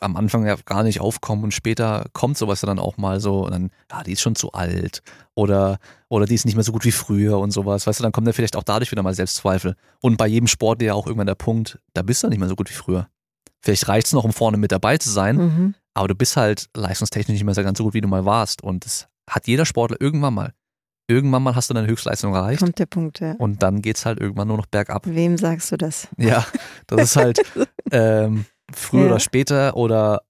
am 0.00 0.16
Anfang 0.16 0.46
ja 0.46 0.56
gar 0.64 0.82
nicht 0.82 1.00
aufkommen 1.00 1.44
und 1.44 1.52
später 1.52 2.06
kommt 2.14 2.38
sowas 2.38 2.62
ja 2.62 2.66
dann 2.66 2.78
auch 2.78 2.96
mal 2.96 3.20
so 3.20 3.44
und 3.44 3.50
dann, 3.52 3.70
ja, 3.90 4.02
die 4.02 4.12
ist 4.12 4.20
schon 4.22 4.34
zu 4.34 4.52
alt 4.52 5.02
oder, 5.34 5.78
oder 6.08 6.24
die 6.26 6.34
ist 6.34 6.46
nicht 6.46 6.54
mehr 6.54 6.64
so 6.64 6.72
gut 6.72 6.84
wie 6.84 6.92
früher 6.92 7.38
und 7.38 7.50
sowas. 7.50 7.86
Weißt 7.86 8.00
du, 8.00 8.02
dann 8.02 8.12
kommt 8.12 8.26
dann 8.26 8.34
vielleicht 8.34 8.56
auch 8.56 8.62
dadurch 8.62 8.90
wieder 8.90 9.02
mal 9.02 9.14
Selbstzweifel. 9.14 9.76
Und 10.00 10.16
bei 10.16 10.26
jedem 10.26 10.46
Sport 10.46 10.80
ja 10.82 10.94
auch 10.94 11.06
irgendwann 11.06 11.26
der 11.26 11.34
Punkt, 11.34 11.78
da 11.94 12.02
bist 12.02 12.22
du 12.22 12.28
nicht 12.28 12.38
mehr 12.38 12.48
so 12.48 12.56
gut 12.56 12.70
wie 12.70 12.74
früher. 12.74 13.08
Vielleicht 13.60 13.88
reicht 13.88 14.06
es 14.06 14.12
noch, 14.12 14.24
um 14.24 14.32
vorne 14.32 14.56
mit 14.56 14.72
dabei 14.72 14.96
zu 14.98 15.10
sein, 15.10 15.36
Mhm. 15.36 15.74
aber 15.94 16.08
du 16.08 16.14
bist 16.14 16.36
halt 16.36 16.70
leistungstechnisch 16.74 17.34
nicht 17.34 17.44
mehr 17.44 17.54
so 17.54 17.62
ganz 17.62 17.76
so 17.78 17.84
gut, 17.84 17.94
wie 17.94 18.00
du 18.00 18.08
mal 18.08 18.24
warst. 18.24 18.62
Und 18.62 18.84
das 18.84 19.08
hat 19.28 19.46
jeder 19.48 19.66
Sportler 19.66 20.00
irgendwann 20.00 20.32
mal. 20.34 20.52
Irgendwann 21.10 21.42
mal 21.42 21.54
hast 21.54 21.70
du 21.70 21.74
deine 21.74 21.86
Höchstleistung 21.88 22.34
erreicht 22.34 22.60
Kommt 22.60 22.78
der 22.78 22.84
Punkt, 22.86 23.20
ja. 23.20 23.32
und 23.38 23.62
dann 23.62 23.80
geht's 23.80 24.04
halt 24.04 24.20
irgendwann 24.20 24.46
nur 24.48 24.58
noch 24.58 24.66
bergab. 24.66 25.06
Wem 25.06 25.38
sagst 25.38 25.72
du 25.72 25.76
das? 25.78 26.06
Ja, 26.18 26.46
das 26.86 27.00
ist 27.00 27.16
halt 27.16 27.40
ähm, 27.90 28.44
früher 28.74 29.02
Ja. 29.02 29.06
oder 29.06 29.20
später 29.20 29.76
oder 29.76 30.22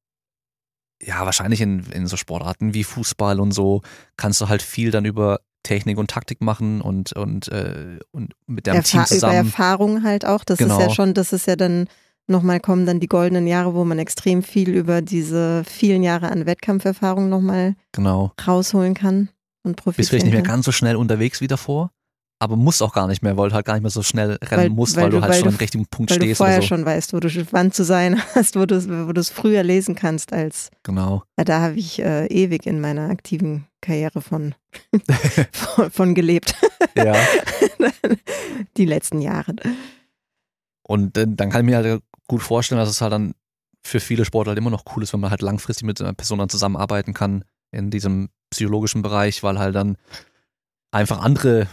ja, 1.03 1.25
wahrscheinlich 1.25 1.61
in, 1.61 1.85
in 1.93 2.07
so 2.07 2.17
Sportarten 2.17 2.75
wie 2.75 2.85
Fußball 2.85 3.39
und 3.41 3.53
so 3.53 3.83
kannst 4.17 4.41
du 4.41 4.49
halt 4.49 4.63
viel 4.63 4.91
dann 4.91 5.05
über 5.05 5.41
Technik 5.63 5.99
und 5.99 6.11
Taktik 6.11 6.41
machen 6.41 6.81
und, 6.81 7.13
und, 7.13 7.49
äh, 7.49 7.99
und 8.11 8.33
mit 8.47 8.67
deinem 8.67 8.83
Team 8.83 9.01
Erfa 9.01 9.15
über 9.15 9.21
zusammen. 9.21 9.35
Erfahrung 9.47 10.03
halt 10.03 10.25
auch. 10.25 10.45
Das 10.45 10.59
Genau. 10.59 10.79
ist 10.79 10.87
ja 10.89 10.91
schon, 10.95 11.15
das 11.15 11.33
ist 11.33 11.47
ja 11.47 11.57
dann 11.57 11.89
nochmal 12.27 12.59
kommen 12.61 12.85
dann 12.87 13.01
die 13.01 13.07
goldenen 13.07 13.47
Jahre, 13.47 13.75
wo 13.75 13.85
man 13.85 13.99
extrem 13.99 14.43
viel 14.43 14.71
über 14.71 15.01
diese 15.03 15.63
vielen 15.65 16.03
Jahre 16.03 16.31
an 16.31 16.47
Wettkampferfahrung 16.47 17.29
nochmal 17.29 17.75
Genau. 17.93 18.33
rausholen 18.47 18.95
kann 18.95 19.29
und 19.63 19.77
profitieren 19.77 19.97
Bist 19.97 20.11
vielleicht 20.11 20.25
nicht 20.27 20.35
mehr 20.35 20.43
ganz 20.43 20.65
so 20.65 20.73
schnell 20.73 20.97
unterwegs 20.97 21.41
wie 21.41 21.47
davor, 21.49 21.91
aber 22.41 22.57
musst 22.57 22.83
auch 22.83 22.93
gar 22.93 23.07
nicht 23.09 23.23
mehr, 23.23 23.37
weil 23.37 23.49
du 23.49 23.55
halt 23.55 23.67
gar 23.67 23.75
nicht 23.75 23.83
mehr 23.83 23.91
so 23.91 24.03
schnell 24.03 24.39
rennen 24.43 24.51
Weil- 24.63 24.69
musst, 24.71 24.97
weil 24.97 25.05
weil, 25.05 25.11
du 25.11 25.17
du- 25.17 25.23
halt 25.23 25.33
weil 25.33 25.39
schon 25.41 25.49
du- 25.49 25.55
am 25.55 25.59
richtigen 25.59 25.87
Punkt 25.87 26.11
Weil 26.13 26.19
du 26.19 26.25
stehst 26.25 26.39
vorher 26.39 26.57
oder 26.59 26.63
so. 26.63 26.69
schon 26.69 26.85
weißt, 26.85 27.13
wo 27.13 27.21
du 27.21 27.47
wann 27.53 27.73
zu 27.73 27.85
sein 27.85 28.23
hast, 28.35 28.57
wo 28.57 28.65
du 28.67 28.77
es 28.77 28.89
wo 28.89 29.13
du's 29.13 29.29
früher 29.31 29.63
lesen 29.63 29.95
kannst 29.95 30.33
als 30.33 30.71
Genau. 30.85 31.23
ja, 31.37 31.45
da 31.45 31.61
habe 31.61 31.75
ich 31.75 31.99
äh, 32.01 32.27
ewig 32.27 32.67
in 32.67 32.81
meiner 32.81 33.11
aktiven 33.11 33.67
Karriere 33.81 34.21
von, 34.21 34.55
von, 35.53 35.91
von 35.91 36.15
gelebt. 36.15 36.55
Ja. 36.97 37.15
Die 38.77 38.85
letzten 38.87 39.21
Jahre. 39.21 39.55
Und 40.83 41.17
äh, 41.17 41.27
dann 41.29 41.51
kann 41.51 41.61
ich 41.61 41.67
mir 41.71 41.77
halt 41.77 42.03
gut 42.27 42.43
vorstellen, 42.43 42.81
dass 42.81 42.89
es 42.89 43.01
halt 43.01 43.13
dann 43.13 43.35
für 43.85 44.01
viele 44.01 44.25
Sportler 44.25 44.51
halt 44.51 44.59
immer 44.59 44.71
noch 44.71 44.85
cool 44.97 45.03
ist, 45.03 45.13
wenn 45.13 45.21
man 45.21 45.31
halt 45.31 45.43
langfristig 45.43 45.85
mit 45.87 46.01
einer 46.01 46.13
Person 46.13 46.39
dann 46.39 46.49
zusammenarbeiten 46.49 47.15
kann 47.15 47.45
in 47.71 47.91
diesem 47.91 48.31
psychologischen 48.51 49.03
Bereich, 49.03 49.43
weil 49.43 49.59
halt 49.59 49.75
dann 49.77 49.97
einfach 50.91 51.21
andere, 51.21 51.69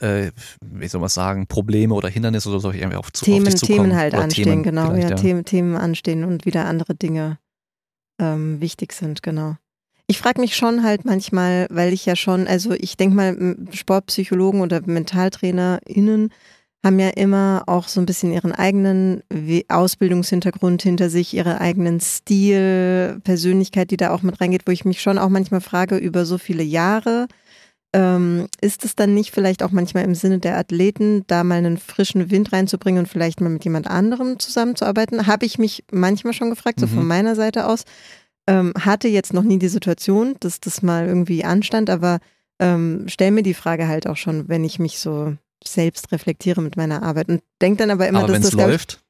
äh, 0.00 0.30
wie 0.60 0.88
soll 0.88 1.00
man 1.00 1.10
sagen, 1.10 1.46
Probleme 1.46 1.94
oder 1.94 2.08
Hindernisse 2.08 2.48
oder 2.48 2.60
so 2.60 2.70
irgendwie 2.72 2.96
auf, 2.96 3.12
zu, 3.12 3.24
Themen, 3.24 3.46
auf 3.46 3.52
dich 3.52 3.60
zukommen. 3.60 3.90
Themen 3.90 3.96
halt 3.96 4.14
Oder 4.14 4.24
anstehen, 4.24 4.44
Themen 4.44 4.62
genau. 4.62 4.90
vielleicht, 4.90 5.10
Ja, 5.10 5.16
Themen, 5.16 5.44
Themen 5.44 5.76
anstehen 5.76 6.24
und 6.24 6.46
wieder 6.46 6.66
andere 6.66 6.94
Dinge 6.94 7.38
ähm, 8.20 8.60
wichtig 8.60 8.92
sind, 8.92 9.22
genau. 9.22 9.56
Ich 10.06 10.18
frage 10.18 10.40
mich 10.40 10.54
schon 10.54 10.82
halt 10.82 11.04
manchmal, 11.04 11.66
weil 11.70 11.92
ich 11.92 12.04
ja 12.04 12.14
schon, 12.14 12.46
also 12.46 12.72
ich 12.72 12.96
denke 12.96 13.16
mal, 13.16 13.56
Sportpsychologen 13.72 14.60
oder 14.60 14.82
MentaltrainerInnen 14.84 16.30
haben 16.84 16.98
ja 16.98 17.08
immer 17.08 17.62
auch 17.66 17.88
so 17.88 18.00
ein 18.00 18.06
bisschen 18.06 18.30
ihren 18.30 18.52
eigenen 18.52 19.22
Ausbildungshintergrund 19.68 20.82
hinter 20.82 21.08
sich, 21.08 21.32
ihre 21.32 21.58
eigenen 21.62 21.98
Stil, 22.00 23.20
Persönlichkeit, 23.24 23.90
die 23.90 23.96
da 23.96 24.10
auch 24.10 24.20
mit 24.20 24.38
reingeht, 24.42 24.66
wo 24.66 24.72
ich 24.72 24.84
mich 24.84 25.00
schon 25.00 25.16
auch 25.16 25.30
manchmal 25.30 25.62
frage, 25.62 25.96
über 25.96 26.26
so 26.26 26.36
viele 26.36 26.62
Jahre, 26.62 27.26
ähm, 27.94 28.48
ist 28.60 28.84
es 28.84 28.96
dann 28.96 29.14
nicht 29.14 29.30
vielleicht 29.32 29.62
auch 29.62 29.70
manchmal 29.70 30.04
im 30.04 30.14
Sinne 30.16 30.40
der 30.40 30.58
Athleten, 30.58 31.22
da 31.28 31.44
mal 31.44 31.58
einen 31.58 31.78
frischen 31.78 32.30
Wind 32.30 32.52
reinzubringen 32.52 32.98
und 32.98 33.06
vielleicht 33.06 33.40
mal 33.40 33.48
mit 33.48 33.64
jemand 33.64 33.86
anderem 33.86 34.38
zusammenzuarbeiten? 34.40 35.26
Habe 35.28 35.46
ich 35.46 35.58
mich 35.58 35.84
manchmal 35.92 36.34
schon 36.34 36.50
gefragt, 36.50 36.80
so 36.80 36.86
Mhm. 36.86 36.90
von 36.90 37.06
meiner 37.06 37.36
Seite 37.36 37.66
aus. 37.66 37.84
Ähm, 38.46 38.74
hatte 38.78 39.08
jetzt 39.08 39.32
noch 39.32 39.44
nie 39.44 39.58
die 39.58 39.68
Situation, 39.68 40.34
dass 40.40 40.60
das 40.60 40.82
mal 40.82 41.06
irgendwie 41.06 41.44
anstand, 41.44 41.88
aber 41.88 42.18
ähm, 42.60 43.04
stell 43.06 43.30
mir 43.30 43.42
die 43.42 43.54
Frage 43.54 43.88
halt 43.88 44.06
auch 44.06 44.16
schon, 44.18 44.48
wenn 44.48 44.64
ich 44.64 44.78
mich 44.78 44.98
so 44.98 45.34
selbst 45.66 46.12
reflektiere 46.12 46.60
mit 46.60 46.76
meiner 46.76 47.02
Arbeit 47.02 47.28
und 47.30 47.40
denke 47.62 47.78
dann 47.78 47.90
aber 47.90 48.06
immer, 48.06 48.18
Aber 48.18 48.28
dass 48.28 48.34
wenn 48.36 48.42
das 48.42 48.52
läuft, 48.52 49.00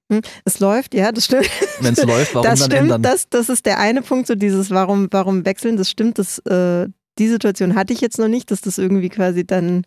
es 0.45 0.61
läuft, 0.61 0.95
ja, 0.95 1.11
das 1.11 1.25
stimmt. 1.25 1.51
wenn 1.81 1.95
es 1.95 2.05
läuft, 2.05 2.35
warum 2.35 2.49
das 2.49 2.61
dann 2.61 2.71
stimmt, 2.71 2.83
ändern? 2.83 3.03
Das, 3.03 3.29
das 3.29 3.49
ist 3.49 3.67
der 3.67 3.81
eine 3.81 4.03
Punkt, 4.03 4.29
so 4.29 4.35
dieses 4.37 4.71
Warum, 4.71 5.09
warum 5.11 5.45
wechseln, 5.45 5.77
das 5.79 5.91
stimmt, 5.91 6.19
das, 6.19 6.39
äh, 6.41 6.87
die 7.19 7.29
Situation 7.29 7.75
hatte 7.75 7.93
ich 7.93 8.01
jetzt 8.01 8.19
noch 8.19 8.29
nicht, 8.29 8.51
dass 8.51 8.61
das 8.61 8.79
irgendwie 8.79 9.09
quasi 9.09 9.47
dann 9.47 9.87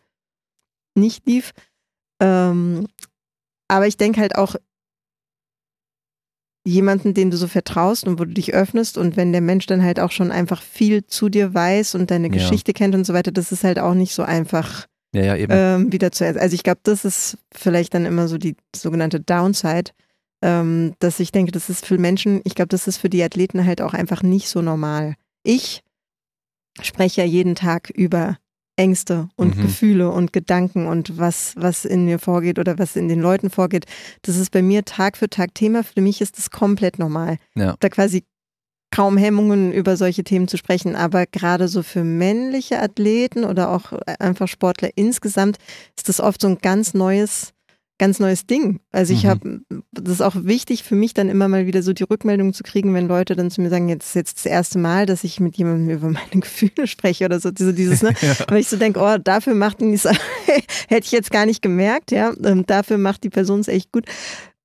nicht 0.96 1.26
lief. 1.26 1.52
Ähm, 2.22 2.88
aber 3.68 3.88
ich 3.88 3.98
denke 3.98 4.22
halt 4.22 4.36
auch, 4.36 4.56
jemanden, 6.66 7.14
den 7.14 7.32
du 7.32 7.38
so 7.38 7.48
vertraust 7.48 8.06
und 8.06 8.20
wo 8.20 8.26
du 8.26 8.34
dich 8.34 8.54
öffnest 8.54 8.98
und 8.98 9.16
wenn 9.16 9.32
der 9.32 9.42
Mensch 9.42 9.68
dann 9.68 9.82
halt 9.84 10.00
auch 10.02 10.12
schon 10.12 10.32
einfach 10.32 10.62
viel 10.62 11.06
zu 11.06 11.30
dir 11.30 11.54
weiß 11.54 11.96
und 11.96 12.12
deine 12.12 12.28
Ja. 12.28 12.34
Geschichte 12.34 12.74
kennt 12.74 12.94
und 12.94 13.06
so 13.06 13.14
weiter, 13.14 13.32
das 13.32 13.52
ist 13.54 13.64
halt 13.64 13.80
auch 13.80 13.94
nicht 13.94 14.14
so 14.14 14.24
einfach 14.24 14.86
Ja, 15.16 15.24
ja, 15.24 15.36
eben. 15.38 15.54
ähm, 15.56 15.92
wieder 15.94 16.12
zu 16.12 16.26
Also 16.26 16.54
ich 16.54 16.64
glaube, 16.64 16.82
das 16.84 17.06
ist 17.06 17.38
vielleicht 17.54 17.94
dann 17.94 18.06
immer 18.06 18.28
so 18.28 18.38
die 18.38 18.58
sogenannte 18.76 19.22
Downside, 19.22 19.92
ähm, 20.42 20.94
dass 21.00 21.22
ich 21.22 21.32
denke, 21.32 21.54
das 21.54 21.70
ist 21.70 21.86
für 21.86 21.98
Menschen, 21.98 22.42
ich 22.44 22.54
glaube, 22.54 22.70
das 22.70 22.88
ist 22.88 22.98
für 22.98 23.10
die 23.10 23.24
Athleten 23.24 23.66
halt 23.66 23.82
auch 23.82 23.94
einfach 23.94 24.22
nicht 24.22 24.50
so 24.50 24.62
normal. 24.62 25.16
Ich 25.44 25.84
spreche 26.82 27.22
ja 27.22 27.28
jeden 27.28 27.56
Tag 27.56 27.90
über 27.90 28.38
Ängste 28.76 29.28
und 29.36 29.58
Mhm. 29.58 29.62
Gefühle 29.64 30.12
und 30.12 30.34
Gedanken 30.34 30.86
und 30.86 31.18
was, 31.18 31.54
was 31.58 31.84
in 31.84 32.06
mir 32.06 32.20
vorgeht 32.20 32.60
oder 32.60 32.78
was 32.78 32.96
in 32.96 33.08
den 33.08 33.20
Leuten 33.20 33.50
vorgeht. 33.50 33.86
Das 34.22 34.38
ist 34.38 34.52
bei 34.52 34.62
mir 34.62 34.86
Tag 34.86 35.18
für 35.18 35.30
Tag 35.30 35.56
Thema. 35.56 35.84
Für 35.84 36.02
mich 36.02 36.22
ist 36.22 36.38
das 36.38 36.52
komplett 36.52 37.00
normal. 37.00 37.38
Ja. 37.56 37.76
Da 37.80 37.90
quasi 37.90 38.24
kaum 38.92 39.18
Hemmungen 39.18 39.74
über 39.74 39.98
solche 39.98 40.24
Themen 40.24 40.48
zu 40.48 40.58
sprechen. 40.58 40.96
Aber 40.96 41.26
gerade 41.26 41.68
so 41.68 41.82
für 41.84 42.04
männliche 42.04 42.80
Athleten 42.82 43.44
oder 43.44 43.72
auch 43.72 43.94
einfach 44.20 44.48
Sportler 44.48 44.90
insgesamt 44.96 45.58
ist 45.98 46.08
das 46.08 46.20
oft 46.20 46.42
so 46.42 46.48
ein 46.48 46.60
ganz 46.60 46.94
neues, 46.94 47.54
ganz 48.00 48.20
neues 48.20 48.46
Ding. 48.46 48.80
Also 48.92 49.14
ich 49.14 49.24
Mhm. 49.24 49.28
habe, 49.28 49.62
das 49.92 50.14
ist 50.14 50.22
auch 50.22 50.36
wichtig 50.36 50.84
für 50.84 50.96
mich 50.96 51.14
dann 51.14 51.30
immer 51.30 51.48
mal 51.48 51.66
wieder 51.66 51.82
so 51.82 51.94
die 51.94 52.04
Rückmeldung 52.04 52.54
zu 52.54 52.64
kriegen, 52.64 52.94
wenn 52.94 53.08
Leute 53.08 53.36
dann 53.36 53.50
zu 53.50 53.62
mir 53.62 53.70
sagen, 53.70 53.90
jetzt 53.90 54.08
ist 54.08 54.16
jetzt 54.16 54.38
das 54.38 54.46
erste 54.46 54.78
Mal, 54.78 55.06
dass 55.06 55.24
ich 55.24 55.40
mit 55.40 55.58
jemandem 55.58 55.90
über 55.90 56.10
meine 56.10 56.30
Gefühle 56.42 56.88
spreche 56.88 57.26
oder 57.26 57.40
so, 57.40 57.50
so 57.58 57.72
dieses, 57.72 58.04
ne? 58.04 58.14
Weil 58.48 58.60
ich 58.60 58.68
so 58.68 58.78
denke, 58.78 59.00
oh, 59.00 59.18
dafür 59.18 59.56
macht 59.56 59.82
die 59.82 59.98
hätte 60.88 61.06
ich 61.06 61.12
jetzt 61.12 61.32
gar 61.32 61.46
nicht 61.46 61.62
gemerkt, 61.62 62.12
ja. 62.12 62.34
Ähm, 62.44 62.66
dafür 62.66 62.98
macht 62.98 63.24
die 63.24 63.30
Person 63.30 63.62
es 63.62 63.68
echt 63.68 63.92
gut. 63.92 64.06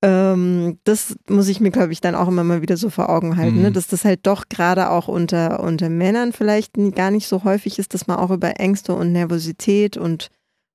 Ähm, 0.04 0.78
das 0.84 1.14
muss 1.28 1.48
ich 1.48 1.60
mir, 1.60 1.70
glaube 1.70 1.92
ich, 1.92 2.00
dann 2.00 2.16
auch 2.16 2.26
immer 2.28 2.42
mal 2.44 2.60
wieder 2.60 2.76
so 2.76 2.90
vor 2.90 3.08
Augen 3.08 3.36
halten, 3.36 3.62
ne? 3.62 3.70
Mhm. 3.70 3.74
dass 3.74 3.86
das 3.86 4.04
halt 4.04 4.26
doch 4.26 4.48
gerade 4.48 4.90
auch 4.90 5.06
unter, 5.08 5.60
unter 5.60 5.88
Männern 5.88 6.32
vielleicht 6.32 6.72
gar 6.94 7.10
nicht 7.10 7.28
so 7.28 7.44
häufig 7.44 7.78
ist, 7.78 7.94
dass 7.94 8.08
man 8.08 8.18
auch 8.18 8.30
über 8.30 8.58
Ängste 8.58 8.94
und 8.94 9.12
Nervosität 9.12 9.96
und, 9.96 10.28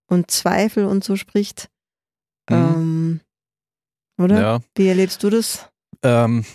und 0.07 0.31
Zweifel 0.31 0.85
und 0.85 1.03
so 1.03 1.15
spricht. 1.17 1.67
Mhm. 2.49 2.55
Ähm, 2.55 3.21
oder? 4.17 4.41
Ja. 4.41 4.59
Wie 4.75 4.87
erlebst 4.87 5.21
du 5.23 5.29
das? 5.29 5.69
Ähm, 6.03 6.45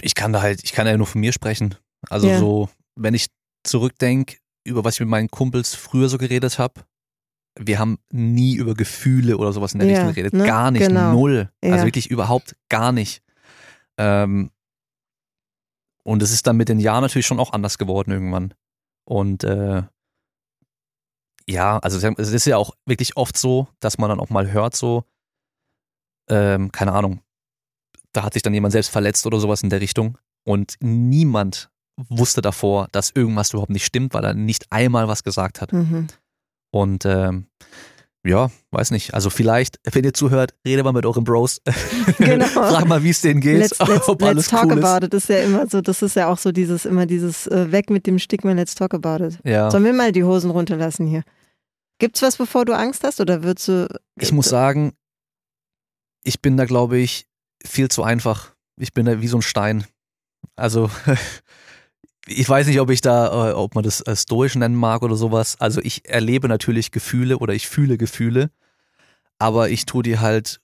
ich 0.00 0.14
kann 0.14 0.32
da 0.32 0.42
halt, 0.42 0.62
ich 0.64 0.72
kann 0.72 0.86
ja 0.86 0.96
nur 0.96 1.06
von 1.06 1.20
mir 1.20 1.32
sprechen. 1.32 1.74
Also 2.10 2.28
Ja. 2.28 2.38
so, 2.38 2.68
wenn 2.96 3.14
ich 3.14 3.26
zurückdenke, 3.64 4.36
über 4.64 4.84
was 4.84 4.94
ich 4.94 5.00
mit 5.00 5.08
meinen 5.08 5.30
Kumpels 5.30 5.74
früher 5.74 6.08
so 6.08 6.18
geredet 6.18 6.58
habe, 6.58 6.82
wir 7.58 7.78
haben 7.78 7.98
nie 8.10 8.54
über 8.54 8.74
Gefühle 8.74 9.36
oder 9.36 9.52
sowas 9.52 9.74
in 9.74 9.80
der 9.80 9.88
Ja, 9.88 9.94
Richtung 9.96 10.14
geredet. 10.14 10.32
ne? 10.32 10.44
Gar 10.46 10.70
nicht, 10.70 10.86
Genau. 10.86 11.12
null. 11.12 11.50
Ja. 11.62 11.72
Also 11.72 11.84
wirklich 11.84 12.10
überhaupt 12.10 12.56
gar 12.68 12.92
nicht. 12.92 13.22
Ähm, 13.98 14.50
und 16.04 16.22
es 16.22 16.32
ist 16.32 16.46
dann 16.46 16.56
mit 16.56 16.68
den 16.68 16.80
Jahren 16.80 17.02
natürlich 17.02 17.26
schon 17.26 17.38
auch 17.38 17.52
anders 17.52 17.78
geworden 17.78 18.10
irgendwann. 18.10 18.54
Und 19.04 19.44
äh, 19.44 19.82
ja, 21.48 21.78
also 21.78 22.06
es 22.06 22.32
ist 22.32 22.46
ja 22.46 22.56
auch 22.56 22.74
wirklich 22.86 23.16
oft 23.16 23.36
so, 23.36 23.68
dass 23.80 23.98
man 23.98 24.08
dann 24.08 24.20
auch 24.20 24.30
mal 24.30 24.50
hört, 24.50 24.76
so, 24.76 25.04
ähm, 26.28 26.72
keine 26.72 26.92
Ahnung, 26.92 27.20
da 28.12 28.24
hat 28.24 28.34
sich 28.34 28.42
dann 28.42 28.54
jemand 28.54 28.72
selbst 28.72 28.90
verletzt 28.90 29.26
oder 29.26 29.40
sowas 29.40 29.62
in 29.62 29.70
der 29.70 29.80
Richtung. 29.80 30.18
Und 30.44 30.74
niemand 30.80 31.70
wusste 31.96 32.42
davor, 32.42 32.88
dass 32.92 33.10
irgendwas 33.10 33.52
überhaupt 33.52 33.70
nicht 33.70 33.84
stimmt, 33.84 34.14
weil 34.14 34.24
er 34.24 34.34
nicht 34.34 34.70
einmal 34.70 35.08
was 35.08 35.24
gesagt 35.24 35.60
hat. 35.60 35.72
Mhm. 35.72 36.08
Und 36.70 37.04
ähm, 37.04 37.46
ja, 38.24 38.50
weiß 38.70 38.92
nicht. 38.92 39.14
Also 39.14 39.30
vielleicht, 39.30 39.80
wenn 39.90 40.04
ihr 40.04 40.14
zuhört, 40.14 40.54
redet 40.64 40.84
mal 40.84 40.92
mit 40.92 41.04
euren 41.06 41.24
Bros. 41.24 41.60
Genau. 42.18 42.46
Frag 42.46 42.86
mal, 42.86 43.02
wie 43.02 43.10
es 43.10 43.20
denen 43.20 43.40
geht, 43.40 43.58
Let's, 43.58 43.78
let's, 43.78 44.08
ob 44.08 44.20
let's 44.20 44.30
alles 44.30 44.46
talk 44.48 44.64
cool 44.66 44.78
ist. 44.78 44.84
about 44.84 45.06
it. 45.06 45.12
Das 45.12 45.24
ist 45.24 45.28
ja 45.28 45.38
immer 45.38 45.66
so, 45.66 45.80
das 45.80 46.02
ist 46.02 46.14
ja 46.16 46.28
auch 46.28 46.38
so 46.38 46.52
dieses, 46.52 46.84
immer 46.84 47.06
dieses 47.06 47.46
äh, 47.48 47.72
weg 47.72 47.90
mit 47.90 48.06
dem 48.06 48.18
Stigma, 48.18 48.52
let's 48.52 48.74
talk 48.74 48.94
about 48.94 49.24
it. 49.24 49.38
Ja. 49.44 49.70
Sollen 49.70 49.84
wir 49.84 49.92
mal 49.92 50.12
die 50.12 50.24
Hosen 50.24 50.50
runterlassen 50.50 51.06
hier? 51.06 51.22
Gibt's 51.98 52.22
was, 52.22 52.36
bevor 52.36 52.64
du 52.64 52.76
Angst 52.76 53.04
hast 53.04 53.20
oder 53.20 53.42
würdest 53.42 53.68
du. 53.68 53.88
Ich 54.18 54.32
muss 54.32 54.48
sagen, 54.48 54.92
ich 56.24 56.40
bin 56.40 56.56
da, 56.56 56.64
glaube 56.64 56.98
ich, 56.98 57.26
viel 57.64 57.88
zu 57.88 58.02
einfach. 58.02 58.54
Ich 58.76 58.92
bin 58.92 59.06
da 59.06 59.20
wie 59.20 59.28
so 59.28 59.38
ein 59.38 59.42
Stein. 59.42 59.84
Also, 60.56 60.90
ich 62.26 62.48
weiß 62.48 62.66
nicht, 62.68 62.80
ob 62.80 62.90
ich 62.90 63.00
da, 63.00 63.50
äh, 63.50 63.52
ob 63.54 63.74
man 63.74 63.84
das 63.84 64.00
äh, 64.02 64.14
stoisch 64.16 64.54
nennen 64.54 64.74
mag 64.76 65.02
oder 65.02 65.16
sowas. 65.16 65.56
Also, 65.60 65.80
ich 65.82 66.08
erlebe 66.08 66.48
natürlich 66.48 66.90
Gefühle 66.90 67.38
oder 67.38 67.54
ich 67.54 67.68
fühle 67.68 67.98
Gefühle, 67.98 68.50
aber 69.38 69.70
ich 69.70 69.86
tue 69.86 70.02
die 70.02 70.18
halt 70.18 70.60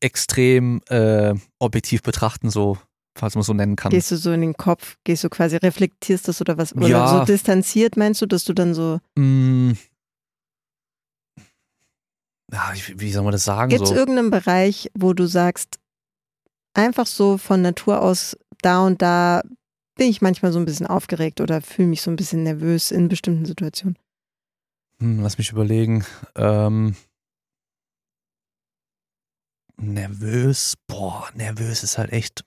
extrem 0.00 0.80
äh, 0.88 1.34
objektiv 1.58 2.02
betrachten, 2.02 2.50
so, 2.50 2.78
falls 3.16 3.34
man 3.34 3.40
es 3.40 3.46
so 3.46 3.54
nennen 3.54 3.76
kann. 3.76 3.90
Gehst 3.90 4.10
du 4.10 4.16
so 4.16 4.32
in 4.32 4.40
den 4.40 4.54
Kopf, 4.54 4.96
gehst 5.04 5.24
du 5.24 5.28
quasi, 5.28 5.56
reflektierst 5.56 6.26
das 6.28 6.40
oder 6.40 6.56
was? 6.58 6.74
Oder 6.74 6.88
Ja. 6.88 7.18
so 7.18 7.24
distanziert 7.24 7.96
meinst 7.96 8.20
du, 8.22 8.26
dass 8.26 8.44
du 8.44 8.52
dann 8.54 8.72
so. 8.74 9.00
Mm. 9.16 9.72
Ja, 12.52 12.72
wie- 12.74 13.00
wie 13.00 13.12
soll 13.12 13.22
man 13.22 13.32
das 13.32 13.44
sagen? 13.44 13.68
Gibt 13.70 13.82
es 13.82 13.90
so? 13.90 13.94
irgendeinen 13.94 14.30
Bereich, 14.30 14.90
wo 14.98 15.12
du 15.12 15.26
sagst, 15.26 15.78
einfach 16.74 17.06
so 17.06 17.38
von 17.38 17.62
Natur 17.62 18.00
aus 18.02 18.36
da 18.62 18.80
und 18.86 19.00
da 19.02 19.42
bin 20.00 20.08
ich 20.08 20.22
manchmal 20.22 20.50
so 20.50 20.58
ein 20.58 20.64
bisschen 20.64 20.86
aufgeregt 20.86 21.42
oder 21.42 21.60
fühle 21.60 21.88
mich 21.88 22.00
so 22.00 22.10
ein 22.10 22.16
bisschen 22.16 22.42
nervös 22.42 22.90
in 22.90 23.08
bestimmten 23.08 23.44
Situationen? 23.44 23.98
Hm, 24.98 25.20
lass 25.20 25.36
mich 25.36 25.52
überlegen. 25.52 26.06
Ähm, 26.36 26.96
nervös, 29.76 30.74
boah, 30.86 31.28
nervös 31.34 31.82
ist 31.82 31.98
halt 31.98 32.12
echt. 32.12 32.44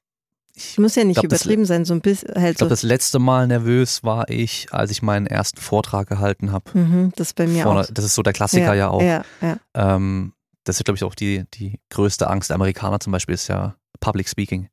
Ich 0.56 0.80
Muss 0.80 0.95
ja 0.95 1.04
nicht 1.04 1.20
glaub, 1.20 1.30
das- 1.30 1.41
übertrieben 1.43 1.66
sein, 1.66 1.86
so 1.86 1.93
ein 1.93 2.01
bisschen 2.01 2.34
halt 2.34 2.54
ich 2.54 2.58
glaube, 2.58 2.70
so. 2.70 2.74
das 2.74 2.82
letzte 2.82 3.20
Mal 3.20 3.45
nervös 3.45 4.04
war 4.04 4.28
ich, 4.32 4.74
als 4.74 4.89
ich 4.89 5.04
meinen 5.04 5.28
ersten 5.28 5.62
Vortrag 5.62 6.08
gehalten 6.10 6.51
habe. 6.51 6.76
Mhm, 6.76 7.12
das 7.16 7.28
ist 7.30 7.34
bei 7.36 7.45
mir 7.45 7.68
auch. 7.70 7.86
Das 7.86 8.04
ist 8.04 8.16
so 8.16 8.24
der 8.24 8.34
Klassiker 8.34 8.74
ja, 8.74 8.89
auch. 8.89 9.01
Ja, 9.04 9.24
ja. 9.41 9.58
Ähm, 9.76 10.34
das 10.64 10.78
ist, 10.78 10.86
glaube 10.86 10.95
ich, 10.97 11.04
auch 11.04 11.14
die, 11.14 11.43
die 11.54 11.80
größte 11.91 12.28
Angst 12.32 12.49
der 12.49 12.56
Amerikaner 12.56 12.99
zum 12.99 13.12
Beispiel, 13.12 13.36
ist 13.36 13.47
ja 13.47 13.76
Public 13.99 14.28
Speaking. 14.28 14.70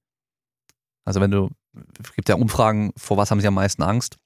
Also 1.05 1.20
wenn 1.20 1.31
du, 1.31 1.51
es 2.03 2.12
gibt 2.14 2.29
ja 2.29 2.35
Umfragen, 2.37 2.93
vor 2.97 3.16
was 3.16 3.31
haben 3.31 3.41
sie 3.41 3.47
am 3.47 3.55
meisten 3.55 3.83
Angst? 3.83 4.16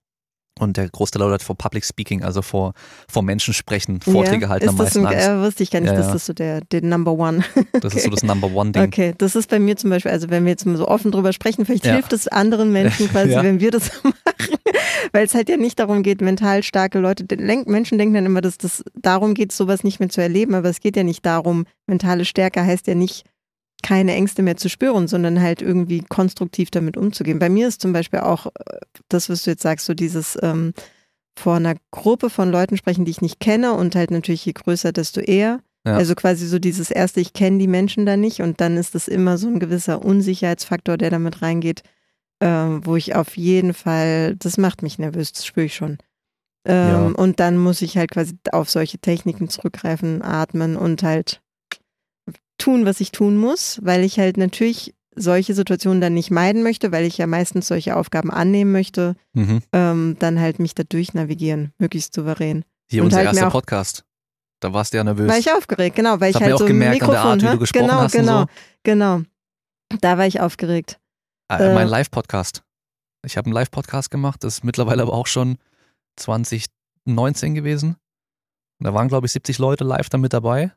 Und 0.61 0.77
der 0.77 0.89
Großteil 0.89 1.21
Leute 1.21 1.35
hat 1.35 1.43
vor 1.43 1.57
Public 1.59 1.85
Speaking, 1.85 2.23
also 2.23 2.41
vor, 2.41 2.75
vor 3.11 3.25
Menschen 3.25 3.53
sprechen, 3.55 4.01
Vorträge 4.01 4.43
ja. 4.45 4.49
halten 4.51 4.69
am 4.69 4.75
ist 4.77 4.79
das 4.79 4.95
meisten 4.95 5.07
ein, 5.07 5.15
Angst. 5.15 5.29
äh, 5.29 5.41
wusste 5.41 5.63
ich 5.65 5.71
gar 5.73 5.81
nicht, 5.81 5.91
Ja, 5.91 5.97
dass 5.97 6.07
ja. 6.07 6.13
das 6.13 6.27
so 6.27 6.33
der, 6.33 6.61
der 6.61 6.83
Number 6.83 7.13
One. 7.13 7.43
Das 7.81 7.93
ist 7.95 8.05
so 8.05 8.11
das 8.11 8.23
Number 8.23 8.53
One 8.53 8.71
Ding. 8.71 8.85
Okay, 8.85 9.15
das 9.19 9.35
ist 9.35 9.51
bei 9.51 9.59
mir 9.59 9.77
zum 9.77 9.91
Beispiel, 9.91 10.13
also 10.13 10.31
wenn 10.31 10.45
wir 10.45 10.51
jetzt 10.51 10.65
mal 10.65 10.77
so 10.77 10.87
offen 10.87 11.11
drüber 11.11 11.33
sprechen, 11.33 11.67
vielleicht 11.67 11.85
Ja. 11.87 11.95
hilft 11.95 12.13
es 12.13 12.29
anderen 12.29 12.71
Menschen 12.71 13.09
quasi, 13.11 13.35
wenn 13.35 13.59
wir 13.59 13.73
das 13.73 13.91
machen, 14.05 14.15
weil 15.11 15.27
es 15.27 15.35
halt 15.35 15.49
ja 15.49 15.57
nicht 15.57 15.81
darum 15.81 16.05
geht, 16.05 16.21
mental 16.21 16.63
starke 16.63 17.01
Leute, 17.01 17.27
Menschen 17.67 17.99
denken 17.99 18.15
dann 18.15 18.27
immer, 18.27 18.41
dass 18.41 18.57
das 18.57 18.85
darum 18.95 19.35
geht, 19.35 19.51
sowas 19.51 19.83
nicht 19.83 19.99
mehr 19.99 20.09
zu 20.09 20.21
erleben, 20.23 20.55
aber 20.55 20.69
es 20.69 20.79
geht 20.79 20.95
ja 20.97 21.03
nicht 21.03 21.27
darum, 21.27 21.67
mentale 21.89 22.25
Stärke 22.25 22.65
heißt 22.65 22.87
ja 22.87 22.95
nicht, 22.95 23.25
keine 23.85 24.15
Ängste 24.15 24.43
mehr 24.43 24.57
zu 24.57 24.71
spüren, 24.71 25.09
sondern 25.09 25.43
halt 25.43 25.61
irgendwie 25.61 26.01
konstruktiv 26.01 26.71
damit 26.71 26.97
umzugehen. 26.97 27.39
Bei 27.39 27.51
mir 27.51 27.69
ist 27.69 27.83
zum 27.83 27.93
Beispiel 27.93 28.21
auch 28.21 28.47
äh, 28.47 28.79
das, 29.09 29.29
was 29.29 29.43
du 29.43 29.51
jetzt 29.51 29.63
sagst, 29.63 29.85
so 29.85 29.93
dieses 29.93 30.39
ähm, 30.43 30.73
vor 31.39 31.57
einer 31.57 31.75
Gruppe 31.91 32.31
von 32.31 32.51
Leuten 32.51 32.77
sprechen, 32.79 33.05
die 33.05 33.11
ich 33.11 33.21
nicht 33.21 33.41
kenne 33.41 33.75
und 33.75 33.95
halt 33.95 34.11
natürlich 34.11 34.47
je 34.47 34.53
größer, 34.53 34.93
desto 34.93 35.21
eher. 35.21 35.61
Ja. 35.87 35.97
Also 35.97 36.15
quasi 36.15 36.47
so 36.47 36.59
dieses 36.59 36.91
erste, 36.91 37.21
ich 37.21 37.35
kenne 37.35 37.59
die 37.59 37.67
Menschen 37.69 38.07
da 38.07 38.17
nicht 38.17 38.41
und 38.41 38.63
dann 38.63 38.79
ist 38.79 38.95
das 38.95 39.07
immer 39.07 39.37
so 39.37 39.49
ein 39.49 39.61
gewisser 39.61 40.03
Unsicherheitsfaktor, 40.03 40.97
der 40.97 41.11
damit 41.11 41.43
reingeht, 41.43 41.83
ähm, 42.41 42.81
wo 42.87 42.97
ich 42.97 43.15
auf 43.15 43.37
jeden 43.37 43.75
Fall, 43.75 44.35
das 44.37 44.57
macht 44.57 44.83
mich 44.83 44.99
nervös, 44.99 45.33
das 45.33 45.45
spüre 45.45 45.67
ich 45.67 45.75
schon. 45.75 45.99
Ähm, 46.65 46.89
Ja. 46.89 47.07
Und 47.09 47.39
dann 47.39 47.59
muss 47.59 47.83
ich 47.83 47.99
halt 47.99 48.13
quasi 48.13 48.33
auf 48.51 48.71
solche 48.71 48.99
Techniken 48.99 49.51
zurückgreifen, 49.51 50.23
atmen 50.23 50.77
und 50.77 51.03
halt 51.03 51.43
tun, 52.65 52.87
was 52.87 53.01
ich 53.01 53.13
tun 53.13 53.37
muss, 53.37 53.79
weil 53.83 54.03
ich 54.05 54.19
halt 54.19 54.37
natürlich 54.37 54.95
solche 55.17 55.55
Situationen 55.55 56.01
dann 56.01 56.15
nicht 56.15 56.31
meiden 56.31 56.63
möchte, 56.63 56.91
weil 56.91 57.05
ich 57.05 57.19
ja 57.19 57.27
meistens 57.27 57.69
solche 57.69 57.97
Aufgaben 57.97 58.31
annehmen 58.31 58.73
möchte, 58.73 59.15
Mhm. 59.33 59.61
ähm, 59.73 60.17
dann 60.19 60.41
halt 60.41 60.59
mich 60.59 60.75
da 60.75 60.83
durchnavigieren, 60.83 61.73
möglichst 61.79 62.15
souverän. 62.15 62.65
Hier 62.91 63.03
Und 63.03 63.07
unser 63.07 63.19
halt 63.19 63.27
erster 63.29 63.49
auch- 63.49 63.53
Podcast. 63.53 64.05
Da 64.61 64.73
warst 64.73 64.93
du 64.93 64.97
ja 64.97 65.05
nervös. 65.05 65.29
War 65.29 65.39
ich 65.39 65.53
aufgeregt, 65.53 65.95
genau, 65.97 66.21
weil 66.21 66.33
Das 66.33 66.41
ich 66.41 66.45
halt 66.45 66.55
auch 66.55 66.59
so 66.59 66.65
ein 66.65 66.69
gemerkt 66.69 67.03
an 67.03 67.09
der 67.09 67.09
Mikrofon 67.09 67.31
Art, 67.31 67.43
wie 67.43 67.47
du 67.47 67.59
gesprochen 67.59 67.87
genau, 67.87 68.01
hast 68.01 68.15
und 68.15 68.21
genau, 68.23 68.41
so. 68.41 68.47
genau. 68.83 69.21
Da 70.01 70.19
war 70.19 70.27
ich 70.27 70.41
aufgeregt. 70.41 70.99
Äh, 71.49 71.63
Äh, 71.71 71.75
mein 71.75 71.89
Live-Podcast. 71.89 72.63
Ich 73.27 73.37
habe 73.37 73.47
einen 73.47 73.55
Live-Podcast 73.55 74.11
gemacht, 74.11 74.43
das 74.43 74.55
ist 74.59 74.65
mittlerweile 74.65 75.03
aber 75.03 75.13
auch 75.13 75.27
schon 75.27 75.59
2019 76.17 77.55
gewesen. 77.55 77.97
Und 78.81 78.87
da 78.87 78.95
waren, 78.95 79.09
glaube 79.09 79.27
ich, 79.27 79.33
70 79.33 79.59
Leute 79.59 79.85
live 79.85 80.09
da 80.09 80.19
mit 80.19 80.33
dabei. 80.33 80.73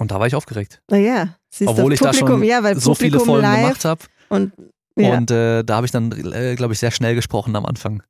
Und 0.00 0.10
da 0.10 0.18
war 0.18 0.26
ich 0.26 0.34
aufgeregt. 0.34 0.80
Naja, 0.90 1.36
siehst 1.50 1.68
du, 1.68 1.72
Obwohl 1.72 1.92
ich 1.92 2.00
da 2.00 2.06
Publikum, 2.10 2.38
schon 2.38 2.44
ja, 2.44 2.62
weil 2.62 2.80
so 2.80 2.94
viele 2.94 3.18
Publikum 3.18 3.34
Folgen 3.34 3.42
live 3.42 3.60
gemacht 3.60 3.84
habe. 3.84 4.00
und 4.30 4.52
ja, 4.96 5.16
Und 5.16 5.30
äh, 5.30 5.62
da 5.62 5.76
habe 5.76 5.84
ich 5.86 5.92
dann, 5.92 6.10
äh, 6.32 6.54
glaube 6.56 6.72
ich, 6.72 6.78
sehr 6.78 6.90
schnell 6.90 7.14
gesprochen 7.14 7.54
am 7.54 7.66
Anfang. 7.66 8.02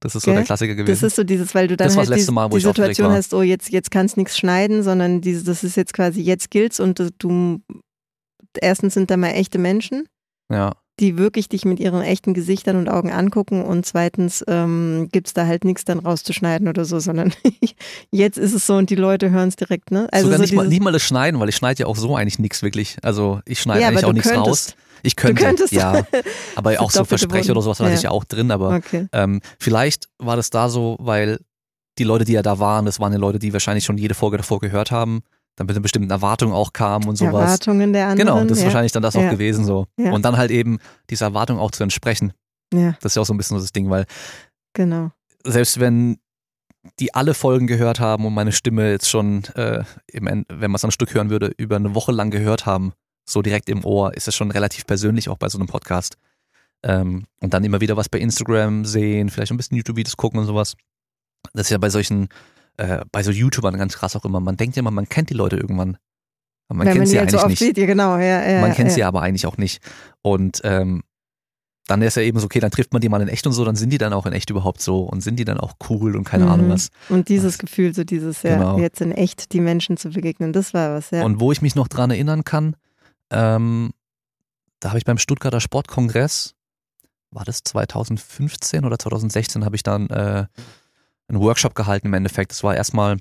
Das 0.00 0.14
ist 0.16 0.24
so 0.24 0.30
Gell? 0.32 0.38
der 0.38 0.44
Klassiker 0.44 0.74
das 0.74 0.84
gewesen. 0.84 1.06
ist 1.06 1.16
so 1.16 1.22
dieses, 1.24 1.54
weil 1.54 1.68
du 1.68 1.76
dann 1.76 1.86
Das 1.86 1.94
war 1.96 2.00
halt 2.00 2.10
das 2.10 2.16
letzte 2.18 2.32
die, 2.32 2.34
Mal, 2.34 2.50
wo 2.50 2.56
die 2.56 2.62
Situation 2.62 3.12
hast, 3.12 3.32
oh, 3.32 3.42
jetzt, 3.42 3.70
jetzt 3.70 3.90
kannst 3.92 4.16
nichts 4.16 4.36
schneiden, 4.36 4.82
sondern 4.82 5.20
diese, 5.20 5.44
das 5.44 5.62
ist 5.62 5.76
jetzt 5.76 5.94
quasi, 5.94 6.20
jetzt 6.20 6.50
gilt's 6.50 6.80
und 6.80 7.00
du 7.18 7.60
erstens 8.60 8.94
sind 8.94 9.10
da 9.10 9.16
mal 9.16 9.28
echte 9.30 9.58
Menschen, 9.58 10.06
Ja. 10.50 10.74
Die 10.98 11.18
wirklich 11.18 11.48
dich 11.48 11.64
mit 11.66 11.78
ihren 11.78 12.00
echten 12.02 12.32
Gesichtern 12.32 12.76
und 12.76 12.88
Augen 12.88 13.12
angucken 13.12 13.62
und 13.62 13.84
zweitens 13.84 14.42
ähm, 14.48 15.08
gibt 15.12 15.26
es 15.26 15.34
da 15.34 15.46
halt 15.46 15.64
nichts 15.64 15.84
dann 15.84 15.98
rauszuschneiden 15.98 16.68
oder 16.68 16.84
so, 16.86 16.98
sondern 17.00 17.34
jetzt 18.10 18.38
ist 18.38 18.54
es 18.54 18.66
so 18.66 18.76
und 18.76 18.88
die 18.90 18.94
Leute 18.94 19.30
hören 19.30 19.48
es 19.48 19.56
direkt, 19.56 19.90
ne? 19.90 20.08
Also 20.10 20.26
Sogar 20.26 20.38
so 20.38 20.42
nicht, 20.42 20.54
mal, 20.54 20.66
nicht 20.68 20.82
mal 20.82 20.92
das 20.92 21.02
Schneiden, 21.02 21.38
weil 21.38 21.48
ich 21.50 21.56
schneide 21.56 21.80
ja 21.80 21.86
auch 21.86 21.96
so 21.96 22.16
eigentlich 22.16 22.38
nichts 22.38 22.62
wirklich. 22.62 22.96
Also 23.02 23.40
ich 23.44 23.60
schneide 23.60 23.82
Ja, 23.82 23.88
eigentlich 23.88 24.04
auch 24.06 24.12
nichts 24.12 24.28
könntest. 24.30 24.68
raus. 24.70 24.76
Ich 25.02 25.14
könnte, 25.16 25.44
könntest. 25.44 25.72
ja. 25.72 26.02
Aber 26.56 26.80
auch 26.80 26.90
so 26.90 27.04
Boden. 27.04 27.50
oder 27.50 27.62
sowas 27.62 27.78
Ja. 27.78 27.92
ich 27.92 28.02
ja 28.02 28.10
auch 28.10 28.24
drin. 28.24 28.50
Aber 28.50 28.74
Okay. 28.76 29.06
ähm, 29.12 29.40
vielleicht 29.58 30.08
war 30.18 30.36
das 30.36 30.48
da 30.50 30.68
so, 30.70 30.96
weil 30.98 31.38
die 31.98 32.04
Leute, 32.04 32.24
die 32.24 32.32
ja 32.32 32.42
da 32.42 32.58
waren, 32.58 32.86
das 32.86 33.00
waren 33.00 33.12
ja 33.12 33.18
Leute, 33.18 33.38
die 33.38 33.52
wahrscheinlich 33.52 33.84
schon 33.84 33.98
jede 33.98 34.14
Folge 34.14 34.38
davor 34.38 34.60
gehört 34.60 34.90
haben, 34.90 35.22
dann 35.56 35.66
mit 35.66 35.74
einer 35.74 35.82
bestimmten 35.82 36.10
Erwartung 36.10 36.52
auch 36.52 36.72
kamen 36.72 37.08
und 37.08 37.16
sowas. 37.16 37.32
Erwartungen 37.34 37.92
der 37.92 38.08
anderen. 38.08 38.26
Genau, 38.28 38.44
das 38.44 38.58
ist 38.58 38.62
ja. 38.62 38.64
wahrscheinlich 38.66 38.92
dann 38.92 39.02
das 39.02 39.16
auch 39.16 39.22
Ja. 39.22 39.30
gewesen 39.30 39.64
so. 39.64 39.86
Ja. 39.96 40.12
Und 40.12 40.24
dann 40.24 40.36
halt 40.36 40.50
eben 40.50 40.78
dieser 41.10 41.26
Erwartung 41.26 41.58
auch 41.58 41.70
zu 41.70 41.82
entsprechen. 41.82 42.32
Ja, 42.72 42.96
Das 43.00 43.12
ist 43.12 43.16
ja 43.16 43.22
auch 43.22 43.26
so 43.26 43.34
ein 43.34 43.38
bisschen 43.38 43.56
so 43.58 43.62
das 43.62 43.72
Ding, 43.72 43.90
weil 43.90 44.06
genau. 44.74 45.10
selbst 45.44 45.80
wenn 45.80 46.18
die 47.00 47.14
alle 47.14 47.34
Folgen 47.34 47.66
gehört 47.66 48.00
haben 48.00 48.26
und 48.26 48.34
meine 48.34 48.52
Stimme 48.52 48.90
jetzt 48.90 49.08
schon, 49.08 49.44
äh, 49.54 49.82
im 50.06 50.26
End, 50.26 50.46
wenn 50.50 50.70
man 50.70 50.76
es 50.76 50.84
am 50.84 50.90
Stück 50.90 51.14
hören 51.14 51.30
würde, 51.30 51.52
über 51.56 51.76
eine 51.76 51.94
Woche 51.94 52.12
lang 52.12 52.30
gehört 52.30 52.66
haben, 52.66 52.92
so 53.28 53.42
direkt 53.42 53.68
im 53.68 53.84
Ohr, 53.84 54.14
ist 54.14 54.28
es 54.28 54.36
schon 54.36 54.50
relativ 54.50 54.86
persönlich 54.86 55.28
auch 55.28 55.38
bei 55.38 55.48
so 55.48 55.58
einem 55.58 55.66
Podcast. 55.66 56.16
Ähm, 56.84 57.26
und 57.40 57.54
dann 57.54 57.64
immer 57.64 57.80
wieder 57.80 57.96
was 57.96 58.08
bei 58.08 58.18
Instagram 58.18 58.84
sehen, 58.84 59.30
vielleicht 59.30 59.50
ein 59.50 59.56
bisschen 59.56 59.76
YouTube-Videos 59.76 60.16
gucken 60.16 60.38
und 60.38 60.46
sowas. 60.46 60.76
Das 61.54 61.66
ist 61.66 61.70
ja 61.70 61.78
bei 61.78 61.90
solchen, 61.90 62.28
äh, 62.78 63.04
bei 63.12 63.22
so 63.22 63.30
YouTubern 63.30 63.76
ganz 63.78 63.94
krass 63.96 64.16
auch 64.16 64.24
immer. 64.24 64.40
Man 64.40 64.56
denkt 64.56 64.76
ja 64.76 64.80
immer, 64.80 64.90
man 64.90 65.08
kennt 65.08 65.30
die 65.30 65.34
Leute 65.34 65.56
irgendwann. 65.56 65.96
Aber 66.68 66.78
man 66.78 66.86
Wenn 66.86 66.94
kennt 66.94 66.98
man 66.98 67.06
sie 67.06 67.14
so 67.16 67.20
eigentlich 67.20 67.40
oft 67.40 67.48
nicht. 67.48 67.58
sieht, 67.60 67.78
ja 67.78 67.86
genau, 67.86 68.16
ja, 68.18 68.48
ja. 68.48 68.60
man 68.60 68.72
kennt 68.72 68.90
sie 68.92 69.00
ja 69.00 69.08
aber 69.08 69.22
eigentlich 69.22 69.46
auch 69.46 69.56
nicht. 69.56 69.80
Und 70.22 70.60
ähm, 70.64 71.02
dann 71.86 72.02
ist 72.02 72.16
ja 72.16 72.22
eben 72.22 72.40
so, 72.40 72.46
okay, 72.46 72.58
dann 72.58 72.72
trifft 72.72 72.92
man 72.92 73.00
die 73.00 73.08
mal 73.08 73.22
in 73.22 73.28
echt 73.28 73.46
und 73.46 73.52
so, 73.52 73.64
dann 73.64 73.76
sind 73.76 73.90
die 73.90 73.98
dann 73.98 74.12
auch 74.12 74.26
in 74.26 74.32
echt 74.32 74.50
überhaupt 74.50 74.80
so 74.82 75.02
und 75.04 75.20
sind 75.20 75.36
die 75.38 75.44
dann 75.44 75.58
auch 75.60 75.74
cool 75.88 76.16
und 76.16 76.24
keine 76.24 76.46
Mhm. 76.46 76.50
Ahnung 76.50 76.68
was. 76.70 76.88
Und 77.08 77.28
dieses 77.28 77.58
Gefühl, 77.58 77.94
so 77.94 78.02
dieses, 78.02 78.42
ja, 78.42 78.56
Genau. 78.56 78.78
jetzt 78.78 79.00
in 79.00 79.12
echt 79.12 79.52
die 79.52 79.60
Menschen 79.60 79.96
zu 79.96 80.10
begegnen, 80.10 80.52
das 80.52 80.74
war 80.74 80.96
was, 80.96 81.12
ja. 81.12 81.22
Und 81.24 81.38
wo 81.38 81.52
ich 81.52 81.62
mich 81.62 81.76
noch 81.76 81.86
dran 81.86 82.10
erinnern 82.10 82.42
kann, 82.42 82.74
ähm, 83.30 83.92
da 84.80 84.88
habe 84.88 84.98
ich 84.98 85.04
beim 85.04 85.18
Stuttgarter 85.18 85.60
Sportkongress, 85.60 86.54
war 87.30 87.44
das 87.44 87.60
2015 87.62 88.84
oder 88.84 88.98
2016, 88.98 89.64
habe 89.64 89.76
ich 89.76 89.84
dann 89.84 90.08
äh, 90.10 90.46
einen 91.28 91.40
Workshop 91.40 91.74
gehalten 91.74 92.06
im 92.08 92.14
Endeffekt. 92.14 92.52
Das 92.52 92.62
war 92.62 92.74
erstmal 92.74 93.18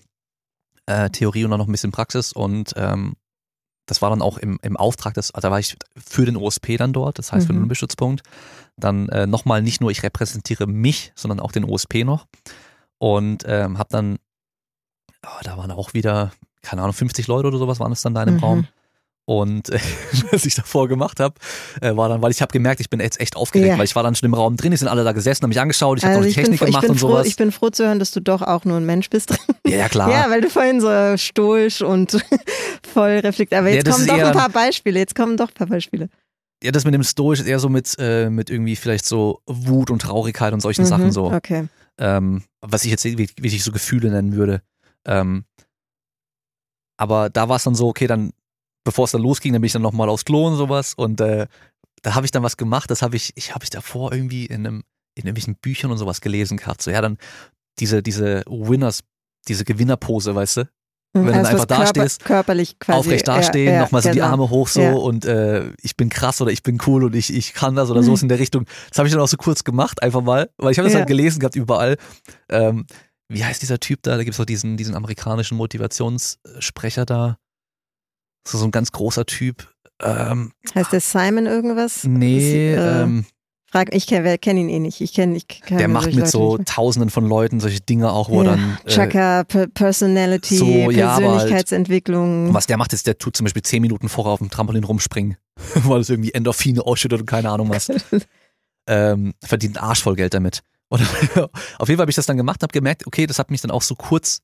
äh, 0.86 1.10
Theorie 1.10 1.44
und 1.46 1.52
dann 1.52 1.60
noch 1.60 1.68
ein 1.68 1.72
bisschen 1.72 1.92
Praxis 1.92 2.32
und 2.34 2.74
ähm, 2.76 3.16
das 3.88 4.02
war 4.02 4.10
dann 4.10 4.22
auch 4.22 4.38
im, 4.38 4.60
im 4.64 4.78
Auftrag 4.78 5.14
des, 5.14 5.32
also 5.32 5.48
da 5.48 5.52
war 5.52 5.60
ich 5.60 5.78
für 5.96 6.26
den 6.26 6.38
OSP 6.38 6.78
dann 6.78 6.92
dort, 6.94 7.20
das 7.20 7.32
heißt 7.32 7.46
für 7.48 7.54
den 7.54 7.62
Mhm. 7.64 8.18
Dann 8.78 9.10
äh, 9.10 9.28
nochmal 9.28 9.62
nicht 9.62 9.80
nur 9.80 9.92
ich 9.92 10.02
repräsentiere 10.04 10.66
mich, 10.68 11.12
sondern 11.16 11.40
auch 11.40 11.52
den 11.52 11.64
OSP 11.64 12.04
noch. 12.04 12.26
Und 12.98 13.44
ähm, 13.46 13.78
habe 13.78 13.90
dann, 13.92 14.18
oh, 15.24 15.40
da 15.44 15.58
waren 15.58 15.72
auch 15.72 15.94
wieder, 15.94 16.32
keine 16.62 16.82
Ahnung, 16.82 16.94
50 16.94 17.28
Leute 17.28 17.48
oder 17.48 17.58
sowas 17.60 17.80
waren 17.80 17.92
es 17.92 18.02
dann 18.02 18.16
da 18.16 18.24
in 18.24 18.28
dem 18.28 18.36
Mhm. 18.38 18.44
Raum. 18.44 18.68
Und 19.28 19.70
äh, 19.70 19.80
was 20.32 20.46
ich 20.46 20.54
davor 20.54 20.88
gemacht 20.88 21.20
habe, 21.20 21.34
äh, 21.82 21.96
war 21.96 22.10
dann, 22.10 22.22
weil 22.22 22.30
ich 22.32 22.42
habe 22.44 22.52
gemerkt, 22.54 22.80
ich 22.80 22.90
bin 22.92 23.00
jetzt 23.00 23.20
echt 23.20 23.36
aufgeregt, 23.36 23.70
Ja. 23.70 23.78
weil 23.78 23.86
ich 23.86 23.96
war 23.96 24.04
dann 24.04 24.14
schon 24.16 24.28
im 24.28 24.36
Raum 24.36 24.56
drin, 24.56 24.70
die 24.72 24.78
sind 24.78 24.88
alle 24.88 25.04
da 25.04 25.14
gesessen, 25.14 25.42
haben 25.44 25.50
mich 25.50 25.60
angeschaut, 25.60 25.98
ich 25.98 26.04
habe 26.04 26.16
also 26.18 26.28
noch 26.28 26.30
die 26.30 26.36
bin, 26.36 26.44
Technik 26.44 26.60
froh- 26.60 26.66
gemacht 26.68 26.90
und 26.90 27.00
froh, 27.00 27.08
sowas. 27.10 27.28
ich 27.28 27.36
bin 27.36 27.52
froh 27.52 27.70
zu 27.72 27.86
hören, 27.86 27.98
dass 27.98 28.12
du 28.12 28.20
doch 28.22 28.44
auch 28.44 28.66
nur 28.66 28.78
ein 28.78 28.86
Mensch 28.86 29.10
bist. 29.10 29.32
ja, 29.66 29.78
ja, 29.78 29.90
klar. 29.90 30.10
Ja, 30.12 30.30
weil 30.30 30.42
du 30.42 30.50
vorhin 30.52 30.80
so 30.80 31.18
stoisch 31.18 31.82
und 31.82 32.12
voll 32.94 33.12
reflektiert. 33.20 33.60
Aber 33.60 33.70
Ja, 33.70 33.76
jetzt 33.78 33.88
das 33.88 33.96
kommen 33.96 34.08
doch 34.08 34.20
ein 34.28 34.34
paar 34.34 34.50
Beispiele. 34.50 35.00
Jetzt 35.00 35.16
kommen 35.16 35.38
doch 35.38 35.48
ein 35.50 35.54
paar 35.56 35.68
Beispiele. 35.68 36.10
Ja, 36.64 36.72
das 36.72 36.86
mit 36.86 36.94
dem 36.94 37.04
Stoisch 37.04 37.40
ist 37.42 37.48
eher 37.48 37.60
so 37.60 37.68
mit, 37.70 37.96
äh, 37.98 38.30
mit 38.30 38.50
irgendwie 38.52 38.76
vielleicht 38.76 39.06
so 39.06 39.42
Wut 39.48 39.90
und 39.90 40.04
Traurigkeit 40.04 40.54
und 40.54 40.62
solchen 40.62 40.86
Sachen 40.86 41.06
Mhm, 41.08 41.12
so. 41.12 41.32
Okay. 41.34 41.68
ähm, 42.00 42.44
was 42.62 42.86
ich 42.86 42.92
jetzt 42.92 43.04
wie, 43.06 43.18
wie 43.18 43.48
ich 43.48 43.64
so 43.64 43.72
Gefühle 43.72 44.10
nennen 44.12 44.34
würde. 44.36 44.62
Ähm, 45.06 45.46
aber 46.98 47.30
da 47.30 47.50
war 47.50 47.58
es 47.58 47.64
dann 47.64 47.76
so, 47.76 47.88
okay, 47.90 48.08
dann, 48.08 48.32
bevor 48.86 49.04
es 49.06 49.12
dann 49.12 49.22
losging, 49.22 49.52
dann 49.52 49.62
bin 49.62 49.68
ich 49.68 49.74
dann 49.74 49.82
nochmal 49.82 50.08
aufs 50.08 50.24
Klo 50.24 50.48
und 50.48 50.56
sowas 50.56 50.94
und 50.96 51.20
äh, 51.20 51.48
da 52.04 52.16
habe 52.16 52.26
ich 52.26 52.32
dann 52.32 52.44
was 52.44 52.56
gemacht, 52.56 52.90
das 52.90 53.02
habe 53.02 53.16
ich, 53.18 53.34
ich 53.36 53.54
habe 53.54 53.64
ich 53.66 53.70
davor 53.72 54.14
irgendwie 54.14 54.46
in 54.46 54.66
einem, 54.66 54.84
in 55.16 55.26
irgendwelchen 55.26 55.56
Büchern 55.56 55.92
und 55.92 55.98
sowas 55.98 56.22
gelesen 56.22 56.56
gehabt. 56.58 56.82
So, 56.82 56.92
ja, 56.92 57.02
dann 57.02 57.18
diese, 57.80 58.02
diese 58.04 58.44
Winners, 58.48 59.02
diese 59.48 59.66
Gewinnerpose, 59.66 60.36
weißt 60.36 60.58
du? 60.58 60.70
Wenn 61.14 61.28
du 61.28 61.32
dann 61.32 61.46
Also 61.46 61.50
einfach 61.52 61.60
was 61.62 61.68
da 61.68 61.76
körper, 61.78 62.00
stehst, 62.02 62.26
körperlich 62.26 62.78
quasi. 62.78 63.00
aufrecht 63.00 63.28
dastehen, 63.28 63.68
ja, 63.68 63.74
ja, 63.76 63.80
nochmal 63.82 64.02
so 64.02 64.10
die 64.10 64.16
genau. 64.16 64.28
Arme 64.28 64.50
hoch 64.50 64.68
so 64.68 64.82
Ja. 64.82 64.92
und 64.94 65.24
äh, 65.26 65.72
ich 65.82 65.96
bin 65.96 66.10
krass 66.10 66.42
oder 66.42 66.52
ich 66.52 66.62
bin 66.62 66.78
cool 66.86 67.06
und 67.06 67.16
ich, 67.16 67.34
ich 67.34 67.54
kann 67.54 67.76
das 67.76 67.90
oder 67.90 68.04
sowas 68.04 68.22
in 68.22 68.28
der 68.28 68.38
Richtung. 68.40 68.66
Das 68.90 68.98
habe 69.00 69.08
ich 69.08 69.14
dann 69.14 69.22
auch 69.22 69.28
so 69.30 69.38
kurz 69.38 69.64
gemacht, 69.64 70.04
einfach 70.04 70.22
mal, 70.22 70.50
weil 70.58 70.74
ich 70.74 70.78
habe 70.78 70.86
das 70.88 70.94
Ja. 70.94 71.00
halt 71.00 71.08
gelesen 71.08 71.40
gehabt 71.40 71.56
überall. 71.56 71.96
Ähm, 72.50 72.86
wie 73.30 73.44
heißt 73.46 73.62
dieser 73.62 73.80
Typ 73.80 74.04
da? 74.04 74.12
Da 74.18 74.24
gibt 74.24 74.34
es 74.34 74.38
doch 74.38 74.46
diesen, 74.46 74.76
diesen 74.78 74.94
amerikanischen 74.94 75.58
Motivationssprecher 75.58 77.06
da. 77.06 77.38
So, 78.48 78.58
so 78.58 78.66
ein 78.66 78.72
ganz 78.72 78.92
großer 78.92 79.26
Typ. 79.26 79.74
Ähm, 80.02 80.52
Heißt 80.74 80.92
der 80.94 81.00
Simon 81.02 81.46
irgendwas? 81.46 82.04
nee, 82.04 82.76
Das, 82.76 82.86
äh, 82.86 83.02
ähm, 83.04 83.26
Frag, 83.72 83.94
ich 83.94 84.08
kenne 84.08 84.38
kenn 84.38 84.56
ihn 84.58 84.70
eh 84.70 84.80
nicht. 84.80 85.02
Ich 85.02 85.14
kenne 85.14 85.36
ich 85.36 85.48
kenn 85.48 85.78
der 85.78 85.88
macht 85.90 86.06
mit 86.08 86.16
Leute 86.16 86.30
so 86.30 86.58
tausenden 86.60 87.10
von 87.10 87.28
Leuten 87.28 87.60
solche 87.60 87.82
Dinge 87.82 88.12
auch, 88.12 88.30
wo 88.30 88.38
Ja, 88.44 88.52
dann. 88.52 88.78
Äh, 88.86 88.90
Chaka, 88.90 89.44
P- 89.44 89.68
Personality, 89.68 90.58
so, 90.58 90.92
ja, 90.92 91.16
halt- 91.16 91.24
Persönlichkeitsentwicklung. 91.24 92.54
was 92.54 92.68
der 92.68 92.78
macht, 92.78 92.94
ist, 92.94 93.08
der 93.08 93.18
tut 93.18 93.36
zum 93.36 93.46
Beispiel 93.46 93.64
zehn 93.64 93.82
Minuten 93.82 94.08
vorher 94.08 94.32
auf 94.34 94.40
dem 94.40 94.50
Trampolin 94.50 94.84
rumspringen, 94.84 95.36
weil 95.84 96.00
es 96.02 96.10
irgendwie 96.10 96.34
Endorphine 96.34 96.86
ausschüttet 96.86 97.20
und 97.22 97.26
keine 97.26 97.50
Ahnung 97.50 97.70
was. 97.70 97.90
ähm, 98.88 99.34
verdient 99.44 99.78
einen 99.78 99.88
Arsch 99.88 100.04
voll 100.04 100.16
Geld 100.16 100.34
damit. 100.34 100.62
Und 100.88 101.02
auf 101.80 101.90
jeden 101.90 101.98
Fall 101.98 102.04
habe 102.04 102.12
ich 102.12 102.16
das 102.16 102.28
dann 102.28 102.38
gemacht, 102.38 102.62
habe 102.64 102.72
gemerkt, 102.72 103.08
okay, 103.08 103.26
das 103.28 103.40
hat 103.40 103.50
mich 103.52 103.62
dann 103.62 103.72
auch 103.72 103.82
so 103.82 103.96
kurz 103.96 104.40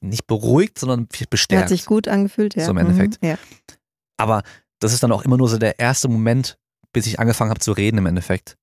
nicht 0.00 0.26
beruhigt, 0.26 0.78
sondern 0.78 1.08
Hat 1.12 1.30
bestärkt. 1.30 1.68
sich 1.68 1.86
gut 1.86 2.08
angefühlt, 2.08 2.54
ja. 2.56 2.64
So 2.64 2.70
im 2.70 2.78
Endeffekt. 2.78 3.20
Mhm, 3.22 3.28
ja. 3.30 3.38
Aber 4.16 4.42
das 4.80 4.92
ist 4.92 5.02
dann 5.02 5.12
auch 5.12 5.24
immer 5.24 5.36
nur 5.36 5.48
so 5.48 5.58
der 5.58 5.78
erste 5.78 6.08
Moment, 6.08 6.56
bis 6.92 7.06
ich 7.06 7.18
angefangen 7.18 7.50
habe 7.50 7.60
zu 7.60 7.72
reden 7.72 7.98
im 7.98 8.06
Endeffekt. 8.06 8.56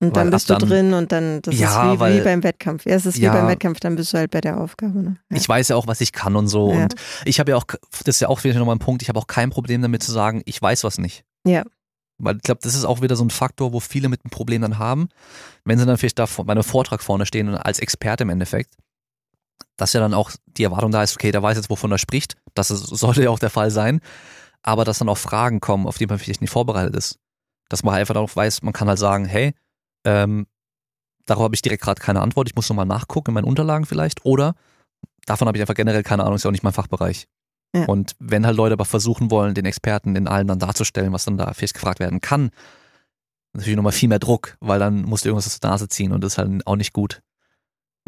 Und 0.00 0.14
Weil 0.14 0.24
dann 0.24 0.30
bist 0.30 0.48
du 0.48 0.54
dann- 0.54 0.68
drin 0.68 0.92
und 0.94 1.10
dann, 1.10 1.42
das 1.42 1.58
Ja, 1.58 1.90
ist 1.92 1.96
wie, 1.96 2.00
weil- 2.00 2.20
wie 2.20 2.24
beim 2.24 2.42
Wettkampf. 2.44 2.84
Ja, 2.86 2.94
es 2.94 3.04
ist 3.06 3.18
Ja. 3.18 3.32
wie 3.32 3.36
beim 3.38 3.48
Wettkampf, 3.48 3.80
dann 3.80 3.96
bist 3.96 4.12
du 4.12 4.18
halt 4.18 4.30
bei 4.30 4.40
der 4.40 4.60
Aufgabe. 4.60 4.96
Ne? 5.02 5.16
Ja. 5.30 5.36
Ich 5.36 5.48
weiß 5.48 5.68
ja 5.68 5.76
auch, 5.76 5.86
was 5.88 6.00
ich 6.00 6.12
kann 6.12 6.36
und 6.36 6.46
so. 6.46 6.66
Und 6.66 6.94
ich 7.24 7.40
habe 7.40 7.50
ja 7.50 7.56
auch, 7.56 7.64
das 8.04 8.16
ist 8.16 8.20
ja 8.20 8.28
auch 8.28 8.44
wieder 8.44 8.58
nochmal 8.58 8.76
ein 8.76 8.80
Punkt, 8.80 9.02
ich 9.02 9.08
habe 9.08 9.18
auch 9.18 9.26
kein 9.26 9.50
Problem 9.50 9.82
damit 9.82 10.02
zu 10.04 10.12
sagen, 10.12 10.42
ich 10.44 10.60
weiß 10.62 10.84
was 10.84 10.98
nicht. 10.98 11.24
Ja. 11.44 11.64
Weil 12.20 12.36
ich 12.36 12.42
glaube, 12.42 12.60
das 12.62 12.74
ist 12.74 12.84
auch 12.84 13.02
wieder 13.02 13.16
so 13.16 13.24
ein 13.24 13.30
Faktor, 13.30 13.72
wo 13.72 13.80
viele 13.80 14.08
mit 14.08 14.24
einem 14.24 14.30
Problem 14.30 14.62
dann 14.62 14.78
haben, 14.78 15.08
wenn 15.64 15.78
sie 15.78 15.86
dann 15.86 15.98
vielleicht 15.98 16.18
da 16.18 16.26
vor- 16.26 16.44
bei 16.44 16.52
einem 16.52 16.64
Vortrag 16.64 17.02
vorne 17.02 17.26
stehen 17.26 17.48
und 17.48 17.56
als 17.56 17.78
Experte 17.80 18.22
im 18.22 18.30
Endeffekt, 18.30 18.74
dass 19.76 19.92
ja 19.92 20.00
dann 20.00 20.14
auch 20.14 20.32
die 20.46 20.64
Erwartung 20.64 20.90
da 20.90 21.02
ist, 21.02 21.14
okay, 21.14 21.30
der 21.30 21.42
weiß 21.42 21.56
jetzt, 21.56 21.70
wovon 21.70 21.92
er 21.92 21.98
spricht. 21.98 22.36
Das 22.54 22.70
ist, 22.70 22.86
sollte 22.86 23.22
ja 23.22 23.30
auch 23.30 23.38
der 23.38 23.50
Fall 23.50 23.70
sein. 23.70 24.00
Aber 24.62 24.84
dass 24.84 24.98
dann 24.98 25.08
auch 25.08 25.18
Fragen 25.18 25.60
kommen, 25.60 25.86
auf 25.86 25.98
die 25.98 26.06
man 26.06 26.18
vielleicht 26.18 26.40
nicht 26.40 26.50
vorbereitet 26.50 26.96
ist. 26.96 27.18
Dass 27.68 27.82
man 27.82 27.92
halt 27.92 28.00
einfach 28.00 28.14
darauf 28.14 28.34
weiß, 28.34 28.62
man 28.62 28.72
kann 28.72 28.88
halt 28.88 28.98
sagen, 28.98 29.24
hey, 29.24 29.54
ähm, 30.04 30.46
darauf 31.26 31.44
habe 31.44 31.54
ich 31.54 31.62
direkt 31.62 31.82
gerade 31.82 32.00
keine 32.00 32.20
Antwort, 32.20 32.48
ich 32.48 32.56
muss 32.56 32.68
nochmal 32.68 32.86
nachgucken 32.86 33.30
in 33.30 33.34
meinen 33.34 33.44
Unterlagen 33.44 33.86
vielleicht. 33.86 34.24
Oder 34.24 34.54
davon 35.26 35.46
habe 35.46 35.56
ich 35.56 35.62
einfach 35.62 35.74
generell 35.74 36.02
keine 36.02 36.24
Ahnung, 36.24 36.36
ist 36.36 36.44
ja 36.44 36.48
auch 36.48 36.52
nicht 36.52 36.64
mein 36.64 36.72
Fachbereich. 36.72 37.28
Ja. 37.74 37.84
Und 37.84 38.16
wenn 38.18 38.46
halt 38.46 38.56
Leute 38.56 38.72
aber 38.72 38.86
versuchen 38.86 39.30
wollen, 39.30 39.54
den 39.54 39.66
Experten 39.66 40.16
in 40.16 40.26
allen 40.26 40.48
dann 40.48 40.58
darzustellen, 40.58 41.12
was 41.12 41.26
dann 41.26 41.36
da 41.36 41.52
vielleicht 41.52 41.74
gefragt 41.74 42.00
werden 42.00 42.20
kann, 42.20 42.50
natürlich 43.52 43.76
nochmal 43.76 43.92
viel 43.92 44.08
mehr 44.08 44.18
Druck, 44.18 44.56
weil 44.60 44.78
dann 44.78 45.02
musst 45.02 45.24
du 45.24 45.28
irgendwas 45.28 45.46
aus 45.46 45.60
der 45.60 45.70
Nase 45.70 45.88
ziehen 45.88 46.12
und 46.12 46.24
das 46.24 46.32
ist 46.32 46.38
halt 46.38 46.66
auch 46.66 46.76
nicht 46.76 46.92
gut. 46.92 47.22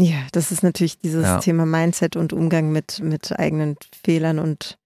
Ja, 0.00 0.26
das 0.32 0.50
ist 0.50 0.62
natürlich 0.62 0.98
dieses 0.98 1.24
Ja. 1.24 1.38
Thema 1.38 1.66
Mindset 1.66 2.16
und 2.16 2.32
Umgang 2.32 2.72
mit, 2.72 3.00
mit 3.02 3.38
eigenen 3.38 3.76
Fehlern 4.04 4.38
und. 4.38 4.76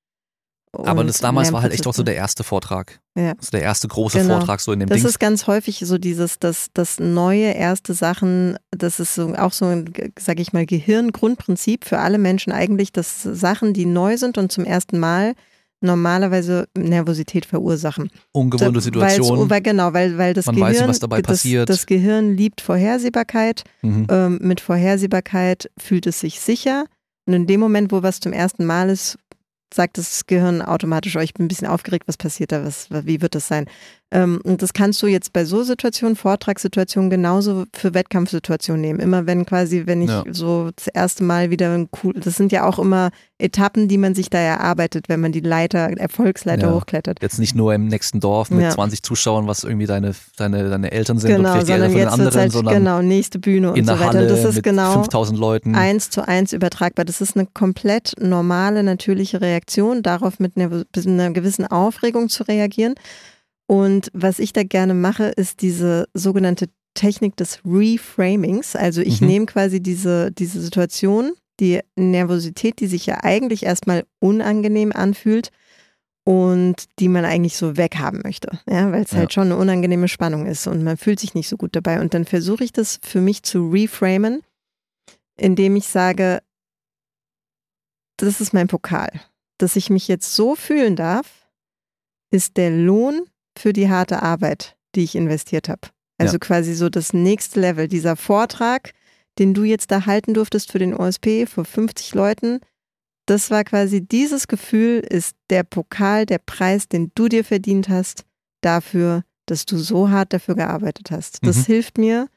Aber 0.72 1.02
und 1.02 1.06
das 1.06 1.18
damals 1.18 1.52
war 1.52 1.62
halt 1.62 1.72
echt 1.72 1.86
auch 1.86 1.94
so 1.94 2.02
der 2.02 2.16
erste 2.16 2.42
Vortrag. 2.42 2.98
Ja. 3.16 3.34
Also 3.38 3.50
der 3.52 3.62
erste 3.62 3.86
große 3.86 4.18
Genau. 4.18 4.38
Vortrag 4.38 4.60
so 4.60 4.72
in 4.72 4.80
dem 4.80 4.88
Das 4.88 4.98
Ding. 5.02 5.06
ist 5.08 5.20
ganz 5.20 5.46
häufig 5.46 5.78
so 5.86 5.98
dieses, 5.98 6.40
dass 6.40 6.66
das 6.74 6.98
neue 6.98 7.52
erste 7.52 7.94
Sachen, 7.94 8.58
das 8.72 8.98
ist 8.98 9.14
so 9.14 9.34
auch 9.36 9.52
so 9.52 9.66
ein, 9.66 9.92
sage 10.18 10.42
ich 10.42 10.52
mal, 10.52 10.66
Gehirngrundprinzip 10.66 11.84
für 11.84 12.00
alle 12.00 12.18
Menschen 12.18 12.52
eigentlich, 12.52 12.90
dass 12.90 13.22
Sachen, 13.22 13.72
die 13.72 13.86
neu 13.86 14.16
sind 14.16 14.36
und 14.36 14.50
zum 14.50 14.64
ersten 14.64 14.98
Mal 14.98 15.34
normalerweise 15.84 16.66
Nervosität 16.76 17.46
verursachen. 17.46 18.10
Ungewohnte 18.32 18.74
Weil's- 18.74 18.84
Situation. 18.84 19.50
Weil, 19.50 19.60
genau, 19.62 19.92
weil, 19.92 20.18
weil 20.18 20.34
das 20.34 20.46
Man 20.46 20.56
Gehirn, 20.56 20.70
weiß 20.72 20.80
nicht, 20.80 20.88
was 20.88 20.98
dabei 20.98 21.22
das, 21.22 21.28
passiert. 21.38 21.68
das 21.68 21.86
Gehirn 21.86 22.36
liebt 22.36 22.60
Vorhersehbarkeit. 22.60 23.64
Mhm. 23.82 24.06
Ähm, 24.10 24.38
mit 24.42 24.60
Vorhersehbarkeit 24.60 25.70
fühlt 25.78 26.06
es 26.06 26.20
sich 26.20 26.40
sicher. 26.40 26.86
Und 27.26 27.34
in 27.34 27.46
dem 27.46 27.60
Moment, 27.60 27.92
wo 27.92 28.02
was 28.02 28.20
zum 28.20 28.32
ersten 28.32 28.64
Mal 28.64 28.90
ist, 28.90 29.18
sagt 29.72 29.98
das 29.98 30.26
Gehirn 30.26 30.62
automatisch, 30.62 31.16
oh, 31.16 31.20
ich 31.20 31.34
bin 31.34 31.46
ein 31.46 31.48
bisschen 31.48 31.66
aufgeregt, 31.68 32.06
was 32.06 32.16
passiert 32.16 32.52
da, 32.52 32.64
was, 32.64 32.88
wie 32.90 33.20
wird 33.20 33.34
das 33.34 33.48
sein? 33.48 33.66
Ähm, 34.10 34.40
und 34.44 34.62
das 34.62 34.72
kannst 34.72 35.02
du 35.02 35.06
jetzt 35.06 35.32
bei 35.32 35.44
so 35.44 35.62
Situationen, 35.62 36.14
Vortragssituationen 36.14 37.10
genauso 37.10 37.64
für 37.74 37.94
Wettkampfsituationen 37.94 38.80
nehmen. 38.80 39.00
Immer 39.00 39.26
wenn 39.26 39.44
quasi, 39.44 39.84
wenn 39.86 40.02
ich 40.02 40.10
ja. 40.10 40.22
so 40.30 40.70
das 40.76 40.86
erste 40.88 41.24
Mal 41.24 41.50
wieder 41.50 41.74
ein 41.74 41.88
cool, 42.02 42.12
das 42.14 42.36
sind 42.36 42.52
ja 42.52 42.64
auch 42.64 42.78
immer 42.78 43.10
Etappen, 43.38 43.88
die 43.88 43.98
man 43.98 44.14
sich 44.14 44.30
da 44.30 44.38
erarbeitet, 44.38 45.08
wenn 45.08 45.20
man 45.20 45.32
die 45.32 45.40
Leiter, 45.40 45.90
Erfolgsleiter 45.98 46.68
ja. 46.68 46.74
hochklettert. 46.74 47.18
Jetzt 47.20 47.40
nicht 47.40 47.56
nur 47.56 47.74
im 47.74 47.88
nächsten 47.88 48.20
Dorf 48.20 48.50
mit 48.50 48.62
ja. 48.62 48.70
20 48.70 49.02
Zuschauern, 49.02 49.48
was 49.48 49.64
irgendwie 49.64 49.86
deine, 49.86 50.14
deine, 50.36 50.70
deine 50.70 50.92
Eltern 50.92 51.18
sind 51.18 51.34
genau, 51.34 51.54
und 51.54 51.66
vielleicht 51.66 51.68
die 51.68 51.72
Eltern 51.72 51.90
von 51.90 51.98
den 51.98 52.08
anderen, 52.08 52.40
halt, 52.40 52.52
sondern 52.52 52.74
genau, 52.74 53.02
nächste 53.02 53.40
Bühne 53.40 53.72
und 53.72 53.78
in 53.78 53.86
so 53.86 53.92
weiter. 53.94 54.06
Halle 54.06 54.20
und 54.22 54.30
das 54.30 54.44
ist 54.44 54.54
mit 54.54 54.64
genau 54.64 54.92
5000 54.92 55.38
Leuten. 55.38 55.74
eins 55.74 56.10
zu 56.10 56.26
eins 56.26 56.52
übertragbar. 56.52 57.04
Das 57.04 57.20
ist 57.20 57.36
eine 57.36 57.46
komplett 57.46 58.14
normale, 58.20 58.84
natürliche 58.84 59.40
Reaktion, 59.40 60.02
darauf 60.02 60.38
mit 60.38 60.56
einer, 60.56 60.68
mit 60.68 61.06
einer 61.06 61.30
gewissen 61.32 61.66
Aufregung 61.66 62.28
zu 62.28 62.44
reagieren. 62.44 62.94
Und 63.66 64.10
was 64.12 64.38
ich 64.38 64.52
da 64.52 64.62
gerne 64.62 64.94
mache, 64.94 65.24
ist 65.24 65.62
diese 65.62 66.08
sogenannte 66.14 66.68
Technik 66.94 67.36
des 67.36 67.60
Reframings. 67.64 68.76
Also 68.76 69.00
ich 69.00 69.20
mhm. 69.20 69.26
nehme 69.26 69.46
quasi 69.46 69.80
diese, 69.80 70.30
diese 70.32 70.60
Situation, 70.60 71.32
die 71.60 71.80
Nervosität, 71.96 72.80
die 72.80 72.86
sich 72.86 73.06
ja 73.06 73.18
eigentlich 73.22 73.64
erstmal 73.64 74.04
unangenehm 74.20 74.92
anfühlt 74.92 75.50
und 76.24 76.84
die 76.98 77.08
man 77.08 77.24
eigentlich 77.24 77.56
so 77.56 77.76
weghaben 77.76 78.20
möchte, 78.24 78.58
ja, 78.68 78.90
weil 78.90 79.02
es 79.02 79.10
ja. 79.10 79.18
halt 79.18 79.32
schon 79.32 79.44
eine 79.44 79.56
unangenehme 79.56 80.08
Spannung 80.08 80.46
ist 80.46 80.66
und 80.66 80.82
man 80.82 80.96
fühlt 80.96 81.20
sich 81.20 81.34
nicht 81.34 81.48
so 81.48 81.56
gut 81.56 81.76
dabei. 81.76 82.00
Und 82.00 82.14
dann 82.14 82.24
versuche 82.24 82.64
ich 82.64 82.72
das 82.72 82.98
für 83.02 83.20
mich 83.20 83.42
zu 83.42 83.68
reframen, 83.68 84.42
indem 85.36 85.76
ich 85.76 85.86
sage, 85.86 86.42
das 88.16 88.40
ist 88.40 88.54
mein 88.54 88.68
Pokal. 88.68 89.10
Dass 89.58 89.76
ich 89.76 89.90
mich 89.90 90.08
jetzt 90.08 90.34
so 90.34 90.54
fühlen 90.54 90.96
darf, 90.96 91.48
ist 92.30 92.56
der 92.56 92.70
Lohn 92.70 93.26
für 93.56 93.72
die 93.72 93.88
harte 93.88 94.22
Arbeit, 94.22 94.76
die 94.94 95.04
ich 95.04 95.14
investiert 95.14 95.68
habe. 95.68 95.88
Also 96.18 96.34
ja. 96.34 96.38
quasi 96.38 96.74
so 96.74 96.88
das 96.88 97.12
nächste 97.12 97.60
Level. 97.60 97.88
Dieser 97.88 98.16
Vortrag, 98.16 98.92
den 99.38 99.54
du 99.54 99.64
jetzt 99.64 99.90
da 99.90 100.06
halten 100.06 100.34
durftest 100.34 100.70
für 100.70 100.78
den 100.78 100.94
OSP 100.94 101.46
vor 101.46 101.64
50 101.64 102.14
Leuten, 102.14 102.60
das 103.26 103.50
war 103.50 103.64
quasi 103.64 104.06
dieses 104.06 104.48
Gefühl, 104.48 105.00
ist 105.00 105.36
der 105.50 105.62
Pokal, 105.62 106.26
der 106.26 106.38
Preis, 106.38 106.88
den 106.88 107.10
du 107.14 107.28
dir 107.28 107.44
verdient 107.44 107.88
hast, 107.88 108.24
dafür, 108.60 109.22
dass 109.46 109.66
du 109.66 109.78
so 109.78 110.10
hart 110.10 110.32
dafür 110.32 110.54
gearbeitet 110.54 111.10
hast. 111.10 111.44
Das 111.44 111.56
mhm. 111.56 111.64
hilft 111.64 111.98
mir, 111.98 112.28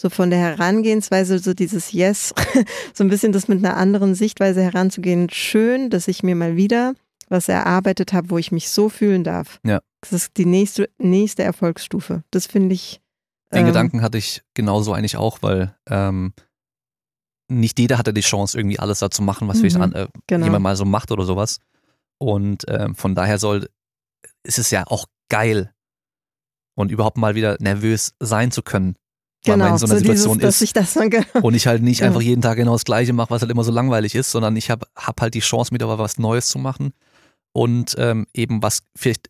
so 0.00 0.10
von 0.10 0.30
der 0.30 0.38
Herangehensweise, 0.38 1.38
so 1.38 1.54
dieses 1.54 1.92
Yes, 1.92 2.34
so 2.94 3.04
ein 3.04 3.08
bisschen 3.08 3.32
das 3.32 3.48
mit 3.48 3.64
einer 3.64 3.76
anderen 3.76 4.14
Sichtweise 4.14 4.62
heranzugehen. 4.62 5.30
Schön, 5.30 5.88
dass 5.90 6.08
ich 6.08 6.22
mir 6.22 6.34
mal 6.34 6.56
wieder 6.56 6.94
was 7.28 7.48
erarbeitet 7.48 8.12
habe, 8.12 8.30
wo 8.30 8.38
ich 8.38 8.52
mich 8.52 8.68
so 8.68 8.88
fühlen 8.88 9.24
darf. 9.24 9.60
Ja. 9.64 9.80
Das 10.04 10.12
ist 10.12 10.36
die 10.36 10.44
nächste, 10.44 10.90
nächste 10.98 11.42
Erfolgsstufe. 11.42 12.22
Das 12.30 12.46
finde 12.46 12.74
ich. 12.74 13.00
Den 13.52 13.60
ähm, 13.60 13.66
Gedanken 13.66 14.02
hatte 14.02 14.18
ich 14.18 14.42
genauso 14.52 14.92
eigentlich 14.92 15.16
auch, 15.16 15.38
weil 15.40 15.74
ähm, 15.88 16.34
nicht 17.48 17.78
jeder 17.78 17.98
hatte 17.98 18.12
die 18.12 18.20
Chance, 18.20 18.58
irgendwie 18.58 18.78
alles 18.78 18.98
da 18.98 19.10
zu 19.10 19.22
machen, 19.22 19.48
was 19.48 19.56
mhm, 19.56 19.60
vielleicht 19.60 19.76
an, 19.76 19.92
äh, 19.92 20.08
genau. 20.26 20.44
jemand 20.46 20.62
mal 20.62 20.76
so 20.76 20.84
macht 20.84 21.10
oder 21.10 21.24
sowas. 21.24 21.60
Und 22.18 22.64
ähm, 22.68 22.94
von 22.94 23.14
daher 23.14 23.38
soll, 23.38 23.68
ist 24.42 24.58
es 24.58 24.70
ja 24.70 24.84
auch 24.86 25.06
geil 25.28 25.72
und 26.74 26.90
überhaupt 26.90 27.16
mal 27.16 27.34
wieder 27.34 27.56
nervös 27.60 28.14
sein 28.20 28.50
zu 28.50 28.62
können. 28.62 28.96
Weil 29.46 29.54
genau, 29.54 29.64
man 29.64 29.72
in 29.74 29.78
so 29.78 29.86
einer 29.86 29.94
so 29.94 30.00
Situation 30.00 30.38
dieses, 30.38 30.62
ist. 30.62 30.62
Ich 30.62 30.72
dann, 30.72 31.10
genau. 31.10 31.26
Und 31.42 31.54
ich 31.54 31.66
halt 31.66 31.82
nicht 31.82 32.00
ja. 32.00 32.06
einfach 32.06 32.22
jeden 32.22 32.40
Tag 32.40 32.56
genau 32.56 32.72
das 32.72 32.84
Gleiche 32.84 33.12
mache, 33.12 33.28
was 33.28 33.42
halt 33.42 33.50
immer 33.50 33.64
so 33.64 33.72
langweilig 33.72 34.14
ist, 34.14 34.30
sondern 34.30 34.56
ich 34.56 34.70
habe 34.70 34.86
hab 34.96 35.20
halt 35.20 35.34
die 35.34 35.40
Chance, 35.40 35.70
wieder 35.72 35.98
was 35.98 36.18
Neues 36.18 36.48
zu 36.48 36.58
machen 36.58 36.94
und 37.52 37.94
ähm, 37.98 38.26
eben 38.32 38.62
was 38.62 38.84
vielleicht 38.96 39.28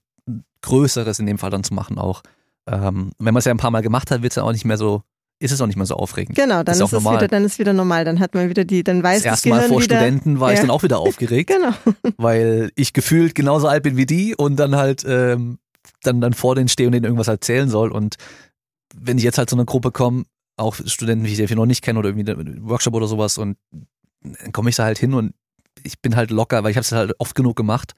Größeres 0.63 1.19
in 1.19 1.27
dem 1.27 1.39
Fall 1.39 1.51
dann 1.51 1.65
zu 1.65 1.75
machen 1.75 1.99
auch. 1.99 2.23
Ähm, 2.67 3.13
wenn 3.19 3.35
man 3.35 3.39
es 3.39 3.45
ja 3.45 3.53
ein 3.53 3.59
paar 3.59 3.71
Mal 3.71 3.83
gemacht 3.83 4.11
hat, 4.11 4.23
wird 4.23 4.33
es 4.33 4.37
ja 4.37 4.43
auch 4.43 4.53
nicht 4.53 4.65
mehr 4.65 4.79
so, 4.79 5.03
ist 5.39 5.53
es 5.53 5.61
auch 5.61 5.67
nicht 5.67 5.77
mehr 5.77 5.87
so 5.87 5.97
aufregend. 5.97 6.37
Genau, 6.37 6.63
dann 6.63 6.75
ist, 6.75 6.81
ist 6.81 6.93
es 6.93 7.05
wieder, 7.05 7.29
dann 7.29 7.45
ist 7.45 7.59
wieder 7.59 7.73
normal. 7.75 8.05
Dann 8.05 8.21
hat 8.21 8.35
man 8.35 8.49
wieder 8.49 8.65
die, 8.65 8.83
dann 8.83 9.03
weiß 9.03 9.23
das 9.23 9.27
erste 9.27 9.49
Mal 9.51 9.69
vor 9.69 9.83
wieder, 9.83 9.97
Studenten 9.97 10.41
war 10.41 10.49
ja. 10.49 10.55
ich 10.55 10.61
dann 10.61 10.71
auch 10.71 10.83
wieder 10.83 10.99
aufgeregt, 11.01 11.51
genau. 11.51 11.75
weil 12.17 12.71
ich 12.77 12.93
gefühlt 12.93 13.35
genauso 13.35 13.69
alt 13.69 13.83
bin 13.83 13.97
wie 13.97 14.07
die 14.07 14.35
und 14.35 14.57
dann 14.57 14.77
halt 14.77 15.05
ähm, 15.07 15.59
dann 16.03 16.21
dann 16.21 16.33
vor 16.33 16.55
denen 16.55 16.69
stehe 16.69 16.89
und 16.89 16.93
denen 16.93 17.05
irgendwas 17.05 17.29
erzählen 17.29 17.69
soll 17.69 17.91
und 17.93 18.17
wenn 18.97 19.19
ich 19.19 19.25
jetzt 19.25 19.39
halt 19.39 19.51
zu 19.51 19.57
einer 19.57 19.65
Gruppe 19.65 19.91
komme, 19.91 20.25
auch 20.57 20.77
Studenten, 20.87 21.25
die 21.25 21.43
ich 21.43 21.51
noch 21.55 21.67
nicht 21.67 21.83
kenne 21.83 21.99
oder 21.99 22.11
irgendwie 22.11 22.31
einen 22.31 22.69
Workshop 22.69 22.95
oder 22.95 23.07
sowas 23.07 23.39
und 23.39 23.57
dann 24.23 24.53
komme 24.53 24.71
ich 24.71 24.77
da 24.77 24.85
halt 24.85 24.99
hin 24.99 25.15
und 25.15 25.35
ich 25.83 26.01
bin 26.01 26.17
halt 26.17 26.31
locker, 26.31 26.63
weil 26.63 26.71
ich 26.71 26.77
habe 26.77 26.85
es 26.85 26.93
halt 26.93 27.15
oft 27.19 27.35
genug 27.35 27.57
gemacht 27.57 27.95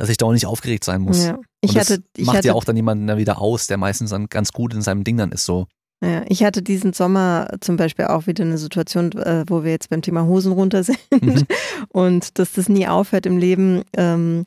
dass 0.00 0.08
ich 0.08 0.16
da 0.16 0.24
auch 0.24 0.32
nicht 0.32 0.46
aufgeregt 0.46 0.82
sein 0.82 1.02
muss. 1.02 1.26
Ja. 1.26 1.38
Ich 1.60 1.76
hatte, 1.76 2.02
ich 2.16 2.24
macht 2.24 2.38
hatte, 2.38 2.48
ja 2.48 2.54
auch 2.54 2.64
dann 2.64 2.74
jemanden 2.74 3.06
da 3.06 3.18
wieder 3.18 3.38
aus, 3.38 3.66
der 3.66 3.76
meistens 3.76 4.10
dann 4.10 4.28
ganz 4.28 4.50
gut 4.50 4.72
in 4.72 4.80
seinem 4.80 5.04
Ding 5.04 5.18
dann 5.18 5.30
ist 5.30 5.44
so. 5.44 5.66
Ja, 6.02 6.22
ich 6.26 6.42
hatte 6.42 6.62
diesen 6.62 6.94
Sommer 6.94 7.48
zum 7.60 7.76
Beispiel 7.76 8.06
auch 8.06 8.26
wieder 8.26 8.42
eine 8.42 8.56
Situation, 8.56 9.12
äh, 9.12 9.44
wo 9.46 9.62
wir 9.62 9.70
jetzt 9.70 9.90
beim 9.90 10.00
Thema 10.00 10.24
Hosen 10.24 10.52
runter 10.52 10.82
sind 10.84 10.98
mhm. 11.10 11.46
und 11.90 12.38
dass 12.38 12.52
das 12.52 12.70
nie 12.70 12.88
aufhört 12.88 13.26
im 13.26 13.36
Leben. 13.36 13.82
Ähm, 13.94 14.46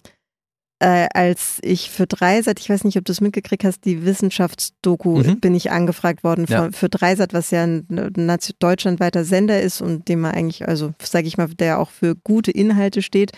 äh, 0.80 1.08
als 1.14 1.60
ich 1.62 1.91
für 1.91 2.08
Dreisat, 2.08 2.60
ich 2.60 2.68
weiß 2.68 2.84
nicht, 2.84 2.97
ob 2.97 3.06
du 3.06 3.12
es 3.12 3.22
mitgekriegt 3.22 3.64
hast, 3.64 3.86
die 3.86 4.06
Wissenschaftsdoku, 4.06 5.18
mhm. 5.20 5.39
bin 5.39 5.54
ich 5.54 5.70
angefragt 5.70 6.24
worden 6.24 6.47
ja. 6.49 6.72
für, 6.72 6.89
Dreisat, 6.89 7.32
was 7.32 7.51
ja 7.51 7.64
ein 7.64 7.86
deutschlandweiter 8.58 9.24
Sender 9.24 9.62
ist 9.62 9.82
und 9.82 10.08
dem 10.08 10.22
man 10.22 10.32
eigentlich, 10.32 10.68
also 10.68 10.95
sage 11.01 11.28
ich 11.28 11.38
mal, 11.38 11.47
der 11.49 11.78
auch 11.78 11.91
für 11.91 12.16
gute 12.16 12.49
Inhalte 12.49 13.04
steht 13.04 13.34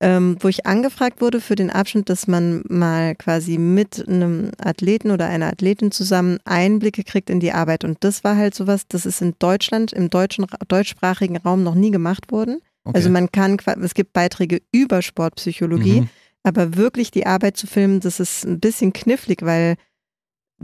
ähm, 0.00 0.36
wo 0.40 0.48
ich 0.48 0.66
angefragt 0.66 1.20
wurde 1.20 1.40
für 1.40 1.54
den 1.54 1.70
Abschnitt, 1.70 2.08
dass 2.08 2.26
man 2.26 2.62
mal 2.68 3.14
quasi 3.14 3.58
mit 3.58 4.06
einem 4.06 4.50
Athleten 4.58 5.10
oder 5.10 5.26
einer 5.26 5.46
Athletin 5.46 5.92
zusammen 5.92 6.38
Einblicke 6.44 7.04
kriegt 7.04 7.30
in 7.30 7.40
die 7.40 7.52
Arbeit. 7.52 7.84
Und 7.84 8.02
das 8.02 8.24
war 8.24 8.36
halt 8.36 8.54
sowas, 8.54 8.86
das 8.88 9.06
ist 9.06 9.22
in 9.22 9.34
Deutschland, 9.38 9.92
im 9.92 10.10
deutschen, 10.10 10.46
deutschsprachigen 10.68 11.36
Raum 11.36 11.62
noch 11.62 11.74
nie 11.74 11.90
gemacht 11.90 12.32
worden. 12.32 12.60
Okay. 12.84 12.96
Also 12.96 13.10
man 13.10 13.32
kann, 13.32 13.56
es 13.82 13.94
gibt 13.94 14.12
Beiträge 14.12 14.60
über 14.72 15.00
Sportpsychologie, 15.00 16.02
mhm. 16.02 16.08
aber 16.42 16.76
wirklich 16.76 17.10
die 17.10 17.26
Arbeit 17.26 17.56
zu 17.56 17.66
filmen, 17.66 18.00
das 18.00 18.20
ist 18.20 18.44
ein 18.44 18.60
bisschen 18.60 18.92
knifflig, 18.92 19.42
weil 19.42 19.76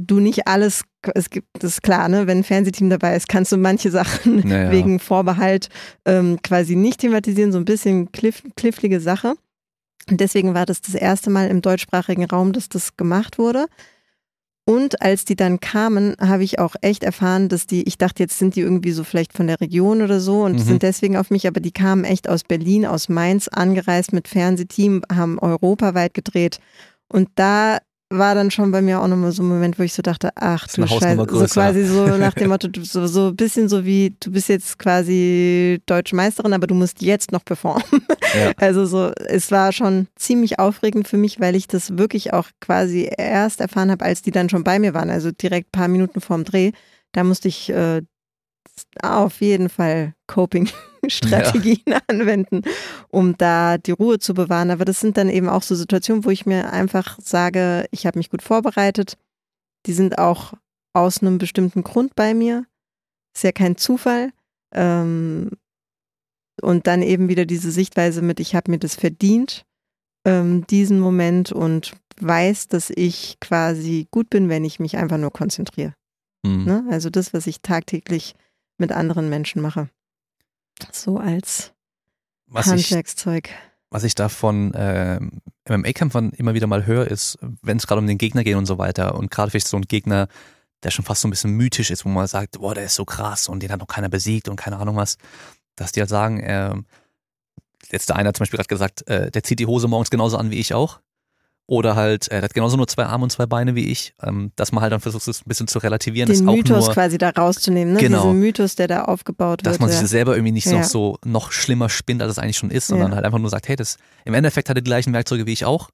du 0.07 0.20
nicht 0.20 0.46
alles, 0.46 0.84
es 1.14 1.30
gibt, 1.30 1.48
das 1.55 1.72
ist 1.72 1.82
klar, 1.82 2.09
ne, 2.09 2.26
wenn 2.26 2.38
ein 2.38 2.44
Fernsehteam 2.44 2.90
dabei 2.90 3.16
ist, 3.16 3.28
kannst 3.28 3.53
du 3.53 3.57
manche 3.57 3.90
Sachen 3.90 4.46
naja. 4.48 4.70
wegen 4.70 5.01
Vorbehalt 5.01 5.68
ähm, 6.05 6.38
quasi 6.42 6.76
nicht 6.76 7.01
thematisieren, 7.01 7.53
so 7.53 7.59
ein 7.59 7.64
bisschen 7.64 8.12
kliff, 8.12 8.42
klifflige 8.57 9.01
Sache. 9.01 9.34
Und 10.11 10.20
deswegen 10.20 10.55
war 10.55 10.66
das 10.66 10.80
das 10.80 10.94
erste 10.94 11.30
Mal 11.30 11.48
im 11.48 11.62
deutschsprachigen 11.62 12.24
Raum, 12.24 12.53
dass 12.53 12.68
das 12.68 12.96
gemacht 12.96 13.38
wurde. 13.38 13.66
Und 14.66 15.03
als 15.03 15.24
die 15.24 15.36
dann 15.36 15.59
kamen, 15.59 16.14
habe 16.20 16.44
ich 16.44 16.59
auch 16.59 16.76
echt 16.80 17.03
erfahren, 17.03 17.48
dass 17.48 17.66
die, 17.66 17.82
ich 17.88 17.98
dachte, 17.98 18.22
jetzt 18.22 18.38
sind 18.38 18.55
die 18.55 18.61
irgendwie 18.61 18.92
so 18.92 19.03
vielleicht 19.05 19.32
von 19.32 19.46
der 19.46 19.61
Region 19.61 20.03
oder 20.03 20.20
so 20.20 20.44
und 20.44 20.53
mhm. 20.53 20.59
sind 20.59 20.82
deswegen 20.82 21.16
auf 21.16 21.30
mich, 21.30 21.48
aber 21.48 21.61
die 21.61 21.72
kamen 21.72 22.05
echt 22.05 22.28
aus 22.28 22.44
Berlin, 22.44 22.86
aus 22.86 23.09
Mainz 23.09 23.48
angereist 23.48 24.12
mit 24.12 24.28
Fernsehteam, 24.28 25.03
haben 25.12 25.38
europaweit 25.38 26.14
gedreht. 26.14 26.61
Und 27.09 27.30
da 27.34 27.78
war 28.12 28.34
dann 28.34 28.50
schon 28.50 28.72
bei 28.72 28.82
mir 28.82 29.00
auch 29.00 29.06
nochmal 29.06 29.30
so 29.30 29.42
ein 29.42 29.48
Moment, 29.48 29.78
wo 29.78 29.84
ich 29.84 29.94
so 29.94 30.02
dachte, 30.02 30.30
ach 30.34 30.66
du 30.66 30.84
Scheiße, 30.86 31.26
so 31.30 31.44
quasi 31.46 31.84
so 31.84 32.06
nach 32.18 32.34
dem 32.34 32.48
Motto, 32.48 32.68
so, 32.82 33.06
so 33.06 33.28
ein 33.28 33.36
bisschen 33.36 33.68
so 33.68 33.84
wie, 33.84 34.16
du 34.18 34.32
bist 34.32 34.48
jetzt 34.48 34.78
quasi 34.80 35.80
Deutsche 35.86 36.16
Meisterin, 36.16 36.52
aber 36.52 36.66
du 36.66 36.74
musst 36.74 37.02
jetzt 37.02 37.30
noch 37.30 37.44
performen. 37.44 37.84
Ja. 38.34 38.52
Also 38.61 38.84
so, 38.84 39.12
es 39.26 39.50
war 39.50 39.72
schon 39.72 40.06
ziemlich 40.16 40.58
aufregend 40.58 41.08
für 41.08 41.16
mich, 41.16 41.40
weil 41.40 41.56
ich 41.56 41.66
das 41.66 41.96
wirklich 41.96 42.32
auch 42.32 42.48
quasi 42.61 43.11
erst 43.16 43.61
erfahren 43.61 43.90
habe, 43.90 44.04
als 44.04 44.22
die 44.22 44.30
dann 44.30 44.48
schon 44.48 44.64
bei 44.64 44.78
mir 44.78 44.92
waren, 44.92 45.11
also 45.11 45.30
direkt 45.30 45.68
ein 45.68 45.78
paar 45.78 45.88
Minuten 45.88 46.20
vorm 46.20 46.44
Dreh. 46.44 46.72
Da 47.12 47.24
musste 47.24 47.48
ich 47.48 47.70
äh, 47.70 48.02
auf 49.03 49.41
jeden 49.41 49.68
Fall 49.68 50.14
Coping-Strategien 51.11 51.83
ja. 51.87 52.01
anwenden, 52.07 52.63
um 53.09 53.37
da 53.37 53.79
die 53.79 53.93
Ruhe 53.93 54.18
zu 54.18 54.35
bewahren. 54.35 54.71
Aber 54.71 54.85
das 54.85 55.01
sind 55.01 55.17
dann 55.17 55.29
eben 55.29 55.49
auch 55.49 55.63
so 55.63 55.75
Situationen, 55.75 56.25
wo 56.25 56.31
ich 56.31 56.47
mir 56.47 56.72
einfach 56.72 57.18
sage, 57.21 57.87
ich 57.91 58.07
habe 58.07 58.18
mich 58.18 58.31
gut 58.31 58.43
vorbereitet. 58.43 59.17
Die 59.87 59.93
sind 59.93 60.18
auch 60.18 60.55
aus 60.93 61.22
einem 61.22 61.39
bestimmten 61.39 61.83
Grund 61.83 62.14
bei 62.14 62.35
mir. 62.35 62.67
Ist 63.35 63.45
ja 63.45 63.53
kein 63.53 63.77
Zufall. 63.77 64.33
Ähm, 64.75 65.51
und 66.61 66.87
dann 66.87 67.03
eben 67.03 67.29
wieder 67.29 67.47
diese 67.47 67.71
Sichtweise 67.71 68.22
mit, 68.22 68.39
ich 68.41 68.55
habe 68.55 68.71
mir 68.71 68.79
das 68.79 68.95
verdient, 68.95 69.64
ähm, 70.27 70.67
diesen 70.67 71.01
Moment 71.01 71.53
und 71.53 71.93
weiß, 72.21 72.68
dass 72.68 72.91
ich 72.91 73.39
quasi 73.41 74.09
gut 74.11 74.29
bin, 74.29 74.51
wenn 74.51 74.64
ich 74.64 74.79
mich 74.79 74.99
einfach 74.99 75.17
nur 75.17 75.33
konzentriere. 75.33 75.95
Mhm. 76.45 76.64
Ne? 76.64 76.85
Also 76.91 77.09
das, 77.09 77.33
was 77.33 77.47
ich 77.47 77.63
tagtäglich 77.63 78.35
mit 78.79 78.93
anderen 78.93 79.31
Menschen 79.31 79.63
mache. 79.63 79.89
So 80.92 81.18
als 81.18 81.72
was 82.46 82.66
Handwerkszeug. 82.66 83.48
Ich, 83.48 83.54
was 83.90 84.04
ich 84.04 84.14
da 84.14 84.28
von 84.28 84.74
äh, 84.74 85.20
MMA-Kämpfern 85.68 86.30
immer 86.30 86.54
wieder 86.54 86.66
mal 86.66 86.86
höre, 86.86 87.07
ist, 87.07 87.38
wenn 87.62 87.76
es 87.76 87.86
gerade 87.86 88.00
um 88.00 88.07
den 88.07 88.18
Gegner 88.18 88.44
geht 88.44 88.57
und 88.57 88.66
so 88.66 88.78
weiter 88.78 89.14
und 89.14 89.30
gerade 89.30 89.50
vielleicht 89.50 89.68
so 89.68 89.76
ein 89.76 89.82
Gegner, 89.82 90.28
der 90.82 90.90
schon 90.90 91.04
fast 91.04 91.22
so 91.22 91.28
ein 91.28 91.30
bisschen 91.30 91.52
mythisch 91.52 91.90
ist, 91.90 92.04
wo 92.04 92.08
man 92.08 92.26
sagt, 92.26 92.58
boah, 92.58 92.74
der 92.74 92.84
ist 92.84 92.94
so 92.94 93.04
krass 93.04 93.48
und 93.48 93.62
den 93.62 93.70
hat 93.70 93.80
noch 93.80 93.86
keiner 93.86 94.08
besiegt 94.08 94.48
und 94.48 94.57
keine 94.57 94.78
Ahnung 94.78 94.96
was, 94.96 95.18
dass 95.76 95.92
die 95.92 96.00
halt 96.00 96.11
sagen, 96.11 96.40
äh, 96.40 96.74
jetzt 97.90 98.08
der 98.08 98.16
eine 98.16 98.28
hat 98.28 98.36
zum 98.36 98.42
Beispiel 98.42 98.58
gerade 98.58 98.68
gesagt, 98.68 99.07
äh, 99.08 99.30
der 99.30 99.42
zieht 99.42 99.58
die 99.58 99.66
Hose 99.66 99.88
morgens 99.88 100.11
genauso 100.11 100.36
an 100.36 100.50
wie 100.50 100.58
ich 100.58 100.74
auch. 100.74 101.00
Oder 101.71 101.95
halt, 101.95 102.26
er 102.26 102.42
hat 102.42 102.53
genauso 102.53 102.76
nur 102.76 102.88
zwei 102.88 103.05
Arme 103.05 103.22
und 103.22 103.30
zwei 103.30 103.47
Beine 103.47 103.76
wie 103.76 103.84
ich, 103.84 104.13
ähm, 104.21 104.51
dass 104.57 104.72
man 104.72 104.83
halt 104.83 104.92
dann 104.92 104.99
versucht, 104.99 105.29
es 105.29 105.42
ein 105.42 105.45
bisschen 105.47 105.68
zu 105.68 105.79
relativieren. 105.79 106.26
Den 106.26 106.34
ist 106.34 106.42
Mythos 106.42 106.87
nur, 106.87 106.95
quasi 106.95 107.17
da 107.17 107.30
rauszunehmen, 107.30 107.95
ne? 107.95 108.01
Genau. 108.01 108.22
Diesen 108.25 108.41
Mythos, 108.41 108.75
der 108.75 108.88
da 108.88 109.05
aufgebaut 109.05 109.64
dass 109.64 109.75
wird. 109.75 109.83
man 109.83 109.91
ja. 109.91 109.97
sich 109.97 110.09
selber 110.09 110.34
irgendwie 110.34 110.51
nicht 110.51 110.67
Ja. 110.67 110.79
noch 110.79 110.83
so 110.84 111.18
noch 111.25 111.53
schlimmer 111.53 111.88
spinnt, 111.88 112.22
als 112.22 112.33
es 112.33 112.38
eigentlich 112.41 112.57
schon 112.57 112.72
ist, 112.72 112.88
sondern 112.88 113.11
Ja. 113.11 113.14
halt 113.14 113.25
einfach 113.25 113.38
nur 113.38 113.51
sagt, 113.51 113.68
hey, 113.68 113.76
das 113.76 113.99
im 114.25 114.34
Endeffekt 114.34 114.68
hat 114.68 114.76
er 114.79 114.80
die 114.83 114.88
gleichen 114.88 115.13
Werkzeuge 115.13 115.47
wie 115.47 115.53
ich 115.53 115.64
auch. 115.64 115.91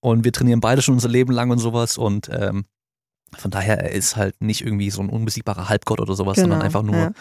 Und 0.00 0.24
wir 0.24 0.32
trainieren 0.32 0.60
beide 0.60 0.82
schon 0.82 0.92
unser 0.92 1.08
Leben 1.08 1.32
lang 1.32 1.50
und 1.50 1.60
sowas. 1.60 1.96
Und 1.96 2.28
ähm, 2.30 2.66
von 3.38 3.50
daher, 3.50 3.78
er 3.80 3.92
ist 3.92 4.16
halt 4.16 4.34
nicht 4.42 4.60
irgendwie 4.60 4.90
so 4.90 5.00
ein 5.00 5.08
unbesiegbarer 5.08 5.70
Halbgott 5.70 5.98
oder 6.00 6.14
sowas, 6.14 6.36
sondern 6.36 6.58
Genau, 6.58 6.66
einfach 6.66 6.82
nur 6.82 7.14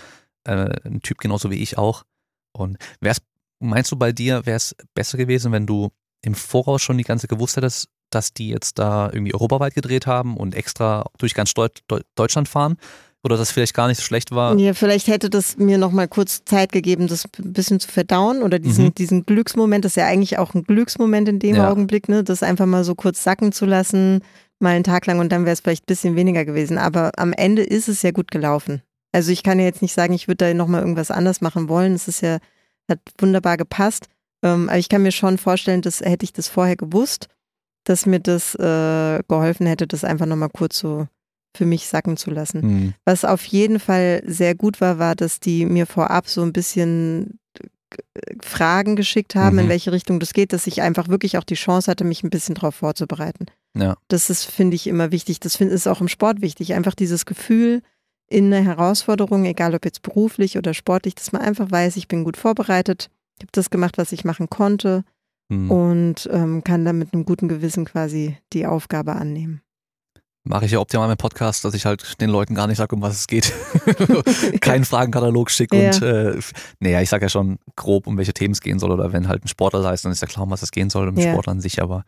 ja. 0.45 0.65
äh, 0.65 0.75
ein 0.85 0.99
Typ 1.01 1.19
genauso 1.19 1.49
wie 1.49 1.63
ich 1.63 1.77
auch. 1.77 2.03
Und 2.51 2.75
wär's, 2.99 3.19
meinst 3.59 3.89
du 3.93 3.95
bei 3.95 4.11
dir, 4.11 4.45
wäre 4.45 4.57
es 4.57 4.75
besser 4.93 5.17
gewesen, 5.17 5.53
wenn 5.53 5.65
du 5.65 5.91
im 6.25 6.35
Voraus 6.35 6.81
schon 6.81 6.97
die 6.97 7.03
ganze 7.03 7.27
gewusst 7.27 7.55
hättest, 7.57 7.87
dass 8.09 8.33
die 8.33 8.49
jetzt 8.49 8.77
da 8.79 9.09
irgendwie 9.11 9.33
europaweit 9.33 9.73
gedreht 9.75 10.07
haben 10.07 10.37
und 10.37 10.55
extra 10.55 11.05
durch 11.17 11.33
ganz 11.33 11.53
Deut 11.53 11.79
Deu- 11.89 12.01
Deutschland 12.15 12.47
fahren? 12.49 12.77
Oder 13.23 13.37
dass 13.37 13.51
vielleicht 13.51 13.73
gar 13.73 13.87
nicht 13.87 13.97
so 13.97 14.03
schlecht 14.03 14.29
war? 14.31 14.55
Ja, 14.59 14.75
vielleicht 14.75 15.07
hätte 15.07 15.31
das 15.31 15.57
mir 15.57 15.79
noch 15.79 15.91
mal 15.91 16.07
kurz 16.07 16.45
Zeit 16.45 16.71
gegeben, 16.71 17.07
das 17.07 17.25
ein 17.39 17.53
bisschen 17.53 17.79
zu 17.79 17.87
verdauen 17.91 18.43
oder 18.43 18.59
diesen, 18.59 18.85
Mhm. 18.85 18.93
diesen 18.95 19.25
Glücksmoment, 19.25 19.83
das 19.83 19.93
ist 19.93 19.95
ja 19.95 20.05
eigentlich 20.05 20.37
auch 20.37 20.53
ein 20.53 20.63
Glücksmoment 20.63 21.27
in 21.27 21.39
dem 21.39 21.55
Ja. 21.55 21.71
Augenblick, 21.71 22.07
ne, 22.07 22.23
das 22.23 22.43
einfach 22.43 22.67
mal 22.67 22.83
so 22.83 22.93
kurz 22.93 23.23
sacken 23.23 23.51
zu 23.51 23.65
lassen, 23.65 24.21
mal 24.59 24.75
einen 24.75 24.83
Tag 24.83 25.07
lang 25.07 25.17
und 25.19 25.31
dann 25.31 25.43
wäre 25.45 25.53
es 25.53 25.61
vielleicht 25.61 25.83
ein 25.85 25.87
bisschen 25.87 26.15
weniger 26.15 26.45
gewesen. 26.45 26.77
Aber 26.77 27.11
am 27.17 27.33
Ende 27.33 27.63
ist 27.63 27.87
es 27.89 28.03
ja 28.03 28.11
gut 28.11 28.29
gelaufen. 28.29 28.83
Also 29.11 29.31
ich 29.31 29.41
kann 29.41 29.57
ja 29.57 29.65
jetzt 29.65 29.81
nicht 29.81 29.93
sagen, 29.95 30.13
ich 30.13 30.27
würde 30.27 30.45
da 30.45 30.53
noch 30.53 30.67
mal 30.67 30.81
irgendwas 30.81 31.09
anders 31.09 31.41
machen 31.41 31.67
wollen. 31.67 31.93
Es 31.93 32.07
ist 32.07 32.21
ja, 32.21 32.37
hat 32.87 32.99
wunderbar 33.17 33.57
gepasst. 33.57 34.05
Ähm, 34.45 34.69
aber 34.69 34.77
ich 34.77 34.89
kann 34.89 35.01
mir 35.01 35.11
schon 35.11 35.37
vorstellen, 35.37 35.81
dass 35.81 36.01
hätte 36.01 36.23
ich 36.23 36.33
das 36.33 36.47
vorher 36.47 36.75
gewusst, 36.75 37.27
dass 37.83 38.05
mir 38.05 38.19
das 38.19 38.55
äh, 38.55 39.21
geholfen 39.27 39.65
hätte, 39.67 39.87
das 39.87 40.03
einfach 40.03 40.25
noch 40.25 40.35
mal 40.35 40.49
kurz 40.49 40.77
so 40.79 41.07
für 41.55 41.65
mich 41.65 41.87
sacken 41.87 42.17
zu 42.17 42.31
lassen. 42.31 42.61
Hm. 42.61 42.93
Was 43.05 43.23
auf 43.25 43.45
jeden 43.45 43.79
Fall 43.79 44.21
sehr 44.25 44.55
gut 44.55 44.81
war, 44.81 44.99
war, 44.99 45.15
dass 45.15 45.39
die 45.39 45.65
mir 45.65 45.85
vorab 45.85 46.27
so 46.27 46.41
ein 46.41 46.51
bisschen 46.51 47.39
äh, 47.57 48.35
Fragen 48.41 48.95
geschickt 48.95 49.35
haben, 49.35 49.55
Mhm. 49.55 49.63
in 49.63 49.69
welche 49.69 49.91
Richtung 49.91 50.19
das 50.19 50.33
geht, 50.33 50.51
dass 50.51 50.67
ich 50.67 50.81
einfach 50.81 51.07
wirklich 51.07 51.37
auch 51.37 51.43
die 51.43 51.55
Chance 51.55 51.89
hatte, 51.89 52.03
mich 52.03 52.23
ein 52.23 52.29
bisschen 52.29 52.55
darauf 52.55 52.75
vorzubereiten. 52.75 53.45
Ja. 53.77 53.95
Das 54.09 54.29
ist, 54.29 54.43
finde 54.45 54.75
ich, 54.75 54.87
immer 54.87 55.11
wichtig. 55.11 55.39
Das 55.39 55.55
find, 55.55 55.71
ist 55.71 55.87
auch 55.87 56.01
im 56.01 56.07
Sport 56.07 56.41
wichtig. 56.41 56.73
Einfach 56.73 56.95
dieses 56.95 57.25
Gefühl 57.25 57.81
in 58.27 58.53
einer 58.53 58.65
Herausforderung, 58.65 59.45
egal 59.45 59.75
ob 59.75 59.85
jetzt 59.85 60.01
beruflich 60.01 60.57
oder 60.57 60.73
sportlich, 60.73 61.15
dass 61.15 61.31
man 61.31 61.41
einfach 61.41 61.71
weiß, 61.71 61.95
ich 61.95 62.07
bin 62.07 62.23
gut 62.23 62.37
vorbereitet, 62.37 63.09
ich 63.37 63.43
habe 63.43 63.51
das 63.51 63.69
gemacht, 63.69 63.97
was 63.97 64.11
ich 64.11 64.23
machen 64.25 64.49
konnte 64.49 65.03
Hm. 65.51 65.69
und 65.69 66.27
ähm, 66.31 66.63
kann 66.63 66.85
dann 66.85 66.97
mit 66.97 67.13
einem 67.13 67.23
guten 67.23 67.47
Gewissen 67.47 67.85
quasi 67.85 68.35
die 68.51 68.65
Aufgabe 68.65 69.13
annehmen. 69.13 69.61
Mache 70.43 70.65
ich 70.65 70.71
ja 70.71 70.79
optimal 70.79 71.09
im 71.11 71.17
Podcast, 71.17 71.63
dass 71.65 71.73
ich 71.75 71.85
halt 71.85 72.19
den 72.19 72.29
Leuten 72.31 72.55
gar 72.55 72.65
nicht 72.67 72.77
sage, 72.77 72.95
um 72.95 73.01
was 73.03 73.13
es 73.15 73.27
geht. 73.27 73.53
Keinen 74.61 74.85
Fragenkatalog 74.85 75.49
schicke 75.51 75.79
Ja. 75.79 75.87
und 75.89 76.01
äh, 76.01 76.39
naja, 76.79 77.01
ich 77.01 77.09
sage 77.09 77.25
ja 77.25 77.29
schon 77.29 77.57
grob, 77.75 78.07
um 78.07 78.17
welche 78.17 78.33
Themen 78.33 78.53
es 78.53 78.61
gehen 78.61 78.79
soll. 78.79 78.91
Oder 78.91 79.11
wenn 79.13 79.27
halt 79.27 79.43
ein 79.43 79.47
Sportler 79.47 79.81
da 79.83 79.91
ist, 79.91 80.03
dann 80.05 80.11
ist 80.11 80.21
ja 80.21 80.27
klar, 80.27 80.43
um 80.43 80.51
was 80.51 80.63
es 80.63 80.71
gehen 80.71 80.89
soll, 80.89 81.07
um 81.07 81.15
Ja. 81.17 81.31
Sportler 81.31 81.51
an 81.51 81.61
sich, 81.61 81.81
aber 81.81 82.05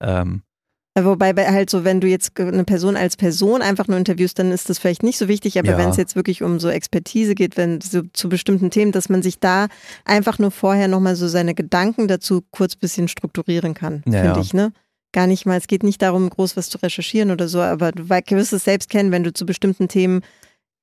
ähm, 0.00 0.42
Wobei 0.94 1.32
bei- 1.32 1.50
halt 1.50 1.70
so, 1.70 1.84
wenn 1.84 2.00
du 2.02 2.06
jetzt 2.06 2.38
eine 2.38 2.64
Person 2.64 2.96
als 2.96 3.16
Person 3.16 3.62
einfach 3.62 3.88
nur 3.88 3.96
interviewst, 3.96 4.38
dann 4.38 4.52
ist 4.52 4.68
das 4.68 4.78
vielleicht 4.78 5.02
nicht 5.02 5.16
so 5.16 5.26
wichtig, 5.26 5.58
aber 5.58 5.70
Ja. 5.70 5.78
wenn 5.78 5.88
es 5.88 5.96
jetzt 5.96 6.16
wirklich 6.16 6.42
um 6.42 6.60
so 6.60 6.68
Expertise 6.68 7.34
geht, 7.34 7.56
wenn 7.56 7.80
so 7.80 8.02
zu 8.12 8.28
bestimmten 8.28 8.70
Themen, 8.70 8.92
dass 8.92 9.08
man 9.08 9.22
sich 9.22 9.38
da 9.38 9.68
einfach 10.04 10.38
nur 10.38 10.50
vorher 10.50 10.88
nochmal 10.88 11.16
so 11.16 11.28
seine 11.28 11.54
Gedanken 11.54 12.08
dazu 12.08 12.42
kurz 12.50 12.76
bisschen 12.76 13.08
strukturieren 13.08 13.72
kann, 13.72 14.02
Ja, 14.06 14.20
finde 14.20 14.36
ja. 14.36 14.40
ich, 14.40 14.52
ne? 14.52 14.72
Gar 15.12 15.26
nicht 15.26 15.46
mal, 15.46 15.56
es 15.56 15.66
geht 15.66 15.82
nicht 15.82 16.00
darum, 16.02 16.28
groß 16.28 16.56
was 16.58 16.68
zu 16.68 16.76
recherchieren 16.78 17.30
oder 17.30 17.48
so, 17.48 17.60
aber 17.60 17.92
du 17.92 18.08
wirst 18.10 18.52
es 18.52 18.64
selbst 18.64 18.90
kennen, 18.90 19.12
wenn 19.12 19.24
du 19.24 19.32
zu 19.32 19.46
bestimmten 19.46 19.88
Themen 19.88 20.20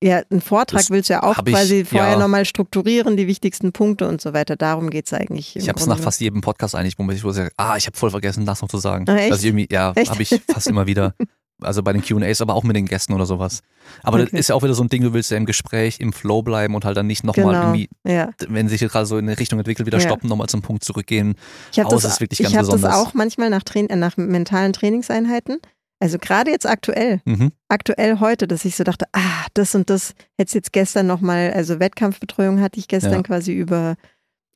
ja, 0.01 0.21
einen 0.29 0.41
Vortrag 0.41 0.79
Das 0.81 0.89
willst 0.91 1.09
du 1.09 1.13
ja 1.13 1.23
auch 1.23 1.37
hab 1.37 1.47
ich, 1.47 1.53
quasi 1.53 1.83
vorher 1.85 2.11
ja. 2.11 2.17
nochmal 2.19 2.45
strukturieren, 2.45 3.17
die 3.17 3.27
wichtigsten 3.27 3.71
Punkte 3.73 4.07
und 4.07 4.21
so 4.21 4.33
weiter. 4.33 4.55
Darum 4.55 4.89
geht 4.89 5.07
es 5.07 5.13
eigentlich. 5.13 5.55
ich 5.55 5.67
habe 5.69 5.79
es 5.79 5.87
nach 5.87 5.99
fast 5.99 6.21
jedem 6.21 6.41
Podcast 6.41 6.75
eigentlich, 6.75 6.97
wo 6.97 7.03
ich 7.11 7.23
ich 7.23 7.33
sage, 7.33 7.51
ah, 7.57 7.75
ich 7.77 7.85
habe 7.85 7.97
voll 7.97 8.09
vergessen, 8.11 8.45
das 8.45 8.61
noch 8.61 8.69
zu 8.69 8.77
sagen. 8.77 9.05
Ah, 9.09 9.15
echt? 9.17 9.31
Also 9.31 9.47
irgendwie, 9.47 9.67
ja, 9.71 9.93
habe 9.95 10.21
ich 10.21 10.41
fast 10.51 10.67
immer 10.67 10.87
wieder. 10.87 11.13
Also 11.61 11.83
bei 11.83 11.91
den 11.91 12.01
Q&As, 12.01 12.39
aber 12.39 12.55
auch 12.55 12.63
mit 12.63 12.77
den 12.77 12.85
Gästen 12.85 13.11
oder 13.11 13.25
sowas. 13.25 13.59
Aber 14.01 14.17
das 14.17 14.27
Okay. 14.27 14.39
ist 14.39 14.47
ja 14.47 14.55
auch 14.55 14.63
wieder 14.63 14.73
so 14.73 14.81
ein 14.81 14.87
Ding, 14.87 15.03
du 15.03 15.11
willst 15.11 15.29
ja 15.29 15.35
im 15.35 15.45
Gespräch, 15.45 15.99
im 15.99 16.13
Flow 16.13 16.41
bleiben 16.41 16.73
und 16.73 16.85
halt 16.85 16.95
dann 16.95 17.05
nicht 17.05 17.25
nochmal 17.25 17.47
Genau. 17.53 17.61
irgendwie, 17.73 17.89
Ja. 18.07 18.29
wenn 18.47 18.69
sich 18.69 18.79
jetzt 18.79 18.93
gerade 18.93 19.05
so 19.05 19.17
in 19.17 19.27
eine 19.27 19.37
Richtung 19.37 19.59
entwickelt, 19.59 19.85
wieder 19.85 19.97
Ja. 19.97 20.05
stoppen, 20.05 20.29
nochmal 20.29 20.47
zum 20.47 20.61
Punkt 20.61 20.85
zurückgehen. 20.85 21.35
Ich 21.73 21.79
habe 21.81 21.89
das, 21.89 22.05
ist 22.05 22.21
wirklich 22.21 22.39
ich 22.39 22.45
ganz 22.45 22.55
hab 22.55 22.61
das 22.61 22.75
besonders. 22.75 22.97
auch 22.97 23.13
manchmal 23.13 23.49
nach, 23.49 23.63
Train 23.63 23.89
äh, 23.89 23.97
nach 23.97 24.15
mentalen 24.15 24.71
Trainingseinheiten. 24.71 25.57
Also 26.01 26.17
gerade 26.17 26.49
jetzt 26.51 26.65
aktuell, 26.65 27.21
Mhm. 27.25 27.51
aktuell 27.67 28.19
heute, 28.19 28.47
dass 28.47 28.63
ich 28.65 28.75
so 28.75 28.83
dachte, 28.85 29.05
ah, 29.11 29.45
das 29.53 29.75
und 29.75 29.89
das, 29.89 30.13
hätte 30.37 30.55
jetzt 30.55 30.71
gestern 30.71 31.07
nochmal, 31.07 31.51
also 31.53 31.79
Wettkampfbetreuung 31.79 32.61
hatte 32.61 32.79
ich 32.79 32.87
gestern 32.87 33.13
Ja. 33.13 33.21
quasi 33.23 33.53
über, 33.53 33.95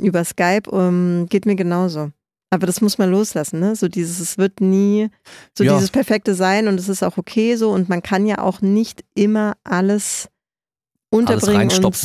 über 0.02 0.24
Skype, 0.24 0.70
um, 0.70 1.26
geht 1.28 1.46
mir 1.46 1.56
genauso. 1.56 2.12
Aber 2.50 2.68
das 2.68 2.82
muss 2.82 2.98
man 3.00 3.10
loslassen, 3.10 3.60
ne? 3.60 3.76
So 3.76 3.88
dieses, 3.88 4.20
es 4.20 4.38
wird 4.38 4.62
nie 4.62 5.10
so 5.58 5.64
Ja. 5.64 5.74
dieses 5.74 5.90
perfekte 5.90 6.36
sein 6.36 6.68
und 6.68 6.80
es 6.80 6.88
ist 6.88 7.04
auch 7.04 7.18
okay 7.18 7.56
so 7.56 7.72
und 7.72 7.90
man 7.90 8.02
kann 8.04 8.26
ja 8.28 8.38
auch 8.38 8.62
nicht 8.62 9.04
immer 9.16 9.56
alles 9.64 10.30
unterbringen 11.10 11.62
und 11.64 11.70
geht 11.72 11.86
auch 11.86 11.96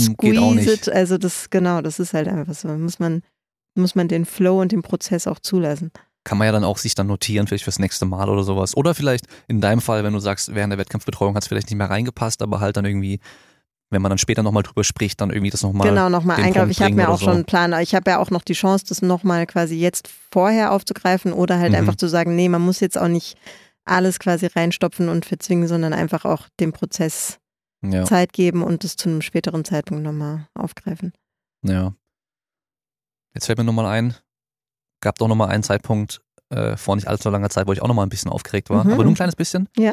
squeeze 0.55 0.73
it. 0.73 0.89
Also 0.89 1.19
das, 1.19 1.51
genau, 1.51 1.81
das 1.81 1.99
ist 1.99 2.13
halt 2.15 2.29
einfach 2.29 2.55
so. 2.55 2.69
Muss 2.69 2.99
man, 2.99 3.23
muss 3.75 3.95
man 3.95 4.09
den 4.09 4.25
Flow 4.25 4.61
und 4.61 4.73
den 4.73 4.83
Prozess 4.83 5.27
auch 5.27 5.39
zulassen. 5.39 5.91
Kann 6.25 6.37
man 6.39 6.47
ja 6.47 6.53
dann 6.53 6.65
auch 6.65 6.79
sich 6.79 6.95
dann 6.95 7.07
notieren, 7.07 7.47
vielleicht 7.47 7.65
fürs 7.65 7.79
nächste 7.79 8.05
Mal 8.07 8.29
oder 8.29 8.43
sowas. 8.43 8.77
Oder 8.77 8.95
vielleicht 8.95 9.27
in 9.47 9.61
deinem 9.61 9.81
Fall, 9.81 10.05
wenn 10.05 10.13
du 10.13 10.19
sagst, 10.19 10.55
während 10.55 10.73
der 10.73 10.79
Wettkampfbetreuung 10.79 11.35
hat 11.35 11.43
es 11.45 11.49
vielleicht 11.49 11.69
nicht 11.71 11.79
mehr 11.79 11.89
reingepasst, 11.91 12.43
aber 12.43 12.61
halt 12.61 12.77
dann 12.77 12.85
irgendwie, 12.85 13.21
wenn 13.91 14.03
man 14.03 14.11
dann 14.11 14.19
später 14.19 14.43
nochmal 14.43 14.63
drüber 14.63 14.85
spricht, 14.85 15.21
dann 15.21 15.31
irgendwie 15.31 15.51
das 15.51 15.63
nochmal. 15.63 15.89
genau, 15.89 16.09
nochmal 16.11 16.43
eingreifen. 16.43 16.71
Ich 16.71 16.83
habe 16.83 16.95
mir 16.95 17.09
auch 17.09 17.19
so. 17.19 17.27
schon 17.27 17.35
einen 17.37 17.45
Plan. 17.47 17.73
Ich 17.81 17.95
habe 17.95 18.11
ja 18.11 18.19
auch 18.19 18.31
noch 18.31 18.43
die 18.43 18.53
Chance, 18.53 18.85
das 18.89 19.01
nochmal 19.01 19.47
quasi 19.47 19.77
jetzt 19.77 20.09
vorher 20.31 20.73
aufzugreifen 20.73 21.33
oder 21.33 21.59
halt 21.59 21.71
Mhm. 21.73 21.79
einfach 21.79 21.97
zu 21.97 22.09
sagen, 22.09 22.37
nee, 22.37 22.49
man 22.51 22.61
muss 22.63 22.81
jetzt 22.81 22.99
auch 22.99 23.09
nicht 23.09 23.39
alles 23.87 24.19
quasi 24.19 24.47
reinstopfen 24.47 25.09
und 25.09 25.25
verzwingen, 25.25 25.67
sondern 25.67 25.95
einfach 25.95 26.27
auch 26.27 26.49
dem 26.61 26.73
Prozess 26.75 27.39
Ja, 27.83 28.05
Zeit 28.05 28.35
geben 28.35 28.63
und 28.63 28.85
das 28.85 28.97
zu 28.97 29.09
einem 29.09 29.23
späteren 29.23 29.65
Zeitpunkt 29.65 30.03
nochmal 30.03 30.47
aufgreifen. 30.55 31.13
ja. 31.63 31.95
Jetzt 33.35 33.47
fällt 33.47 33.59
mir 33.59 33.65
nochmal 33.65 33.87
ein, 33.87 34.15
gab 35.01 35.19
doch 35.19 35.29
nochmal 35.29 35.49
einen 35.49 35.63
Zeitpunkt 35.63 36.21
äh, 36.51 36.77
vor 36.77 36.97
nicht 36.97 37.09
allzu 37.09 37.29
langer 37.31 37.51
Zeit, 37.51 37.67
wo 37.67 37.73
ich 37.73 37.83
auch 37.83 37.89
nochmal 37.89 38.07
ein 38.07 38.11
bisschen 38.11 38.31
aufgeregt 38.31 38.71
war, 38.71 38.85
Mhm. 38.85 38.93
aber 38.93 39.03
nur 39.05 39.13
ein 39.13 39.17
kleines 39.17 39.37
bisschen. 39.37 39.69
Ja. 39.77 39.93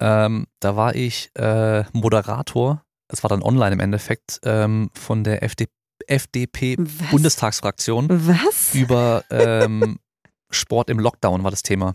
Ähm, 0.00 0.46
da 0.60 0.76
war 0.76 0.94
ich 0.94 1.30
äh, 1.34 1.84
Moderator, 1.92 2.82
es 3.08 3.22
war 3.22 3.28
dann 3.28 3.42
online 3.42 3.72
im 3.74 3.80
Endeffekt, 3.80 4.40
ähm, 4.44 4.90
von 4.94 5.24
der 5.24 5.42
FD 5.42 5.66
FDP 6.06 6.76
Was? 8.10 8.74
Über 8.74 9.22
ähm, 9.30 9.98
Sport 10.50 10.88
im 10.90 10.98
Lockdown 10.98 11.44
war 11.44 11.50
das 11.50 11.62
Thema. 11.62 11.92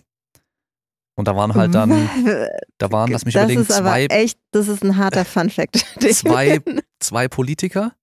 Und 1.17 1.27
da 1.27 1.35
waren 1.35 1.53
halt 1.55 1.73
dann, 1.73 1.89
da 2.77 2.91
waren, 2.91 3.11
lass 3.11 3.25
mich 3.25 3.33
das 3.33 3.43
überlegen, 3.43 3.61
ist 3.61 3.71
zwei, 3.71 4.05
echt, 4.05 4.37
das 4.51 4.67
ist 4.67 4.83
ein 4.83 4.97
harter 4.97 5.25
Fun 5.25 5.49
Fact. 5.49 5.77
zwei, 6.13 6.61
zwei 6.99 7.27
Politiker 7.27 7.93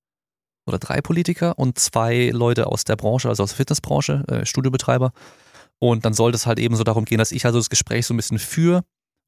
oder 0.66 0.78
drei 0.78 1.00
Politiker 1.00 1.58
und 1.58 1.78
zwei 1.78 2.30
Leute 2.32 2.66
aus 2.66 2.84
der 2.84 2.96
Branche, 2.96 3.28
also 3.28 3.42
aus 3.42 3.50
der 3.50 3.56
Fitnessbranche, 3.56 4.24
äh, 4.28 4.46
Studiobetreiber. 4.46 5.12
Und 5.78 6.04
dann 6.04 6.14
sollte 6.14 6.36
es 6.36 6.46
halt 6.46 6.58
eben 6.60 6.76
so 6.76 6.84
darum 6.84 7.04
gehen, 7.04 7.18
dass 7.18 7.32
ich 7.32 7.44
also 7.44 7.58
das 7.58 7.68
Gespräch 7.70 8.06
so 8.06 8.14
ein 8.14 8.16
bisschen 8.16 8.38
führe 8.38 8.82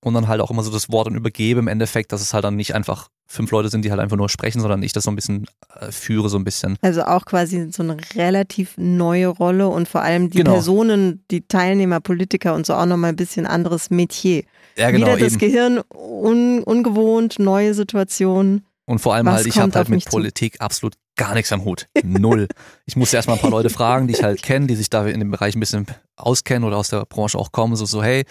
und 0.04 0.14
dann 0.14 0.28
halt 0.28 0.40
auch 0.40 0.50
immer 0.50 0.62
so 0.62 0.70
das 0.70 0.90
Wort 0.90 1.08
dann 1.08 1.16
übergebe 1.16 1.58
im 1.60 1.66
Endeffekt, 1.68 2.12
dass 2.12 2.20
es 2.20 2.32
halt 2.34 2.44
dann 2.44 2.54
nicht 2.56 2.74
einfach 2.74 3.08
fünf 3.26 3.50
Leute 3.50 3.70
sind, 3.70 3.84
die 3.84 3.90
halt 3.90 4.00
einfach 4.00 4.16
nur 4.18 4.28
sprechen, 4.28 4.60
sondern 4.60 4.82
ich 4.82 4.92
das 4.92 5.04
so 5.04 5.10
ein 5.10 5.16
bisschen 5.16 5.46
äh, 5.80 5.90
führe, 5.90 6.28
so 6.28 6.36
ein 6.36 6.44
bisschen. 6.44 6.76
Also 6.82 7.02
auch 7.04 7.24
quasi 7.24 7.70
so 7.72 7.82
eine 7.82 7.96
relativ 8.14 8.74
neue 8.76 9.28
Rolle 9.28 9.66
und 9.68 9.88
vor 9.88 10.02
allem 10.02 10.30
die 10.30 10.38
Genau. 10.38 10.52
Personen, 10.52 11.24
die 11.30 11.48
Teilnehmer, 11.48 12.00
Politiker 12.00 12.54
und 12.54 12.66
so 12.66 12.74
auch 12.74 12.86
nochmal 12.86 13.10
ein 13.10 13.16
bisschen 13.16 13.46
anderes 13.46 13.90
Metier. 13.90 14.44
Ja, 14.76 14.90
genau, 14.90 15.06
Wieder 15.06 15.16
das 15.18 15.32
eben. 15.32 15.38
Gehirn 15.40 15.80
un, 15.94 16.62
ungewohnt, 16.62 17.38
neue 17.38 17.74
Situationen. 17.74 18.66
Und 18.86 18.98
vor 18.98 19.14
allem 19.14 19.26
Was 19.26 19.36
halt, 19.36 19.46
ich 19.46 19.58
habe 19.58 19.72
halt 19.72 19.88
mit 19.88 20.02
zu? 20.02 20.10
Politik 20.10 20.60
absolut 20.60 20.94
gar 21.16 21.34
nichts 21.34 21.52
am 21.52 21.64
Hut. 21.64 21.86
Null. 22.02 22.48
Ich 22.86 22.96
musste 22.96 23.16
erstmal 23.16 23.36
ein 23.36 23.40
paar 23.40 23.50
Leute 23.50 23.70
fragen, 23.70 24.06
die 24.08 24.14
ich 24.14 24.22
halt 24.22 24.42
kenne, 24.42 24.66
die 24.66 24.76
sich 24.76 24.90
da 24.90 25.06
in 25.06 25.20
dem 25.20 25.30
Bereich 25.30 25.54
ein 25.54 25.60
bisschen 25.60 25.86
auskennen 26.16 26.64
oder 26.64 26.76
aus 26.76 26.88
der 26.88 27.04
Branche 27.06 27.38
auch 27.38 27.52
kommen. 27.52 27.76
So, 27.76 27.84
so 27.86 28.02
hey, 28.02 28.24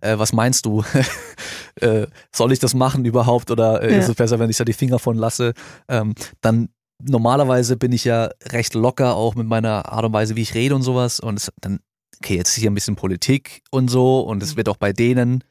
äh, 0.00 0.18
was 0.18 0.32
meinst 0.32 0.66
du? 0.66 0.82
äh, 1.80 2.06
soll 2.34 2.52
ich 2.52 2.58
das 2.58 2.74
machen 2.74 3.04
überhaupt 3.04 3.50
oder 3.50 3.82
äh, 3.82 3.92
Ja. 3.92 3.98
ist 3.98 4.08
es 4.08 4.14
besser, 4.14 4.38
wenn 4.38 4.50
ich 4.50 4.56
da 4.56 4.64
die 4.64 4.72
Finger 4.72 4.98
von 4.98 5.16
lasse? 5.16 5.52
Ähm, 5.88 6.14
dann 6.40 6.68
normalerweise 7.02 7.76
bin 7.76 7.92
ich 7.92 8.04
ja 8.04 8.30
recht 8.50 8.74
locker 8.74 9.16
auch 9.16 9.34
mit 9.34 9.46
meiner 9.46 9.90
Art 9.92 10.04
und 10.04 10.12
Weise, 10.12 10.36
wie 10.36 10.42
ich 10.42 10.54
rede 10.54 10.74
und 10.74 10.82
sowas. 10.82 11.20
Und 11.20 11.36
es, 11.38 11.50
dann, 11.60 11.80
okay, 12.22 12.36
jetzt 12.36 12.50
ist 12.50 12.56
hier 12.56 12.70
ein 12.70 12.74
bisschen 12.74 12.96
Politik 12.96 13.62
und 13.70 13.88
so 13.88 14.20
und 14.20 14.42
es 14.42 14.56
wird 14.56 14.68
auch 14.68 14.76
bei 14.76 14.92
denen 14.92 15.44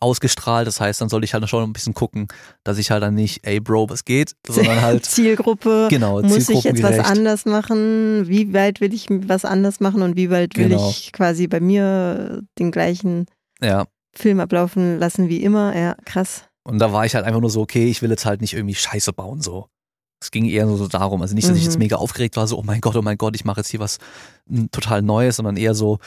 ausgestrahlt. 0.00 0.66
Das 0.66 0.80
heißt, 0.80 1.00
dann 1.00 1.08
soll 1.08 1.24
ich 1.24 1.34
halt 1.34 1.48
schon 1.48 1.62
ein 1.62 1.72
bisschen 1.72 1.94
gucken, 1.94 2.28
dass 2.64 2.78
ich 2.78 2.90
halt 2.90 3.02
dann 3.02 3.14
nicht, 3.14 3.46
ey 3.46 3.60
Bro, 3.60 3.90
was 3.90 4.04
geht, 4.04 4.34
sondern 4.48 4.80
halt 4.82 5.04
Zielgruppe. 5.06 5.88
Genau, 5.90 6.20
muss 6.22 6.48
ich 6.48 6.64
jetzt 6.64 6.82
was 6.82 6.98
anders 6.98 7.44
machen? 7.44 8.28
Wie 8.28 8.52
weit 8.52 8.80
will 8.80 8.92
ich 8.92 9.06
was 9.10 9.44
anders 9.44 9.80
machen 9.80 10.02
und 10.02 10.16
wie 10.16 10.30
weit 10.30 10.56
will 10.56 10.68
genau. 10.68 10.88
ich 10.90 11.12
quasi 11.12 11.46
bei 11.46 11.60
mir 11.60 12.42
den 12.58 12.70
gleichen 12.70 13.26
ja. 13.60 13.86
Film 14.14 14.40
ablaufen 14.40 14.98
lassen 14.98 15.28
wie 15.28 15.42
immer? 15.42 15.76
Ja, 15.76 15.96
krass. 16.04 16.44
Und 16.64 16.78
da 16.78 16.92
war 16.92 17.06
ich 17.06 17.14
halt 17.14 17.24
einfach 17.24 17.40
nur 17.40 17.50
so, 17.50 17.60
okay, 17.60 17.88
ich 17.88 18.02
will 18.02 18.10
jetzt 18.10 18.26
halt 18.26 18.40
nicht 18.40 18.54
irgendwie 18.54 18.74
Scheiße 18.74 19.12
bauen, 19.12 19.40
so. 19.40 19.68
Es 20.20 20.30
ging 20.30 20.46
eher 20.46 20.66
so 20.66 20.88
darum, 20.88 21.20
also 21.20 21.34
nicht, 21.34 21.44
dass 21.44 21.52
mhm. 21.52 21.58
ich 21.58 21.64
jetzt 21.64 21.76
mhm. 21.76 21.84
mega 21.84 21.96
aufgeregt 21.96 22.36
war, 22.36 22.46
so, 22.46 22.58
oh 22.58 22.62
mein 22.64 22.80
Gott, 22.80 22.96
oh 22.96 23.02
mein 23.02 23.18
Gott, 23.18 23.36
ich 23.36 23.44
mache 23.44 23.60
jetzt 23.60 23.68
hier 23.68 23.80
was 23.80 23.98
total 24.72 25.02
Neues, 25.02 25.36
sondern 25.36 25.56
eher 25.56 25.74
so, 25.74 25.98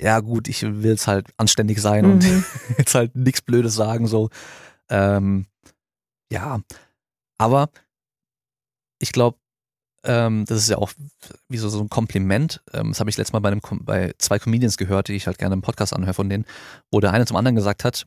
ja 0.00 0.20
gut, 0.20 0.48
ich 0.48 0.62
will 0.62 0.92
es 0.92 1.06
halt 1.06 1.28
anständig 1.36 1.80
sein 1.80 2.04
mhm. 2.04 2.12
und 2.12 2.26
jetzt 2.78 2.94
halt 2.94 3.16
nichts 3.16 3.42
Blödes 3.42 3.74
sagen, 3.74 4.06
so. 4.06 4.30
Ähm, 4.88 5.46
ja, 6.32 6.60
aber 7.38 7.70
ich 8.98 9.12
glaube, 9.12 9.38
ähm, 10.04 10.44
das 10.46 10.58
ist 10.58 10.70
ja 10.70 10.78
auch 10.78 10.92
wie 11.48 11.58
so, 11.58 11.68
so 11.68 11.80
ein 11.80 11.88
Kompliment. 11.88 12.62
Ähm, 12.72 12.88
das 12.88 13.00
habe 13.00 13.10
ich 13.10 13.16
letztes 13.16 13.32
Mal 13.32 13.40
bei, 13.40 13.50
einem, 13.50 13.60
bei 13.80 14.14
zwei 14.18 14.38
Comedians 14.38 14.76
gehört, 14.76 15.08
die 15.08 15.14
ich 15.14 15.26
halt 15.26 15.38
gerne 15.38 15.54
im 15.54 15.62
Podcast 15.62 15.92
anhöre 15.92 16.14
von 16.14 16.28
denen, 16.28 16.44
wo 16.90 17.00
der 17.00 17.12
eine 17.12 17.26
zum 17.26 17.36
anderen 17.36 17.56
gesagt 17.56 17.84
hat, 17.84 18.06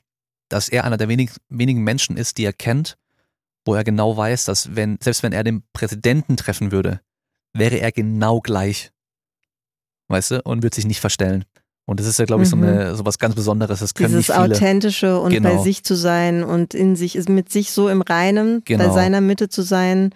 dass 0.49 0.69
er 0.69 0.83
einer 0.83 0.97
der 0.97 1.07
wenig, 1.07 1.31
wenigen 1.49 1.83
Menschen 1.83 2.17
ist, 2.17 2.37
die 2.37 2.45
er 2.45 2.53
kennt, 2.53 2.97
wo 3.65 3.75
er 3.75 3.83
genau 3.83 4.17
weiß, 4.17 4.45
dass 4.45 4.75
wenn, 4.75 4.97
selbst 5.01 5.23
wenn 5.23 5.33
er 5.33 5.43
den 5.43 5.63
Präsidenten 5.73 6.37
treffen 6.37 6.71
würde, 6.71 7.01
wäre 7.53 7.77
er 7.77 7.91
genau 7.91 8.41
gleich. 8.41 8.91
Weißt 10.07 10.31
du? 10.31 10.41
Und 10.41 10.63
würde 10.63 10.75
sich 10.75 10.85
nicht 10.85 10.99
verstellen. 10.99 11.45
Und 11.91 11.99
das 11.99 12.07
ist 12.07 12.17
ja, 12.19 12.25
glaube 12.25 12.43
ich, 12.43 12.49
so, 12.49 12.55
mhm. 12.55 12.63
eine, 12.63 12.95
so 12.95 13.05
was 13.05 13.19
ganz 13.19 13.35
Besonderes. 13.35 13.81
Das 13.81 13.93
können 13.93 14.07
Dieses 14.07 14.29
nicht 14.29 14.37
viele. 14.37 14.55
Authentische 14.55 15.19
und 15.19 15.31
genau. 15.31 15.57
bei 15.57 15.61
sich 15.61 15.83
zu 15.83 15.95
sein 15.95 16.43
und 16.43 16.73
in 16.73 16.95
sich, 16.95 17.17
ist 17.17 17.27
mit 17.27 17.51
sich 17.51 17.71
so 17.71 17.89
im 17.89 18.01
Reinen, 18.01 18.61
genau. 18.63 18.87
bei 18.87 18.93
seiner 18.93 19.19
Mitte 19.19 19.49
zu 19.49 19.61
sein, 19.61 20.11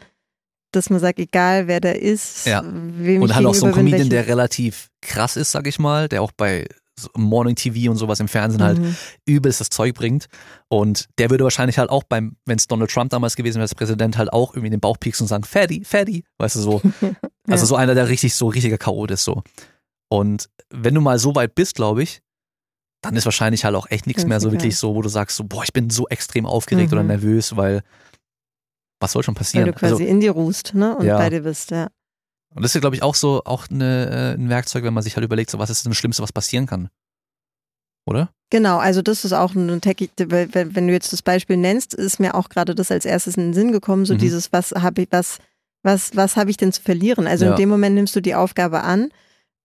dass 0.72 0.89
man 0.89 1.02
sagt, 1.02 1.19
egal 1.19 1.68
wer 1.68 1.81
der 1.81 2.02
ist, 2.02 2.45
ja. 2.45 2.64
wem 2.65 3.22
Und 3.22 3.35
halt 3.35 3.45
auch 3.45 3.53
so 3.53 3.65
ein 3.65 3.73
Comedian, 3.73 4.10
der 4.10 4.26
relativ 4.26 4.89
krass 5.02 5.35
ist, 5.35 5.52
sag 5.52 5.68
ich 5.68 5.77
mal, 5.77 6.07
der 6.07 6.22
auch 6.22 6.31
bei 6.31 6.65
Morning 7.14 7.56
TV 7.56 7.91
und 7.91 7.97
sowas 7.97 8.19
im 8.22 8.30
Fernsehen 8.30 8.64
halt 8.64 8.80
mhm. 8.80 8.95
übelst 9.26 9.60
das 9.60 9.69
Zeug 9.69 9.95
bringt. 9.95 10.27
Und 10.69 11.07
der 11.18 11.30
würde 11.30 11.43
wahrscheinlich 11.43 11.77
halt 11.77 11.89
auch 11.89 12.03
beim, 12.03 12.38
wenn 12.45 12.57
es 12.57 12.68
Donald 12.68 12.89
Trump 12.89 13.10
damals 13.10 13.35
gewesen 13.35 13.56
wäre, 13.56 13.64
als 13.64 13.76
Präsident, 13.76 14.18
halt 14.18 14.31
auch 14.31 14.53
irgendwie 14.53 14.68
in 14.68 14.72
den 14.72 14.80
Bauch 14.80 14.97
pieksen 14.97 15.26
und 15.26 15.27
sagen, 15.27 15.43
Fatty, 15.43 15.84
Fatty, 15.84 16.23
weißt 16.38 16.56
du 16.56 16.60
so. 16.61 16.81
Also 17.47 17.61
ja. 17.61 17.68
so 17.68 17.76
einer, 17.76 17.93
der 17.93 18.10
richtig 18.10 18.34
so 18.34 18.47
richtiger 18.47 18.80
Chaot 18.80 19.11
ist 19.11 19.23
so. 19.23 19.43
Und 20.10 20.49
wenn 20.69 20.94
du 20.94 21.02
mal 21.02 21.19
so 21.19 21.36
weit 21.36 21.56
bist, 21.56 21.76
glaube 21.76 22.03
ich, 22.03 22.22
dann 23.02 23.15
ist 23.15 23.26
wahrscheinlich 23.26 23.65
halt 23.65 23.76
auch 23.76 23.90
echt 23.90 24.07
nichts 24.07 24.26
mehr 24.26 24.40
so 24.40 24.52
wirklich 24.52 24.77
so, 24.77 24.95
wo 24.95 25.02
du 25.02 25.10
sagst, 25.10 25.38
so, 25.38 25.44
boah, 25.44 25.64
ich 25.64 25.73
bin 25.73 25.90
so 25.90 26.07
extrem 26.07 26.45
aufgeregt 26.45 26.91
mhm. 26.91 26.98
oder 26.98 27.03
nervös, 27.03 27.56
weil 27.56 27.84
was 28.99 29.11
soll 29.11 29.23
schon 29.23 29.36
passieren? 29.36 29.65
Weil 29.65 29.73
du 29.73 29.80
quasi 29.80 29.94
also, 29.94 30.06
in 30.06 30.19
dir 30.19 30.32
ruhst, 30.32 30.73
ne? 30.73 30.95
Und 30.98 31.06
ja. 31.06 31.18
bei 31.18 31.30
dir 31.30 31.41
bist, 31.41 31.72
ja. 31.72 31.90
Und 32.56 32.64
das 32.64 32.73
ist, 32.73 32.82
glaube 32.82 32.95
ich, 32.95 33.03
auch 33.03 33.15
so 33.15 33.41
auch 33.45 33.69
eine, 33.69 34.10
äh, 34.10 34.41
ein 34.41 34.49
Werkzeug, 34.49 34.84
wenn 34.84 34.94
man 34.94 35.03
sich 35.03 35.15
halt 35.15 35.26
überlegt, 35.26 35.52
so 35.52 35.60
was 35.60 35.69
ist 35.69 35.86
das 35.86 35.98
Schlimmste, 35.98 36.23
was 36.23 36.32
passieren 36.32 36.65
kann. 36.65 36.90
Oder? 38.07 38.30
Genau, 38.49 38.77
also 38.77 39.02
das 39.02 39.26
ist 39.26 39.34
auch 39.34 39.53
ein 39.56 39.82
Techie, 39.82 40.10
wenn 40.18 40.88
du 40.88 40.94
jetzt 40.94 41.11
das 41.11 41.22
Beispiel 41.22 41.57
nennst, 41.57 41.94
ist 41.94 42.19
mir 42.19 42.36
auch 42.36 42.49
gerade 42.49 42.76
das 42.76 42.91
als 42.91 43.06
erstes 43.06 43.36
in 43.36 43.48
den 43.48 43.53
Sinn 43.53 43.72
gekommen, 43.72 44.06
so 44.06 44.14
mhm. 44.14 44.19
dieses, 44.19 44.53
was 44.53 44.72
habe 44.72 45.02
ich, 45.02 45.07
was, 45.11 45.40
was, 45.84 46.15
was 46.15 46.38
habe 46.38 46.49
ich 46.49 46.57
denn 46.57 46.72
zu 46.72 46.82
verlieren? 46.82 47.27
Also 47.27 47.45
ja. 47.45 47.52
in 47.52 47.57
dem 47.57 47.69
Moment 47.69 47.95
nimmst 47.95 48.15
du 48.15 48.22
die 48.22 48.36
Aufgabe 48.36 48.84
an 48.84 49.10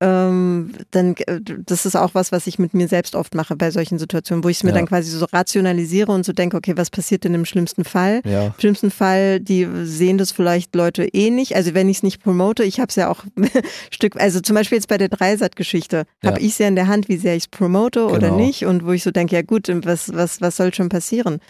ähm, 0.03 0.73
dann 0.93 1.15
äh, 1.27 1.41
das 1.43 1.85
ist 1.85 1.95
auch 1.95 2.15
was, 2.15 2.33
was 2.33 2.47
ich 2.47 2.59
mit 2.59 2.73
mir 2.73 2.89
selbst 2.89 3.15
oft 3.15 3.35
mache 3.35 3.55
bei 3.55 3.71
solchen 3.71 3.99
Situationen, 3.99 4.43
wo 4.43 4.49
ich 4.49 4.57
es 4.59 4.63
mir 4.63 4.71
ja. 4.71 4.77
dann 4.77 4.87
quasi 4.87 5.11
so 5.11 5.27
rationalisiere 5.27 6.11
und 6.11 6.25
so 6.25 6.33
denke, 6.33 6.57
okay, 6.57 6.77
was 6.77 6.89
passiert 6.89 7.25
denn 7.25 7.35
im 7.35 7.45
schlimmsten 7.45 7.85
Fall? 7.85 8.23
Ja. 8.25 8.47
Im 8.47 8.55
schlimmsten 8.59 8.91
Fall, 8.91 9.41
die 9.41 9.69
sehen 9.85 10.17
das 10.17 10.33
vielleicht 10.33 10.75
Leute 10.75 11.05
eh 11.05 11.31
nicht. 11.31 11.55
Also 11.55 11.75
wenn 11.75 11.91
ich 11.91 11.99
es 11.99 12.03
nicht 12.03 12.23
promote, 12.23 12.65
ich 12.65 12.81
habe 12.81 12.89
es 12.89 12.97
ja 12.97 13.11
auch 13.11 13.25
Stück, 13.91 14.19
also 14.19 14.41
zum 14.41 14.55
Beispiel 14.55 14.77
jetzt 14.77 14.89
bei 14.89 14.97
der 14.97 15.11
Dreisat-Geschichte, 15.11 16.05
ja. 16.23 16.31
habe 16.31 16.41
ich 16.41 16.53
es 16.53 16.59
ja 16.59 16.69
in 16.69 16.77
der 16.77 16.89
Hand, 16.89 17.11
wie 17.11 17.19
sehr 17.19 17.37
ich 17.37 17.45
es 17.45 17.49
promote 17.49 18.01
genau. 18.01 18.15
oder 18.15 18.31
nicht 18.31 18.65
und 18.65 18.87
wo 18.87 18.93
ich 18.93 19.03
so 19.03 19.11
denke, 19.11 19.37
ja 19.37 19.43
gut, 19.43 19.69
was, 19.85 20.15
was, 20.15 20.41
was 20.41 20.57
soll 20.57 20.73
schon 20.73 20.89
passieren? 20.89 21.41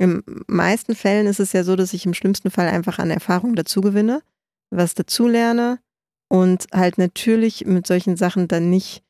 In 0.00 0.24
meisten 0.48 0.96
Fällen 0.96 1.28
ist 1.28 1.38
es 1.38 1.52
ja 1.52 1.62
so, 1.62 1.76
dass 1.76 1.92
ich 1.92 2.06
im 2.06 2.14
schlimmsten 2.14 2.50
Fall 2.50 2.66
einfach 2.66 2.98
an 2.98 3.10
Erfahrung 3.10 3.54
dazu 3.54 3.80
gewinne, 3.82 4.22
was 4.70 4.94
dazu 4.94 5.28
lerne, 5.28 5.78
und 6.30 6.66
halt 6.72 6.96
natürlich 6.96 7.66
mit 7.66 7.86
solchen 7.88 8.16
Sachen 8.16 8.46
dann 8.46 8.70
nicht, 8.70 9.02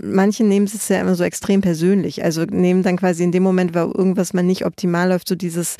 manche 0.00 0.44
nehmen 0.44 0.66
es 0.66 0.88
ja 0.88 1.00
immer 1.00 1.16
so 1.16 1.24
extrem 1.24 1.60
persönlich, 1.62 2.22
also 2.22 2.44
nehmen 2.44 2.84
dann 2.84 2.96
quasi 2.96 3.24
in 3.24 3.32
dem 3.32 3.42
Moment, 3.42 3.74
wo 3.74 3.78
irgendwas 3.78 4.32
mal 4.32 4.42
nicht 4.42 4.64
optimal 4.64 5.08
läuft, 5.08 5.28
so 5.28 5.34
dieses, 5.34 5.76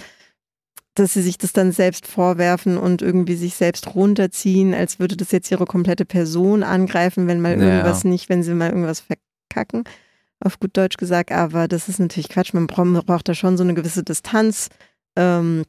dass 0.95 1.15
sie 1.15 1.23
sich 1.23 1.39
das 1.39 1.53
dann 1.53 1.71
selbst 1.71 2.09
vorwerfen 2.09 2.77
und 2.77 3.03
irgendwie 3.03 3.37
sich 3.37 3.55
selbst 3.55 3.95
runterziehen, 3.95 4.75
als 4.75 4.99
würde 4.99 5.17
das 5.17 5.31
jetzt 5.31 5.51
ihre 5.53 5.65
komplette 5.65 6.05
Person 6.05 6.65
angreifen, 6.65 7.29
wenn 7.29 7.41
mal 7.41 7.57
irgendwas 7.57 8.03
nicht, 8.03 8.29
wenn 8.29 8.43
sie 8.43 8.53
mal 8.53 8.71
irgendwas 8.71 9.05
verkacken, 9.49 9.85
auf 10.41 10.59
gut 10.59 10.77
Deutsch 10.77 10.97
gesagt. 10.97 11.31
Aber 11.31 11.69
das 11.69 11.89
ist 11.89 12.01
natürlich 12.01 12.29
Quatsch. 12.29 12.53
Man 12.53 12.67
braucht 12.67 13.29
da 13.29 13.35
schon 13.35 13.57
so 13.57 13.63
eine 13.63 13.75
gewisse 13.75 14.03
Distanz. 14.03 14.71
Ähm, 15.15 15.63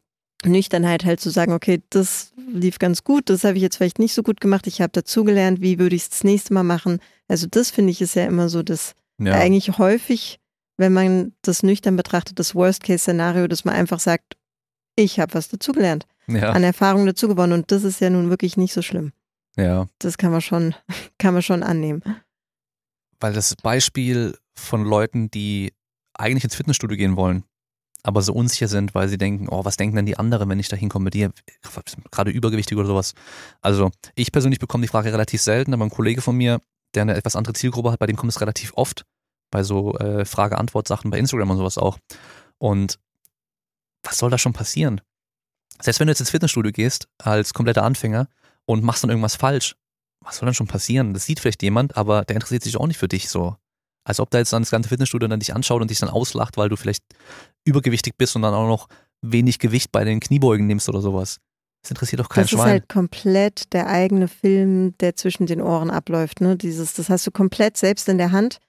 Nüchternheit 0.46 1.06
halt 1.06 1.20
zu 1.20 1.30
sagen, 1.30 1.54
okay, 1.54 1.82
das 1.90 2.34
lief 2.36 2.80
ganz 2.80 3.04
gut, 3.04 3.30
das 3.30 3.44
habe 3.44 3.58
ich 3.58 3.62
jetzt 3.62 3.78
vielleicht 3.78 4.00
nicht 4.00 4.14
so 4.14 4.24
gut 4.24 4.42
gemacht, 4.42 4.68
ich 4.68 4.82
habe 4.82 4.92
dazugelernt, 4.92 5.62
wie 5.62 5.80
würde 5.80 5.96
ich 5.96 6.04
es 6.04 6.10
das 6.10 6.24
nächste 6.24 6.54
Mal 6.54 6.64
machen. 6.64 7.00
Also 7.28 7.48
das 7.50 7.70
finde 7.70 7.92
ich 7.92 8.02
ist 8.02 8.16
ja 8.16 8.26
immer 8.26 8.50
so, 8.50 8.64
dass 8.64 8.94
ja. 9.20 9.34
eigentlich 9.34 9.78
häufig, 9.78 10.40
wenn 10.78 10.94
man 10.94 11.34
das 11.42 11.64
nüchtern 11.64 11.96
betrachtet, 11.96 12.40
das 12.40 12.56
Worst-Case-Szenario, 12.56 13.48
dass 13.48 13.66
man 13.66 13.76
einfach 13.76 14.00
sagt, 14.00 14.38
ich 14.96 15.20
habe 15.20 15.34
was 15.34 15.50
dazugelernt, 15.50 16.06
ja. 16.28 16.52
an 16.52 16.64
Erfahrung 16.64 17.06
dazugewonnen 17.06 17.60
und 17.60 17.72
das 17.72 17.84
ist 17.84 18.02
ja 18.02 18.10
nun 18.10 18.30
wirklich 18.30 18.58
nicht 18.58 18.74
so 18.74 18.82
schlimm. 18.82 19.14
Ja. 19.58 19.88
Das 20.00 20.18
kann 20.18 20.32
man 20.32 20.42
schon, 20.42 20.76
kann 21.18 21.34
man 21.34 21.44
schon 21.44 21.64
annehmen. 21.64 22.02
Weil 23.20 23.34
das 23.34 23.56
Beispiel 23.56 24.38
von 24.56 24.84
Leuten, 24.84 25.30
die 25.30 25.74
eigentlich 26.14 26.44
ins 26.44 26.56
Fitnessstudio 26.56 26.98
gehen 26.98 27.16
wollen, 27.16 27.44
aber 28.04 28.22
so 28.22 28.34
unsicher 28.34 28.68
sind, 28.68 28.96
weil 28.96 29.10
sie 29.10 29.18
denken, 29.18 29.48
oh, 29.50 29.64
was 29.66 29.78
denken 29.78 29.96
denn 29.96 30.06
die 30.06 30.18
anderen, 30.18 30.50
wenn 30.50 30.60
ich 30.60 30.70
da 30.70 30.76
hinkomme 30.76 31.06
mit 31.06 31.14
dir, 31.14 31.32
gerade 32.12 32.32
übergewichtig 32.32 32.78
oder 32.78 32.88
sowas. 32.88 33.14
Also 33.62 33.92
ich 34.16 34.32
persönlich 34.32 34.60
bekomme 34.60 34.84
die 34.84 34.88
Frage 34.88 35.14
relativ 35.14 35.42
selten, 35.42 35.74
aber 35.74 35.86
ein 35.86 35.92
Kollege 35.92 36.22
von 36.22 36.36
mir, 36.36 36.60
der 36.96 37.04
eine 37.04 37.16
etwas 37.16 37.36
andere 37.36 37.54
Zielgruppe 37.54 37.92
hat, 37.92 38.00
bei 38.00 38.08
dem 38.08 38.16
kommt 38.16 38.32
es 38.32 38.42
relativ 38.42 38.74
oft, 38.76 39.06
bei 39.52 39.64
so 39.64 39.98
äh, 39.98 40.26
Frage-Antwort-Sachen 40.26 41.12
bei 41.12 41.20
Instagram 41.20 41.52
und 41.52 41.58
sowas 41.58 41.78
auch. 41.78 42.00
Und 42.58 43.00
was 44.04 44.18
soll 44.18 44.32
da 44.32 44.38
schon 44.38 44.54
passieren? 44.54 45.02
Selbst 45.80 46.00
wenn 46.00 46.08
du 46.08 46.12
jetzt 46.12 46.20
ins 46.20 46.30
Fitnessstudio 46.30 46.72
gehst, 46.72 47.08
als 47.18 47.54
kompletter 47.54 47.84
Anfänger 47.84 48.28
und 48.66 48.84
machst 48.84 49.04
dann 49.04 49.10
irgendwas 49.10 49.36
falsch, 49.36 49.76
was 50.22 50.38
soll 50.38 50.46
dann 50.46 50.54
schon 50.54 50.68
passieren? 50.68 51.14
Das 51.14 51.26
sieht 51.26 51.40
vielleicht 51.40 51.64
jemand, 51.64 51.98
aber 51.98 52.24
der 52.26 52.36
interessiert 52.36 52.64
sich 52.64 52.78
auch 52.78 52.88
nicht 52.88 52.98
für 52.98 53.08
dich 53.08 53.30
so. 53.30 53.56
Als 54.04 54.20
ob 54.20 54.30
da 54.32 54.40
jetzt 54.40 54.52
dann 54.52 54.64
das 54.64 54.72
ganze 54.72 54.90
Fitnessstudio 54.90 55.28
dann 55.28 55.40
dich 55.40 55.54
anschaut 55.54 55.82
und 55.82 55.90
dich 55.90 56.00
dann 56.00 56.10
auslacht, 56.10 56.58
weil 56.58 56.70
du 56.70 56.76
vielleicht 56.76 57.04
übergewichtig 57.66 58.16
bist 58.18 58.36
und 58.36 58.42
dann 58.42 58.54
auch 58.54 58.68
noch 58.68 58.88
wenig 59.22 59.60
Gewicht 59.60 59.92
bei 59.92 60.04
den 60.04 60.20
Kniebeugen 60.20 60.68
nimmst 60.68 60.90
oder 60.90 61.02
sowas. 61.02 61.38
Das 61.84 61.92
interessiert 61.92 62.20
doch 62.20 62.30
kein 62.30 62.44
das 62.44 62.52
Schwein. 62.52 62.60
Das 62.60 62.68
ist 62.68 62.72
halt 62.72 62.90
komplett 62.90 63.74
der 63.74 63.88
eigene 63.88 64.28
Film, 64.28 64.96
der 65.00 65.16
zwischen 65.16 65.46
den 65.46 65.62
Ohren 65.62 65.90
abläuft. 65.90 66.42
Ne? 66.42 66.56
Dieses, 66.56 66.94
das 66.94 67.10
hast 67.10 67.26
du 67.26 67.32
komplett 67.32 67.78
selbst 67.78 68.08
in 68.10 68.18
der 68.18 68.32
Hand 68.32 68.60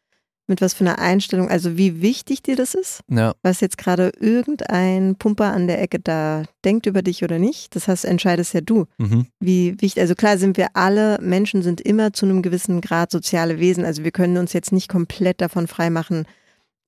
mit 0.47 0.61
was 0.61 0.75
für 0.75 0.85
einer 0.85 0.99
Einstellung, 0.99 1.49
also 1.49 1.77
wie 1.77 2.03
wichtig 2.03 2.43
dir 2.43 2.57
das 2.57 2.75
ist, 2.75 3.01
ja. 3.09 3.35
was 3.43 3.61
jetzt 3.61 3.79
gerade 3.79 4.13
irgendein 4.19 5.17
Pumper 5.17 5.53
an 5.53 5.67
der 5.67 5.81
Ecke 5.81 6.01
da 6.01 6.45
denkt 6.65 6.87
über 6.87 7.03
dich 7.03 7.23
oder 7.23 7.39
nicht, 7.39 7.77
das 7.77 7.89
heißt, 7.89 8.05
entscheidest 8.05 8.53
ja 8.55 8.61
du. 8.61 8.87
Mhm. 8.99 9.27
Wie 9.41 9.81
wichtig, 9.81 10.01
also 10.01 10.15
klar 10.15 10.39
sind 10.39 10.57
wir 10.57 10.69
alle, 10.75 11.19
Menschen 11.21 11.63
sind 11.63 11.81
immer 11.81 12.13
zu 12.13 12.27
einem 12.27 12.43
gewissen 12.43 12.81
Grad 12.81 13.11
soziale 13.11 13.59
Wesen, 13.61 13.85
also 13.85 14.05
wir 14.05 14.11
können 14.11 14.37
uns 14.37 14.53
jetzt 14.53 14.73
nicht 14.73 14.89
komplett 14.89 15.41
davon 15.41 15.69
freimachen, 15.69 16.27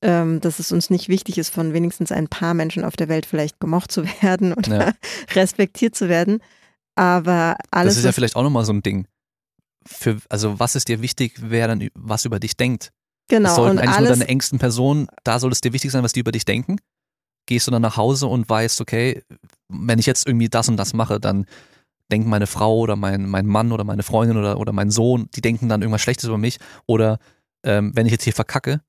ähm, 0.02 0.40
dass 0.40 0.59
es 0.59 0.72
uns 0.72 0.90
nicht 0.90 1.09
wichtig 1.09 1.39
ist, 1.39 1.51
von 1.51 1.72
wenigstens 1.72 2.12
ein 2.12 2.28
paar 2.28 2.55
Menschen 2.55 2.85
auf 2.85 2.97
der 2.97 3.09
Welt 3.09 3.24
vielleicht 3.24 3.60
gemocht 3.60 3.93
zu 3.93 4.05
werden 4.22 4.52
oder 4.52 4.86
ja. 4.86 4.93
respektiert 5.35 5.94
zu 5.94 6.09
werden, 6.09 6.40
aber 6.97 7.56
alles. 7.70 7.94
Das 7.94 7.98
ist 7.98 8.05
ja 8.05 8.12
vielleicht 8.12 8.36
auch 8.36 8.43
nochmal 8.43 8.64
so 8.64 8.72
ein 8.72 8.82
Ding. 8.82 9.06
Für, 9.86 10.18
also 10.28 10.59
was 10.59 10.74
ist 10.74 10.89
dir 10.89 11.02
wichtig, 11.02 11.35
wer 11.40 11.68
dann 11.68 11.89
was 11.94 12.24
über 12.24 12.40
dich 12.40 12.56
denkt? 12.56 12.90
Genau. 13.28 13.48
Das 13.48 13.56
sollten 13.56 13.78
eigentlich 13.78 13.98
nur 13.98 14.09
deine 14.09 14.28
engsten 14.28 14.59
Personen, 14.59 15.06
da 15.24 15.38
soll 15.38 15.52
es 15.52 15.60
dir 15.60 15.72
wichtig 15.72 15.90
sein, 15.90 16.02
was 16.02 16.12
die 16.12 16.20
über 16.20 16.32
dich 16.32 16.44
denken. 16.44 16.78
Gehst 17.46 17.66
du 17.66 17.70
dann 17.70 17.82
nach 17.82 17.96
Hause 17.96 18.26
und 18.26 18.48
weißt, 18.48 18.80
okay, 18.80 19.22
wenn 19.68 19.98
ich 19.98 20.06
jetzt 20.06 20.26
irgendwie 20.26 20.48
das 20.48 20.68
und 20.68 20.76
das 20.76 20.94
mache, 20.94 21.20
dann 21.20 21.46
denken 22.10 22.28
meine 22.28 22.46
Frau 22.46 22.78
oder 22.78 22.96
mein, 22.96 23.28
mein 23.28 23.46
Mann 23.46 23.72
oder 23.72 23.84
meine 23.84 24.02
Freundin 24.02 24.36
oder, 24.36 24.59
oder 24.59 24.72
mein 24.72 24.90
Sohn, 24.90 25.28
die 25.34 25.40
denken 25.40 25.68
dann 25.68 25.82
irgendwas 25.82 26.02
Schlechtes 26.02 26.28
über 26.28 26.38
mich. 26.38 26.59
Oder 26.86 27.18
ähm, 27.64 27.92
wenn 27.94 28.06
ich 28.06 28.12
jetzt 28.12 28.24
hier 28.24 28.32
verkacke, 28.32 28.82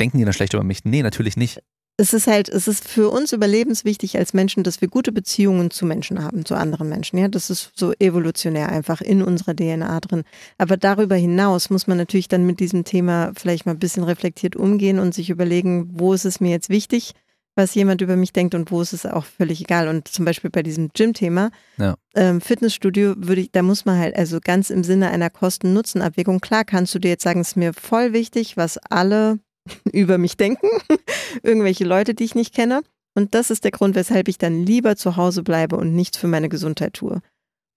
denken 0.00 0.18
die 0.18 0.24
dann 0.24 0.32
schlecht 0.32 0.54
über 0.54 0.64
mich? 0.64 0.84
Nee, 0.84 1.02
natürlich 1.02 1.36
nicht. 1.36 1.62
Es 1.96 2.12
ist 2.12 2.26
halt, 2.26 2.48
es 2.48 2.66
ist 2.66 2.88
für 2.88 3.08
uns 3.10 3.32
überlebenswichtig 3.32 4.18
als 4.18 4.34
Menschen, 4.34 4.64
dass 4.64 4.80
wir 4.80 4.88
gute 4.88 5.12
Beziehungen 5.12 5.70
zu 5.70 5.86
Menschen 5.86 6.24
haben, 6.24 6.44
zu 6.44 6.56
anderen 6.56 6.88
Menschen. 6.88 7.18
Ja, 7.18 7.28
das 7.28 7.50
ist 7.50 7.70
so 7.76 7.92
evolutionär 8.00 8.68
einfach 8.68 9.00
in 9.00 9.22
unserer 9.22 9.54
DNA 9.54 10.00
drin. 10.00 10.24
Aber 10.58 10.76
darüber 10.76 11.14
hinaus 11.14 11.70
muss 11.70 11.86
man 11.86 11.96
natürlich 11.96 12.26
dann 12.26 12.46
mit 12.46 12.58
diesem 12.58 12.84
Thema 12.84 13.30
vielleicht 13.36 13.64
mal 13.66 13.72
ein 13.72 13.78
bisschen 13.78 14.02
reflektiert 14.02 14.56
umgehen 14.56 14.98
und 14.98 15.14
sich 15.14 15.30
überlegen, 15.30 15.88
wo 15.92 16.12
ist 16.12 16.24
es 16.24 16.40
mir 16.40 16.50
jetzt 16.50 16.68
wichtig, 16.68 17.12
was 17.54 17.76
jemand 17.76 18.00
über 18.00 18.16
mich 18.16 18.32
denkt 18.32 18.56
und 18.56 18.72
wo 18.72 18.82
ist 18.82 18.92
es 18.92 19.06
auch 19.06 19.24
völlig 19.24 19.60
egal. 19.60 19.86
Und 19.86 20.08
zum 20.08 20.24
Beispiel 20.24 20.50
bei 20.50 20.64
diesem 20.64 20.88
Gym-Thema, 20.92 21.52
Ja. 21.78 21.94
ähm, 22.16 22.40
Fitnessstudio 22.40 23.14
würde 23.16 23.42
ich, 23.42 23.52
da 23.52 23.62
muss 23.62 23.84
man 23.84 23.96
halt, 24.00 24.16
also 24.16 24.40
ganz 24.42 24.70
im 24.70 24.82
Sinne 24.82 25.10
einer 25.10 25.30
Kosten-Nutzen-Abwägung, 25.30 26.40
klar 26.40 26.64
kannst 26.64 26.92
du 26.96 26.98
dir 26.98 27.10
jetzt 27.10 27.22
sagen, 27.22 27.38
es 27.38 27.50
ist 27.50 27.56
mir 27.56 27.72
voll 27.72 28.12
wichtig, 28.12 28.56
was 28.56 28.78
alle 28.90 29.38
über 29.92 30.18
mich 30.18 30.36
denken, 30.36 30.68
irgendwelche 31.42 31.84
Leute, 31.84 32.14
die 32.14 32.24
ich 32.24 32.34
nicht 32.34 32.54
kenne. 32.54 32.82
Und 33.16 33.34
das 33.34 33.50
ist 33.50 33.64
der 33.64 33.70
Grund, 33.70 33.94
weshalb 33.94 34.28
ich 34.28 34.38
dann 34.38 34.64
lieber 34.64 34.96
zu 34.96 35.16
Hause 35.16 35.42
bleibe 35.42 35.76
und 35.76 35.94
nichts 35.94 36.18
für 36.18 36.26
meine 36.26 36.48
Gesundheit 36.48 36.94
tue. 36.94 37.20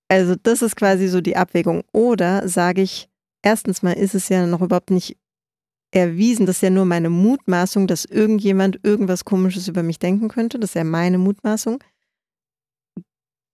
Also 0.09 0.35
das 0.41 0.61
ist 0.61 0.75
quasi 0.75 1.07
so 1.07 1.21
die 1.21 1.35
Abwägung. 1.35 1.83
Oder 1.91 2.47
sage 2.47 2.81
ich, 2.81 3.09
erstens 3.43 3.83
mal 3.83 3.93
ist 3.93 4.15
es 4.15 4.29
ja 4.29 4.45
noch 4.47 4.61
überhaupt 4.61 4.89
nicht 4.89 5.17
erwiesen, 5.91 6.45
das 6.45 6.57
ist 6.57 6.61
ja 6.63 6.69
nur 6.69 6.85
meine 6.85 7.09
Mutmaßung, 7.09 7.87
dass 7.87 8.03
irgendjemand 8.05 8.79
irgendwas 8.83 9.25
Komisches 9.25 9.67
über 9.67 9.83
mich 9.83 9.99
denken 9.99 10.27
könnte. 10.27 10.59
Das 10.59 10.71
ist 10.71 10.75
ja 10.75 10.83
meine 10.83 11.17
Mutmaßung. 11.17 11.83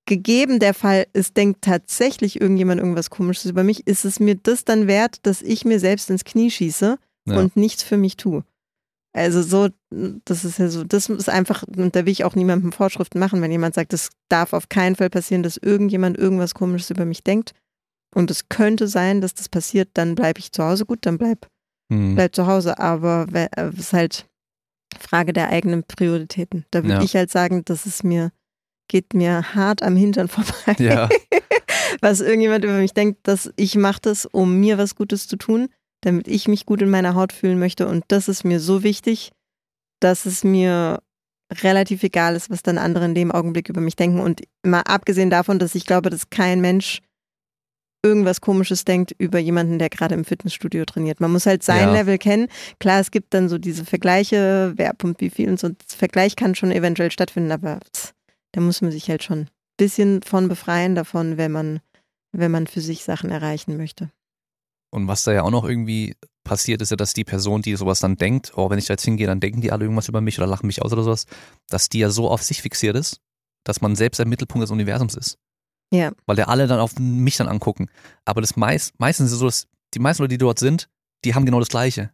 Gegeben 0.06 0.60
der 0.60 0.74
Fall, 0.74 1.08
es 1.14 1.34
denkt 1.34 1.62
tatsächlich 1.62 2.42
irgendjemand 2.42 2.82
irgendwas 2.82 3.10
Komisches 3.10 3.52
über 3.52 3.64
mich, 3.64 3.88
ist 3.88 4.04
es 4.04 4.20
mir 4.20 4.36
das 4.36 4.66
dann 4.66 4.88
wert, 4.88 5.26
dass 5.26 5.42
ich 5.42 5.64
mir 5.64 5.80
selbst 5.80 6.10
ins 6.10 6.26
Knie 6.26 6.52
schieße 6.52 6.98
Ja. 7.28 7.38
und 7.40 7.56
nichts 7.56 7.84
für 7.84 7.98
mich 7.98 8.18
tue. 8.18 8.44
Also 9.16 9.44
so, 9.44 9.70
das 10.26 10.44
ist 10.44 10.58
ja 10.58 10.70
so, 10.70 10.84
das 10.84 11.08
ist 11.08 11.30
einfach, 11.30 11.64
und 11.64 11.96
da 11.96 12.06
will 12.06 12.12
ich 12.12 12.24
auch 12.26 12.34
niemandem 12.36 12.72
Vorschriften 12.72 13.20
machen, 13.20 13.42
wenn 13.42 13.52
jemand 13.52 13.76
sagt, 13.76 13.94
es 13.94 14.10
darf 14.28 14.54
auf 14.54 14.70
keinen 14.70 14.96
Fall 14.96 15.10
passieren, 15.12 15.44
dass 15.44 15.58
irgendjemand 15.58 16.18
irgendwas 16.18 16.56
Komisches 16.56 16.90
über 16.90 17.06
mich 17.06 17.24
denkt. 17.24 17.54
Und 18.16 18.32
es 18.32 18.50
könnte 18.50 18.88
sein, 18.88 19.22
dass 19.22 19.34
das 19.36 19.50
passiert, 19.50 19.90
dann 19.94 20.16
bleibe 20.16 20.40
ich 20.40 20.52
zu 20.52 20.64
Hause. 20.64 20.86
Gut, 20.86 21.00
dann 21.06 21.18
bleib, 21.20 21.48
Hm. 21.92 22.16
bleib 22.16 22.34
zu 22.36 22.48
Hause. 22.48 22.80
Aber 22.80 23.28
äh, 23.34 23.48
es 23.74 23.80
ist 23.80 23.94
halt 23.94 24.28
Frage 25.00 25.32
der 25.34 25.50
eigenen 25.50 25.84
Prioritäten. 25.84 26.66
Da 26.72 26.84
würde 26.84 26.96
Ja. 26.96 27.02
ich 27.04 27.16
halt 27.16 27.30
sagen, 27.32 27.64
das 27.66 27.86
ist 27.86 28.04
mir, 28.04 28.32
geht 28.88 29.14
mir 29.14 29.54
hart 29.56 29.84
am 29.84 29.96
Hintern 29.96 30.28
vorbei 30.28 30.76
Ja, 30.80 31.08
was 32.02 32.20
irgendjemand 32.20 32.64
über 32.66 32.78
mich 32.78 32.94
denkt, 32.94 33.28
dass 33.28 33.52
ich 33.58 33.76
mache 33.76 34.02
das, 34.02 34.26
um 34.26 34.60
mir 34.60 34.78
was 34.80 34.96
Gutes 34.96 35.28
zu 35.28 35.36
tun, 35.36 35.70
damit 36.04 36.28
ich 36.28 36.48
mich 36.48 36.66
gut 36.66 36.82
in 36.82 36.90
meiner 36.90 37.16
Haut 37.16 37.34
fühlen 37.34 37.60
möchte. 37.60 37.88
Und 37.88 38.04
das 38.10 38.28
ist 38.28 38.44
mir 38.44 38.60
so 38.60 38.84
wichtig, 38.84 39.32
dass 40.00 40.26
es 40.26 40.44
mir 40.44 41.00
relativ 41.62 42.04
egal 42.04 42.36
ist, 42.36 42.50
was 42.50 42.64
dann 42.64 42.78
andere 42.78 43.06
in 43.06 43.16
dem 43.16 43.32
Augenblick 43.32 43.70
über 43.70 43.82
mich 43.82 43.96
denken. 43.96 44.20
Und 44.20 44.42
mal 44.64 44.82
abgesehen 44.82 45.30
davon, 45.30 45.60
dass 45.60 45.76
ich 45.76 45.86
glaube, 45.86 46.10
dass 46.10 46.30
kein 46.30 46.62
Mensch 46.62 47.02
irgendwas 48.06 48.42
Komisches 48.42 48.84
denkt 48.84 49.16
über 49.18 49.40
jemanden, 49.40 49.80
der 49.80 49.90
gerade 49.90 50.14
im 50.14 50.26
Fitnessstudio 50.26 50.84
trainiert. 50.84 51.22
Man 51.22 51.32
muss 51.32 51.46
halt 51.46 51.64
sein 51.64 51.88
Ja. 51.88 51.94
Level 51.94 52.18
kennen. 52.18 52.50
Klar, 52.80 53.00
es 53.00 53.12
gibt 53.12 53.34
dann 53.34 53.48
so 53.48 53.58
diese 53.58 53.86
Vergleiche, 53.86 54.74
wer 54.76 54.94
pumpt 54.94 55.22
wie 55.22 55.30
viel 55.30 55.48
und 55.50 55.60
so. 55.60 55.70
Das 55.70 55.96
Vergleich 55.96 56.36
kann 56.36 56.54
schon 56.54 56.72
eventuell 56.72 57.12
stattfinden, 57.12 57.52
aber 57.52 57.80
pff, 57.96 58.14
da 58.52 58.60
muss 58.60 58.82
man 58.82 58.92
sich 58.92 59.10
halt 59.10 59.24
schon 59.24 59.40
ein 59.40 59.50
bisschen 59.78 60.22
von 60.22 60.50
befreien 60.50 60.96
davon, 60.96 61.38
wenn 61.38 61.54
man, 61.54 61.80
wenn 62.34 62.52
man 62.52 62.68
für 62.68 62.82
sich 62.82 63.06
Sachen 63.06 63.30
erreichen 63.30 63.78
möchte. 63.78 64.12
Und 64.94 65.08
was 65.08 65.24
da 65.24 65.34
ja 65.34 65.42
auch 65.42 65.50
noch 65.50 65.66
irgendwie 65.66 66.16
passiert, 66.44 66.80
ist 66.84 66.92
ja, 66.92 66.96
dass 66.96 67.14
die 67.14 67.24
Person, 67.24 67.64
die 67.64 67.76
sowas 67.76 68.00
dann 68.00 68.16
denkt, 68.16 68.52
oh, 68.56 68.70
wenn 68.70 68.78
ich 68.78 68.86
da 68.86 68.94
jetzt 68.94 69.04
hingehe, 69.04 69.26
dann 69.26 69.40
denken 69.40 69.60
die 69.60 69.72
alle 69.72 69.86
irgendwas 69.86 70.08
über 70.08 70.22
mich 70.22 70.38
oder 70.38 70.46
lachen 70.46 70.68
mich 70.68 70.84
aus 70.84 70.94
oder 70.94 71.02
sowas, 71.02 71.26
dass 71.68 71.90
die 71.90 71.98
ja 71.98 72.12
so 72.12 72.30
auf 72.30 72.44
sich 72.44 72.62
fixiert 72.62 72.96
ist, 72.96 73.20
dass 73.64 73.82
man 73.82 73.96
selbst 73.96 74.20
der 74.20 74.28
Mittelpunkt 74.28 74.62
des 74.62 74.70
Universums 74.70 75.16
ist. 75.16 75.40
Ja. 75.92 76.12
Weil 76.28 76.38
ja 76.38 76.46
alle 76.46 76.68
dann 76.68 76.80
auf 76.80 77.00
mich 77.00 77.38
dann 77.38 77.48
angucken. 77.48 77.90
Aber 78.24 78.42
das 78.42 78.56
meist, 78.56 78.94
meistens 79.00 79.28
ist 79.28 79.34
es 79.34 79.40
so, 79.40 79.46
dass 79.46 79.68
die 79.96 80.00
meisten 80.00 80.22
Leute, 80.22 80.34
die 80.34 80.38
dort 80.38 80.60
sind, 80.60 80.90
die 81.26 81.34
haben 81.34 81.46
genau 81.46 81.60
das 81.60 81.70
Gleiche. 81.70 82.12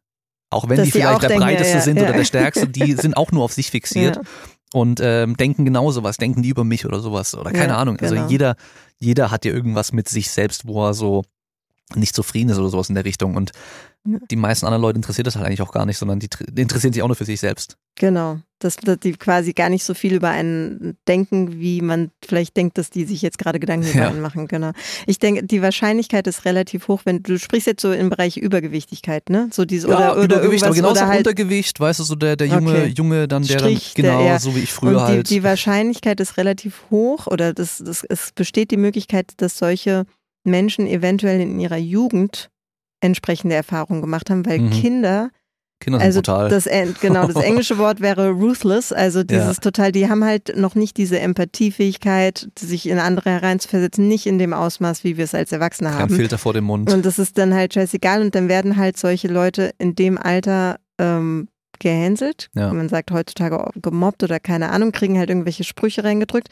Auch 0.49 0.69
wenn 0.69 0.77
Dass 0.77 0.85
die 0.85 0.91
vielleicht 0.93 1.22
der 1.22 1.30
denken, 1.30 1.43
breiteste 1.43 1.76
ja, 1.76 1.81
sind 1.81 1.97
ja. 1.97 2.03
oder 2.03 2.14
der 2.14 2.26
stärkste, 2.26 2.68
die 2.68 2.93
sind 2.97 3.18
auch 3.18 3.34
nur 3.34 3.43
auf 3.43 3.51
sich 3.51 3.72
fixiert 3.72 4.15
Ja. 4.15 4.22
und 4.73 5.01
ähm, 5.03 5.35
denken 5.35 5.65
genauso 5.65 6.03
was, 6.03 6.15
denken 6.15 6.43
die 6.43 6.49
über 6.49 6.64
mich 6.64 6.85
oder 6.85 7.01
sowas 7.01 7.35
oder 7.35 7.51
keine 7.51 7.76
Ahnung. 7.76 7.99
Also 7.99 8.15
genau. 8.15 8.27
jeder, 8.30 8.56
jeder 8.99 9.31
hat 9.31 9.43
ja 9.43 9.51
irgendwas 9.51 9.91
mit 9.91 10.07
sich 10.07 10.31
selbst, 10.31 10.65
wo 10.65 10.88
er 10.88 10.93
so 10.93 11.23
nicht 11.95 12.15
zufrieden 12.15 12.49
ist 12.49 12.57
oder 12.57 12.69
sowas 12.69 12.89
in 12.89 12.95
der 12.95 13.05
Richtung. 13.05 13.35
Und 13.35 13.51
Ja. 14.05 14.17
die 14.31 14.35
meisten 14.37 14.65
anderen 14.65 14.81
Leute 14.81 14.95
interessiert 14.97 15.27
das 15.27 15.35
halt 15.35 15.45
eigentlich 15.45 15.61
auch 15.61 15.71
gar 15.73 15.85
nicht, 15.85 15.97
sondern 15.97 16.19
die, 16.19 16.29
die 16.49 16.61
interessieren 16.61 16.93
sich 16.93 17.03
auch 17.03 17.07
nur 17.07 17.15
für 17.17 17.25
sich 17.25 17.39
selbst. 17.39 17.77
Genau. 17.95 18.39
Dass, 18.59 18.75
dass 18.77 18.99
die 18.99 19.13
quasi 19.13 19.53
gar 19.53 19.69
nicht 19.69 19.83
so 19.83 19.93
viel 19.93 20.13
über 20.13 20.29
einen 20.29 20.97
denken, 21.07 21.59
wie 21.59 21.81
man 21.81 22.11
vielleicht 22.25 22.55
denkt, 22.57 22.77
dass 22.77 22.89
die 22.89 23.05
sich 23.05 23.21
jetzt 23.21 23.37
gerade 23.37 23.59
Gedanken 23.59 23.87
über 23.89 23.99
Ja. 23.99 24.09
einen 24.09 24.21
machen. 24.21 24.47
Genau. 24.47 24.71
Ich 25.05 25.19
denke, 25.19 25.43
die 25.45 25.61
Wahrscheinlichkeit 25.61 26.27
ist 26.27 26.45
relativ 26.45 26.87
hoch, 26.87 27.01
wenn 27.05 27.23
du 27.23 27.37
sprichst 27.39 27.67
jetzt 27.67 27.81
so 27.81 27.91
im 27.91 28.09
Bereich 28.09 28.37
Übergewichtigkeit, 28.37 29.29
ne? 29.29 29.49
So 29.51 29.65
diese 29.65 29.87
oder, 29.87 30.13
oder 30.17 30.23
Übergewicht, 30.23 30.63
aber 30.63 30.75
genauso 30.75 30.91
oder 31.01 31.07
halt 31.07 31.19
Untergewicht, 31.19 31.79
weißt 31.79 31.99
du, 31.99 32.03
so 32.03 32.15
der, 32.15 32.35
der 32.35 32.47
junge, 32.47 32.71
Okay. 32.71 32.93
Junge 32.97 33.27
dann, 33.27 33.43
der 33.43 33.59
Strich, 33.59 33.93
dann, 33.95 34.03
der- 34.03 34.11
genau, 34.13 34.25
ja. 34.27 34.39
so 34.39 34.55
wie 34.55 34.59
ich 34.59 34.73
früher 34.73 34.89
und 34.91 34.95
die, 34.97 35.01
halt. 35.13 35.29
die 35.29 35.43
Wahrscheinlichkeit 35.43 36.19
ist 36.19 36.37
relativ 36.37 36.83
hoch 36.91 37.27
oder 37.27 37.53
das, 37.53 37.81
das, 37.85 38.03
es 38.07 38.31
besteht 38.33 38.71
die 38.71 38.77
Möglichkeit, 38.77 39.31
dass 39.37 39.57
solche 39.57 40.05
Menschen 40.43 40.87
eventuell 40.87 41.41
in 41.41 41.59
ihrer 41.59 41.77
Jugend 41.77 42.49
entsprechende 43.01 43.55
Erfahrungen 43.55 44.01
gemacht 44.01 44.29
haben, 44.29 44.45
weil 44.45 44.59
Mhm. 44.59 44.69
Kinder, 44.71 45.29
Kinder 45.81 45.99
sind 45.99 46.05
also 46.05 46.19
brutal. 46.19 46.49
das 46.49 46.65
en- 46.67 46.95
genau 46.99 47.25
das 47.27 47.35
englische 47.43 47.77
Wort 47.77 48.01
wäre 48.01 48.31
ruthless, 48.31 48.91
also 48.91 49.23
dieses 49.23 49.57
Ja. 49.57 49.61
total, 49.61 49.91
die 49.93 50.09
haben 50.09 50.23
halt 50.25 50.57
noch 50.57 50.75
nicht 50.75 50.97
diese 50.97 51.19
Empathiefähigkeit, 51.19 52.49
sich 52.59 52.87
in 52.89 52.99
andere 52.99 53.29
hereinzuversetzen, 53.29 54.07
nicht 54.07 54.25
in 54.25 54.37
dem 54.39 54.53
Ausmaß, 54.53 55.03
wie 55.05 55.15
wir 55.17 55.23
es 55.23 55.33
als 55.35 55.51
Erwachsene 55.51 55.89
Kein 55.91 55.99
haben. 55.99 56.15
Filter 56.15 56.37
vor 56.37 56.53
dem 56.53 56.65
Mund. 56.65 56.91
Und 56.91 57.05
das 57.05 57.19
ist 57.19 57.37
dann 57.37 57.53
halt 57.53 57.73
scheißegal 57.73 58.21
und 58.21 58.35
dann 58.35 58.49
werden 58.49 58.75
halt 58.75 58.97
solche 58.97 59.27
Leute 59.29 59.71
in 59.77 59.95
dem 59.95 60.17
Alter 60.17 60.79
ähm, 60.99 61.47
gehänselt. 61.79 62.49
Ja. 62.55 62.73
Man 62.73 62.89
sagt 62.89 63.11
heutzutage 63.11 63.69
gemobbt 63.81 64.21
oder 64.23 64.41
keine 64.41 64.71
Ahnung, 64.71 64.91
kriegen 64.91 65.17
halt 65.17 65.29
irgendwelche 65.29 65.63
Sprüche 65.63 66.03
reingedrückt, 66.03 66.49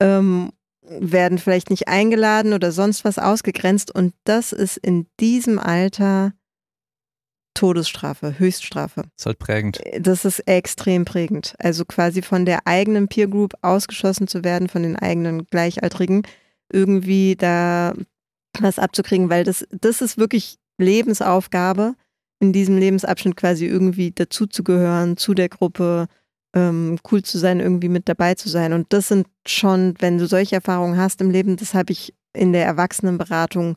ähm, 0.00 0.50
werden 0.90 1.38
vielleicht 1.38 1.70
nicht 1.70 1.88
eingeladen 1.88 2.52
oder 2.52 2.72
sonst 2.72 3.04
was 3.04 3.18
ausgegrenzt 3.18 3.94
und 3.94 4.14
das 4.24 4.52
ist 4.52 4.76
in 4.76 5.06
diesem 5.20 5.58
Alter 5.58 6.32
Todesstrafe, 7.54 8.38
Höchststrafe. 8.38 9.02
ist 9.16 9.26
halt 9.26 9.40
prägend. 9.40 9.80
Das 9.98 10.24
ist 10.24 10.38
extrem 10.46 11.04
prägend. 11.04 11.54
Also 11.58 11.84
quasi 11.84 12.22
von 12.22 12.46
der 12.46 12.68
eigenen 12.68 13.08
Peer 13.08 13.26
Group 13.26 13.54
ausgeschlossen 13.62 14.28
zu 14.28 14.44
werden, 14.44 14.68
von 14.68 14.84
den 14.84 14.94
eigenen 14.94 15.44
Gleichaltrigen, 15.46 16.22
irgendwie 16.72 17.34
da 17.34 17.94
was 18.60 18.78
abzukriegen, 18.78 19.28
weil 19.28 19.42
das, 19.42 19.66
das 19.72 20.02
ist 20.02 20.18
wirklich 20.18 20.58
Lebensaufgabe, 20.78 21.94
in 22.40 22.52
diesem 22.52 22.78
Lebensabschnitt 22.78 23.36
quasi 23.36 23.66
irgendwie 23.66 24.12
dazuzugehören, 24.12 25.16
zu 25.16 25.34
der 25.34 25.48
Gruppe, 25.48 26.06
ähm, 26.54 26.98
cool 27.10 27.22
zu 27.22 27.38
sein, 27.38 27.60
irgendwie 27.60 27.88
mit 27.88 28.08
dabei 28.08 28.34
zu 28.34 28.48
sein. 28.48 28.72
Und 28.72 28.92
das 28.92 29.08
sind 29.08 29.26
schon, 29.46 29.94
wenn 29.98 30.18
du 30.18 30.26
solche 30.26 30.56
Erfahrungen 30.56 30.96
hast 30.98 31.20
im 31.20 31.30
Leben, 31.30 31.56
das 31.56 31.74
habe 31.74 31.92
ich 31.92 32.14
in 32.32 32.52
der 32.52 32.64
Erwachsenenberatung, 32.66 33.76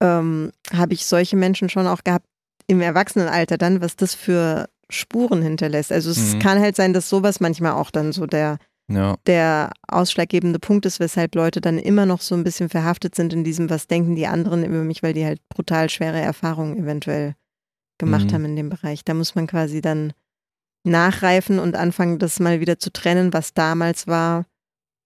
ähm, 0.00 0.52
habe 0.72 0.94
ich 0.94 1.06
solche 1.06 1.36
Menschen 1.36 1.68
schon 1.68 1.86
auch 1.86 2.02
gehabt, 2.04 2.26
im 2.66 2.80
Erwachsenenalter 2.80 3.58
dann, 3.58 3.80
was 3.80 3.96
das 3.96 4.14
für 4.14 4.68
Spuren 4.90 5.42
hinterlässt. 5.42 5.92
Also 5.92 6.10
es 6.10 6.34
Mhm. 6.34 6.38
kann 6.38 6.60
halt 6.60 6.76
sein, 6.76 6.92
dass 6.92 7.08
sowas 7.08 7.40
manchmal 7.40 7.72
auch 7.72 7.90
dann 7.90 8.12
so 8.12 8.26
der, 8.26 8.58
Ja. 8.88 9.16
der 9.26 9.70
ausschlaggebende 9.88 10.58
Punkt 10.58 10.86
ist, 10.86 11.00
weshalb 11.00 11.34
Leute 11.34 11.60
dann 11.60 11.78
immer 11.78 12.06
noch 12.06 12.20
so 12.20 12.34
ein 12.34 12.44
bisschen 12.44 12.68
verhaftet 12.68 13.14
sind 13.14 13.32
in 13.32 13.44
diesem, 13.44 13.70
was 13.70 13.86
denken 13.86 14.16
die 14.16 14.26
anderen 14.26 14.64
über 14.64 14.82
mich, 14.84 15.02
weil 15.02 15.12
die 15.14 15.24
halt 15.24 15.40
brutal 15.48 15.88
schwere 15.88 16.20
Erfahrungen 16.20 16.76
eventuell 16.78 17.34
gemacht 17.98 18.26
Mhm. 18.30 18.32
haben 18.34 18.44
in 18.46 18.56
dem 18.56 18.68
Bereich. 18.68 19.04
Da 19.04 19.14
muss 19.14 19.34
man 19.34 19.46
quasi 19.46 19.80
dann 19.80 20.12
nachreifen 20.84 21.58
und 21.58 21.76
anfangen, 21.76 22.18
das 22.18 22.40
mal 22.40 22.60
wieder 22.60 22.78
zu 22.78 22.92
trennen, 22.92 23.32
was 23.32 23.54
damals 23.54 24.06
war 24.06 24.46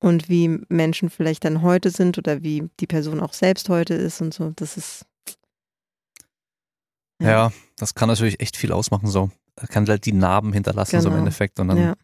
und 0.01 0.29
wie 0.29 0.61
Menschen 0.69 1.11
vielleicht 1.11 1.45
dann 1.45 1.63
heute 1.63 1.91
sind 1.91 2.17
oder 2.19 2.43
wie 2.43 2.69
die 2.81 2.87
Person 2.87 3.21
auch 3.21 3.33
selbst 3.33 3.69
heute 3.69 3.95
ist 3.95 4.21
und 4.21 4.33
so. 4.35 4.53
Das 4.57 4.77
ist 4.77 5.05
Ja. 7.21 7.29
Ja. 7.29 7.53
das 7.77 7.95
kann 7.95 8.09
natürlich 8.09 8.41
echt 8.41 8.57
viel 8.57 8.73
ausmachen 8.73 9.09
so. 9.09 9.31
Er 9.57 9.69
kann 9.69 9.87
halt 9.89 10.05
die 10.05 10.13
Narben 10.13 10.53
hinterlassen 10.53 11.01
so 11.01 11.09
im 11.09 11.15
Genau. 11.15 11.25
Endeffekt 11.25 11.59
und 11.61 11.69
dann 11.69 11.79
ja. 11.79 11.95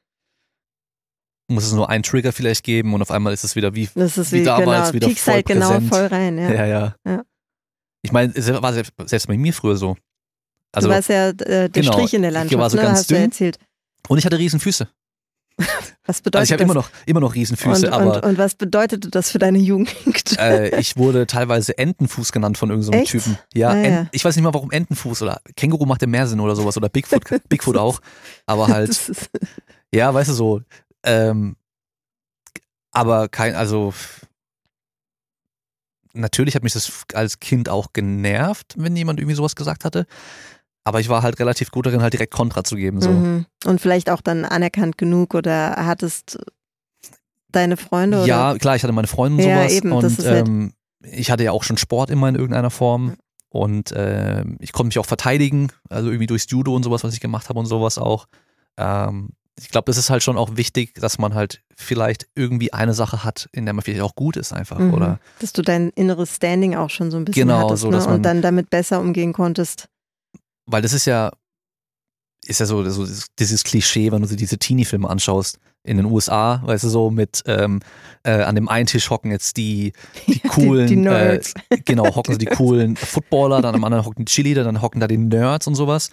muss 1.50 1.64
es 1.64 1.72
nur 1.72 1.90
einen 1.90 2.02
Trigger 2.02 2.32
vielleicht 2.32 2.64
geben 2.64 2.94
und 2.94 3.02
auf 3.02 3.10
einmal 3.10 3.32
ist 3.34 3.44
es 3.44 3.56
wieder 3.56 3.74
wie 3.74 3.88
Das 3.94 4.16
ist 4.16 4.32
wie 4.32 4.40
wie, 4.40 4.44
damals 4.44 4.92
genau, 4.92 5.06
wieder 5.06 5.16
voll 5.16 5.34
halt 5.34 5.46
genau 5.46 5.68
präsent. 5.68 5.88
voll 5.88 6.06
rein, 6.06 6.38
ja. 6.38 6.50
ja 6.50 6.66
ja. 6.66 6.94
Ja. 7.06 7.24
Ich 8.04 8.10
meine, 8.10 8.32
es 8.34 8.48
war 8.50 8.72
selbst, 8.72 8.92
selbst 9.04 9.28
bei 9.28 9.36
mir 9.36 9.52
früher 9.52 9.76
so. 9.76 9.96
Also 10.72 10.88
du 10.88 10.94
warst 10.94 11.08
ja 11.08 11.28
äh, 11.28 11.34
der 11.34 11.68
genau, 11.68 11.92
Strich 11.92 12.14
in 12.14 12.22
der 12.22 12.30
ich 12.30 12.34
Landschaft, 12.34 12.58
war 12.60 12.70
so 12.70 12.76
ne? 12.76 12.82
ganz 12.82 12.98
hast 13.00 13.10
du 13.10 13.14
dünn. 13.14 13.24
erzählt. 13.24 13.58
und 14.08 14.18
ich 14.18 14.24
hatte 14.24 14.38
riesen 14.38 14.60
Füße. 14.60 14.88
Was 16.06 16.20
bedeutet 16.20 16.40
Also 16.40 16.48
ich 16.48 16.52
habe 16.54 16.62
immer 16.64 16.74
noch, 16.74 16.90
immer 17.06 17.20
noch 17.20 17.34
Riesenfüße, 17.34 17.86
und, 17.86 17.92
aber 17.92 18.16
und, 18.16 18.24
und 18.24 18.38
was 18.38 18.54
bedeutete 18.56 19.08
das 19.08 19.30
für 19.30 19.38
deine 19.38 19.58
Jugend? 19.58 19.94
äh, 20.38 20.80
ich 20.80 20.96
wurde 20.96 21.26
teilweise 21.26 21.76
Entenfuß 21.78 22.32
genannt 22.32 22.58
von 22.58 22.70
irgendeinem 22.70 23.02
Echt? 23.02 23.12
Typen. 23.12 23.38
Ja, 23.54 23.68
Ah, 23.70 23.76
ja. 23.76 23.82
Ent, 23.82 24.08
ich 24.12 24.24
weiß 24.24 24.34
nicht 24.34 24.42
mal 24.42 24.54
warum 24.54 24.70
Entenfuß 24.70 25.22
oder 25.22 25.40
Känguru 25.54 25.86
macht 25.86 26.00
ja 26.02 26.08
mehr 26.08 26.26
Sinn 26.26 26.40
oder 26.40 26.56
sowas 26.56 26.76
oder 26.76 26.88
Bigfoot, 26.88 27.22
Bigfoot 27.48 27.76
auch. 27.76 28.00
Aber 28.46 28.66
halt, 28.68 28.98
ja, 29.94 30.12
weißt 30.12 30.30
du 30.30 30.34
so, 30.34 30.62
ähm, 31.04 31.56
aber 32.90 33.28
kein, 33.28 33.54
also 33.54 33.94
natürlich 36.14 36.54
hat 36.54 36.62
mich 36.62 36.72
das 36.72 37.04
als 37.14 37.40
Kind 37.40 37.68
auch 37.68 37.92
genervt, 37.92 38.74
wenn 38.76 38.96
jemand 38.96 39.20
irgendwie 39.20 39.36
sowas 39.36 39.54
gesagt 39.56 39.84
hatte. 39.84 40.06
Aber 40.84 41.00
ich 41.00 41.08
war 41.08 41.22
halt 41.22 41.38
relativ 41.38 41.70
gut 41.70 41.86
darin, 41.86 42.02
halt 42.02 42.12
direkt 42.12 42.34
Kontra 42.34 42.64
zu 42.64 42.76
geben. 42.76 43.00
So. 43.00 43.10
mhm. 43.10 43.46
Und 43.64 43.80
vielleicht 43.80 44.10
auch 44.10 44.20
dann 44.20 44.44
anerkannt 44.44 44.98
genug 44.98 45.34
oder 45.34 45.76
hattest 45.76 46.38
deine 47.50 47.76
Freunde 47.76 48.18
oder? 48.18 48.26
Ja, 48.26 48.54
klar, 48.56 48.76
ich 48.76 48.82
hatte 48.82 48.92
meine 48.92 49.06
Freunde 49.06 49.42
und 49.42 49.48
Ja, 49.48 49.60
sowas. 49.62 49.72
eben, 49.72 49.92
und 49.92 50.18
halt- 50.18 50.48
ähm, 50.48 50.72
ich 51.04 51.30
hatte 51.30 51.44
ja 51.44 51.52
auch 51.52 51.62
schon 51.64 51.76
Sport 51.76 52.10
immer 52.10 52.28
in 52.28 52.34
irgendeiner 52.34 52.70
Form. 52.70 53.14
Und 53.48 53.92
äh, 53.92 54.44
ich 54.60 54.72
konnte 54.72 54.86
mich 54.86 54.98
auch 54.98 55.04
verteidigen, 55.04 55.68
also 55.90 56.08
irgendwie 56.08 56.26
durchs 56.26 56.46
Judo 56.48 56.74
und 56.74 56.82
sowas, 56.84 57.04
was 57.04 57.12
ich 57.12 57.20
gemacht 57.20 57.50
habe 57.50 57.58
und 57.58 57.66
sowas 57.66 57.98
auch. 57.98 58.26
Ähm, 58.78 59.30
ich 59.60 59.68
glaube, 59.68 59.84
das 59.84 59.98
ist 59.98 60.08
halt 60.08 60.22
schon 60.22 60.38
auch 60.38 60.56
wichtig, 60.56 60.94
dass 60.94 61.18
man 61.18 61.34
halt 61.34 61.62
vielleicht 61.76 62.26
irgendwie 62.34 62.72
eine 62.72 62.94
Sache 62.94 63.24
hat, 63.24 63.50
in 63.52 63.66
der 63.66 63.74
man 63.74 63.84
vielleicht 63.84 64.00
auch 64.00 64.14
gut 64.14 64.38
ist 64.38 64.54
einfach. 64.54 64.78
Mhm. 64.78 64.94
Oder 64.94 65.20
Dass 65.40 65.52
du 65.52 65.60
dein 65.60 65.90
inneres 65.90 66.36
Standing 66.36 66.74
auch 66.76 66.88
schon 66.88 67.10
so 67.10 67.18
ein 67.18 67.26
bisschen 67.26 67.48
Genau, 67.48 67.58
hattest 67.68 67.82
so, 67.82 67.90
ne? 67.90 68.06
und 68.06 68.22
dann 68.22 68.40
damit 68.40 68.70
besser 68.70 69.00
umgehen 69.00 69.34
konntest. 69.34 69.88
Weil 70.72 70.82
das 70.82 70.92
ist 70.92 71.04
ja, 71.04 71.30
ist 72.44 72.60
ja 72.60 72.66
so, 72.66 72.88
so 72.88 73.06
dieses 73.38 73.62
Klischee, 73.62 74.10
wenn 74.10 74.22
du 74.22 74.28
dir 74.28 74.36
diese 74.36 74.58
Teenie-Filme 74.58 75.08
anschaust 75.08 75.58
in 75.84 75.96
den 75.96 76.06
USA, 76.06 76.62
weißt 76.64 76.84
du, 76.84 76.88
so 76.88 77.10
mit 77.10 77.42
ähm, 77.46 77.80
äh, 78.24 78.42
an 78.42 78.54
dem 78.54 78.68
einen 78.68 78.86
Tisch 78.86 79.10
hocken 79.10 79.30
jetzt 79.30 79.56
die, 79.56 79.92
die 80.26 80.40
coolen, 80.48 80.86
die 80.86 80.96
Nerds. 80.96 81.54
Äh, 81.70 81.78
genau, 81.84 82.14
hocken 82.14 82.34
so 82.34 82.38
die 82.38 82.46
coolen 82.56 82.96
Footballer, 82.96 83.62
dann 83.62 83.74
am 83.74 83.84
anderen 83.84 84.04
hocken 84.04 84.24
die 84.24 84.32
Cheerleader, 84.32 84.64
dann 84.64 84.82
hocken 84.82 85.00
da 85.00 85.08
die 85.08 85.18
Nerds 85.18 85.66
und 85.66 85.74
sowas. 85.74 86.10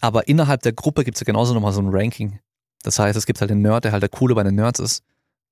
Aber 0.00 0.28
innerhalb 0.28 0.62
der 0.62 0.72
Gruppe 0.72 1.04
gibt 1.04 1.16
es 1.16 1.20
ja 1.20 1.24
genauso 1.24 1.54
nochmal 1.54 1.72
so 1.72 1.80
ein 1.80 1.88
Ranking. 1.90 2.38
Das 2.82 2.98
heißt, 2.98 3.16
es 3.16 3.26
gibt 3.26 3.40
halt 3.40 3.50
den 3.50 3.62
Nerd, 3.62 3.84
der 3.84 3.92
halt 3.92 4.02
der 4.02 4.10
Coole 4.10 4.34
bei 4.34 4.42
den 4.42 4.56
Nerds 4.56 4.78
ist, 4.78 5.02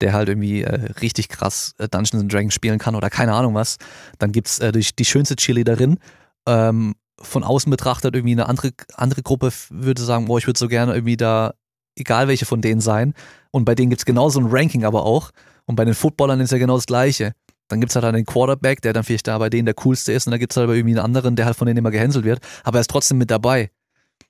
der 0.01 0.12
halt 0.12 0.29
irgendwie 0.29 0.62
äh, 0.62 0.93
richtig 1.01 1.29
krass 1.29 1.74
äh, 1.79 1.89
Dungeons 1.89 2.23
and 2.23 2.33
Dragons 2.33 2.53
spielen 2.53 2.79
kann 2.79 2.95
oder 2.95 3.11
keine 3.11 3.33
Ahnung 3.33 3.55
was. 3.55 3.79
Dann 4.19 4.33
gibt's 4.33 4.59
äh, 4.59 4.73
die, 4.73 4.87
die 4.99 5.05
schönste 5.05 5.37
Cheerleaderin, 5.37 5.99
ähm, 6.47 6.95
von 7.23 7.44
außen 7.44 7.70
betrachtet 7.70 8.15
irgendwie 8.15 8.32
eine 8.32 8.49
andere, 8.49 8.73
andere 8.94 9.23
Gruppe 9.23 9.53
würde 9.70 10.03
sagen, 10.03 10.27
boah, 10.27 10.39
ich 10.39 10.47
würde 10.47 10.59
so 10.59 10.69
gerne 10.69 10.94
irgendwie 10.94 11.16
da, 11.16 11.55
egal 11.97 12.28
welche 12.28 12.47
von 12.47 12.61
denen 12.61 12.81
sein. 12.81 13.15
Und 13.51 13.65
bei 13.65 13.74
denen 13.74 13.90
gibt's 13.90 14.05
genauso 14.05 14.40
ein 14.40 14.47
Ranking 14.47 14.85
aber 14.85 15.05
auch. 15.05 15.31
Und 15.66 15.77
bei 15.77 15.85
den 15.85 15.94
Footballern 15.94 16.40
ist 16.40 16.53
ja 16.53 16.59
genau 16.59 16.77
das 16.77 16.86
Gleiche. 16.86 17.35
Dann 17.69 17.81
gibt's 17.81 17.94
halt 17.94 18.05
einen 18.05 18.27
Quarterback, 18.27 18.82
der 18.82 18.93
dann 18.93 19.05
vielleicht 19.05 19.28
da 19.28 19.39
bei 19.39 19.49
denen 19.49 19.66
der 19.66 19.74
coolste 19.74 20.12
ist. 20.12 20.27
Und 20.27 20.32
dann 20.32 20.40
gibt's 20.40 20.57
halt 20.57 20.65
aber 20.65 20.74
irgendwie 20.74 20.97
einen 20.99 21.05
anderen, 21.05 21.36
der 21.36 21.47
halt 21.47 21.57
von 21.57 21.66
denen 21.66 21.78
immer 21.78 21.90
gehänselt 21.90 22.24
wird. 22.24 22.40
Aber 22.65 22.78
er 22.78 22.82
ist 22.82 22.90
trotzdem 22.90 23.19
mit 23.19 23.31
dabei. 23.31 23.70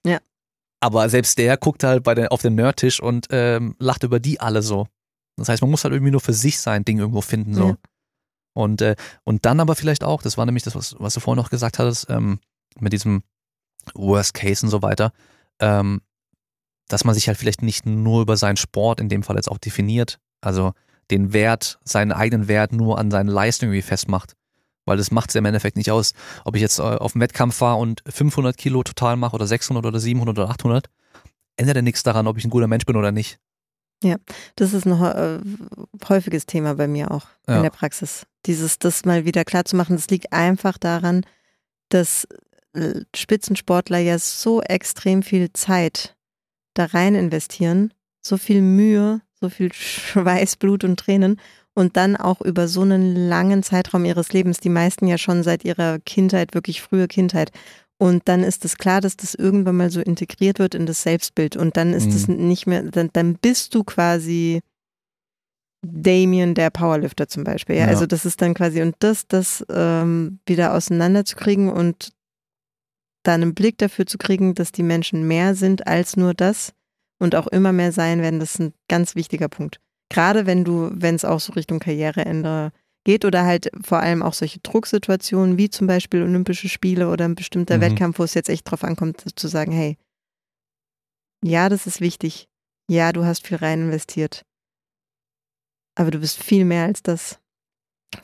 Ja. 0.06 0.19
Aber 0.81 1.09
selbst 1.09 1.39
der 1.39 1.56
guckt 1.56 1.85
halt 1.85 2.02
bei 2.02 2.14
den, 2.14 2.28
auf 2.28 2.43
den 2.43 2.55
Nerdtisch 2.55 3.01
und 3.01 3.28
ähm, 3.31 3.77
lacht 3.78 4.02
über 4.02 4.20
die 4.20 4.40
alle 4.40 4.62
so. 4.62 4.86
Das 5.36 5.48
heißt, 5.48 5.62
man 5.62 5.70
muss 5.70 5.85
halt 5.85 5.94
irgendwie 5.94 6.10
nur 6.10 6.20
für 6.20 6.35
sich 6.35 6.60
sein 6.60 6.85
Ding 6.85 6.98
irgendwo 6.98 7.20
finden. 7.20 7.55
so. 7.55 7.69
Ja. 7.69 7.77
Und, 8.55 8.82
äh, 8.82 8.97
und 9.24 9.47
dann 9.47 9.60
aber 9.60 9.74
vielleicht 9.74 10.05
auch, 10.05 10.23
das 10.23 10.36
war 10.36 10.44
nämlich 10.44 10.62
das, 10.62 10.74
was, 10.74 10.94
was 10.98 11.14
du 11.14 11.20
vorhin 11.20 11.43
noch 11.43 11.51
gesagt 11.51 11.78
hattest, 11.78 12.10
ähm, 12.10 12.39
mit 12.81 12.93
diesem 12.93 13.23
Worst 13.94 14.35
Case 14.35 14.65
und 14.65 14.70
so 14.70 14.82
weiter, 14.82 15.12
ähm, 15.61 16.01
dass 16.89 17.05
man 17.05 17.15
sich 17.15 17.28
halt 17.28 17.39
vielleicht 17.39 17.62
nicht 17.62 17.86
nur 17.86 18.23
über 18.23 18.36
seinen 18.36 18.57
Sport 18.57 19.01
in 19.01 19.09
dem 19.09 19.23
Fall 19.23 19.36
jetzt 19.36 19.51
auch 19.51 19.59
definiert, 19.59 20.19
also 20.40 20.73
den 21.11 21.32
Wert, 21.32 21.78
seinen 21.85 22.12
eigenen 22.12 22.49
Wert 22.49 22.73
nur 22.73 22.99
an 22.99 23.11
seinen 23.11 23.28
Leistungen 23.28 23.73
irgendwie 23.73 23.86
festmacht. 23.86 24.35
Weil 24.85 24.97
das 24.97 25.11
macht 25.12 25.31
es 25.31 25.35
ja 25.35 25.39
im 25.39 25.44
Endeffekt 25.44 25.77
nicht 25.77 25.90
aus. 25.93 26.12
Ob 26.44 26.57
ich 26.57 26.62
jetzt 26.62 26.78
äh, 26.81 26.82
auf 26.82 27.12
den 27.12 27.20
Wettkampf 27.20 27.55
fahre 27.55 27.78
und 27.78 28.03
500 28.09 28.57
Kilo 28.57 28.82
total 28.82 29.16
mache 29.16 29.35
oder 29.35 29.47
600 29.47 29.85
oder 29.86 30.01
700 30.01 30.39
oder 30.39 30.51
800, 30.51 30.89
ändert 31.57 31.77
ja 31.77 31.82
nichts 31.82 32.03
daran, 32.03 32.27
ob 32.27 32.36
ich 32.39 32.44
ein 32.44 32.51
guter 32.51 32.66
Mensch 32.66 32.85
bin 32.85 32.97
oder 32.97 33.12
nicht. 33.12 33.39
Das 34.57 34.73
ist 34.73 34.85
ein 34.85 35.01
äh, 35.01 35.39
häufiges 36.09 36.47
Thema 36.47 36.74
bei 36.74 36.89
mir 36.89 37.12
auch 37.12 37.27
Ja. 37.49 37.59
in 37.59 37.62
der 37.62 37.70
Praxis. 37.70 38.27
Dieses, 38.47 38.81
das 38.81 39.05
mal 39.05 39.24
wieder 39.24 39.44
klar 39.44 39.65
zu 39.65 39.77
machen, 39.77 39.94
das 39.94 40.09
liegt 40.09 40.32
einfach 40.32 40.77
daran, 40.78 41.24
dass 41.89 42.27
Spitzensportler 43.15 43.99
ja 43.99 44.19
so 44.19 44.62
extrem 44.62 45.23
viel 45.23 45.53
Zeit 45.53 46.16
da 46.74 46.86
rein 46.86 47.15
investieren, 47.15 47.93
so 48.24 48.39
viel 48.39 48.62
Mühe, 48.62 49.20
so 49.40 49.49
viel 49.49 49.73
Schweiß, 49.73 50.57
Blut 50.57 50.85
und 50.85 50.99
Tränen 50.99 51.39
und 51.74 51.97
dann 51.97 52.16
auch 52.16 52.40
über 52.40 52.69
so 52.69 52.82
einen 52.82 53.16
langen 53.28 53.62
Zeitraum 53.62 54.05
ihres 54.05 54.32
Lebens, 54.32 54.59
die 54.59 54.69
meisten 54.69 55.07
ja 55.07 55.19
schon 55.19 55.43
seit 55.43 55.65
ihrer 55.65 55.99
Kindheit, 56.01 56.55
wirklich 56.55 56.82
frühe 56.82 57.09
Kindheit. 57.09 57.51
Und 57.99 58.23
dann 58.28 58.43
ist 58.43 58.65
es 58.65 58.78
klar, 58.78 59.01
dass 59.01 59.16
das 59.16 59.35
irgendwann 59.35 59.77
mal 59.77 59.90
so 59.90 60.01
integriert 60.01 60.59
wird 60.59 60.74
in 60.74 60.86
das 60.86 61.03
Selbstbild. 61.03 61.57
Und 61.57 61.77
dann 61.77 61.93
ist 61.93 62.09
es 62.09 62.27
nicht 62.27 62.66
mehr, 62.66 62.82
dann, 62.82 63.11
dann 63.12 63.35
bist 63.36 63.74
du 63.74 63.85
quasi 63.85 64.61
Damien, 65.85 66.55
der 66.55 66.70
Powerlifter 66.70 67.28
zum 67.28 67.44
Beispiel. 67.44 67.77
Ja? 67.77 67.82
Ja. 67.82 67.89
Also 67.89 68.07
das 68.07 68.24
ist 68.24 68.43
dann 68.43 68.55
quasi, 68.55 68.82
und 68.82 68.97
das, 68.99 69.27
das 69.28 69.65
ähm, 69.69 70.40
wieder 70.47 70.74
auseinanderzukriegen 70.74 71.70
und 71.70 72.12
dann 73.23 73.43
einen 73.43 73.55
Blick 73.55 73.78
dafür 73.78 74.07
zu 74.07 74.19
kriegen, 74.19 74.55
dass 74.55 74.73
die 74.73 74.82
Menschen 74.82 75.27
mehr 75.27 75.55
sind 75.55 75.86
als 75.86 76.16
nur 76.16 76.35
das 76.35 76.73
und 77.19 77.35
auch 77.35 77.47
immer 77.47 77.73
mehr 77.73 77.93
sein 77.93 78.20
werden, 78.20 78.40
das 78.40 78.55
ist 78.55 78.61
ein 78.61 78.74
ganz 78.89 79.15
wichtiger 79.15 79.49
Punkt. 79.49 79.81
Gerade 80.09 80.47
wenn 80.47 80.65
du, 80.65 80.90
wenn 80.93 81.15
es 81.15 81.24
auch 81.24 81.40
so 81.40 81.53
Richtung 81.53 81.78
Karriereende 81.78 82.73
geht 83.05 83.24
oder 83.24 83.44
halt 83.44 83.70
vor 83.82 84.01
allem 84.01 84.23
auch 84.23 84.35
solche 84.35 84.61
Drucksituationen 84.61 85.57
wie 85.59 85.70
zum 85.70 85.86
Beispiel 85.86 86.23
Olympische 86.23 86.69
Spiele 86.69 87.09
oder 87.09 87.24
ein 87.24 87.35
bestimmter 87.35 87.78
Mhm. 87.78 87.81
Wettkampf, 87.82 88.19
wo 88.19 88.24
es 88.24 88.35
jetzt 88.35 88.49
echt 88.49 88.70
drauf 88.70 88.85
ankommt, 88.85 89.24
zu 89.35 89.49
sagen, 89.49 89.73
hey, 89.73 89.97
ja, 91.44 91.69
das 91.69 91.86
ist 91.86 92.01
wichtig. 92.01 92.49
Ja, 92.89 93.12
du 93.12 93.24
hast 93.24 93.47
viel 93.47 93.57
rein 93.57 93.82
investiert. 93.82 94.43
Aber 95.97 96.11
du 96.11 96.20
bist 96.20 96.43
viel 96.43 96.65
mehr 96.65 96.85
als 96.85 97.03
das. 97.03 97.39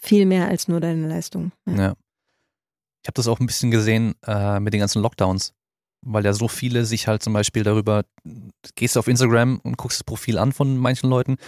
Viel 0.00 0.26
mehr 0.26 0.48
als 0.48 0.68
nur 0.68 0.80
deine 0.80 1.08
Leistung. 1.08 1.52
Ja. 1.66 1.76
Ja. 1.76 1.94
Ich 3.08 3.10
habe 3.10 3.14
das 3.14 3.28
auch 3.28 3.40
ein 3.40 3.46
bisschen 3.46 3.70
gesehen 3.70 4.16
äh, 4.26 4.60
mit 4.60 4.74
den 4.74 4.80
ganzen 4.80 5.00
Lockdowns, 5.00 5.54
weil 6.04 6.26
ja 6.26 6.34
so 6.34 6.46
viele 6.46 6.84
sich 6.84 7.08
halt 7.08 7.22
zum 7.22 7.32
Beispiel 7.32 7.62
darüber, 7.62 8.04
gehst 8.74 8.96
du 8.96 9.00
auf 9.00 9.08
Instagram 9.08 9.60
und 9.64 9.78
guckst 9.78 10.00
das 10.00 10.04
Profil 10.04 10.36
an 10.36 10.52
von 10.52 10.76
manchen 10.76 11.08
Leuten 11.08 11.38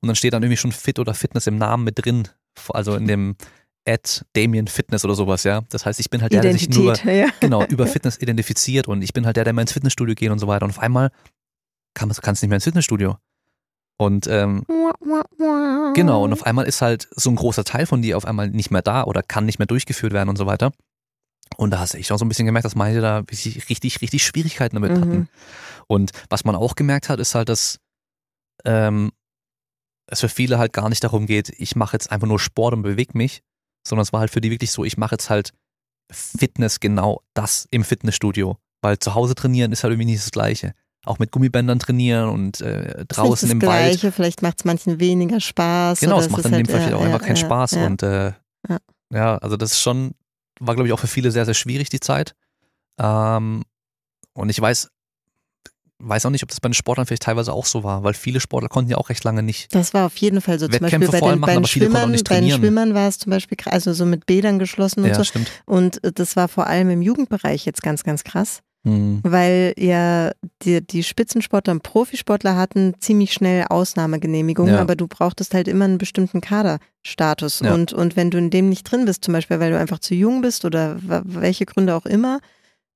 und 0.00 0.06
dann 0.06 0.16
steht 0.16 0.32
dann 0.32 0.42
irgendwie 0.42 0.56
schon 0.56 0.72
Fit 0.72 0.98
oder 0.98 1.12
Fitness 1.12 1.46
im 1.46 1.58
Namen 1.58 1.84
mit 1.84 2.02
drin, 2.02 2.26
also 2.70 2.94
in 2.94 3.06
dem 3.06 3.36
Ad 3.86 4.22
Damien 4.32 4.66
Fitness 4.66 5.04
oder 5.04 5.14
sowas, 5.14 5.44
ja. 5.44 5.60
Das 5.68 5.84
heißt, 5.84 6.00
ich 6.00 6.08
bin 6.08 6.22
halt 6.22 6.32
der, 6.32 6.40
der 6.40 6.54
sich 6.54 6.70
nur 6.70 6.96
ja. 7.04 7.28
genau, 7.40 7.66
über 7.66 7.86
Fitness 7.86 8.16
identifiziert 8.16 8.88
und 8.88 9.02
ich 9.02 9.12
bin 9.12 9.26
halt 9.26 9.36
der, 9.36 9.44
der 9.44 9.52
mal 9.52 9.60
ins 9.60 9.72
Fitnessstudio 9.72 10.14
geht 10.14 10.30
und 10.30 10.38
so 10.38 10.46
weiter 10.46 10.64
und 10.64 10.70
auf 10.70 10.78
einmal 10.78 11.10
kann 11.92 12.08
kannst 12.08 12.42
nicht 12.42 12.48
mehr 12.48 12.56
ins 12.56 12.64
Fitnessstudio. 12.64 13.18
Und 13.98 14.26
ähm, 14.26 14.64
Genau, 15.94 16.24
und 16.24 16.32
auf 16.32 16.46
einmal 16.46 16.64
ist 16.64 16.80
halt 16.80 17.08
so 17.14 17.28
ein 17.28 17.36
großer 17.36 17.64
Teil 17.64 17.84
von 17.84 18.00
dir 18.00 18.16
auf 18.16 18.24
einmal 18.24 18.48
nicht 18.48 18.70
mehr 18.70 18.80
da 18.80 19.04
oder 19.04 19.22
kann 19.22 19.44
nicht 19.44 19.58
mehr 19.58 19.66
durchgeführt 19.66 20.14
werden 20.14 20.30
und 20.30 20.36
so 20.36 20.46
weiter. 20.46 20.72
Und 21.60 21.72
da 21.72 21.78
hast 21.78 21.92
du 21.92 21.98
echt 21.98 22.10
auch 22.10 22.18
so 22.18 22.24
ein 22.24 22.28
bisschen 22.28 22.46
gemerkt, 22.46 22.64
dass 22.64 22.74
manche 22.74 23.02
da 23.02 23.18
richtig, 23.18 24.00
richtig, 24.00 24.24
Schwierigkeiten 24.24 24.76
damit 24.76 24.92
Mhm. 24.92 25.00
hatten. 25.00 25.28
Und 25.88 26.10
was 26.30 26.44
man 26.44 26.56
auch 26.56 26.74
gemerkt 26.74 27.10
hat, 27.10 27.20
ist 27.20 27.34
halt, 27.34 27.50
dass 27.50 27.78
ähm, 28.64 29.12
es 30.06 30.20
für 30.20 30.30
viele 30.30 30.58
halt 30.58 30.72
gar 30.72 30.88
nicht 30.88 31.04
darum 31.04 31.26
geht, 31.26 31.50
ich 31.50 31.76
mache 31.76 31.94
jetzt 31.96 32.10
einfach 32.10 32.26
nur 32.26 32.38
Sport 32.38 32.72
und 32.72 32.82
bewege 32.82 33.16
mich, 33.16 33.42
sondern 33.86 34.04
es 34.04 34.12
war 34.12 34.20
halt 34.20 34.30
für 34.30 34.40
die 34.40 34.50
wirklich 34.50 34.72
so, 34.72 34.84
ich 34.84 34.96
mache 34.96 35.16
jetzt 35.16 35.28
halt 35.28 35.52
Fitness 36.10 36.80
genau 36.80 37.20
das 37.34 37.66
im 37.70 37.84
Fitnessstudio. 37.84 38.56
Weil 38.82 38.98
zu 38.98 39.14
Hause 39.14 39.34
trainieren 39.34 39.70
ist 39.72 39.84
halt 39.84 39.92
irgendwie 39.92 40.06
nicht 40.10 40.22
das 40.24 40.30
Gleiche. 40.30 40.72
Auch 41.04 41.18
mit 41.18 41.30
Gummibändern 41.30 41.78
trainieren 41.78 42.30
und 42.30 42.62
äh, 42.62 43.04
draußen 43.06 43.48
Ist 43.48 43.52
im 43.52 43.60
das 43.60 43.68
Wald. 43.68 43.90
Gleiche, 44.00 44.12
vielleicht 44.12 44.40
macht 44.40 44.60
es 44.60 44.64
manchen 44.64 44.98
weniger 44.98 45.40
Spaß. 45.40 46.00
Genau, 46.00 46.18
es 46.20 46.30
macht 46.30 46.44
dann 46.46 46.54
in 46.54 46.64
dem 46.64 46.66
halt, 46.66 46.70
Fall 46.70 46.80
vielleicht 46.80 46.94
auch 46.94 47.00
ja, 47.00 47.06
einfach 47.14 47.26
keinen 47.26 47.36
ja, 47.36 47.44
Spaß. 47.44 47.70
Ja. 47.72 47.86
Und 47.86 48.02
äh, 48.02 48.32
Ja. 48.68 48.78
ja. 49.12 49.36
also 49.38 49.58
das 49.58 49.72
ist 49.72 49.80
schon, 49.80 50.12
war 50.60 50.74
glaube 50.74 50.86
ich 50.88 50.92
auch 50.92 51.00
für 51.00 51.08
viele 51.08 51.30
sehr, 51.30 51.44
sehr 51.44 51.54
schwierig, 51.54 51.88
die 51.90 52.00
Zeit. 52.00 52.34
Ähm, 52.98 53.64
und 54.34 54.48
ich 54.48 54.60
weiß, 54.60 54.88
weiß 56.00 56.26
auch 56.26 56.30
nicht, 56.30 56.42
ob 56.42 56.48
das 56.48 56.60
bei 56.60 56.68
den 56.68 56.74
Sportlern 56.74 57.06
vielleicht 57.06 57.22
teilweise 57.22 57.52
auch 57.52 57.66
so 57.66 57.84
war, 57.84 58.02
weil 58.02 58.14
viele 58.14 58.40
Sportler 58.40 58.68
konnten 58.68 58.90
ja 58.90 58.96
auch 58.96 59.08
recht 59.10 59.24
lange 59.24 59.42
nicht. 59.42 59.74
Das 59.74 59.92
war 59.94 60.06
auf 60.06 60.16
jeden 60.16 60.40
Fall 60.40 60.58
so. 60.58 60.66
Zum 60.66 60.74
Wettkämpfe 60.74 61.10
Beispiel 61.10 61.20
bei 61.20 61.30
den, 61.32 61.40
machen, 61.40 61.54
bei 61.54 61.54
den 61.56 61.66
Schwimmern, 61.66 62.10
nicht 62.10 62.28
bei 62.28 62.40
den. 62.40 62.50
Schwimmern 62.50 62.94
war 62.94 63.08
es 63.08 63.18
zum 63.18 63.30
Beispiel, 63.30 63.58
also 63.66 63.92
so 63.92 64.06
mit 64.06 64.26
Bädern 64.26 64.58
geschlossen 64.58 65.02
und 65.02 65.08
Ja, 65.10 65.14
so. 65.14 65.24
stimmt. 65.24 65.50
Und 65.66 66.02
äh, 66.04 66.12
das 66.12 66.36
war 66.36 66.48
vor 66.48 66.66
allem 66.66 66.90
im 66.90 67.02
Jugendbereich 67.02 67.64
jetzt 67.66 67.82
ganz, 67.82 68.04
ganz 68.04 68.24
krass, 68.24 68.60
Hm. 68.82 69.20
weil 69.22 69.74
ja 69.78 70.30
die, 70.62 70.80
die 70.86 71.02
Spitzensportler 71.02 71.72
und 71.74 71.82
Profisportler 71.82 72.56
hatten 72.56 72.94
ziemlich 72.98 73.34
schnell 73.34 73.66
Ausnahmegenehmigungen, 73.68 74.72
Ja. 74.74 74.80
aber 74.80 74.96
du 74.96 75.06
brauchtest 75.06 75.52
halt 75.52 75.68
immer 75.68 75.84
einen 75.84 75.98
bestimmten 75.98 76.40
Kaderstatus. 76.40 77.60
Ja. 77.60 77.74
Und, 77.74 77.92
und 77.92 78.16
wenn 78.16 78.30
du 78.30 78.38
in 78.38 78.48
dem 78.48 78.70
nicht 78.70 78.84
drin 78.90 79.04
bist, 79.04 79.22
zum 79.24 79.32
Beispiel, 79.34 79.60
weil 79.60 79.70
du 79.72 79.78
einfach 79.78 79.98
zu 79.98 80.14
jung 80.14 80.40
bist 80.40 80.64
oder 80.64 80.96
welche 81.02 81.66
Gründe 81.66 81.94
auch 81.94 82.06
immer, 82.06 82.40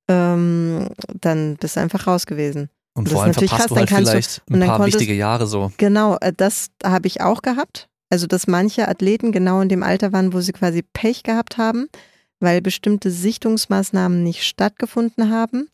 ähm, 0.09 0.89
dann 1.21 1.57
bist 1.57 1.77
du 1.77 1.81
einfach 1.81 2.07
raus 2.07 2.27
gewesen. 2.27 2.69
Und 2.95 3.07
Das 3.09 3.13
vor 3.13 3.21
ist 3.21 3.25
allem 3.25 3.29
natürlich 3.33 3.51
verpasst 3.51 3.69
krass, 3.69 3.79
du 3.79 3.85
dann 3.87 3.97
halt 3.97 4.07
du- 4.07 4.11
vielleicht 4.11 4.43
und 4.49 4.55
ein 4.57 4.61
dann 4.61 4.69
paar 4.69 4.79
konntest- 4.79 5.01
wichtige 5.01 5.15
Jahre 5.19 5.47
so. 5.47 5.73
Genau, 5.79 6.17
äh, 6.21 6.33
das 6.35 6.69
habe 6.85 7.07
ich 7.09 7.21
auch 7.21 7.43
gehabt. 7.43 7.89
Also, 8.11 8.27
dass 8.27 8.47
manche 8.47 8.87
Athleten 8.89 9.33
genau 9.33 9.61
in 9.61 9.69
dem 9.69 9.83
Alter 9.83 10.13
waren, 10.13 10.33
wo 10.33 10.41
sie 10.41 10.53
quasi 10.53 10.83
Pech 10.83 11.25
gehabt 11.25 11.59
haben, 11.59 11.89
weil 12.41 12.61
bestimmte 12.61 13.11
Sichtungsmaßnahmen 13.11 14.23
nicht 14.23 14.45
stattgefunden 14.45 15.31
haben. 15.31 15.69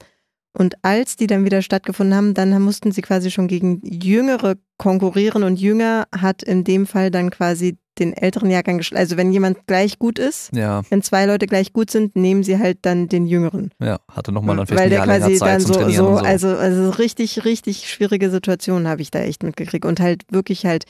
Und 0.53 0.75
als 0.83 1.15
die 1.17 1.29
dann 1.29 1.45
wieder 1.45 1.63
stattgefunden 1.63 2.17
haben, 2.17 2.35
dann 2.35 2.61
mussten 2.61 2.91
sie 2.91 3.03
quasi 3.03 3.31
schon 3.31 3.47
gegen 3.47 3.81
Jüngere 3.85 4.57
konkurrieren 4.79 5.45
und 5.45 5.61
Jünger 5.61 6.09
hat 6.17 6.43
in 6.43 6.65
dem 6.65 6.87
Fall 6.89 7.13
dann 7.13 7.31
quasi 7.31 7.79
den 8.01 8.15
älteren 8.15 8.51
Jahrgang 8.51 8.79
geschlagen. 8.79 9.01
Also 9.01 9.17
wenn 9.17 9.31
jemand 9.31 9.67
gleich 9.67 9.99
gut 9.99 10.19
ist, 10.19 10.51
Ja, 10.53 10.83
wenn 10.91 11.03
zwei 11.03 11.27
Leute 11.27 11.47
gleich 11.47 11.73
gut 11.73 11.91
sind, 11.91 12.17
nehmen 12.17 12.43
sie 12.43 12.59
halt 12.59 12.79
dann 12.83 13.07
den 13.09 13.27
Jüngeren. 13.27 13.71
ja, 13.81 13.99
hatte 14.11 14.33
nochmal 14.33 14.57
dann 14.57 14.67
vielleicht 14.67 14.91
Weil 14.91 14.99
ein 15.01 15.09
der 15.09 15.19
quasi 15.21 15.37
Zeit 15.37 15.55
dann 15.55 15.61
so, 15.61 15.75
so, 15.75 15.91
so. 15.91 16.09
also, 16.17 16.49
also 16.49 16.91
richtig, 16.91 17.45
richtig 17.45 17.89
schwierige 17.89 18.31
Situationen 18.31 18.89
habe 18.89 19.03
ich 19.03 19.11
da 19.13 19.21
echt 19.21 19.45
mitgekriegt. 19.45 19.85
Und 19.85 20.01
halt 20.01 20.25
wirklich 20.31 20.67
halt 20.67 20.85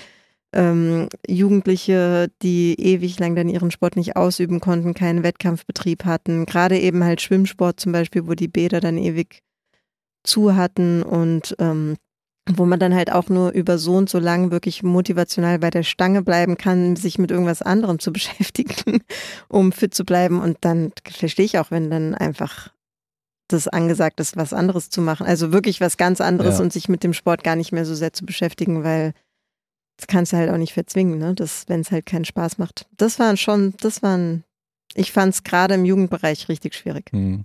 ähm, 0.52 1.08
Jugendliche, 1.28 2.28
die 2.42 2.74
ewig 2.78 3.18
lang 3.18 3.36
dann 3.36 3.48
ihren 3.48 3.70
Sport 3.70 3.96
nicht 3.96 4.16
ausüben 4.16 4.60
konnten, 4.60 4.94
keinen 4.94 5.22
Wettkampfbetrieb 5.22 6.04
hatten. 6.04 6.46
Gerade 6.46 6.78
eben 6.78 7.04
halt 7.04 7.20
Schwimmsport 7.20 7.78
zum 7.78 7.92
Beispiel, 7.92 8.26
wo 8.26 8.34
die 8.34 8.48
Bäder 8.48 8.80
dann 8.80 8.98
ewig 8.98 9.42
zu 10.24 10.56
hatten 10.56 11.02
und 11.02 11.54
ähm, 11.58 11.96
wo 12.48 12.64
man 12.64 12.80
dann 12.80 12.94
halt 12.94 13.12
auch 13.12 13.28
nur 13.28 13.52
über 13.52 13.78
so 13.78 13.94
und 13.94 14.10
so 14.10 14.18
lang 14.18 14.50
wirklich 14.50 14.82
motivational 14.82 15.58
bei 15.60 15.70
der 15.70 15.84
Stange 15.84 16.22
bleiben 16.22 16.56
kann, 16.56 16.96
sich 16.96 17.18
mit 17.18 17.30
irgendwas 17.30 17.62
anderem 17.62 17.98
zu 18.00 18.12
beschäftigen, 18.12 19.02
um 19.48 19.72
fit 19.72 19.94
zu 19.94 20.04
bleiben. 20.04 20.40
Und 20.40 20.58
dann 20.62 20.92
verstehe 21.08 21.44
ich 21.44 21.58
auch, 21.58 21.70
wenn 21.70 21.90
dann 21.90 22.14
einfach 22.14 22.72
das 23.48 23.68
angesagt 23.68 24.20
ist, 24.20 24.36
was 24.36 24.52
anderes 24.52 24.90
zu 24.90 25.00
machen. 25.00 25.26
Also 25.26 25.52
wirklich 25.52 25.80
was 25.80 25.96
ganz 25.96 26.20
anderes 26.20 26.58
Ja. 26.58 26.64
und 26.64 26.72
sich 26.72 26.88
mit 26.88 27.04
dem 27.04 27.12
Sport 27.12 27.44
gar 27.44 27.56
nicht 27.56 27.72
mehr 27.72 27.84
so 27.84 27.94
sehr 27.94 28.12
zu 28.12 28.24
beschäftigen, 28.24 28.84
weil 28.84 29.12
kannst 30.08 30.32
du 30.32 30.36
halt 30.36 30.50
auch 30.50 30.56
nicht 30.56 30.72
verzwingen, 30.72 31.18
ne? 31.18 31.34
Wenn 31.66 31.80
es 31.80 31.90
halt 31.90 32.06
keinen 32.06 32.24
Spaß 32.24 32.58
macht. 32.58 32.86
Das 32.96 33.18
waren 33.18 33.36
schon, 33.36 33.74
das 33.80 34.02
waren, 34.02 34.44
ich 34.94 35.12
fand 35.12 35.34
es 35.34 35.42
gerade 35.42 35.74
im 35.74 35.84
Jugendbereich 35.84 36.48
richtig 36.48 36.74
schwierig. 36.74 37.10
Hm. 37.12 37.44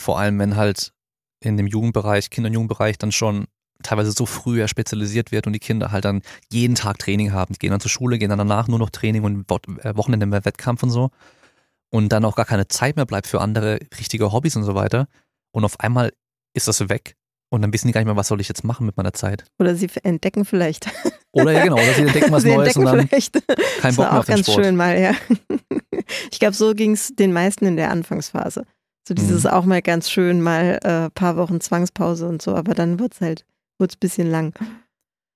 Vor 0.00 0.18
allem, 0.18 0.38
wenn 0.38 0.56
halt 0.56 0.92
in 1.40 1.56
dem 1.56 1.66
Jugendbereich, 1.66 2.30
Kinder- 2.30 2.48
und 2.48 2.54
Jugendbereich 2.54 2.98
dann 2.98 3.12
schon 3.12 3.46
teilweise 3.82 4.12
so 4.12 4.26
früh 4.26 4.60
ja 4.60 4.68
spezialisiert 4.68 5.32
wird 5.32 5.46
und 5.46 5.52
die 5.52 5.58
Kinder 5.58 5.90
halt 5.90 6.04
dann 6.04 6.22
jeden 6.50 6.74
Tag 6.74 6.98
Training 6.98 7.32
haben. 7.32 7.52
Die 7.52 7.58
gehen 7.58 7.70
dann 7.70 7.80
zur 7.80 7.90
Schule, 7.90 8.18
gehen 8.18 8.30
dann 8.30 8.38
danach 8.38 8.68
nur 8.68 8.78
noch 8.78 8.90
Training 8.90 9.24
und 9.24 9.50
äh, 9.50 9.96
Wochenende 9.96 10.26
mehr 10.26 10.44
Wettkampf 10.44 10.82
und 10.82 10.90
so. 10.90 11.10
Und 11.90 12.10
dann 12.10 12.24
auch 12.24 12.36
gar 12.36 12.46
keine 12.46 12.68
Zeit 12.68 12.96
mehr 12.96 13.06
bleibt 13.06 13.26
für 13.26 13.40
andere 13.40 13.80
richtige 13.98 14.32
Hobbys 14.32 14.56
und 14.56 14.64
so 14.64 14.74
weiter. 14.74 15.08
Und 15.50 15.64
auf 15.64 15.80
einmal 15.80 16.12
ist 16.54 16.68
das 16.68 16.88
weg. 16.88 17.16
Und 17.52 17.60
dann 17.60 17.70
wissen 17.72 17.86
die 17.86 17.92
gar 17.92 18.00
nicht 18.00 18.06
mehr, 18.06 18.16
was 18.16 18.28
soll 18.28 18.40
ich 18.40 18.48
jetzt 18.48 18.64
machen 18.64 18.86
mit 18.86 18.96
meiner 18.96 19.12
Zeit. 19.12 19.44
Oder 19.58 19.74
sie 19.74 19.90
entdecken 20.04 20.46
vielleicht. 20.46 20.90
Oder 21.32 21.52
ja 21.52 21.64
genau, 21.64 21.74
oder 21.76 21.92
sie 21.92 22.02
entdecken 22.02 22.32
was 22.32 22.42
sie 22.44 22.48
Neues 22.48 22.76
und 22.76 22.86
entdecken 22.86 22.98
dann 22.98 23.08
vielleicht. 23.08 23.46
kein 23.80 23.94
Bock 23.94 24.04
mehr 24.06 24.12
auch 24.14 24.18
auf 24.20 24.24
den 24.24 24.34
ganz 24.36 24.46
Sport. 24.46 24.64
schön 24.64 24.76
mal, 24.76 24.98
ja. 24.98 25.12
Ich 26.30 26.40
glaube, 26.40 26.54
so 26.54 26.74
ging 26.74 26.92
es 26.92 27.14
den 27.14 27.32
meisten 27.32 27.66
in 27.66 27.76
der 27.76 27.90
Anfangsphase. 27.90 28.64
So 29.06 29.14
dieses 29.14 29.44
Mhm. 29.44 29.50
auch 29.50 29.64
mal 29.66 29.82
ganz 29.82 30.10
schön, 30.10 30.40
mal 30.40 30.78
äh, 30.82 31.10
paar 31.10 31.36
Wochen 31.36 31.60
Zwangspause 31.60 32.26
und 32.26 32.40
so, 32.40 32.54
aber 32.54 32.72
dann 32.74 32.98
wird's 32.98 33.20
halt, 33.20 33.44
wird's 33.78 33.96
bisschen 33.96 34.30
lang. 34.30 34.54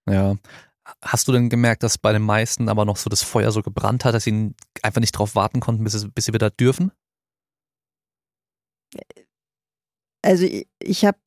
Ja. 0.09 0.37
Hast 1.03 1.29
du 1.29 1.33
denn 1.33 1.51
gemerkt, 1.51 1.83
dass 1.83 1.99
bei 1.99 2.13
den 2.13 2.23
meisten 2.23 2.69
aber 2.69 2.85
noch 2.85 2.97
so 2.97 3.11
das 3.11 3.23
Feuer 3.23 3.53
so 3.53 3.61
gebrannt 3.63 4.05
hat, 4.05 4.15
dass 4.15 4.25
sie 4.25 4.55
einfach 4.83 5.01
nicht 5.01 5.13
drauf 5.13 5.35
warten 5.35 5.61
konnten, 5.61 5.85
bis, 5.85 5.95
es, 5.95 6.09
bis 6.11 6.25
sie 6.27 6.33
wieder 6.33 6.49
dürfen? 6.51 6.93
Also 10.23 10.45
ich, 10.45 10.67
ich 10.81 11.05
habe 11.05 11.19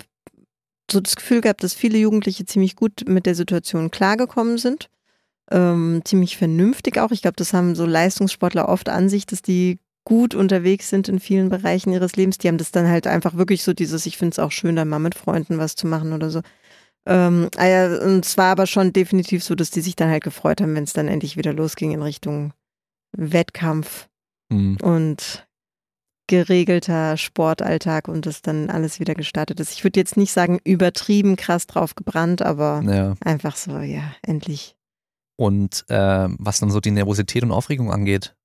so 0.91 0.99
das 0.99 1.15
Gefühl 1.15 1.41
gehabt, 1.41 1.63
dass 1.63 1.73
viele 1.73 1.97
Jugendliche 1.97 2.45
ziemlich 2.45 2.75
gut 2.75 3.03
mit 3.07 3.25
der 3.25 3.35
Situation 3.35 3.91
klargekommen 3.91 4.57
sind. 4.57 4.89
Ähm, 5.51 6.01
ziemlich 6.05 6.37
vernünftig 6.37 6.99
auch. 6.99 7.11
Ich 7.11 7.21
glaube, 7.21 7.35
das 7.37 7.53
haben 7.53 7.75
so 7.75 7.85
Leistungssportler 7.85 8.69
oft 8.69 8.89
an 8.89 9.09
sich, 9.09 9.25
dass 9.25 9.41
die 9.41 9.79
gut 10.05 10.35
unterwegs 10.35 10.89
sind 10.89 11.07
in 11.09 11.19
vielen 11.19 11.49
Bereichen 11.49 11.91
ihres 11.91 12.15
Lebens. 12.15 12.37
Die 12.37 12.47
haben 12.47 12.57
das 12.57 12.71
dann 12.71 12.87
halt 12.87 13.07
einfach 13.07 13.35
wirklich 13.35 13.63
so 13.63 13.73
dieses, 13.73 14.05
ich 14.05 14.17
finde 14.17 14.33
es 14.33 14.39
auch 14.39 14.51
schön, 14.51 14.75
dann 14.75 14.87
mal 14.87 14.99
mit 14.99 15.15
Freunden 15.15 15.57
was 15.57 15.75
zu 15.75 15.87
machen 15.87 16.13
oder 16.13 16.29
so. 16.29 16.41
Ähm, 17.05 17.49
ah 17.57 17.97
und 18.03 18.25
es 18.25 18.37
war 18.37 18.51
aber 18.51 18.67
schon 18.67 18.93
definitiv 18.93 19.43
so, 19.43 19.55
dass 19.55 19.71
die 19.71 19.81
sich 19.81 19.95
dann 19.95 20.09
halt 20.09 20.23
gefreut 20.23 20.61
haben, 20.61 20.75
wenn 20.75 20.83
es 20.83 20.93
dann 20.93 21.07
endlich 21.07 21.37
wieder 21.37 21.53
losging 21.53 21.91
in 21.91 22.01
Richtung 22.01 22.53
Wettkampf 23.11 24.09
Hm. 24.51 24.77
und 24.81 25.47
geregelter 26.30 27.18
Sportalltag 27.18 28.07
und 28.07 28.26
das 28.27 28.41
dann 28.43 28.69
alles 28.69 28.99
wieder 28.99 29.15
gestartet 29.15 29.60
ist. 29.60 29.72
Ich 29.73 29.84
würde 29.84 29.99
jetzt 29.99 30.15
nicht 30.15 30.31
sagen, 30.31 30.60
übertrieben 30.64 31.35
krass 31.35 31.65
drauf 31.68 31.95
gebrannt, 31.95 32.41
aber 32.43 32.81
Ja. 32.85 33.15
einfach 33.26 33.56
so, 33.56 33.80
ja, 33.80 34.03
endlich. 34.22 34.76
Und 35.35 35.85
äh, 35.89 36.27
was 36.38 36.60
dann 36.60 36.69
so 36.69 36.80
die 36.80 36.91
Nervosität 36.91 37.43
und 37.43 37.51
Aufregung 37.51 37.91
angeht, 37.91 38.35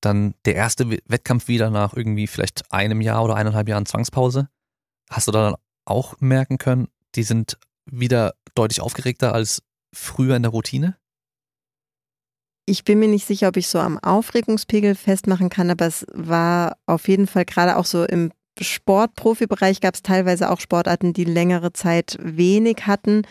dann 0.00 0.34
der 0.44 0.54
erste 0.54 0.88
We- 0.90 1.00
Wettkampf 1.06 1.48
wieder 1.48 1.68
nach 1.70 1.94
irgendwie 1.94 2.26
vielleicht 2.28 2.70
einem 2.72 3.00
Jahr 3.00 3.24
oder 3.24 3.34
eineinhalb 3.36 3.68
Jahren 3.68 3.86
Zwangspause. 3.86 4.48
Hast 5.10 5.26
du 5.28 5.32
da 5.32 5.50
dann 5.50 5.60
auch 5.84 6.14
merken 6.20 6.58
können, 6.58 6.88
die 7.16 7.24
sind 7.24 7.58
wieder 7.90 8.34
deutlich 8.54 8.80
aufgeregter 8.80 9.34
als 9.34 9.62
früher 9.92 10.36
in 10.36 10.42
der 10.42 10.52
Routine? 10.52 10.96
Ich 12.72 12.84
bin 12.84 12.98
mir 12.98 13.08
nicht 13.08 13.26
sicher, 13.26 13.48
ob 13.48 13.58
ich 13.58 13.68
so 13.68 13.78
am 13.78 13.98
Aufregungspegel 13.98 14.94
festmachen 14.94 15.50
kann, 15.50 15.68
aber 15.68 15.84
es 15.84 16.06
war 16.14 16.78
auf 16.86 17.06
jeden 17.06 17.26
Fall 17.26 17.44
gerade 17.44 17.76
auch 17.76 17.84
so 17.84 18.04
im 18.04 18.32
Sportprofibereich 18.58 19.82
gab 19.82 19.94
es 19.94 20.02
teilweise 20.02 20.50
auch 20.50 20.58
Sportarten, 20.58 21.12
die 21.12 21.24
längere 21.24 21.74
Zeit 21.74 22.16
wenig 22.18 22.86
hatten. 22.86 23.26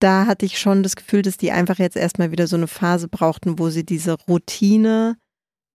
Da 0.00 0.26
hatte 0.26 0.44
ich 0.44 0.58
schon 0.58 0.82
das 0.82 0.96
Gefühl, 0.96 1.22
dass 1.22 1.36
die 1.36 1.52
einfach 1.52 1.78
jetzt 1.78 1.96
erstmal 1.96 2.32
wieder 2.32 2.48
so 2.48 2.56
eine 2.56 2.66
Phase 2.66 3.06
brauchten, 3.06 3.60
wo 3.60 3.70
sie 3.70 3.86
diese 3.86 4.14
Routine, 4.28 5.16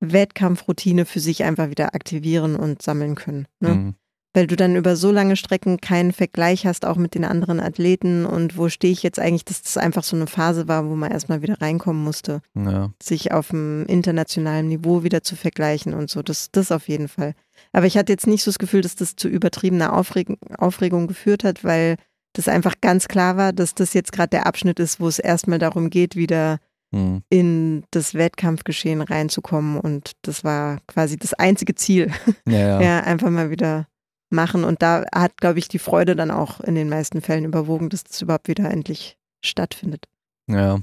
Wettkampfroutine 0.02 1.06
für 1.06 1.22
sich 1.22 1.46
einfach 1.46 1.70
wieder 1.70 1.96
aktivieren 1.96 2.58
und 2.58 2.82
sammeln 2.82 3.16
können. 3.16 3.48
Ne? 3.62 3.70
Hm. 3.70 3.96
Weil 4.36 4.48
du 4.48 4.56
dann 4.56 4.76
über 4.76 4.96
so 4.98 5.12
lange 5.12 5.36
Strecken 5.38 5.80
keinen 5.80 6.12
Vergleich 6.12 6.68
hast, 6.68 6.86
auch 6.86 6.98
mit 6.98 7.16
den 7.16 7.24
anderen 7.26 7.60
Athleten 7.60 8.26
und 8.26 8.58
wo 8.58 8.68
stehe 8.70 8.92
ich 8.94 9.02
jetzt 9.02 9.18
eigentlich, 9.18 9.46
dass 9.46 9.62
das 9.62 9.78
einfach 9.78 10.04
so 10.04 10.16
eine 10.16 10.28
Phase 10.28 10.68
war, 10.68 10.88
wo 10.90 10.96
man 10.96 11.10
erstmal 11.12 11.42
wieder 11.42 11.62
reinkommen 11.62 12.04
musste, 12.04 12.42
Ja. 12.54 12.92
sich 13.02 13.32
auf 13.32 13.48
dem 13.48 13.86
internationalen 13.88 14.68
Niveau 14.68 15.04
wieder 15.04 15.24
zu 15.24 15.36
vergleichen 15.36 15.94
und 15.94 16.10
so, 16.10 16.22
das, 16.22 16.52
das 16.52 16.72
auf 16.72 16.88
jeden 16.90 17.08
Fall. 17.08 17.34
Aber 17.72 17.86
ich 17.88 17.98
hatte 17.98 18.12
jetzt 18.12 18.28
nicht 18.28 18.44
so 18.44 18.52
das 18.52 18.60
Gefühl, 18.60 18.82
dass 18.82 18.96
das 18.96 19.16
zu 19.16 19.28
übertriebener 19.30 19.94
Aufreg 19.94 20.28
Aufregung 20.58 21.08
geführt 21.08 21.44
hat, 21.46 21.64
weil 21.64 21.96
das 22.34 22.50
einfach 22.50 22.76
ganz 22.82 23.08
klar 23.08 23.38
war, 23.38 23.54
dass 23.54 23.74
das 23.74 23.94
jetzt 23.94 24.12
gerade 24.12 24.32
der 24.32 24.46
Abschnitt 24.46 24.80
ist, 24.82 25.00
wo 25.00 25.08
es 25.08 25.18
erstmal 25.20 25.60
darum 25.60 25.90
geht, 25.90 26.16
wieder 26.18 26.60
Hm. 26.94 27.24
in 27.30 27.84
das 27.92 28.14
Wettkampfgeschehen 28.14 29.02
reinzukommen 29.02 29.80
und 29.80 30.12
das 30.22 30.44
war 30.44 30.78
quasi 30.88 31.18
das 31.18 31.34
einzige 31.34 31.74
Ziel. 31.74 32.12
Ja, 32.48 32.58
ja. 32.60 32.82
Ja, 32.86 33.00
einfach 33.00 33.30
mal 33.32 33.50
wieder 33.50 33.88
machen. 34.30 34.64
Und 34.64 34.82
da 34.82 35.06
hat, 35.14 35.38
glaube 35.38 35.60
ich, 35.60 35.68
die 35.68 35.80
Freude 35.80 36.16
dann 36.16 36.32
auch 36.32 36.60
in 36.62 36.76
den 36.76 36.90
meisten 36.90 37.22
Fällen 37.22 37.46
überwogen, 37.46 37.90
dass 37.90 38.04
das 38.04 38.22
überhaupt 38.22 38.48
wieder 38.48 38.70
endlich 38.70 39.18
stattfindet. 39.44 40.08
ja. 40.48 40.80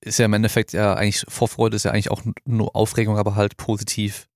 Ist 0.00 0.18
ja 0.18 0.26
im 0.26 0.32
Endeffekt 0.34 0.72
ja 0.72 0.94
eigentlich, 0.94 1.24
Vorfreude 1.26 1.74
ist 1.74 1.84
ja 1.84 1.90
eigentlich 1.90 2.12
auch 2.12 2.22
nur 2.44 2.76
Aufregung, 2.76 3.18
aber 3.18 3.34
halt 3.34 3.56
positiv 3.56 4.28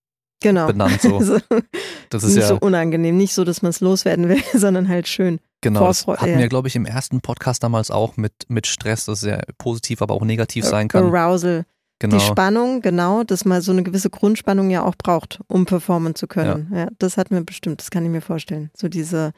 Genau. 0.42 0.66
benannt. 0.66 1.00
So. 1.02 1.18
Also, 1.18 1.38
Das 2.08 2.24
ist 2.24 2.34
nicht 2.34 2.42
ja 2.42 2.48
so 2.48 2.58
unangenehm, 2.58 3.16
nicht 3.16 3.34
so, 3.34 3.44
dass 3.44 3.62
man 3.62 3.70
es 3.70 3.80
loswerden 3.80 4.28
will, 4.28 4.42
sondern 4.52 4.88
halt 4.88 5.06
schön. 5.06 5.38
Genau, 5.60 5.86
das 5.86 6.02
Vorfreude, 6.02 6.22
hatten 6.22 6.32
ja. 6.32 6.38
wir, 6.38 6.48
glaube 6.48 6.66
ich, 6.66 6.74
im 6.74 6.86
ersten 6.86 7.20
Podcast 7.20 7.62
damals 7.62 7.90
auch 7.92 8.16
mit, 8.16 8.32
mit 8.48 8.66
Stress, 8.66 9.04
das 9.04 9.20
sehr 9.20 9.44
positiv, 9.58 10.02
aber 10.02 10.14
auch 10.14 10.24
negativ 10.24 10.64
sein 10.64 10.88
kann. 10.88 11.14
Arousal. 11.14 11.66
Genau. 12.00 12.16
Die 12.18 12.24
Spannung, 12.24 12.80
genau, 12.80 13.22
dass 13.24 13.44
man 13.44 13.60
so 13.62 13.72
eine 13.72 13.82
gewisse 13.82 14.10
Grundspannung 14.10 14.70
ja 14.70 14.82
auch 14.84 14.96
braucht, 14.96 15.38
um 15.48 15.66
performen 15.66 16.14
zu 16.14 16.26
können. 16.26 16.72
Ja. 16.74 16.88
das 16.98 17.16
hatten 17.16 17.34
wir 17.34 17.44
bestimmt, 17.44 17.80
das 17.80 17.90
kann 17.90 18.04
ich 18.04 18.10
mir 18.10 18.22
vorstellen. 18.22 18.70
So 18.74 18.88
diese 18.88 19.32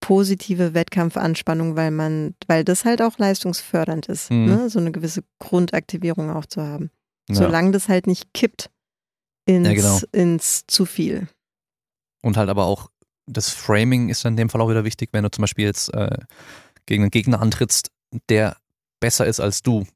positive 0.00 0.74
Wettkampfanspannung, 0.74 1.76
weil 1.76 1.90
man, 1.90 2.34
weil 2.46 2.64
das 2.64 2.84
halt 2.84 3.00
auch 3.00 3.16
leistungsfördernd 3.18 4.06
ist, 4.06 4.30
Mhm. 4.30 4.44
ne? 4.46 4.68
so 4.70 4.78
eine 4.78 4.92
gewisse 4.92 5.22
Grundaktivierung 5.38 6.30
auch 6.30 6.46
zu 6.46 6.60
haben. 6.62 6.90
ja. 7.28 7.36
solange 7.36 7.70
das 7.70 7.88
halt 7.88 8.06
nicht 8.06 8.34
kippt 8.34 8.70
ins, 9.46 9.66
Ja, 9.68 9.72
genau. 9.74 9.98
ins 10.12 10.64
zu 10.66 10.84
viel. 10.84 11.26
Und 12.22 12.36
halt 12.36 12.50
aber 12.50 12.66
auch 12.66 12.90
das 13.26 13.48
Framing 13.48 14.10
ist 14.10 14.26
in 14.26 14.36
dem 14.36 14.50
Fall 14.50 14.60
auch 14.60 14.68
wieder 14.68 14.84
wichtig, 14.84 15.08
wenn 15.12 15.22
du 15.24 15.30
zum 15.30 15.42
Beispiel 15.42 15.64
jetzt 15.64 15.94
äh, 15.94 16.18
gegen 16.84 17.04
einen 17.04 17.10
Gegner 17.10 17.40
antrittst, 17.40 17.90
der 18.28 18.58
besser 19.00 19.26
ist 19.26 19.40
als 19.40 19.62
du. 19.62 19.86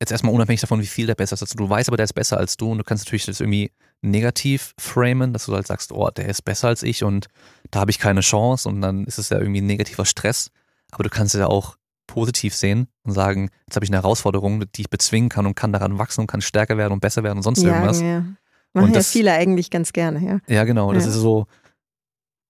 Jetzt 0.00 0.12
erstmal 0.12 0.32
unabhängig 0.34 0.60
davon, 0.62 0.80
wie 0.80 0.86
viel 0.86 1.06
der 1.06 1.14
besser 1.14 1.34
ist 1.34 1.42
als 1.42 1.50
du. 1.52 1.68
Weißt 1.68 1.88
aber, 1.90 1.98
der 1.98 2.04
ist 2.04 2.14
besser 2.14 2.38
als 2.38 2.56
du 2.56 2.72
und 2.72 2.78
du 2.78 2.84
kannst 2.84 3.04
natürlich 3.04 3.26
das 3.26 3.40
irgendwie 3.40 3.70
negativ 4.00 4.72
framen, 4.80 5.32
dass 5.34 5.44
du 5.46 5.54
halt 5.54 5.66
sagst, 5.66 5.92
oh, 5.92 6.08
der 6.10 6.26
ist 6.28 6.42
besser 6.42 6.68
als 6.68 6.82
ich 6.82 7.04
und 7.04 7.26
da 7.70 7.80
habe 7.80 7.90
ich 7.90 7.98
keine 7.98 8.20
Chance 8.22 8.68
und 8.68 8.80
dann 8.80 9.04
ist 9.04 9.18
es 9.18 9.28
ja 9.28 9.38
irgendwie 9.38 9.60
ein 9.60 9.66
negativer 9.66 10.06
Stress. 10.06 10.50
Aber 10.90 11.04
du 11.04 11.10
kannst 11.10 11.34
es 11.34 11.38
ja 11.40 11.46
auch 11.48 11.76
positiv 12.06 12.54
sehen 12.56 12.88
und 13.04 13.12
sagen, 13.12 13.50
jetzt 13.66 13.76
habe 13.76 13.84
ich 13.84 13.90
eine 13.90 13.98
Herausforderung, 13.98 14.64
die 14.74 14.80
ich 14.82 14.90
bezwingen 14.90 15.28
kann 15.28 15.46
und 15.46 15.54
kann 15.54 15.72
daran 15.72 15.98
wachsen 15.98 16.22
und 16.22 16.26
kann 16.26 16.40
stärker 16.40 16.76
werden 16.78 16.92
und 16.94 17.00
besser 17.00 17.22
werden 17.22 17.36
und 17.38 17.42
sonst 17.42 17.62
Ja, 17.62 17.68
irgendwas. 17.68 18.00
ja. 18.00 18.24
Machen 18.72 18.88
ja 18.88 18.94
das- 18.94 19.10
viele 19.10 19.32
eigentlich 19.32 19.70
ganz 19.70 19.92
gerne, 19.92 20.24
ja. 20.24 20.38
Ja, 20.54 20.64
genau. 20.64 20.92
Das 20.94 21.04
Ja. 21.04 21.10
ist 21.10 21.16
so, 21.16 21.46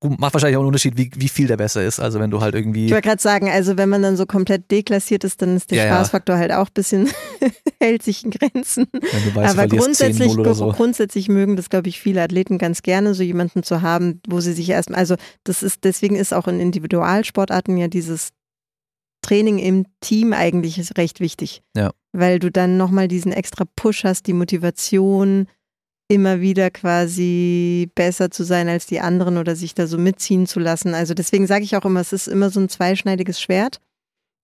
macht 0.02 0.32
wahrscheinlich 0.34 0.56
auch 0.56 0.60
einen 0.60 0.68
Unterschied, 0.68 0.96
wie, 0.96 1.10
wie 1.16 1.28
viel 1.28 1.46
der 1.46 1.56
besser 1.58 1.84
ist. 1.84 2.00
Also 2.00 2.20
wenn 2.20 2.30
du 2.30 2.40
halt 2.40 2.54
irgendwie. 2.54 2.86
Ich 2.86 2.92
wollte 2.92 3.08
gerade 3.08 3.20
sagen, 3.22 3.50
also 3.50 3.76
wenn 3.76 3.88
man 3.88 4.02
dann 4.02 4.16
so 4.16 4.24
komplett 4.24 4.70
deklassiert 4.70 5.24
ist, 5.24 5.42
dann 5.42 5.56
ist 5.56 5.70
der 5.70 5.78
Ja, 5.78 5.84
ja. 5.84 5.94
Spaßfaktor 5.96 6.36
halt 6.36 6.52
auch 6.52 6.68
ein 6.68 6.74
bisschen, 6.74 7.10
hält 7.80 8.02
sich 8.02 8.24
in 8.24 8.30
Grenzen. 8.30 8.86
weißt, 8.92 9.58
Aber 9.58 9.66
du 9.66 9.76
verlierst 9.76 9.98
10 9.98 10.16
grundsätzlich, 10.16 10.56
so. 10.56 10.68
grundsätzlich 10.72 11.28
mögen 11.28 11.56
das, 11.56 11.68
glaube 11.68 11.88
ich, 11.88 12.00
viele 12.00 12.22
Athleten 12.22 12.56
ganz 12.58 12.82
gerne, 12.82 13.14
so 13.14 13.22
jemanden 13.22 13.62
zu 13.62 13.82
haben, 13.82 14.20
wo 14.26 14.40
sie 14.40 14.54
sich 14.54 14.70
erstmal, 14.70 14.98
also 14.98 15.16
das 15.44 15.62
ist, 15.62 15.84
deswegen 15.84 16.16
ist 16.16 16.32
auch 16.32 16.48
in 16.48 16.60
Individualsportarten 16.60 17.76
ja 17.76 17.88
dieses 17.88 18.30
Training 19.22 19.58
im 19.58 19.84
Team 20.00 20.32
eigentlich 20.32 20.96
recht 20.96 21.20
wichtig. 21.20 21.62
Ja. 21.76 21.90
Weil 22.12 22.38
du 22.38 22.50
dann 22.50 22.76
nochmal 22.76 23.06
diesen 23.06 23.32
extra 23.32 23.64
Push 23.76 24.04
hast, 24.04 24.26
die 24.26 24.32
Motivation, 24.32 25.46
immer 26.10 26.40
wieder 26.40 26.70
quasi 26.70 27.88
besser 27.94 28.32
zu 28.32 28.42
sein 28.42 28.68
als 28.68 28.86
die 28.86 29.00
anderen 29.00 29.38
oder 29.38 29.54
sich 29.54 29.74
da 29.74 29.86
so 29.86 29.96
mitziehen 29.96 30.46
zu 30.46 30.58
lassen. 30.58 30.92
Also 30.92 31.14
deswegen 31.14 31.46
sage 31.46 31.62
ich 31.62 31.76
auch 31.76 31.84
immer, 31.84 32.00
es 32.00 32.12
ist 32.12 32.26
immer 32.26 32.50
so 32.50 32.58
ein 32.58 32.68
zweischneidiges 32.68 33.40
Schwert. 33.40 33.80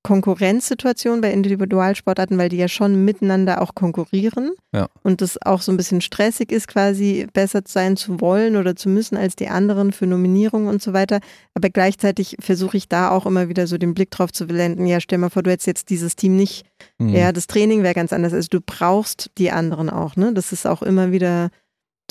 Konkurrenzsituation 0.07 1.21
bei 1.21 1.33
Individualsportarten, 1.33 2.39
weil 2.39 2.49
die 2.49 2.57
ja 2.57 2.69
schon 2.69 3.05
miteinander 3.05 3.61
auch 3.61 3.75
konkurrieren 3.75 4.53
Ja. 4.73 4.89
und 5.03 5.21
das 5.21 5.41
auch 5.43 5.61
so 5.63 5.73
ein 5.73 5.77
bisschen 5.77 6.01
stressig 6.01 6.53
ist, 6.53 6.69
quasi 6.69 7.27
besser 7.33 7.63
sein 7.67 7.97
zu 7.97 8.21
wollen 8.21 8.57
oder 8.57 8.77
zu 8.77 8.89
müssen 8.89 9.17
als 9.17 9.37
die 9.37 9.49
anderen 9.49 9.93
für 9.93 10.07
Nominierungen 10.07 10.69
und 10.69 10.83
so 10.83 10.93
weiter. 10.93 11.21
Aber 11.55 11.71
gleichzeitig 11.71 12.37
versuche 12.41 12.77
ich 12.77 12.89
da 12.89 13.11
auch 13.11 13.27
immer 13.27 13.49
wieder 13.49 13.67
so 13.67 13.79
den 13.79 13.95
Blick 13.95 14.11
drauf 14.11 14.33
zu 14.33 14.49
wenden. 14.49 14.87
Ja, 14.87 15.01
stell 15.01 15.19
mal 15.19 15.31
vor, 15.31 15.43
du 15.43 15.51
hättest 15.51 15.67
jetzt 15.67 15.91
dieses 15.91 16.17
Team 16.17 16.37
nicht 16.37 16.65
Mhm. 16.99 17.09
ja, 17.11 17.33
das 17.33 17.47
Training 17.47 17.83
wäre 17.83 17.95
ganz 17.95 18.13
anders. 18.13 18.33
Also 18.33 18.49
du 18.51 18.61
brauchst 18.61 19.31
die 19.39 19.51
anderen 19.51 19.91
auch, 19.91 20.17
ne? 20.17 20.33
Das 20.33 20.53
ist 20.53 20.67
auch 20.67 20.83
immer 20.83 21.11
wieder 21.11 21.49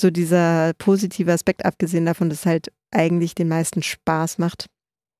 so 0.00 0.10
dieser 0.10 0.72
positive 0.78 1.32
Aspekt, 1.32 1.64
abgesehen 1.64 2.04
davon, 2.04 2.28
dass 2.28 2.40
es 2.40 2.46
halt 2.46 2.72
eigentlich 2.90 3.34
den 3.34 3.48
meisten 3.48 3.82
Spaß 3.82 4.38
macht, 4.38 4.66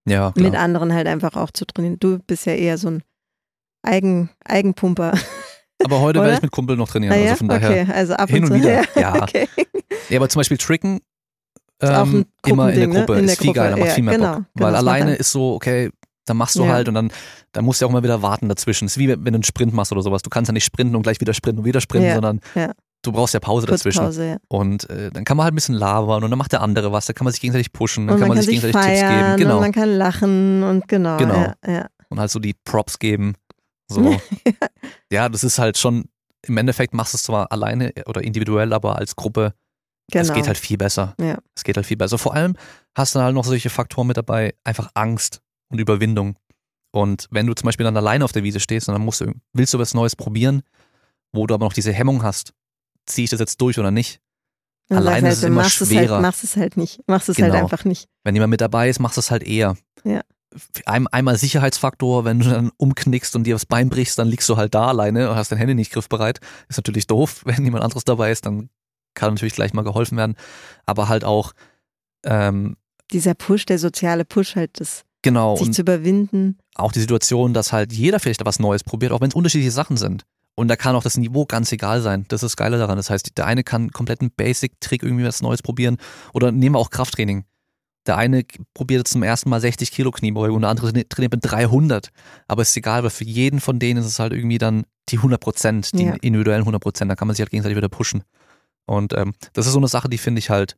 ja, 0.06 0.32
mit 0.36 0.50
klar. 0.52 0.62
anderen 0.62 0.92
halt 0.94 1.06
einfach 1.06 1.36
auch 1.36 1.50
zu 1.50 1.64
trainieren. 1.66 1.98
Du 2.00 2.18
bist 2.20 2.46
ja 2.46 2.52
eher 2.54 2.78
so 2.78 2.88
ein 2.88 3.02
Eigen, 3.82 4.30
Eigenpumper. 4.44 5.12
Aber 5.84 6.00
heute 6.00 6.20
werde 6.20 6.34
ich 6.36 6.42
mit 6.42 6.50
Kumpel 6.50 6.76
noch 6.76 6.88
trainieren. 6.88 7.12
Ah, 7.12 7.16
Also 7.16 7.28
ja? 7.28 7.36
von 7.36 7.48
daher. 7.48 7.70
okay, 7.70 7.92
also 7.92 8.14
ab 8.14 8.30
hin 8.30 8.44
und 8.44 8.50
und 8.52 8.58
zu. 8.62 8.64
wieder, 8.64 8.82
Ja, 8.94 9.16
ja. 9.16 9.22
okay. 9.22 9.48
Ja, 10.08 10.18
aber 10.18 10.28
zum 10.28 10.40
Beispiel 10.40 10.56
Tricken 10.58 11.00
ähm, 11.82 12.24
immer 12.46 12.70
in 12.72 12.78
der 12.80 12.88
ne? 12.88 12.94
Gruppe 12.94 13.18
In 13.18 13.26
der 13.26 13.32
ist 13.34 13.38
viel 13.38 13.46
Gruppe, 13.48 13.60
geiler, 13.60 13.76
macht 13.76 13.88
ja, 13.88 13.94
viel 13.94 14.04
mehr 14.04 14.16
genau, 14.16 14.34
Bock. 14.36 14.44
genau, 14.54 14.66
Weil 14.66 14.74
alleine 14.76 15.14
ist 15.16 15.30
so, 15.32 15.54
okay, 15.54 15.90
dann 16.24 16.38
machst 16.38 16.56
du 16.56 16.64
Ja. 16.64 16.70
halt 16.72 16.88
und 16.88 16.94
dann, 16.94 17.12
dann 17.52 17.64
musst 17.64 17.80
du 17.82 17.86
auch 17.86 17.90
immer 17.90 18.02
wieder 18.02 18.22
warten 18.22 18.48
dazwischen. 18.48 18.86
Es 18.86 18.92
ist 18.92 18.98
wie 18.98 19.08
wenn 19.08 19.22
du 19.22 19.34
einen 19.34 19.42
Sprint 19.44 19.74
machst 19.74 19.92
oder 19.92 20.02
sowas. 20.02 20.22
Du 20.22 20.30
kannst 20.30 20.48
ja 20.48 20.52
nicht 20.52 20.64
sprinten 20.64 20.96
und 20.96 21.02
gleich 21.02 21.20
wieder 21.20 21.34
sprinten 21.34 21.60
und 21.60 21.64
wieder 21.66 21.80
sprinten, 21.80 22.08
Ja, 22.08 22.14
sondern 22.14 22.40
ja. 22.54 22.72
Du 23.06 23.12
brauchst 23.12 23.34
ja 23.34 23.40
Pause 23.40 23.66
dazwischen. 23.66 24.00
Pause, 24.04 24.26
ja. 24.26 24.36
Und 24.48 24.88
äh, 24.90 25.10
dann 25.10 25.24
kann 25.24 25.36
man 25.36 25.44
halt 25.44 25.52
ein 25.52 25.56
bisschen 25.56 25.74
labern 25.74 26.24
und 26.24 26.30
dann 26.30 26.38
macht 26.38 26.52
der 26.52 26.62
andere 26.62 26.92
was, 26.92 27.06
dann 27.06 27.14
kann 27.14 27.24
man 27.24 27.32
sich 27.32 27.40
gegenseitig 27.40 27.72
pushen, 27.72 28.06
dann 28.06 28.18
kann 28.18 28.28
man 28.28 28.36
kann 28.36 28.44
sich 28.44 28.60
sich 28.60 28.62
gegenseitig 28.62 28.88
Tipps 28.90 29.00
feiern 29.00 29.36
geben. 29.36 29.48
Genau. 29.48 29.56
und 29.56 29.60
man 29.62 29.72
kann 29.72 29.90
lachen 29.90 30.62
und 30.62 30.88
genau. 30.88 31.16
Genau. 31.16 31.34
Ja, 31.34 31.54
ja. 31.66 31.86
und 32.08 32.20
halt 32.20 32.30
so 32.30 32.38
die 32.38 32.54
Props 32.64 32.98
geben. 32.98 33.34
So. 33.88 34.16
ja, 35.12 35.28
das 35.28 35.44
ist 35.44 35.58
halt 35.58 35.78
schon, 35.78 36.06
im 36.46 36.56
Endeffekt 36.56 36.92
machst 36.92 37.14
du 37.14 37.16
es 37.16 37.22
zwar 37.22 37.52
alleine 37.52 37.92
oder 38.06 38.22
individuell, 38.22 38.72
aber 38.72 38.96
als 38.96 39.16
Gruppe, 39.16 39.54
Genau. 40.12 40.22
es 40.22 40.32
geht 40.32 40.46
halt 40.46 40.58
viel 40.58 40.78
besser. 40.78 41.14
Ja. 41.20 41.38
Es 41.56 41.64
geht 41.64 41.76
halt 41.76 41.86
viel 41.86 41.96
besser. 41.96 42.16
Vor 42.18 42.34
allem 42.34 42.54
hast 42.96 43.14
du 43.14 43.20
halt 43.20 43.34
noch 43.34 43.44
solche 43.44 43.70
Faktoren 43.70 44.06
mit 44.06 44.16
dabei, 44.16 44.54
einfach 44.62 44.88
Angst 44.94 45.40
und 45.68 45.80
Überwindung. 45.80 46.36
Und 46.92 47.26
wenn 47.30 47.46
du 47.46 47.54
zum 47.54 47.66
Beispiel 47.66 47.84
dann 47.84 47.96
alleine 47.96 48.24
auf 48.24 48.32
der 48.32 48.44
Wiese 48.44 48.60
stehst 48.60 48.88
und 48.88 48.94
dann 48.94 49.02
musst 49.02 49.20
du, 49.20 49.32
willst 49.52 49.74
du 49.74 49.78
was 49.78 49.94
Neues 49.94 50.14
probieren, 50.16 50.62
wo 51.32 51.46
du 51.46 51.54
aber 51.54 51.66
noch 51.66 51.72
diese 51.72 51.92
Hemmung 51.92 52.22
hast, 52.22 52.52
ziehe 53.06 53.24
ich 53.24 53.30
das 53.30 53.40
jetzt 53.40 53.60
durch 53.60 53.78
oder 53.78 53.90
nicht? 53.90 54.20
Sagst 54.88 55.00
Alleine 55.06 55.22
halt, 55.26 55.32
ist 55.32 55.38
es 55.38 55.40
du 55.40 55.46
immer 55.48 55.62
machst 55.62 55.80
Es 55.80 55.88
schwerer. 55.88 56.12
halt, 56.14 56.22
machst 56.22 56.44
es 56.44 56.56
halt 56.56 56.76
nicht. 56.76 57.00
Machst 57.08 57.28
es 57.28 57.38
halt 57.38 57.52
Genau. 57.52 57.64
einfach 57.64 57.84
nicht. 57.84 58.08
Wenn 58.24 58.34
jemand 58.36 58.50
mit 58.50 58.60
dabei 58.60 58.88
ist, 58.88 59.00
machst 59.00 59.16
du 59.16 59.20
es 59.20 59.30
halt 59.30 59.42
eher. 59.42 59.76
Ja. 60.04 60.20
Ein, 60.86 61.06
einmal 61.08 61.36
Sicherheitsfaktor, 61.36 62.24
wenn 62.24 62.38
du 62.38 62.48
dann 62.48 62.70
umknickst 62.76 63.34
und 63.36 63.44
dir 63.44 63.54
das 63.54 63.66
Bein 63.66 63.88
brichst, 63.90 64.18
dann 64.18 64.28
liegst 64.28 64.48
du 64.48 64.56
halt 64.56 64.74
da 64.74 64.86
alleine 64.88 65.28
und 65.30 65.36
hast 65.36 65.50
dein 65.50 65.58
Handy 65.58 65.74
nicht 65.74 65.92
griffbereit. 65.92 66.38
Ist 66.68 66.76
natürlich 66.78 67.06
doof. 67.06 67.42
Wenn 67.44 67.64
jemand 67.64 67.82
anderes 67.84 68.04
dabei 68.04 68.30
ist, 68.30 68.46
dann 68.46 68.70
kann 69.14 69.34
natürlich 69.34 69.54
gleich 69.54 69.72
mal 69.74 69.82
geholfen 69.82 70.16
werden. 70.16 70.36
Aber 70.86 71.08
halt 71.08 71.24
auch, 71.24 71.52
ähm, 72.24 72.76
Dieser 73.12 73.34
Push, 73.34 73.66
der 73.66 73.78
soziale 73.78 74.24
Push 74.24 74.56
halt, 74.56 74.80
das 74.80 75.04
genau. 75.22 75.56
sich 75.56 75.66
Und 75.66 75.72
zu 75.74 75.82
überwinden. 75.82 76.58
auch 76.76 76.92
die 76.92 77.00
Situation, 77.00 77.52
dass 77.54 77.72
halt 77.72 77.92
jeder 77.92 78.20
vielleicht 78.20 78.44
was 78.44 78.58
Neues 78.60 78.84
probiert, 78.84 79.12
auch 79.12 79.20
wenn 79.20 79.28
es 79.30 79.34
unterschiedliche 79.34 79.72
Sachen 79.72 79.96
sind. 79.96 80.24
Und 80.56 80.68
da 80.68 80.76
kann 80.76 80.96
auch 80.96 81.02
das 81.02 81.16
Niveau 81.18 81.44
ganz 81.44 81.70
egal 81.70 82.00
sein. 82.00 82.24
Das 82.28 82.38
ist 82.42 82.52
das 82.52 82.56
Geile 82.56 82.78
daran. 82.78 82.96
Das 82.96 83.10
heißt, 83.10 83.36
der 83.36 83.46
eine 83.46 83.62
kann 83.62 83.82
einen 83.82 83.90
kompletten 83.92 84.30
Basic-Trick 84.30 85.02
irgendwie 85.02 85.24
was 85.24 85.42
Neues 85.42 85.62
probieren. 85.62 85.98
Oder 86.32 86.50
nehmen 86.50 86.74
wir 86.74 86.78
auch 86.78 86.90
Krafttraining. 86.90 87.44
Der 88.06 88.16
eine 88.16 88.44
probiert 88.72 89.06
zum 89.06 89.22
ersten 89.22 89.50
Mal 89.50 89.60
60 89.60 89.90
Kilo 89.92 90.10
Kniebeuge 90.12 90.54
und 90.54 90.62
der 90.62 90.70
andere 90.70 90.92
trainiert 91.08 91.32
mit 91.32 91.40
300. 91.44 92.08
Aber 92.48 92.62
es 92.62 92.70
ist 92.70 92.76
egal, 92.76 93.02
weil 93.02 93.10
für 93.10 93.24
jeden 93.24 93.60
von 93.60 93.78
denen 93.78 94.00
ist 94.00 94.06
es 94.06 94.18
halt 94.18 94.32
irgendwie 94.32 94.58
dann 94.58 94.84
die 95.10 95.18
100 95.18 95.40
Prozent, 95.40 95.92
die 95.92 96.04
Ja. 96.04 96.14
individuellen 96.22 96.62
100 96.62 96.80
Prozent. 96.82 97.10
Da 97.10 97.16
kann 97.16 97.28
man 97.28 97.34
sich 97.34 97.42
halt 97.42 97.50
gegenseitig 97.50 97.76
wieder 97.76 97.88
pushen. 97.88 98.22
Und 98.86 99.12
ähm, 99.12 99.34
das 99.52 99.66
ist 99.66 99.72
so 99.72 99.78
eine 99.78 99.88
Sache, 99.88 100.08
die 100.08 100.18
finde 100.18 100.38
ich 100.38 100.48
halt, 100.48 100.76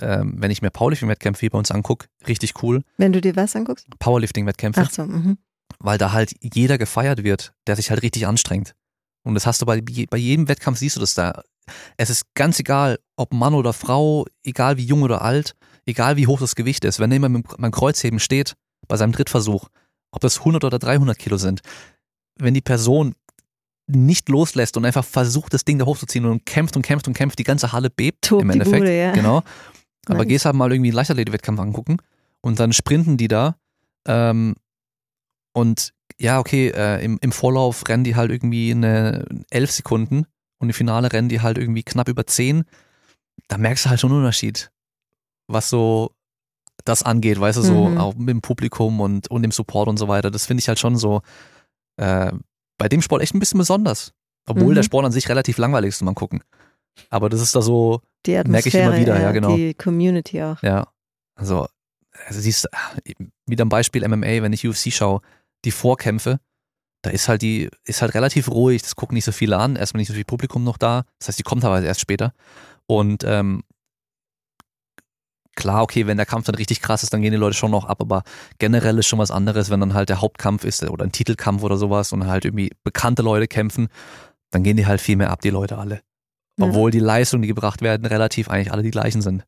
ähm, 0.00 0.34
wenn 0.38 0.50
ich 0.50 0.62
mir 0.62 0.70
Powerlifting-Wettkämpfe 0.70 1.40
hier 1.40 1.50
bei 1.50 1.58
uns 1.58 1.70
angucke, 1.70 2.06
richtig 2.26 2.62
cool. 2.62 2.82
Wenn 2.96 3.12
du 3.12 3.20
dir 3.20 3.36
was 3.36 3.54
anguckst? 3.54 3.86
Powerlifting-Wettkämpfe 3.98 4.80
Ach 4.80 4.90
so, 4.90 5.04
mhm. 5.04 5.38
weil 5.78 5.98
da 5.98 6.12
halt 6.12 6.32
jeder 6.40 6.78
gefeiert 6.78 7.22
wird, 7.22 7.52
der 7.66 7.76
sich 7.76 7.90
halt 7.90 8.02
richtig 8.02 8.26
anstrengt. 8.26 8.74
Und 9.22 9.34
das 9.34 9.46
hast 9.46 9.60
du 9.62 9.66
bei, 9.66 9.80
bei 9.82 10.16
jedem 10.16 10.48
Wettkampf 10.48 10.78
siehst 10.78 10.96
du 10.96 11.00
das 11.00 11.14
da. 11.14 11.42
Es 11.96 12.10
ist 12.10 12.24
ganz 12.34 12.58
egal, 12.58 12.98
ob 13.16 13.32
Mann 13.32 13.54
oder 13.54 13.72
Frau, 13.72 14.26
egal 14.44 14.76
wie 14.76 14.84
jung 14.84 15.02
oder 15.02 15.22
alt, 15.22 15.54
egal 15.86 16.16
wie 16.16 16.26
hoch 16.26 16.40
das 16.40 16.54
Gewicht 16.54 16.84
ist. 16.84 16.98
Wenn 16.98 17.12
jemand 17.12 17.46
beim- 17.58 17.70
Kreuzheben 17.70 18.18
steht, 18.18 18.54
bei 18.88 18.96
seinem 18.96 19.12
Drittversuch, 19.12 19.68
ob 20.10 20.20
das 20.20 20.38
100 20.40 20.64
oder 20.64 20.78
300 20.78 21.18
Kilo 21.18 21.36
sind, 21.36 21.60
wenn 22.36 22.54
die 22.54 22.60
Person 22.62 23.14
nicht 23.86 24.28
loslässt 24.28 24.76
und 24.76 24.84
einfach 24.84 25.04
versucht, 25.04 25.52
das 25.52 25.64
Ding 25.64 25.78
da 25.78 25.84
hochzuziehen 25.84 26.24
und 26.24 26.46
kämpft 26.46 26.76
und 26.76 26.82
kämpft 26.82 27.06
und 27.08 27.14
kämpft, 27.14 27.38
die 27.38 27.44
ganze 27.44 27.72
Halle 27.72 27.90
bebt 27.90 28.24
Tobt 28.26 28.42
im 28.42 28.50
Endeffekt. 28.50 28.78
Bude, 28.78 28.96
ja. 28.96 29.12
Genau. 29.12 29.42
Aber 30.06 30.18
Nice. 30.20 30.28
gehst 30.28 30.44
halt 30.46 30.56
mal 30.56 30.72
irgendwie 30.72 30.90
einen 30.90 30.96
Leichtathletik-Wettkampf 30.96 31.60
angucken 31.60 31.98
und 32.40 32.58
dann 32.58 32.72
sprinten 32.72 33.16
die 33.16 33.28
da 33.28 33.56
ähm, 34.06 34.54
und 35.52 35.92
ja, 36.20 36.38
okay, 36.38 36.68
äh, 36.68 37.02
im, 37.04 37.18
im 37.22 37.32
Vorlauf 37.32 37.88
rennen 37.88 38.04
die 38.04 38.14
halt 38.16 38.30
irgendwie 38.30 38.70
eine 38.72 39.24
elf 39.50 39.70
Sekunden 39.70 40.26
und 40.58 40.68
im 40.68 40.74
Finale 40.74 41.12
rennen 41.12 41.28
die 41.28 41.40
halt 41.40 41.56
irgendwie 41.58 41.82
knapp 41.82 42.08
über 42.08 42.26
zehn. 42.26 42.64
Da 43.48 43.56
merkst 43.58 43.84
du 43.86 43.90
halt 43.90 44.00
schon 44.00 44.10
einen 44.10 44.20
Unterschied, 44.20 44.70
was 45.48 45.70
so 45.70 46.12
das 46.84 47.02
angeht, 47.02 47.40
weißt 47.40 47.58
du, 47.58 47.62
so 47.62 47.88
Mhm. 47.88 47.98
auch 47.98 48.14
mit 48.14 48.28
dem 48.30 48.40
Publikum 48.42 49.00
und, 49.00 49.30
und 49.30 49.42
dem 49.42 49.50
Support 49.52 49.88
und 49.88 49.96
so 49.98 50.08
weiter. 50.08 50.30
Das 50.30 50.46
finde 50.46 50.60
ich 50.60 50.68
halt 50.68 50.78
schon 50.78 50.96
so 50.96 51.22
äh, 51.96 52.32
bei 52.78 52.88
dem 52.88 53.02
Sport 53.02 53.22
echt 53.22 53.34
ein 53.34 53.38
bisschen 53.40 53.58
besonders. 53.58 54.12
Obwohl 54.46 54.70
Mhm. 54.70 54.74
der 54.76 54.82
Sport 54.82 55.04
an 55.06 55.12
sich 55.12 55.28
relativ 55.28 55.58
langweilig 55.58 55.88
ist 55.90 55.98
zum 55.98 56.08
Angucken. 56.08 56.40
Aber 57.10 57.28
das 57.28 57.40
ist 57.40 57.54
da 57.54 57.62
so, 57.62 58.00
Merke 58.26 58.68
ich 58.68 58.74
immer 58.74 58.96
wieder, 58.96 59.18
ja, 59.20 59.32
genau. 59.32 59.56
Die 59.56 59.74
Community 59.74 60.42
auch. 60.42 60.62
ja, 60.62 60.86
also, 61.34 61.66
also 62.26 62.40
siehst 62.40 62.64
du, 62.64 63.28
wieder 63.46 63.64
ein 63.64 63.68
Beispiel 63.70 64.06
MMA, 64.06 64.42
wenn 64.42 64.52
ich 64.52 64.66
UFC 64.66 64.92
schaue, 64.92 65.20
die 65.64 65.70
Vorkämpfe, 65.70 66.40
da 67.02 67.10
ist 67.10 67.28
halt 67.28 67.42
die, 67.42 67.70
ist 67.84 68.02
halt 68.02 68.14
relativ 68.14 68.48
ruhig, 68.48 68.82
das 68.82 68.96
gucken 68.96 69.14
nicht 69.14 69.24
so 69.24 69.32
viele 69.32 69.56
an, 69.58 69.76
erstmal 69.76 70.00
nicht 70.00 70.08
so 70.08 70.14
viel 70.14 70.24
Publikum 70.24 70.64
noch 70.64 70.78
da, 70.78 71.04
das 71.18 71.28
heißt, 71.28 71.38
die 71.38 71.42
kommt 71.42 71.62
teilweise 71.62 71.86
erst 71.86 72.00
später. 72.00 72.32
Und 72.86 73.24
ähm, 73.24 73.62
klar, 75.56 75.82
okay, 75.82 76.06
wenn 76.06 76.16
der 76.16 76.26
Kampf 76.26 76.46
dann 76.46 76.54
richtig 76.54 76.80
krass 76.80 77.02
ist, 77.02 77.12
dann 77.12 77.22
gehen 77.22 77.32
die 77.32 77.38
Leute 77.38 77.56
schon 77.56 77.70
noch 77.70 77.84
ab, 77.84 78.00
aber 78.00 78.22
generell 78.58 78.98
ist 78.98 79.06
schon 79.06 79.18
was 79.18 79.30
anderes, 79.30 79.70
wenn 79.70 79.80
dann 79.80 79.94
halt 79.94 80.08
der 80.08 80.20
Hauptkampf 80.20 80.64
ist 80.64 80.82
oder 80.84 81.04
ein 81.04 81.12
Titelkampf 81.12 81.62
oder 81.62 81.76
sowas 81.76 82.12
und 82.12 82.26
halt 82.26 82.44
irgendwie 82.44 82.70
bekannte 82.82 83.22
Leute 83.22 83.46
kämpfen, 83.46 83.88
dann 84.50 84.62
gehen 84.62 84.76
die 84.76 84.86
halt 84.86 85.00
viel 85.00 85.16
mehr 85.16 85.30
ab, 85.30 85.40
die 85.40 85.50
Leute 85.50 85.78
alle. 85.78 86.02
Ja. 86.58 86.66
Obwohl 86.66 86.90
die 86.90 86.98
Leistungen, 86.98 87.42
die 87.42 87.48
gebracht 87.48 87.82
werden, 87.82 88.06
relativ 88.06 88.48
eigentlich 88.48 88.72
alle 88.72 88.82
die 88.82 88.90
gleichen 88.90 89.22
sind. 89.22 89.44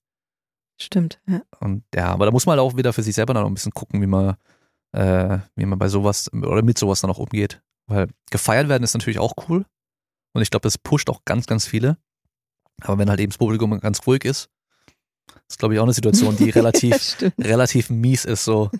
Stimmt, 0.80 1.20
ja. 1.28 1.42
Und 1.60 1.84
ja, 1.94 2.06
aber 2.08 2.26
da 2.26 2.32
muss 2.32 2.46
man 2.46 2.58
halt 2.58 2.60
auch 2.60 2.76
wieder 2.76 2.92
für 2.92 3.02
sich 3.02 3.14
selber 3.14 3.34
dann 3.34 3.42
noch 3.42 3.50
ein 3.50 3.54
bisschen 3.54 3.72
gucken, 3.72 4.00
wie 4.00 4.06
man, 4.06 4.36
äh, 4.92 5.38
wie 5.56 5.66
man 5.66 5.78
bei 5.78 5.88
sowas 5.88 6.32
oder 6.32 6.62
mit 6.62 6.78
sowas 6.78 7.00
dann 7.00 7.10
auch 7.10 7.18
umgeht. 7.18 7.62
Weil 7.86 8.08
gefeiert 8.30 8.68
werden 8.68 8.82
ist 8.82 8.94
natürlich 8.94 9.18
auch 9.18 9.34
cool. 9.48 9.64
Und 10.34 10.42
ich 10.42 10.50
glaube, 10.50 10.62
das 10.62 10.78
pusht 10.78 11.10
auch 11.10 11.24
ganz, 11.24 11.46
ganz 11.46 11.66
viele. 11.66 11.98
Aber 12.80 12.98
wenn 12.98 13.10
halt 13.10 13.20
eben 13.20 13.30
das 13.30 13.38
Publikum 13.38 13.78
ganz 13.80 14.06
ruhig 14.06 14.24
ist, 14.24 14.48
ist 15.48 15.58
glaube 15.58 15.74
ich 15.74 15.80
auch 15.80 15.84
eine 15.84 15.92
Situation, 15.92 16.36
die 16.36 16.50
relativ, 16.50 17.02
Stimmt. 17.02 17.34
relativ 17.38 17.90
mies 17.90 18.24
ist 18.24 18.44
so. 18.44 18.70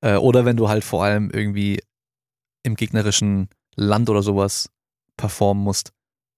Äh, 0.00 0.16
oder 0.16 0.44
wenn 0.44 0.56
du 0.56 0.68
halt 0.68 0.84
vor 0.84 1.04
allem 1.04 1.30
irgendwie 1.30 1.82
im 2.62 2.76
gegnerischen 2.76 3.48
Land 3.76 4.10
oder 4.10 4.22
sowas 4.22 4.70
performen 5.16 5.62
musst. 5.62 5.92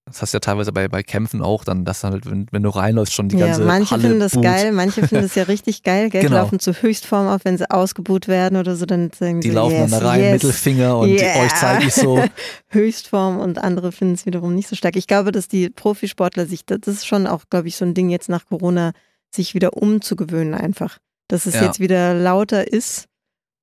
Das 0.07 0.21
hast 0.21 0.33
du 0.33 0.35
ja 0.35 0.39
teilweise 0.39 0.71
bei, 0.71 0.87
bei 0.87 1.01
Kämpfen 1.01 1.41
auch 1.41 1.63
dann, 1.63 1.83
dass 1.83 2.03
halt, 2.03 2.29
wenn, 2.29 2.45
wenn 2.51 2.61
du 2.61 2.69
reinläufst, 2.69 3.11
schon 3.13 3.27
die 3.27 3.37
Ja, 3.37 3.47
ganze 3.47 3.63
manche 3.65 3.89
Halle 3.91 4.01
finden 4.03 4.19
das 4.19 4.33
boot. 4.33 4.43
geil, 4.43 4.71
manche 4.71 5.01
finden 5.07 5.23
das 5.23 5.33
ja 5.33 5.43
richtig 5.47 5.81
geil. 5.81 6.11
Geld 6.11 6.25
Genau. 6.27 6.37
laufen 6.37 6.59
zur 6.59 6.75
Höchstform 6.79 7.27
auf, 7.27 7.41
wenn 7.43 7.57
sie 7.57 7.67
ausgebuht 7.71 8.27
werden 8.27 8.55
oder 8.59 8.75
so, 8.75 8.85
dann 8.85 9.09
sagen 9.17 9.41
Die 9.41 9.49
so, 9.49 9.55
laufen 9.55 9.71
yes, 9.75 9.89
dann 9.91 9.99
da 10.01 10.07
rein, 10.07 10.21
yes. 10.21 10.33
Mittelfinger 10.33 10.97
und 10.99 11.09
Yeah. 11.09 11.41
euch 11.41 11.53
zeige 11.55 11.85
ich 11.87 11.93
so. 11.95 12.23
Höchstform 12.69 13.39
und 13.39 13.57
andere 13.57 13.91
finden 13.91 14.13
es 14.13 14.25
wiederum 14.27 14.53
nicht 14.53 14.67
so 14.67 14.75
stark. 14.75 14.95
Ich 14.95 15.07
glaube, 15.07 15.31
dass 15.31 15.47
die 15.47 15.69
Profisportler 15.71 16.45
sich, 16.45 16.65
das 16.65 16.79
ist 16.87 17.07
schon 17.07 17.25
auch, 17.25 17.45
glaube 17.49 17.67
ich, 17.67 17.75
so 17.75 17.85
ein 17.85 17.93
Ding 17.95 18.09
jetzt 18.11 18.29
nach 18.29 18.45
Corona, 18.45 18.91
sich 19.33 19.53
wieder 19.55 19.73
umzugewöhnen 19.75 20.53
einfach. 20.53 20.99
dass 21.27 21.47
es 21.47 21.55
Ja. 21.55 21.63
jetzt 21.63 21.79
wieder 21.79 22.13
lauter 22.13 22.71
ist. 22.71 23.07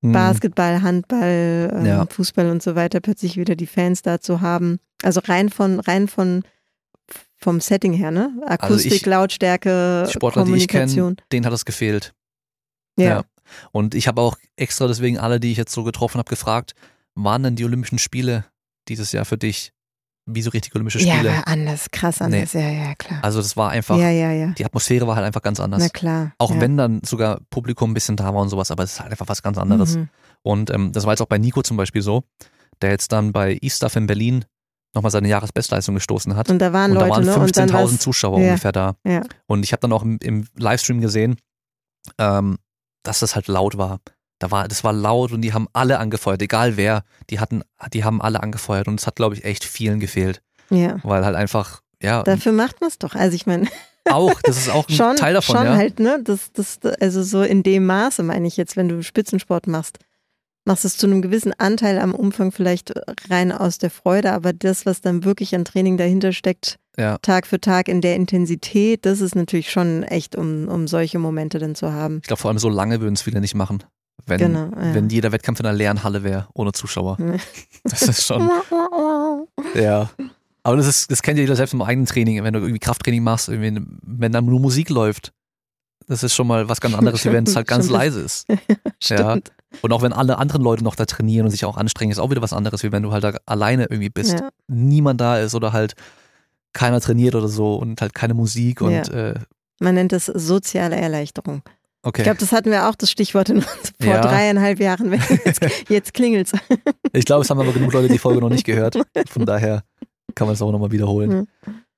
Hm. 0.03 0.11
Basketball, 0.11 0.83
Handball, 0.83 1.73
ähm, 1.73 1.87
Ja. 1.87 2.07
Fußball 2.11 2.51
und 2.51 2.61
so 2.61 2.75
weiter, 2.75 2.99
plötzlich 2.99 3.37
wieder 3.37 3.55
die 3.55 3.69
Fans 3.69 4.03
da 4.03 4.21
zu 4.21 4.41
haben. 4.41 4.81
Also 5.03 5.21
rein 5.25 5.49
von, 5.51 5.81
rein 5.81 6.09
von 6.09 6.45
vom 7.39 7.61
Setting 7.61 7.93
her, 7.93 8.11
ne? 8.13 8.33
Akustik, 8.47 8.93
Also 8.93 8.95
ich- 8.97 9.07
Lautstärke, 9.07 10.05
Die 10.07 10.13
Sportler, 10.13 10.45
die 10.45 10.55
ich 10.55 10.69
Kommunikation. 10.69 11.17
kenne, 11.17 11.27
denen 11.33 11.47
hat 11.47 11.53
es 11.53 11.65
gefehlt. 11.65 12.15
ja. 12.97 13.05
Ja. 13.09 13.23
Und 13.73 13.95
ich 13.95 14.09
habe 14.09 14.21
auch 14.23 14.37
extra 14.57 14.87
deswegen 14.87 15.19
alle, 15.19 15.39
die 15.39 15.51
ich 15.53 15.59
jetzt 15.59 15.73
so 15.75 15.83
getroffen 15.85 16.19
habe, 16.19 16.31
gefragt, 16.31 16.73
waren 17.15 17.43
denn 17.43 17.55
die 17.57 17.65
Olympischen 17.67 17.99
Spiele 17.99 18.47
dieses 18.89 19.13
Jahr 19.13 19.27
für 19.27 19.37
dich 19.37 19.73
wie 20.25 20.41
so 20.41 20.51
richtige 20.51 20.77
Olympische 20.77 21.01
Ja, 21.01 21.17
Spiele? 21.17 21.31
war 21.33 21.49
anders, 21.49 21.91
krass 21.91 22.23
anders. 22.23 22.53
Ja, 22.55 22.61
ja, 22.71 22.95
klar. 22.95 23.19
also 23.23 23.43
das 23.43 23.57
war 23.57 23.71
einfach, 23.71 23.99
ja, 23.99 24.09
ja, 24.09 24.31
ja. 24.33 24.47
die 24.57 24.65
Atmosphäre 24.65 25.07
war 25.07 25.17
halt 25.17 25.27
einfach 25.27 25.43
ganz 25.43 25.59
anders. 25.61 25.83
Na 25.83 25.89
klar. 25.91 26.33
Auch 26.39 26.53
ja. 26.55 26.61
wenn 26.61 26.77
dann 26.79 27.03
sogar 27.05 27.41
Publikum 27.51 27.91
ein 27.91 27.95
bisschen 27.95 28.17
da 28.17 28.33
war 28.33 28.41
und 28.41 28.49
sowas, 28.49 28.71
aber 28.71 28.85
es 28.85 28.93
ist 28.93 29.01
halt 29.01 29.11
einfach 29.11 29.29
was 29.29 29.43
ganz 29.43 29.59
anderes. 29.59 29.97
Mhm. 29.97 30.09
Und 30.43 30.71
ähm, 30.71 30.93
das 30.93 31.05
war 31.05 31.13
jetzt 31.13 31.21
auch 31.21 31.27
bei 31.27 31.39
Nico 31.39 31.61
zum 31.63 31.77
Beispiel 31.77 32.01
so, 32.03 32.23
der 32.81 32.91
jetzt 32.91 33.11
dann 33.13 33.33
bei 33.33 33.59
E-Stuff 33.61 33.97
in 33.97 34.07
Berlin 34.07 34.45
nochmal 34.95 35.11
seine 35.11 35.29
Jahresbestleistung 35.29 35.95
gestoßen 35.95 36.37
hat. 36.37 36.51
Und 36.51 36.59
da 36.59 36.73
waren 36.73 36.91
Und 36.93 36.99
Leute, 36.99 37.09
da 37.09 37.15
waren 37.15 37.25
ne? 37.25 37.37
Und 37.37 37.57
dann 37.57 37.69
15.000 37.71 37.73
war's- 37.73 37.99
Zuschauer 37.99 38.41
ja. 38.41 38.49
ungefähr 38.49 38.73
da. 38.73 38.95
Ja. 39.05 39.23
Und 39.47 39.65
ich 39.65 39.73
habe 39.73 39.81
dann 39.81 39.93
auch 39.93 40.03
im, 40.03 40.19
im 40.23 40.47
Livestream 40.59 41.01
gesehen, 41.01 41.37
ähm, 42.19 42.59
dass 43.03 43.21
das 43.21 43.35
halt 43.35 43.49
laut 43.49 43.79
war. 43.79 44.01
Da 44.39 44.51
war, 44.51 44.67
das 44.67 44.83
war 44.83 44.93
laut 44.93 45.33
und 45.33 45.43
die 45.43 45.53
haben 45.53 45.69
alle 45.73 45.99
angefeuert, 45.99 46.43
egal 46.43 46.77
wer. 46.77 47.05
Die 47.31 47.39
hatten, 47.39 47.63
die 47.93 48.05
haben 48.05 48.21
alle 48.21 48.43
angefeuert 48.43 48.89
und 48.89 48.99
es 48.99 49.07
hat, 49.07 49.17
glaube 49.17 49.37
ich, 49.37 49.45
echt 49.45 49.65
vielen 49.65 50.01
gefehlt, 50.01 50.43
ja. 50.69 50.99
weil 51.05 51.25
halt 51.25 51.37
einfach, 51.37 51.81
ja, 52.03 52.25
Dafür 52.25 52.51
macht 52.53 52.81
man 52.81 52.89
es 52.89 52.99
doch. 52.99 53.15
Also 53.15 53.37
ich 53.37 53.47
meine, 53.47 53.69
auch, 54.11 54.41
das 54.43 54.57
ist 54.57 54.69
auch 54.69 54.89
ein 54.89 54.95
schon, 54.95 55.17
Teil 55.17 55.35
davon, 55.35 55.57
schon 55.57 55.67
ja. 55.67 55.77
halt, 55.77 56.01
ne? 56.01 56.21
Das, 56.25 56.51
das, 56.53 56.81
also 57.01 57.23
so 57.23 57.43
in 57.43 57.63
dem 57.63 57.87
Maße 57.87 58.25
meine 58.25 58.49
ich 58.49 58.57
jetzt, 58.57 58.77
wenn 58.77 58.89
du 58.89 59.03
Spitzensport 59.05 59.69
machst, 59.69 60.01
machst 60.65 60.85
es 60.85 60.97
zu 60.97 61.07
einem 61.07 61.23
gewissen 61.23 61.53
Anteil 61.59 61.99
am 61.99 62.15
Umfang 62.15 62.53
vielleicht 62.53 62.93
rein 63.29 63.53
aus 63.53 63.79
der 63.79 63.91
Freude, 63.91 64.33
aber 64.33 64.53
das, 64.53 64.87
was 64.87 65.01
dann 65.01 65.25
wirklich 65.25 65.55
an 65.55 65.65
Training 65.65 65.97
dahinter 65.97 66.33
steckt, 66.33 66.79
Ja. 66.99 67.19
Tag 67.19 67.47
für 67.47 67.61
Tag 67.61 67.89
in 67.89 68.01
der 68.01 68.17
Intensität, 68.17 69.05
das 69.07 69.21
ist 69.21 69.35
natürlich 69.35 69.71
schon 69.71 70.03
echt, 70.03 70.37
um, 70.37 70.69
um 70.69 70.87
solche 70.87 71.19
Momente 71.19 71.59
dann 71.59 71.75
zu 71.75 71.93
haben. 71.93 72.19
Ich 72.19 72.29
glaube, 72.29 72.41
vor 72.41 72.51
allem 72.51 72.59
so 72.59 72.69
lange 72.69 73.01
würden 73.01 73.15
es 73.15 73.23
viele 73.23 73.41
nicht 73.41 73.55
machen. 73.55 73.83
Wenn, 74.27 74.39
Genau, 74.39 74.71
ja. 74.77 74.95
wenn 74.95 75.09
jeder 75.09 75.33
Wettkampf 75.33 75.59
in 75.61 75.67
einer 75.67 75.77
leeren 75.77 76.05
Halle 76.05 76.23
wäre, 76.23 76.47
ohne 76.55 76.73
Zuschauer. 76.73 77.17
Ja. 77.19 77.37
Das 77.85 78.03
ist 78.03 78.25
schon, 78.25 78.49
ja. 79.75 80.11
Aber 80.63 80.77
das 80.77 80.87
ist, 80.87 81.11
das 81.11 81.23
kennt 81.23 81.39
ja 81.39 81.43
jeder 81.43 81.57
selbst 81.57 81.73
im 81.73 81.83
eigenen 81.83 82.07
Training, 82.07 82.45
wenn 82.45 82.53
du 82.53 82.61
irgendwie 82.61 82.79
Krafttraining 82.79 83.23
machst, 83.23 83.49
irgendwie, 83.49 83.83
wenn 84.03 84.31
dann 84.31 84.45
nur 84.45 84.61
Musik 84.61 84.91
läuft. 84.91 85.33
Das 86.07 86.23
ist 86.23 86.35
schon 86.35 86.47
mal 86.47 86.69
was 86.69 86.81
ganz 86.81 86.95
anderes, 86.95 87.25
wie 87.25 87.33
wenn 87.33 87.45
es 87.45 87.57
halt 87.57 87.67
ganz 87.67 87.89
leise 87.89 88.21
ist. 88.21 88.47
Stimmt. 89.03 89.51
Und 89.81 89.93
auch 89.93 90.03
wenn 90.03 90.13
alle 90.13 90.39
anderen 90.39 90.63
Leute 90.63 90.85
noch 90.85 90.95
da 90.97 91.05
trainieren 91.07 91.47
und 91.47 91.51
sich 91.51 91.65
auch 91.65 91.77
anstrengen, 91.77 92.13
ist 92.13 92.19
auch 92.19 92.31
wieder 92.31 92.43
was 92.43 92.53
anderes, 92.53 92.83
wie 92.83 92.93
wenn 92.93 93.03
du 93.03 93.13
halt 93.13 93.25
da 93.25 93.35
alleine 93.47 93.85
irgendwie 93.85 94.11
bist. 94.11 94.39
Ja. 94.41 94.51
Niemand 94.69 95.21
da 95.21 95.39
ist 95.39 95.55
oder 95.55 95.73
halt 95.73 95.95
keiner 96.73 97.01
trainiert 97.01 97.35
oder 97.35 97.49
so 97.49 97.77
und 97.77 98.01
halt 98.01 98.15
keine 98.15 98.35
Musik 98.35 98.81
und 98.81 98.93
Ja. 98.93 99.03
äh, 99.31 99.35
Man 99.81 99.95
nennt 99.95 100.13
das 100.13 100.27
soziale 100.27 100.97
Erleichterung. 100.97 101.63
okay. 102.03 102.23
Ich 102.23 102.25
glaube, 102.25 102.39
das 102.39 102.53
hatten 102.53 102.71
wir 102.71 102.89
auch 102.89 102.95
das 102.95 103.11
Stichwort 103.11 103.49
in, 103.49 103.63
vor 104.01 104.07
Ja. 104.07 104.21
dreieinhalb 104.21 104.79
Jahren. 104.81 105.13
Jetzt, 105.45 105.61
jetzt 105.89 106.15
klingelt's. 106.15 106.53
Ich 107.13 107.25
glaube, 107.25 107.43
es 107.43 107.51
haben 107.51 107.61
aber 107.61 107.73
genug 107.73 107.93
Leute 107.93 108.09
die 108.09 108.19
Folge 108.19 108.41
noch 108.41 108.51
nicht 108.51 108.65
gehört. 108.65 108.99
Von 109.29 109.45
daher 109.47 109.83
kann 110.35 110.47
man 110.47 110.55
es 110.55 110.63
auch 110.63 110.73
nochmal 110.73 110.93
wiederholen. 110.93 111.49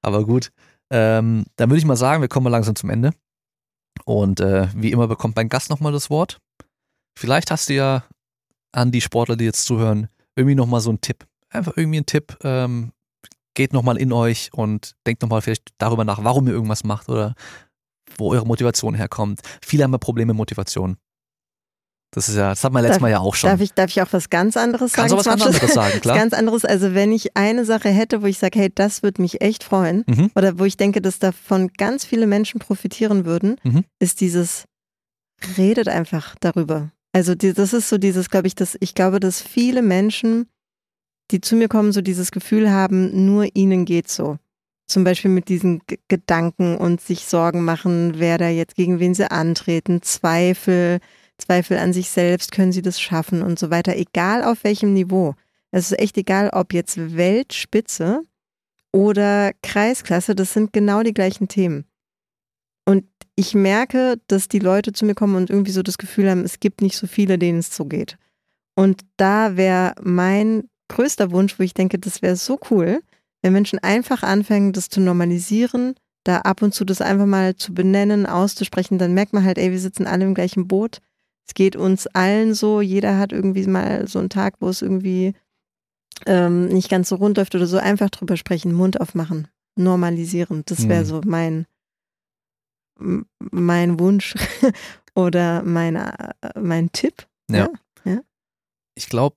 Aber 0.02 0.24
gut. 0.24 0.50
Ähm, 0.90 1.44
dann 1.56 1.70
würde 1.70 1.78
ich 1.78 1.84
mal 1.84 1.96
sagen, 1.96 2.20
wir 2.20 2.28
kommen 2.28 2.44
mal 2.44 2.50
langsam 2.50 2.74
zum 2.76 2.90
Ende. 2.90 3.10
Und 4.04 4.40
äh, 4.40 4.66
wie 4.74 4.90
immer 4.92 5.06
bekommt 5.08 5.36
mein 5.36 5.48
Gast 5.48 5.70
nochmal 5.70 5.92
das 5.92 6.10
Wort. 6.10 6.38
Vielleicht 7.16 7.50
hast 7.50 7.68
du 7.68 7.74
ja 7.74 8.04
an 8.72 8.90
die 8.90 9.00
Sportler, 9.00 9.36
die 9.36 9.44
jetzt 9.44 9.64
zuhören, 9.66 10.08
irgendwie 10.36 10.54
nochmal 10.56 10.80
so 10.80 10.90
einen 10.90 11.00
Tipp. 11.00 11.26
Einfach 11.50 11.72
irgendwie 11.76 11.98
einen 11.98 12.06
Tipp. 12.06 12.36
Ähm, 12.42 12.92
geht 13.54 13.72
nochmal 13.72 13.98
in 13.98 14.12
euch 14.12 14.50
und 14.52 14.94
denkt 15.06 15.22
nochmal 15.22 15.40
vielleicht 15.42 15.68
darüber 15.78 16.04
nach, 16.04 16.24
warum 16.24 16.46
ihr 16.48 16.52
irgendwas 16.54 16.82
macht 16.82 17.08
oder 17.08 17.34
wo 18.18 18.32
eure 18.32 18.46
Motivation 18.46 18.94
herkommt. 18.94 19.40
Viele 19.64 19.84
haben 19.84 19.92
ja 19.92 19.98
Probleme 19.98 20.32
mit 20.32 20.38
Motivation. 20.38 20.96
Das 22.12 22.28
ist 22.28 22.36
ja, 22.36 22.50
das 22.50 22.62
hat 22.62 22.72
man 22.72 22.82
letztes 22.82 22.96
Darf- 22.96 23.02
Mal 23.02 23.10
ja 23.10 23.18
auch 23.20 23.34
schon. 23.34 23.50
Darf 23.50 23.60
ich, 23.60 23.72
darf 23.72 23.90
ich 23.90 24.00
auch 24.02 24.12
was 24.12 24.30
ganz 24.30 24.56
anderes 24.56 24.92
Kannst 24.92 25.12
du 25.12 25.16
sagen? 25.20 25.40
was 25.40 25.44
ganz 25.44 25.54
anderes 25.54 25.74
sagen, 25.74 26.00
klar. 26.00 26.14
Was 26.16 26.22
ganz 26.22 26.32
anderes. 26.32 26.64
Also 26.64 26.94
wenn 26.94 27.10
ich 27.12 27.36
eine 27.36 27.64
Sache 27.64 27.88
hätte, 27.90 28.22
wo 28.22 28.26
ich 28.26 28.38
sage, 28.38 28.58
hey, 28.58 28.70
das 28.72 29.02
würde 29.02 29.20
mich 29.22 29.40
echt 29.40 29.64
freuen, 29.64 30.04
Mhm. 30.06 30.30
oder 30.36 30.58
wo 30.58 30.64
ich 30.64 30.76
denke, 30.76 31.00
dass 31.02 31.18
davon 31.18 31.72
ganz 31.76 32.04
viele 32.04 32.26
Menschen 32.28 32.60
profitieren 32.60 33.24
würden, 33.24 33.56
Mhm. 33.64 33.84
ist 34.00 34.20
dieses, 34.20 34.64
redet 35.56 35.88
einfach 35.88 36.36
darüber. 36.40 36.90
Also 37.14 37.36
die, 37.36 37.52
das 37.52 37.72
ist 37.72 37.88
so 37.88 37.96
dieses, 37.96 38.28
glaube 38.28 38.48
ich, 38.48 38.56
dass 38.56 38.76
ich 38.80 38.92
glaube, 38.92 39.20
dass 39.20 39.40
viele 39.40 39.82
Menschen, 39.82 40.48
die 41.30 41.40
zu 41.40 41.54
mir 41.54 41.68
kommen, 41.68 41.92
so 41.92 42.00
dieses 42.00 42.32
Gefühl 42.32 42.72
haben, 42.72 43.24
nur 43.24 43.46
ihnen 43.54 43.84
geht's 43.84 44.16
so. 44.16 44.38
Zum 44.88 45.04
Beispiel 45.04 45.30
mit 45.30 45.48
diesen 45.48 45.80
G 45.86 45.98
Gedanken 46.08 46.76
und 46.76 47.00
sich 47.00 47.24
Sorgen 47.26 47.64
machen, 47.64 48.14
wer 48.16 48.36
da 48.36 48.48
jetzt 48.48 48.74
gegen 48.74 48.98
wen 48.98 49.14
sie 49.14 49.30
antreten, 49.30 50.02
Zweifel, 50.02 50.98
Zweifel 51.38 51.78
an 51.78 51.92
sich 51.92 52.10
selbst, 52.10 52.50
können 52.50 52.72
sie 52.72 52.82
das 52.82 53.00
schaffen 53.00 53.42
und 53.42 53.60
so 53.60 53.70
weiter, 53.70 53.96
egal 53.96 54.42
auf 54.42 54.64
welchem 54.64 54.92
Niveau. 54.92 55.36
Es 55.70 55.92
ist 55.92 56.00
echt 56.00 56.18
egal, 56.18 56.50
ob 56.52 56.74
jetzt 56.74 57.16
Weltspitze 57.16 58.22
oder 58.92 59.52
Kreisklasse, 59.62 60.34
das 60.34 60.52
sind 60.52 60.72
genau 60.72 61.04
die 61.04 61.14
gleichen 61.14 61.46
Themen. 61.46 61.84
Ich 63.36 63.54
merke, 63.54 64.20
dass 64.28 64.48
die 64.48 64.60
Leute 64.60 64.92
zu 64.92 65.04
mir 65.04 65.14
kommen 65.14 65.34
und 65.34 65.50
irgendwie 65.50 65.72
so 65.72 65.82
das 65.82 65.98
Gefühl 65.98 66.30
haben, 66.30 66.42
es 66.44 66.60
gibt 66.60 66.82
nicht 66.82 66.96
so 66.96 67.06
viele, 67.06 67.38
denen 67.38 67.58
es 67.58 67.74
so 67.74 67.84
geht. 67.84 68.16
Und 68.76 69.02
da 69.16 69.56
wäre 69.56 69.94
mein 70.02 70.68
größter 70.88 71.32
Wunsch, 71.32 71.58
wo 71.58 71.62
ich 71.62 71.74
denke, 71.74 71.98
das 71.98 72.22
wäre 72.22 72.36
so 72.36 72.58
cool, 72.70 73.00
wenn 73.42 73.52
Menschen 73.52 73.78
einfach 73.80 74.22
anfangen, 74.22 74.72
das 74.72 74.88
zu 74.88 75.00
normalisieren, 75.00 75.94
da 76.24 76.38
ab 76.38 76.62
und 76.62 76.74
zu 76.74 76.84
das 76.84 77.00
einfach 77.00 77.26
mal 77.26 77.56
zu 77.56 77.74
benennen, 77.74 78.24
auszusprechen, 78.26 78.98
dann 78.98 79.14
merkt 79.14 79.32
man 79.32 79.44
halt, 79.44 79.58
ey, 79.58 79.70
wir 79.70 79.80
sitzen 79.80 80.06
alle 80.06 80.24
im 80.24 80.34
gleichen 80.34 80.66
Boot. 80.68 80.98
Es 81.46 81.54
geht 81.54 81.76
uns 81.76 82.06
allen 82.06 82.54
so, 82.54 82.80
jeder 82.80 83.18
hat 83.18 83.32
irgendwie 83.32 83.66
mal 83.66 84.06
so 84.08 84.18
einen 84.18 84.30
Tag, 84.30 84.54
wo 84.60 84.68
es 84.68 84.80
irgendwie 84.80 85.34
ähm, 86.26 86.68
nicht 86.68 86.88
ganz 86.88 87.08
so 87.10 87.16
rund 87.16 87.36
läuft 87.36 87.54
oder 87.54 87.66
so, 87.66 87.76
einfach 87.76 88.08
drüber 88.10 88.36
sprechen, 88.36 88.72
Mund 88.72 89.00
aufmachen, 89.00 89.48
normalisieren. 89.76 90.62
Das 90.66 90.88
wäre 90.88 91.02
Mhm. 91.02 91.08
so 91.08 91.20
mein, 91.26 91.66
mein 92.98 93.98
Wunsch 93.98 94.34
oder 95.14 95.62
mein, 95.62 95.96
äh, 95.96 96.34
mein 96.60 96.90
Tipp. 96.92 97.26
Ja. 97.50 97.68
Ich 98.96 99.08
glaube, 99.08 99.36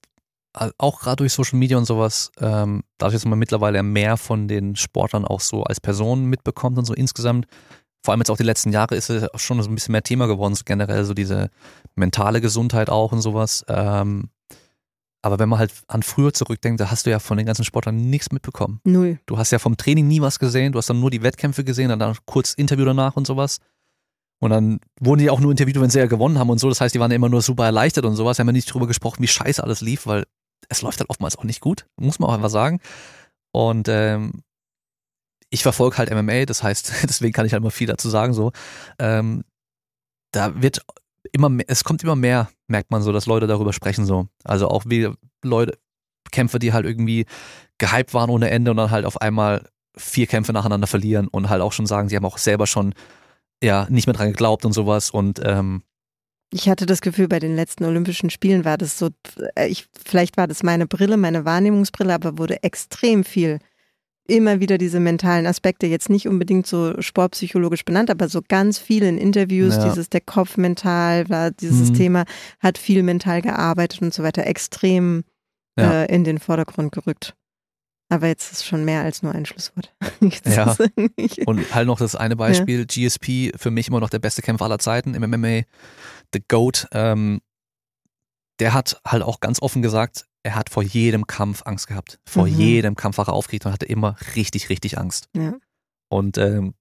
auch 0.78 1.00
gerade 1.00 1.18
durch 1.18 1.34
Social 1.34 1.60
Media 1.60 1.78
und 1.78 1.86
sowas, 1.86 2.32
ähm, 2.40 2.84
dadurch, 2.98 3.16
dass 3.16 3.26
man 3.26 3.40
mittlerweile 3.40 3.84
mehr 3.84 4.18
von 4.18 4.48
den 4.48 4.76
Sportlern 4.76 5.26
auch 5.26 5.42
so 5.42 5.64
als 5.64 5.80
Personen 5.80 6.26
mitbekommt 6.26 6.78
und 6.78 6.86
so 6.86 6.94
insgesamt, 6.94 7.48
vor 8.04 8.12
allem 8.12 8.22
jetzt 8.22 8.30
auch 8.30 8.38
die 8.38 8.44
letzten 8.44 8.72
Jahre 8.72 8.96
ist 8.96 9.10
es 9.10 9.28
schon 9.36 9.62
so 9.62 9.70
ein 9.70 9.76
bisschen 9.76 9.92
mehr 9.92 10.04
Thema 10.04 10.28
geworden, 10.28 10.56
so 10.56 10.64
generell 10.66 11.04
so 11.04 11.14
diese 11.14 11.50
mentale 11.96 12.42
Gesundheit 12.42 12.90
auch 12.90 13.12
und 13.12 13.22
sowas. 13.22 13.66
Ähm, 13.68 14.30
aber 15.28 15.40
wenn 15.40 15.50
man 15.50 15.60
halt 15.60 15.74
an 15.88 16.04
früher 16.04 16.34
zurückdenkt, 16.34 16.80
da 16.80 16.90
hast 16.90 17.06
du 17.06 17.10
ja 17.10 17.20
von 17.20 17.38
den 17.38 17.46
ganzen 17.46 17.66
Sportlern 17.66 17.96
nichts 17.96 18.32
mitbekommen. 18.32 18.80
Null. 18.84 19.20
Du 19.26 19.38
hast 19.38 19.52
ja 19.52 19.60
vom 19.60 19.78
Training 19.78 20.08
nie 20.08 20.22
was 20.22 20.40
gesehen, 20.40 20.72
du 20.72 20.80
hast 20.80 20.90
dann 20.90 21.00
nur 21.00 21.12
die 21.12 21.22
Wettkämpfe 21.22 21.64
gesehen, 21.64 21.90
dann 21.90 22.18
kurz 22.26 22.54
Interview 22.54 22.86
danach 22.86 23.16
und 23.16 23.28
sowas. 23.28 23.60
Und 24.40 24.52
dann 24.52 24.80
wurden 25.00 25.20
die 25.20 25.30
auch 25.30 25.40
nur 25.40 25.52
interviewt, 25.52 25.80
wenn 25.82 25.90
sie 25.90 26.00
ja 26.00 26.06
gewonnen 26.06 26.40
haben 26.40 26.50
und 26.50 26.60
so. 26.60 26.70
Das 26.70 26.80
heißt, 26.80 26.96
die 26.96 27.00
waren 27.00 27.12
ja 27.12 27.16
immer 27.16 27.30
nur 27.30 27.42
super 27.42 27.66
erleichtert 27.66 28.06
und 28.06 28.16
sowas. 28.16 28.38
Wir 28.38 28.44
haben 28.44 28.48
ja 28.50 28.54
nicht 28.54 28.72
drüber 28.72 28.88
gesprochen, 28.88 29.22
wie 29.22 29.28
scheiße 29.28 29.64
alles 29.64 29.82
lief, 29.82 30.08
weil 30.08 30.26
es 30.70 30.82
läuft 30.82 31.00
halt 31.00 31.10
oftmals 31.10 31.38
auch 31.38 31.44
nicht 31.44 31.60
gut, 31.60 31.88
muss 31.98 32.20
man 32.20 32.30
auch 32.30 32.36
einfach 32.36 32.50
sagen. 32.50 32.80
Und 33.52 33.88
ähm, 33.90 34.44
ich 35.50 35.64
verfolge 35.64 35.98
halt 35.98 36.12
MMA, 36.12 36.46
das 36.46 36.64
heißt, 36.64 36.94
deswegen 37.04 37.34
kann 37.34 37.46
ich 37.46 37.54
halt 37.54 37.62
immer 37.62 37.72
viel 37.72 37.88
dazu 37.88 38.10
sagen. 38.10 38.34
So, 38.34 38.52
ähm, 39.00 39.44
da 40.32 40.62
wird 40.62 40.82
immer 41.32 41.50
mehr, 41.50 41.66
es 41.68 41.84
kommt 41.84 42.04
immer 42.04 42.16
mehr, 42.16 42.50
merkt 42.68 42.92
man 42.92 43.02
so, 43.02 43.12
dass 43.12 43.26
Leute 43.26 43.48
darüber 43.48 43.74
sprechen 43.74 44.06
so. 44.06 44.28
Also 44.44 44.68
auch 44.68 44.84
wie 44.88 45.10
Leute, 45.44 45.78
Kämpfer, 46.32 46.60
die 46.60 46.74
halt 46.74 46.86
irgendwie 46.86 47.26
gehypt 47.78 48.14
waren 48.14 48.30
ohne 48.30 48.50
Ende 48.50 48.72
und 48.72 48.78
dann 48.78 48.92
halt 48.92 49.06
auf 49.06 49.22
einmal 49.22 49.68
vier 49.96 50.28
Kämpfe 50.28 50.54
nacheinander 50.54 50.88
verlieren 50.88 51.28
und 51.28 51.50
halt 51.50 51.62
auch 51.62 51.72
schon 51.72 51.86
sagen, 51.86 52.10
sie 52.10 52.16
haben 52.16 52.26
auch 52.26 52.38
selber 52.38 52.68
schon 52.68 52.94
ja 53.64 53.88
nicht 53.90 54.08
mehr 54.08 54.14
dran 54.14 54.28
geglaubt 54.28 54.66
und 54.66 54.74
sowas 54.74 55.10
und 55.10 55.42
ähm, 55.44 55.84
Ich 56.52 56.70
hatte 56.70 56.86
das 56.86 57.02
Gefühl, 57.02 57.28
bei 57.28 57.40
den 57.40 57.56
letzten 57.56 57.86
Olympischen 57.86 58.30
Spielen 58.30 58.66
war 58.66 58.78
das 58.78 59.00
so, 59.00 59.10
äh, 59.56 59.68
ich, 59.68 59.88
vielleicht 60.06 60.38
war 60.38 60.48
das 60.48 60.64
meine 60.64 60.86
Brille, 60.86 61.18
meine 61.18 61.46
Wahrnehmungsbrille, 61.46 62.14
aber 62.14 62.38
wurde 62.38 62.62
extrem 62.64 63.24
viel, 63.24 63.60
immer 64.28 64.60
wieder 64.60 64.78
diese 64.78 65.00
mentalen 65.00 65.46
Aspekte, 65.48 65.88
jetzt 65.88 66.10
nicht 66.10 66.28
unbedingt 66.28 66.68
so 66.68 67.00
sportpsychologisch 67.02 67.86
benannt, 67.86 68.10
aber 68.10 68.30
so 68.30 68.42
ganz 68.48 68.78
viel 68.78 69.04
in 69.04 69.18
Interviews, 69.18 69.76
Ja. 69.76 69.90
dieses 69.90 70.10
der 70.10 70.22
Kopf 70.22 70.58
mental 70.58 71.30
war 71.30 71.52
dieses 71.52 71.90
Mhm. 71.92 71.94
Thema, 71.96 72.26
hat 72.60 72.78
viel 72.78 73.04
mental 73.04 73.42
gearbeitet 73.42 74.02
und 74.02 74.14
so 74.14 74.24
weiter, 74.24 74.46
extrem 74.46 75.24
Ja. 75.80 76.04
äh, 76.04 76.14
in 76.14 76.24
den 76.24 76.40
Vordergrund 76.40 76.92
gerückt. 76.92 77.36
Aber 78.10 78.28
jetzt 78.28 78.52
ist 78.54 78.66
schon 78.66 78.86
mehr 78.86 79.02
als 79.02 79.22
nur 79.22 79.34
ein 79.36 79.46
Schlusswort. 79.46 79.94
Ja. 80.46 80.76
Und 81.46 81.76
halt 81.76 81.88
noch 81.88 82.00
das 82.00 82.16
eine 82.16 82.36
Beispiel, 82.38 82.86
GSP, 82.86 83.52
für 83.58 83.70
mich 83.72 83.90
immer 83.90 84.00
noch 84.00 84.10
der 84.10 84.20
beste 84.20 84.42
Kämpfer 84.42 84.66
aller 84.66 84.80
Zeiten 84.80 85.14
im 85.14 85.24
MMA. 85.30 85.64
The 86.34 86.42
Goat, 86.48 86.88
ähm, 86.94 87.42
der 88.60 88.74
hat 88.74 89.00
halt 89.06 89.24
auch 89.24 89.40
ganz 89.40 89.62
offen 89.62 89.82
gesagt, 89.82 90.26
er 90.48 90.56
hat 90.56 90.70
vor 90.70 90.84
jedem 90.84 91.28
Kampf 91.28 91.62
Angst 91.66 91.88
gehabt. 91.88 92.20
Vor 92.26 92.48
Mhm. 92.48 92.60
jedem 92.60 92.96
Kampf 92.96 93.18
war 93.18 93.28
er 93.28 93.34
aufgeregt 93.34 93.66
und 93.66 93.72
hatte 93.74 93.86
immer 93.86 94.16
richtig, 94.36 94.70
richtig 94.70 94.98
Angst. 94.98 95.28
Ja. 95.36 95.54
Und 96.10 96.38
ähm, 96.38 96.74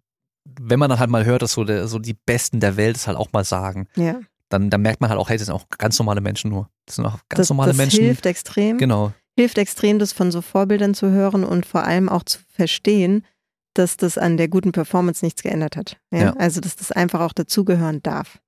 wenn 0.61 0.79
man 0.79 0.89
dann 0.91 0.99
halt 1.01 1.11
mal 1.11 1.25
hört, 1.25 1.43
dass 1.43 1.53
so, 1.53 1.65
der, 1.65 1.89
so 1.89 1.99
die 1.99 2.15
Besten 2.15 2.61
der 2.61 2.77
Welt 2.77 2.97
es 2.97 3.07
halt 3.07 3.17
auch 3.17 3.33
mal 3.33 3.45
sagen, 3.45 3.89
Ja. 3.97 4.21
dann, 4.49 4.71
dann 4.71 4.81
merkt 4.83 5.01
man 5.01 5.11
halt 5.11 5.19
auch, 5.19 5.29
hey, 5.29 5.37
das 5.37 5.47
sind 5.47 5.55
auch 5.55 5.67
ganz 5.79 5.99
normale 5.99 6.21
Menschen 6.21 6.51
nur. 6.51 6.71
Das 6.87 6.97
sind 6.97 7.05
auch 7.07 7.19
ganz 7.29 7.39
Das, 7.39 7.49
normale 7.51 7.71
das 7.71 7.77
Menschen. 7.77 8.05
hilft 8.05 8.25
extrem. 8.27 8.79
Genau. 8.79 9.13
Hilft 9.37 9.59
extrem, 9.59 9.99
das 9.99 10.13
von 10.13 10.31
so 10.31 10.41
Vorbildern 10.41 10.95
zu 10.95 11.11
hören 11.11 11.45
und 11.45 11.67
vor 11.67 11.83
allem 11.85 12.09
auch 12.09 12.23
zu 12.23 12.39
verstehen, 12.49 13.25
dass 13.75 13.97
das 13.99 14.17
an 14.17 14.37
der 14.39 14.49
guten 14.49 14.73
Performance 14.73 15.25
nichts 15.25 15.43
geändert 15.43 15.77
hat. 15.77 15.99
Ja? 16.13 16.19
Ja. 16.21 16.31
Also, 16.37 16.61
dass 16.61 16.77
das 16.77 16.93
einfach 16.93 17.21
auch 17.21 17.33
dazugehören 17.35 18.03
darf. 18.03 18.39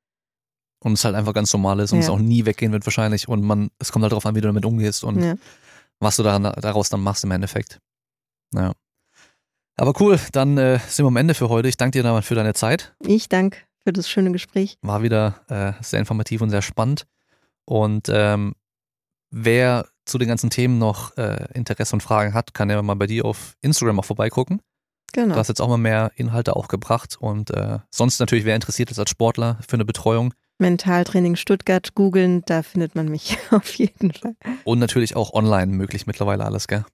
Und 0.80 0.92
es 0.92 1.05
halt 1.05 1.14
einfach 1.16 1.34
ganz 1.34 1.52
normal 1.52 1.80
ist 1.80 1.92
und 1.92 1.98
Ja. 1.98 2.05
es 2.05 2.10
auch 2.10 2.18
nie 2.18 2.44
weggehen 2.46 2.70
wird 2.72 2.86
wahrscheinlich. 2.86 3.28
Und 3.28 3.42
man, 3.42 3.70
es 3.78 3.90
kommt 3.90 4.05
halt 4.05 4.12
darauf 4.12 4.26
an, 4.26 4.34
wie 4.36 4.40
du 4.40 4.46
damit 4.46 4.64
umgehst 4.64 5.02
und 5.05 5.20
Ja. 5.22 5.34
was 5.98 6.16
du 6.16 6.22
daran, 6.22 6.44
daraus 6.44 6.88
dann 6.88 7.00
machst 7.00 7.24
im 7.24 7.30
Endeffekt. 7.32 7.80
Ja. 8.55 8.72
Aber 9.76 9.92
cool, 10.00 10.18
dann 10.32 10.56
äh, 10.59 10.78
sind 10.88 11.05
wir 11.05 11.09
am 11.09 11.16
Ende 11.16 11.34
für 11.34 11.48
heute. 11.48 11.68
Ich 11.68 11.76
danke 11.76 11.98
dir 11.98 12.02
dann 12.02 12.22
für 12.22 12.34
deine 12.34 12.55
Zeit. 12.55 12.94
Ich 13.05 13.28
danke 13.28 13.59
für 13.84 13.92
das 13.92 14.09
schöne 14.09 14.30
Gespräch. 14.32 14.76
War 14.82 15.02
wieder 15.02 15.40
äh, 15.48 15.72
sehr 15.82 16.00
informativ 16.00 16.40
und 16.40 16.50
sehr 16.50 16.62
spannend. 16.62 17.06
Und 17.64 18.09
ähm, 18.09 18.55
wer 19.30 19.86
zu 20.05 20.18
den 20.18 20.28
ganzen 20.28 20.50
Themen 20.50 20.78
noch 20.78 21.16
äh, 21.16 21.46
Interesse 21.55 21.94
und 21.94 22.02
Fragen 22.02 22.34
hat, 22.34 22.55
kann 22.55 22.70
ja 22.70 22.80
mal 22.82 22.94
bei 22.94 23.06
dir 23.06 23.24
auf 23.24 23.56
Instagram 23.60 24.00
auch 24.00 24.05
vorbeigucken. 24.05 24.60
Genau. 25.12 25.34
Du 25.34 25.38
hast 25.40 25.48
jetzt 25.48 25.60
auch 25.60 25.68
mal 25.68 25.76
mehr 25.78 26.12
Inhalte 26.16 26.56
auch 26.56 26.68
gebracht. 26.68 27.16
Und 27.18 27.50
äh, 27.50 27.78
sonst 27.90 28.20
natürlich, 28.20 28.44
wer 28.44 28.55
interessiert 28.55 28.90
ist 28.90 28.98
als 28.98 29.10
Sportler 29.10 29.59
für 29.66 29.74
eine 29.74 29.84
Betreuung 29.84 30.34
Mentaltraining 30.59 31.36
Stuttgart 31.36 31.94
googeln, 31.94 32.43
da 32.47 32.62
findet 32.62 32.94
man 32.94 33.09
mich 33.09 33.39
auf 33.51 33.74
jeden 33.74 34.12
Fall. 34.12 34.35
und 34.64 34.78
natürlich 34.78 35.16
auch 35.16 35.32
online 35.32 35.72
möglich 35.72 36.06
mittlerweile 36.06 36.44
alles, 36.44 36.68
gell? 36.68 36.85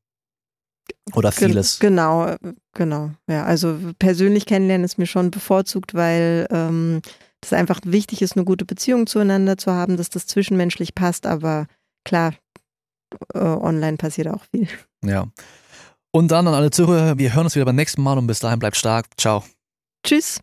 Oder 1.14 1.32
vieles. 1.32 1.78
Genau, 1.78 2.26
äh, 2.26 2.38
genau. 2.74 3.10
Ja, 3.28 3.44
also 3.44 3.78
persönlich 3.98 4.46
kennenlernen 4.46 4.84
ist 4.84 4.98
mir 4.98 5.06
schon 5.06 5.30
bevorzugt, 5.30 5.94
weil 5.94 6.46
ähm, 6.50 7.00
das 7.40 7.52
einfach 7.52 7.80
wichtig 7.84 8.22
ist, 8.22 8.36
eine 8.36 8.44
gute 8.44 8.64
Beziehung 8.64 9.06
zueinander 9.06 9.56
zu 9.56 9.72
haben, 9.72 9.96
dass 9.96 10.10
das 10.10 10.26
zwischenmenschlich 10.26 10.94
passt, 10.94 11.26
aber 11.26 11.66
klar, 12.04 12.34
äh, 13.34 13.38
online 13.38 13.96
passiert 13.96 14.28
auch 14.28 14.44
viel. 14.50 14.68
Ja. 15.04 15.26
Und 16.10 16.30
dann 16.30 16.46
an 16.46 16.54
alle 16.54 16.70
Zuhörer, 16.70 17.18
wir 17.18 17.34
hören 17.34 17.44
uns 17.44 17.54
wieder 17.54 17.64
beim 17.64 17.76
nächsten 17.76 18.02
Mal 18.02 18.18
und 18.18 18.26
bis 18.26 18.38
dahin 18.38 18.58
bleibt 18.58 18.76
stark. 18.76 19.06
Ciao. 19.18 19.44
Tschüss. 20.04 20.40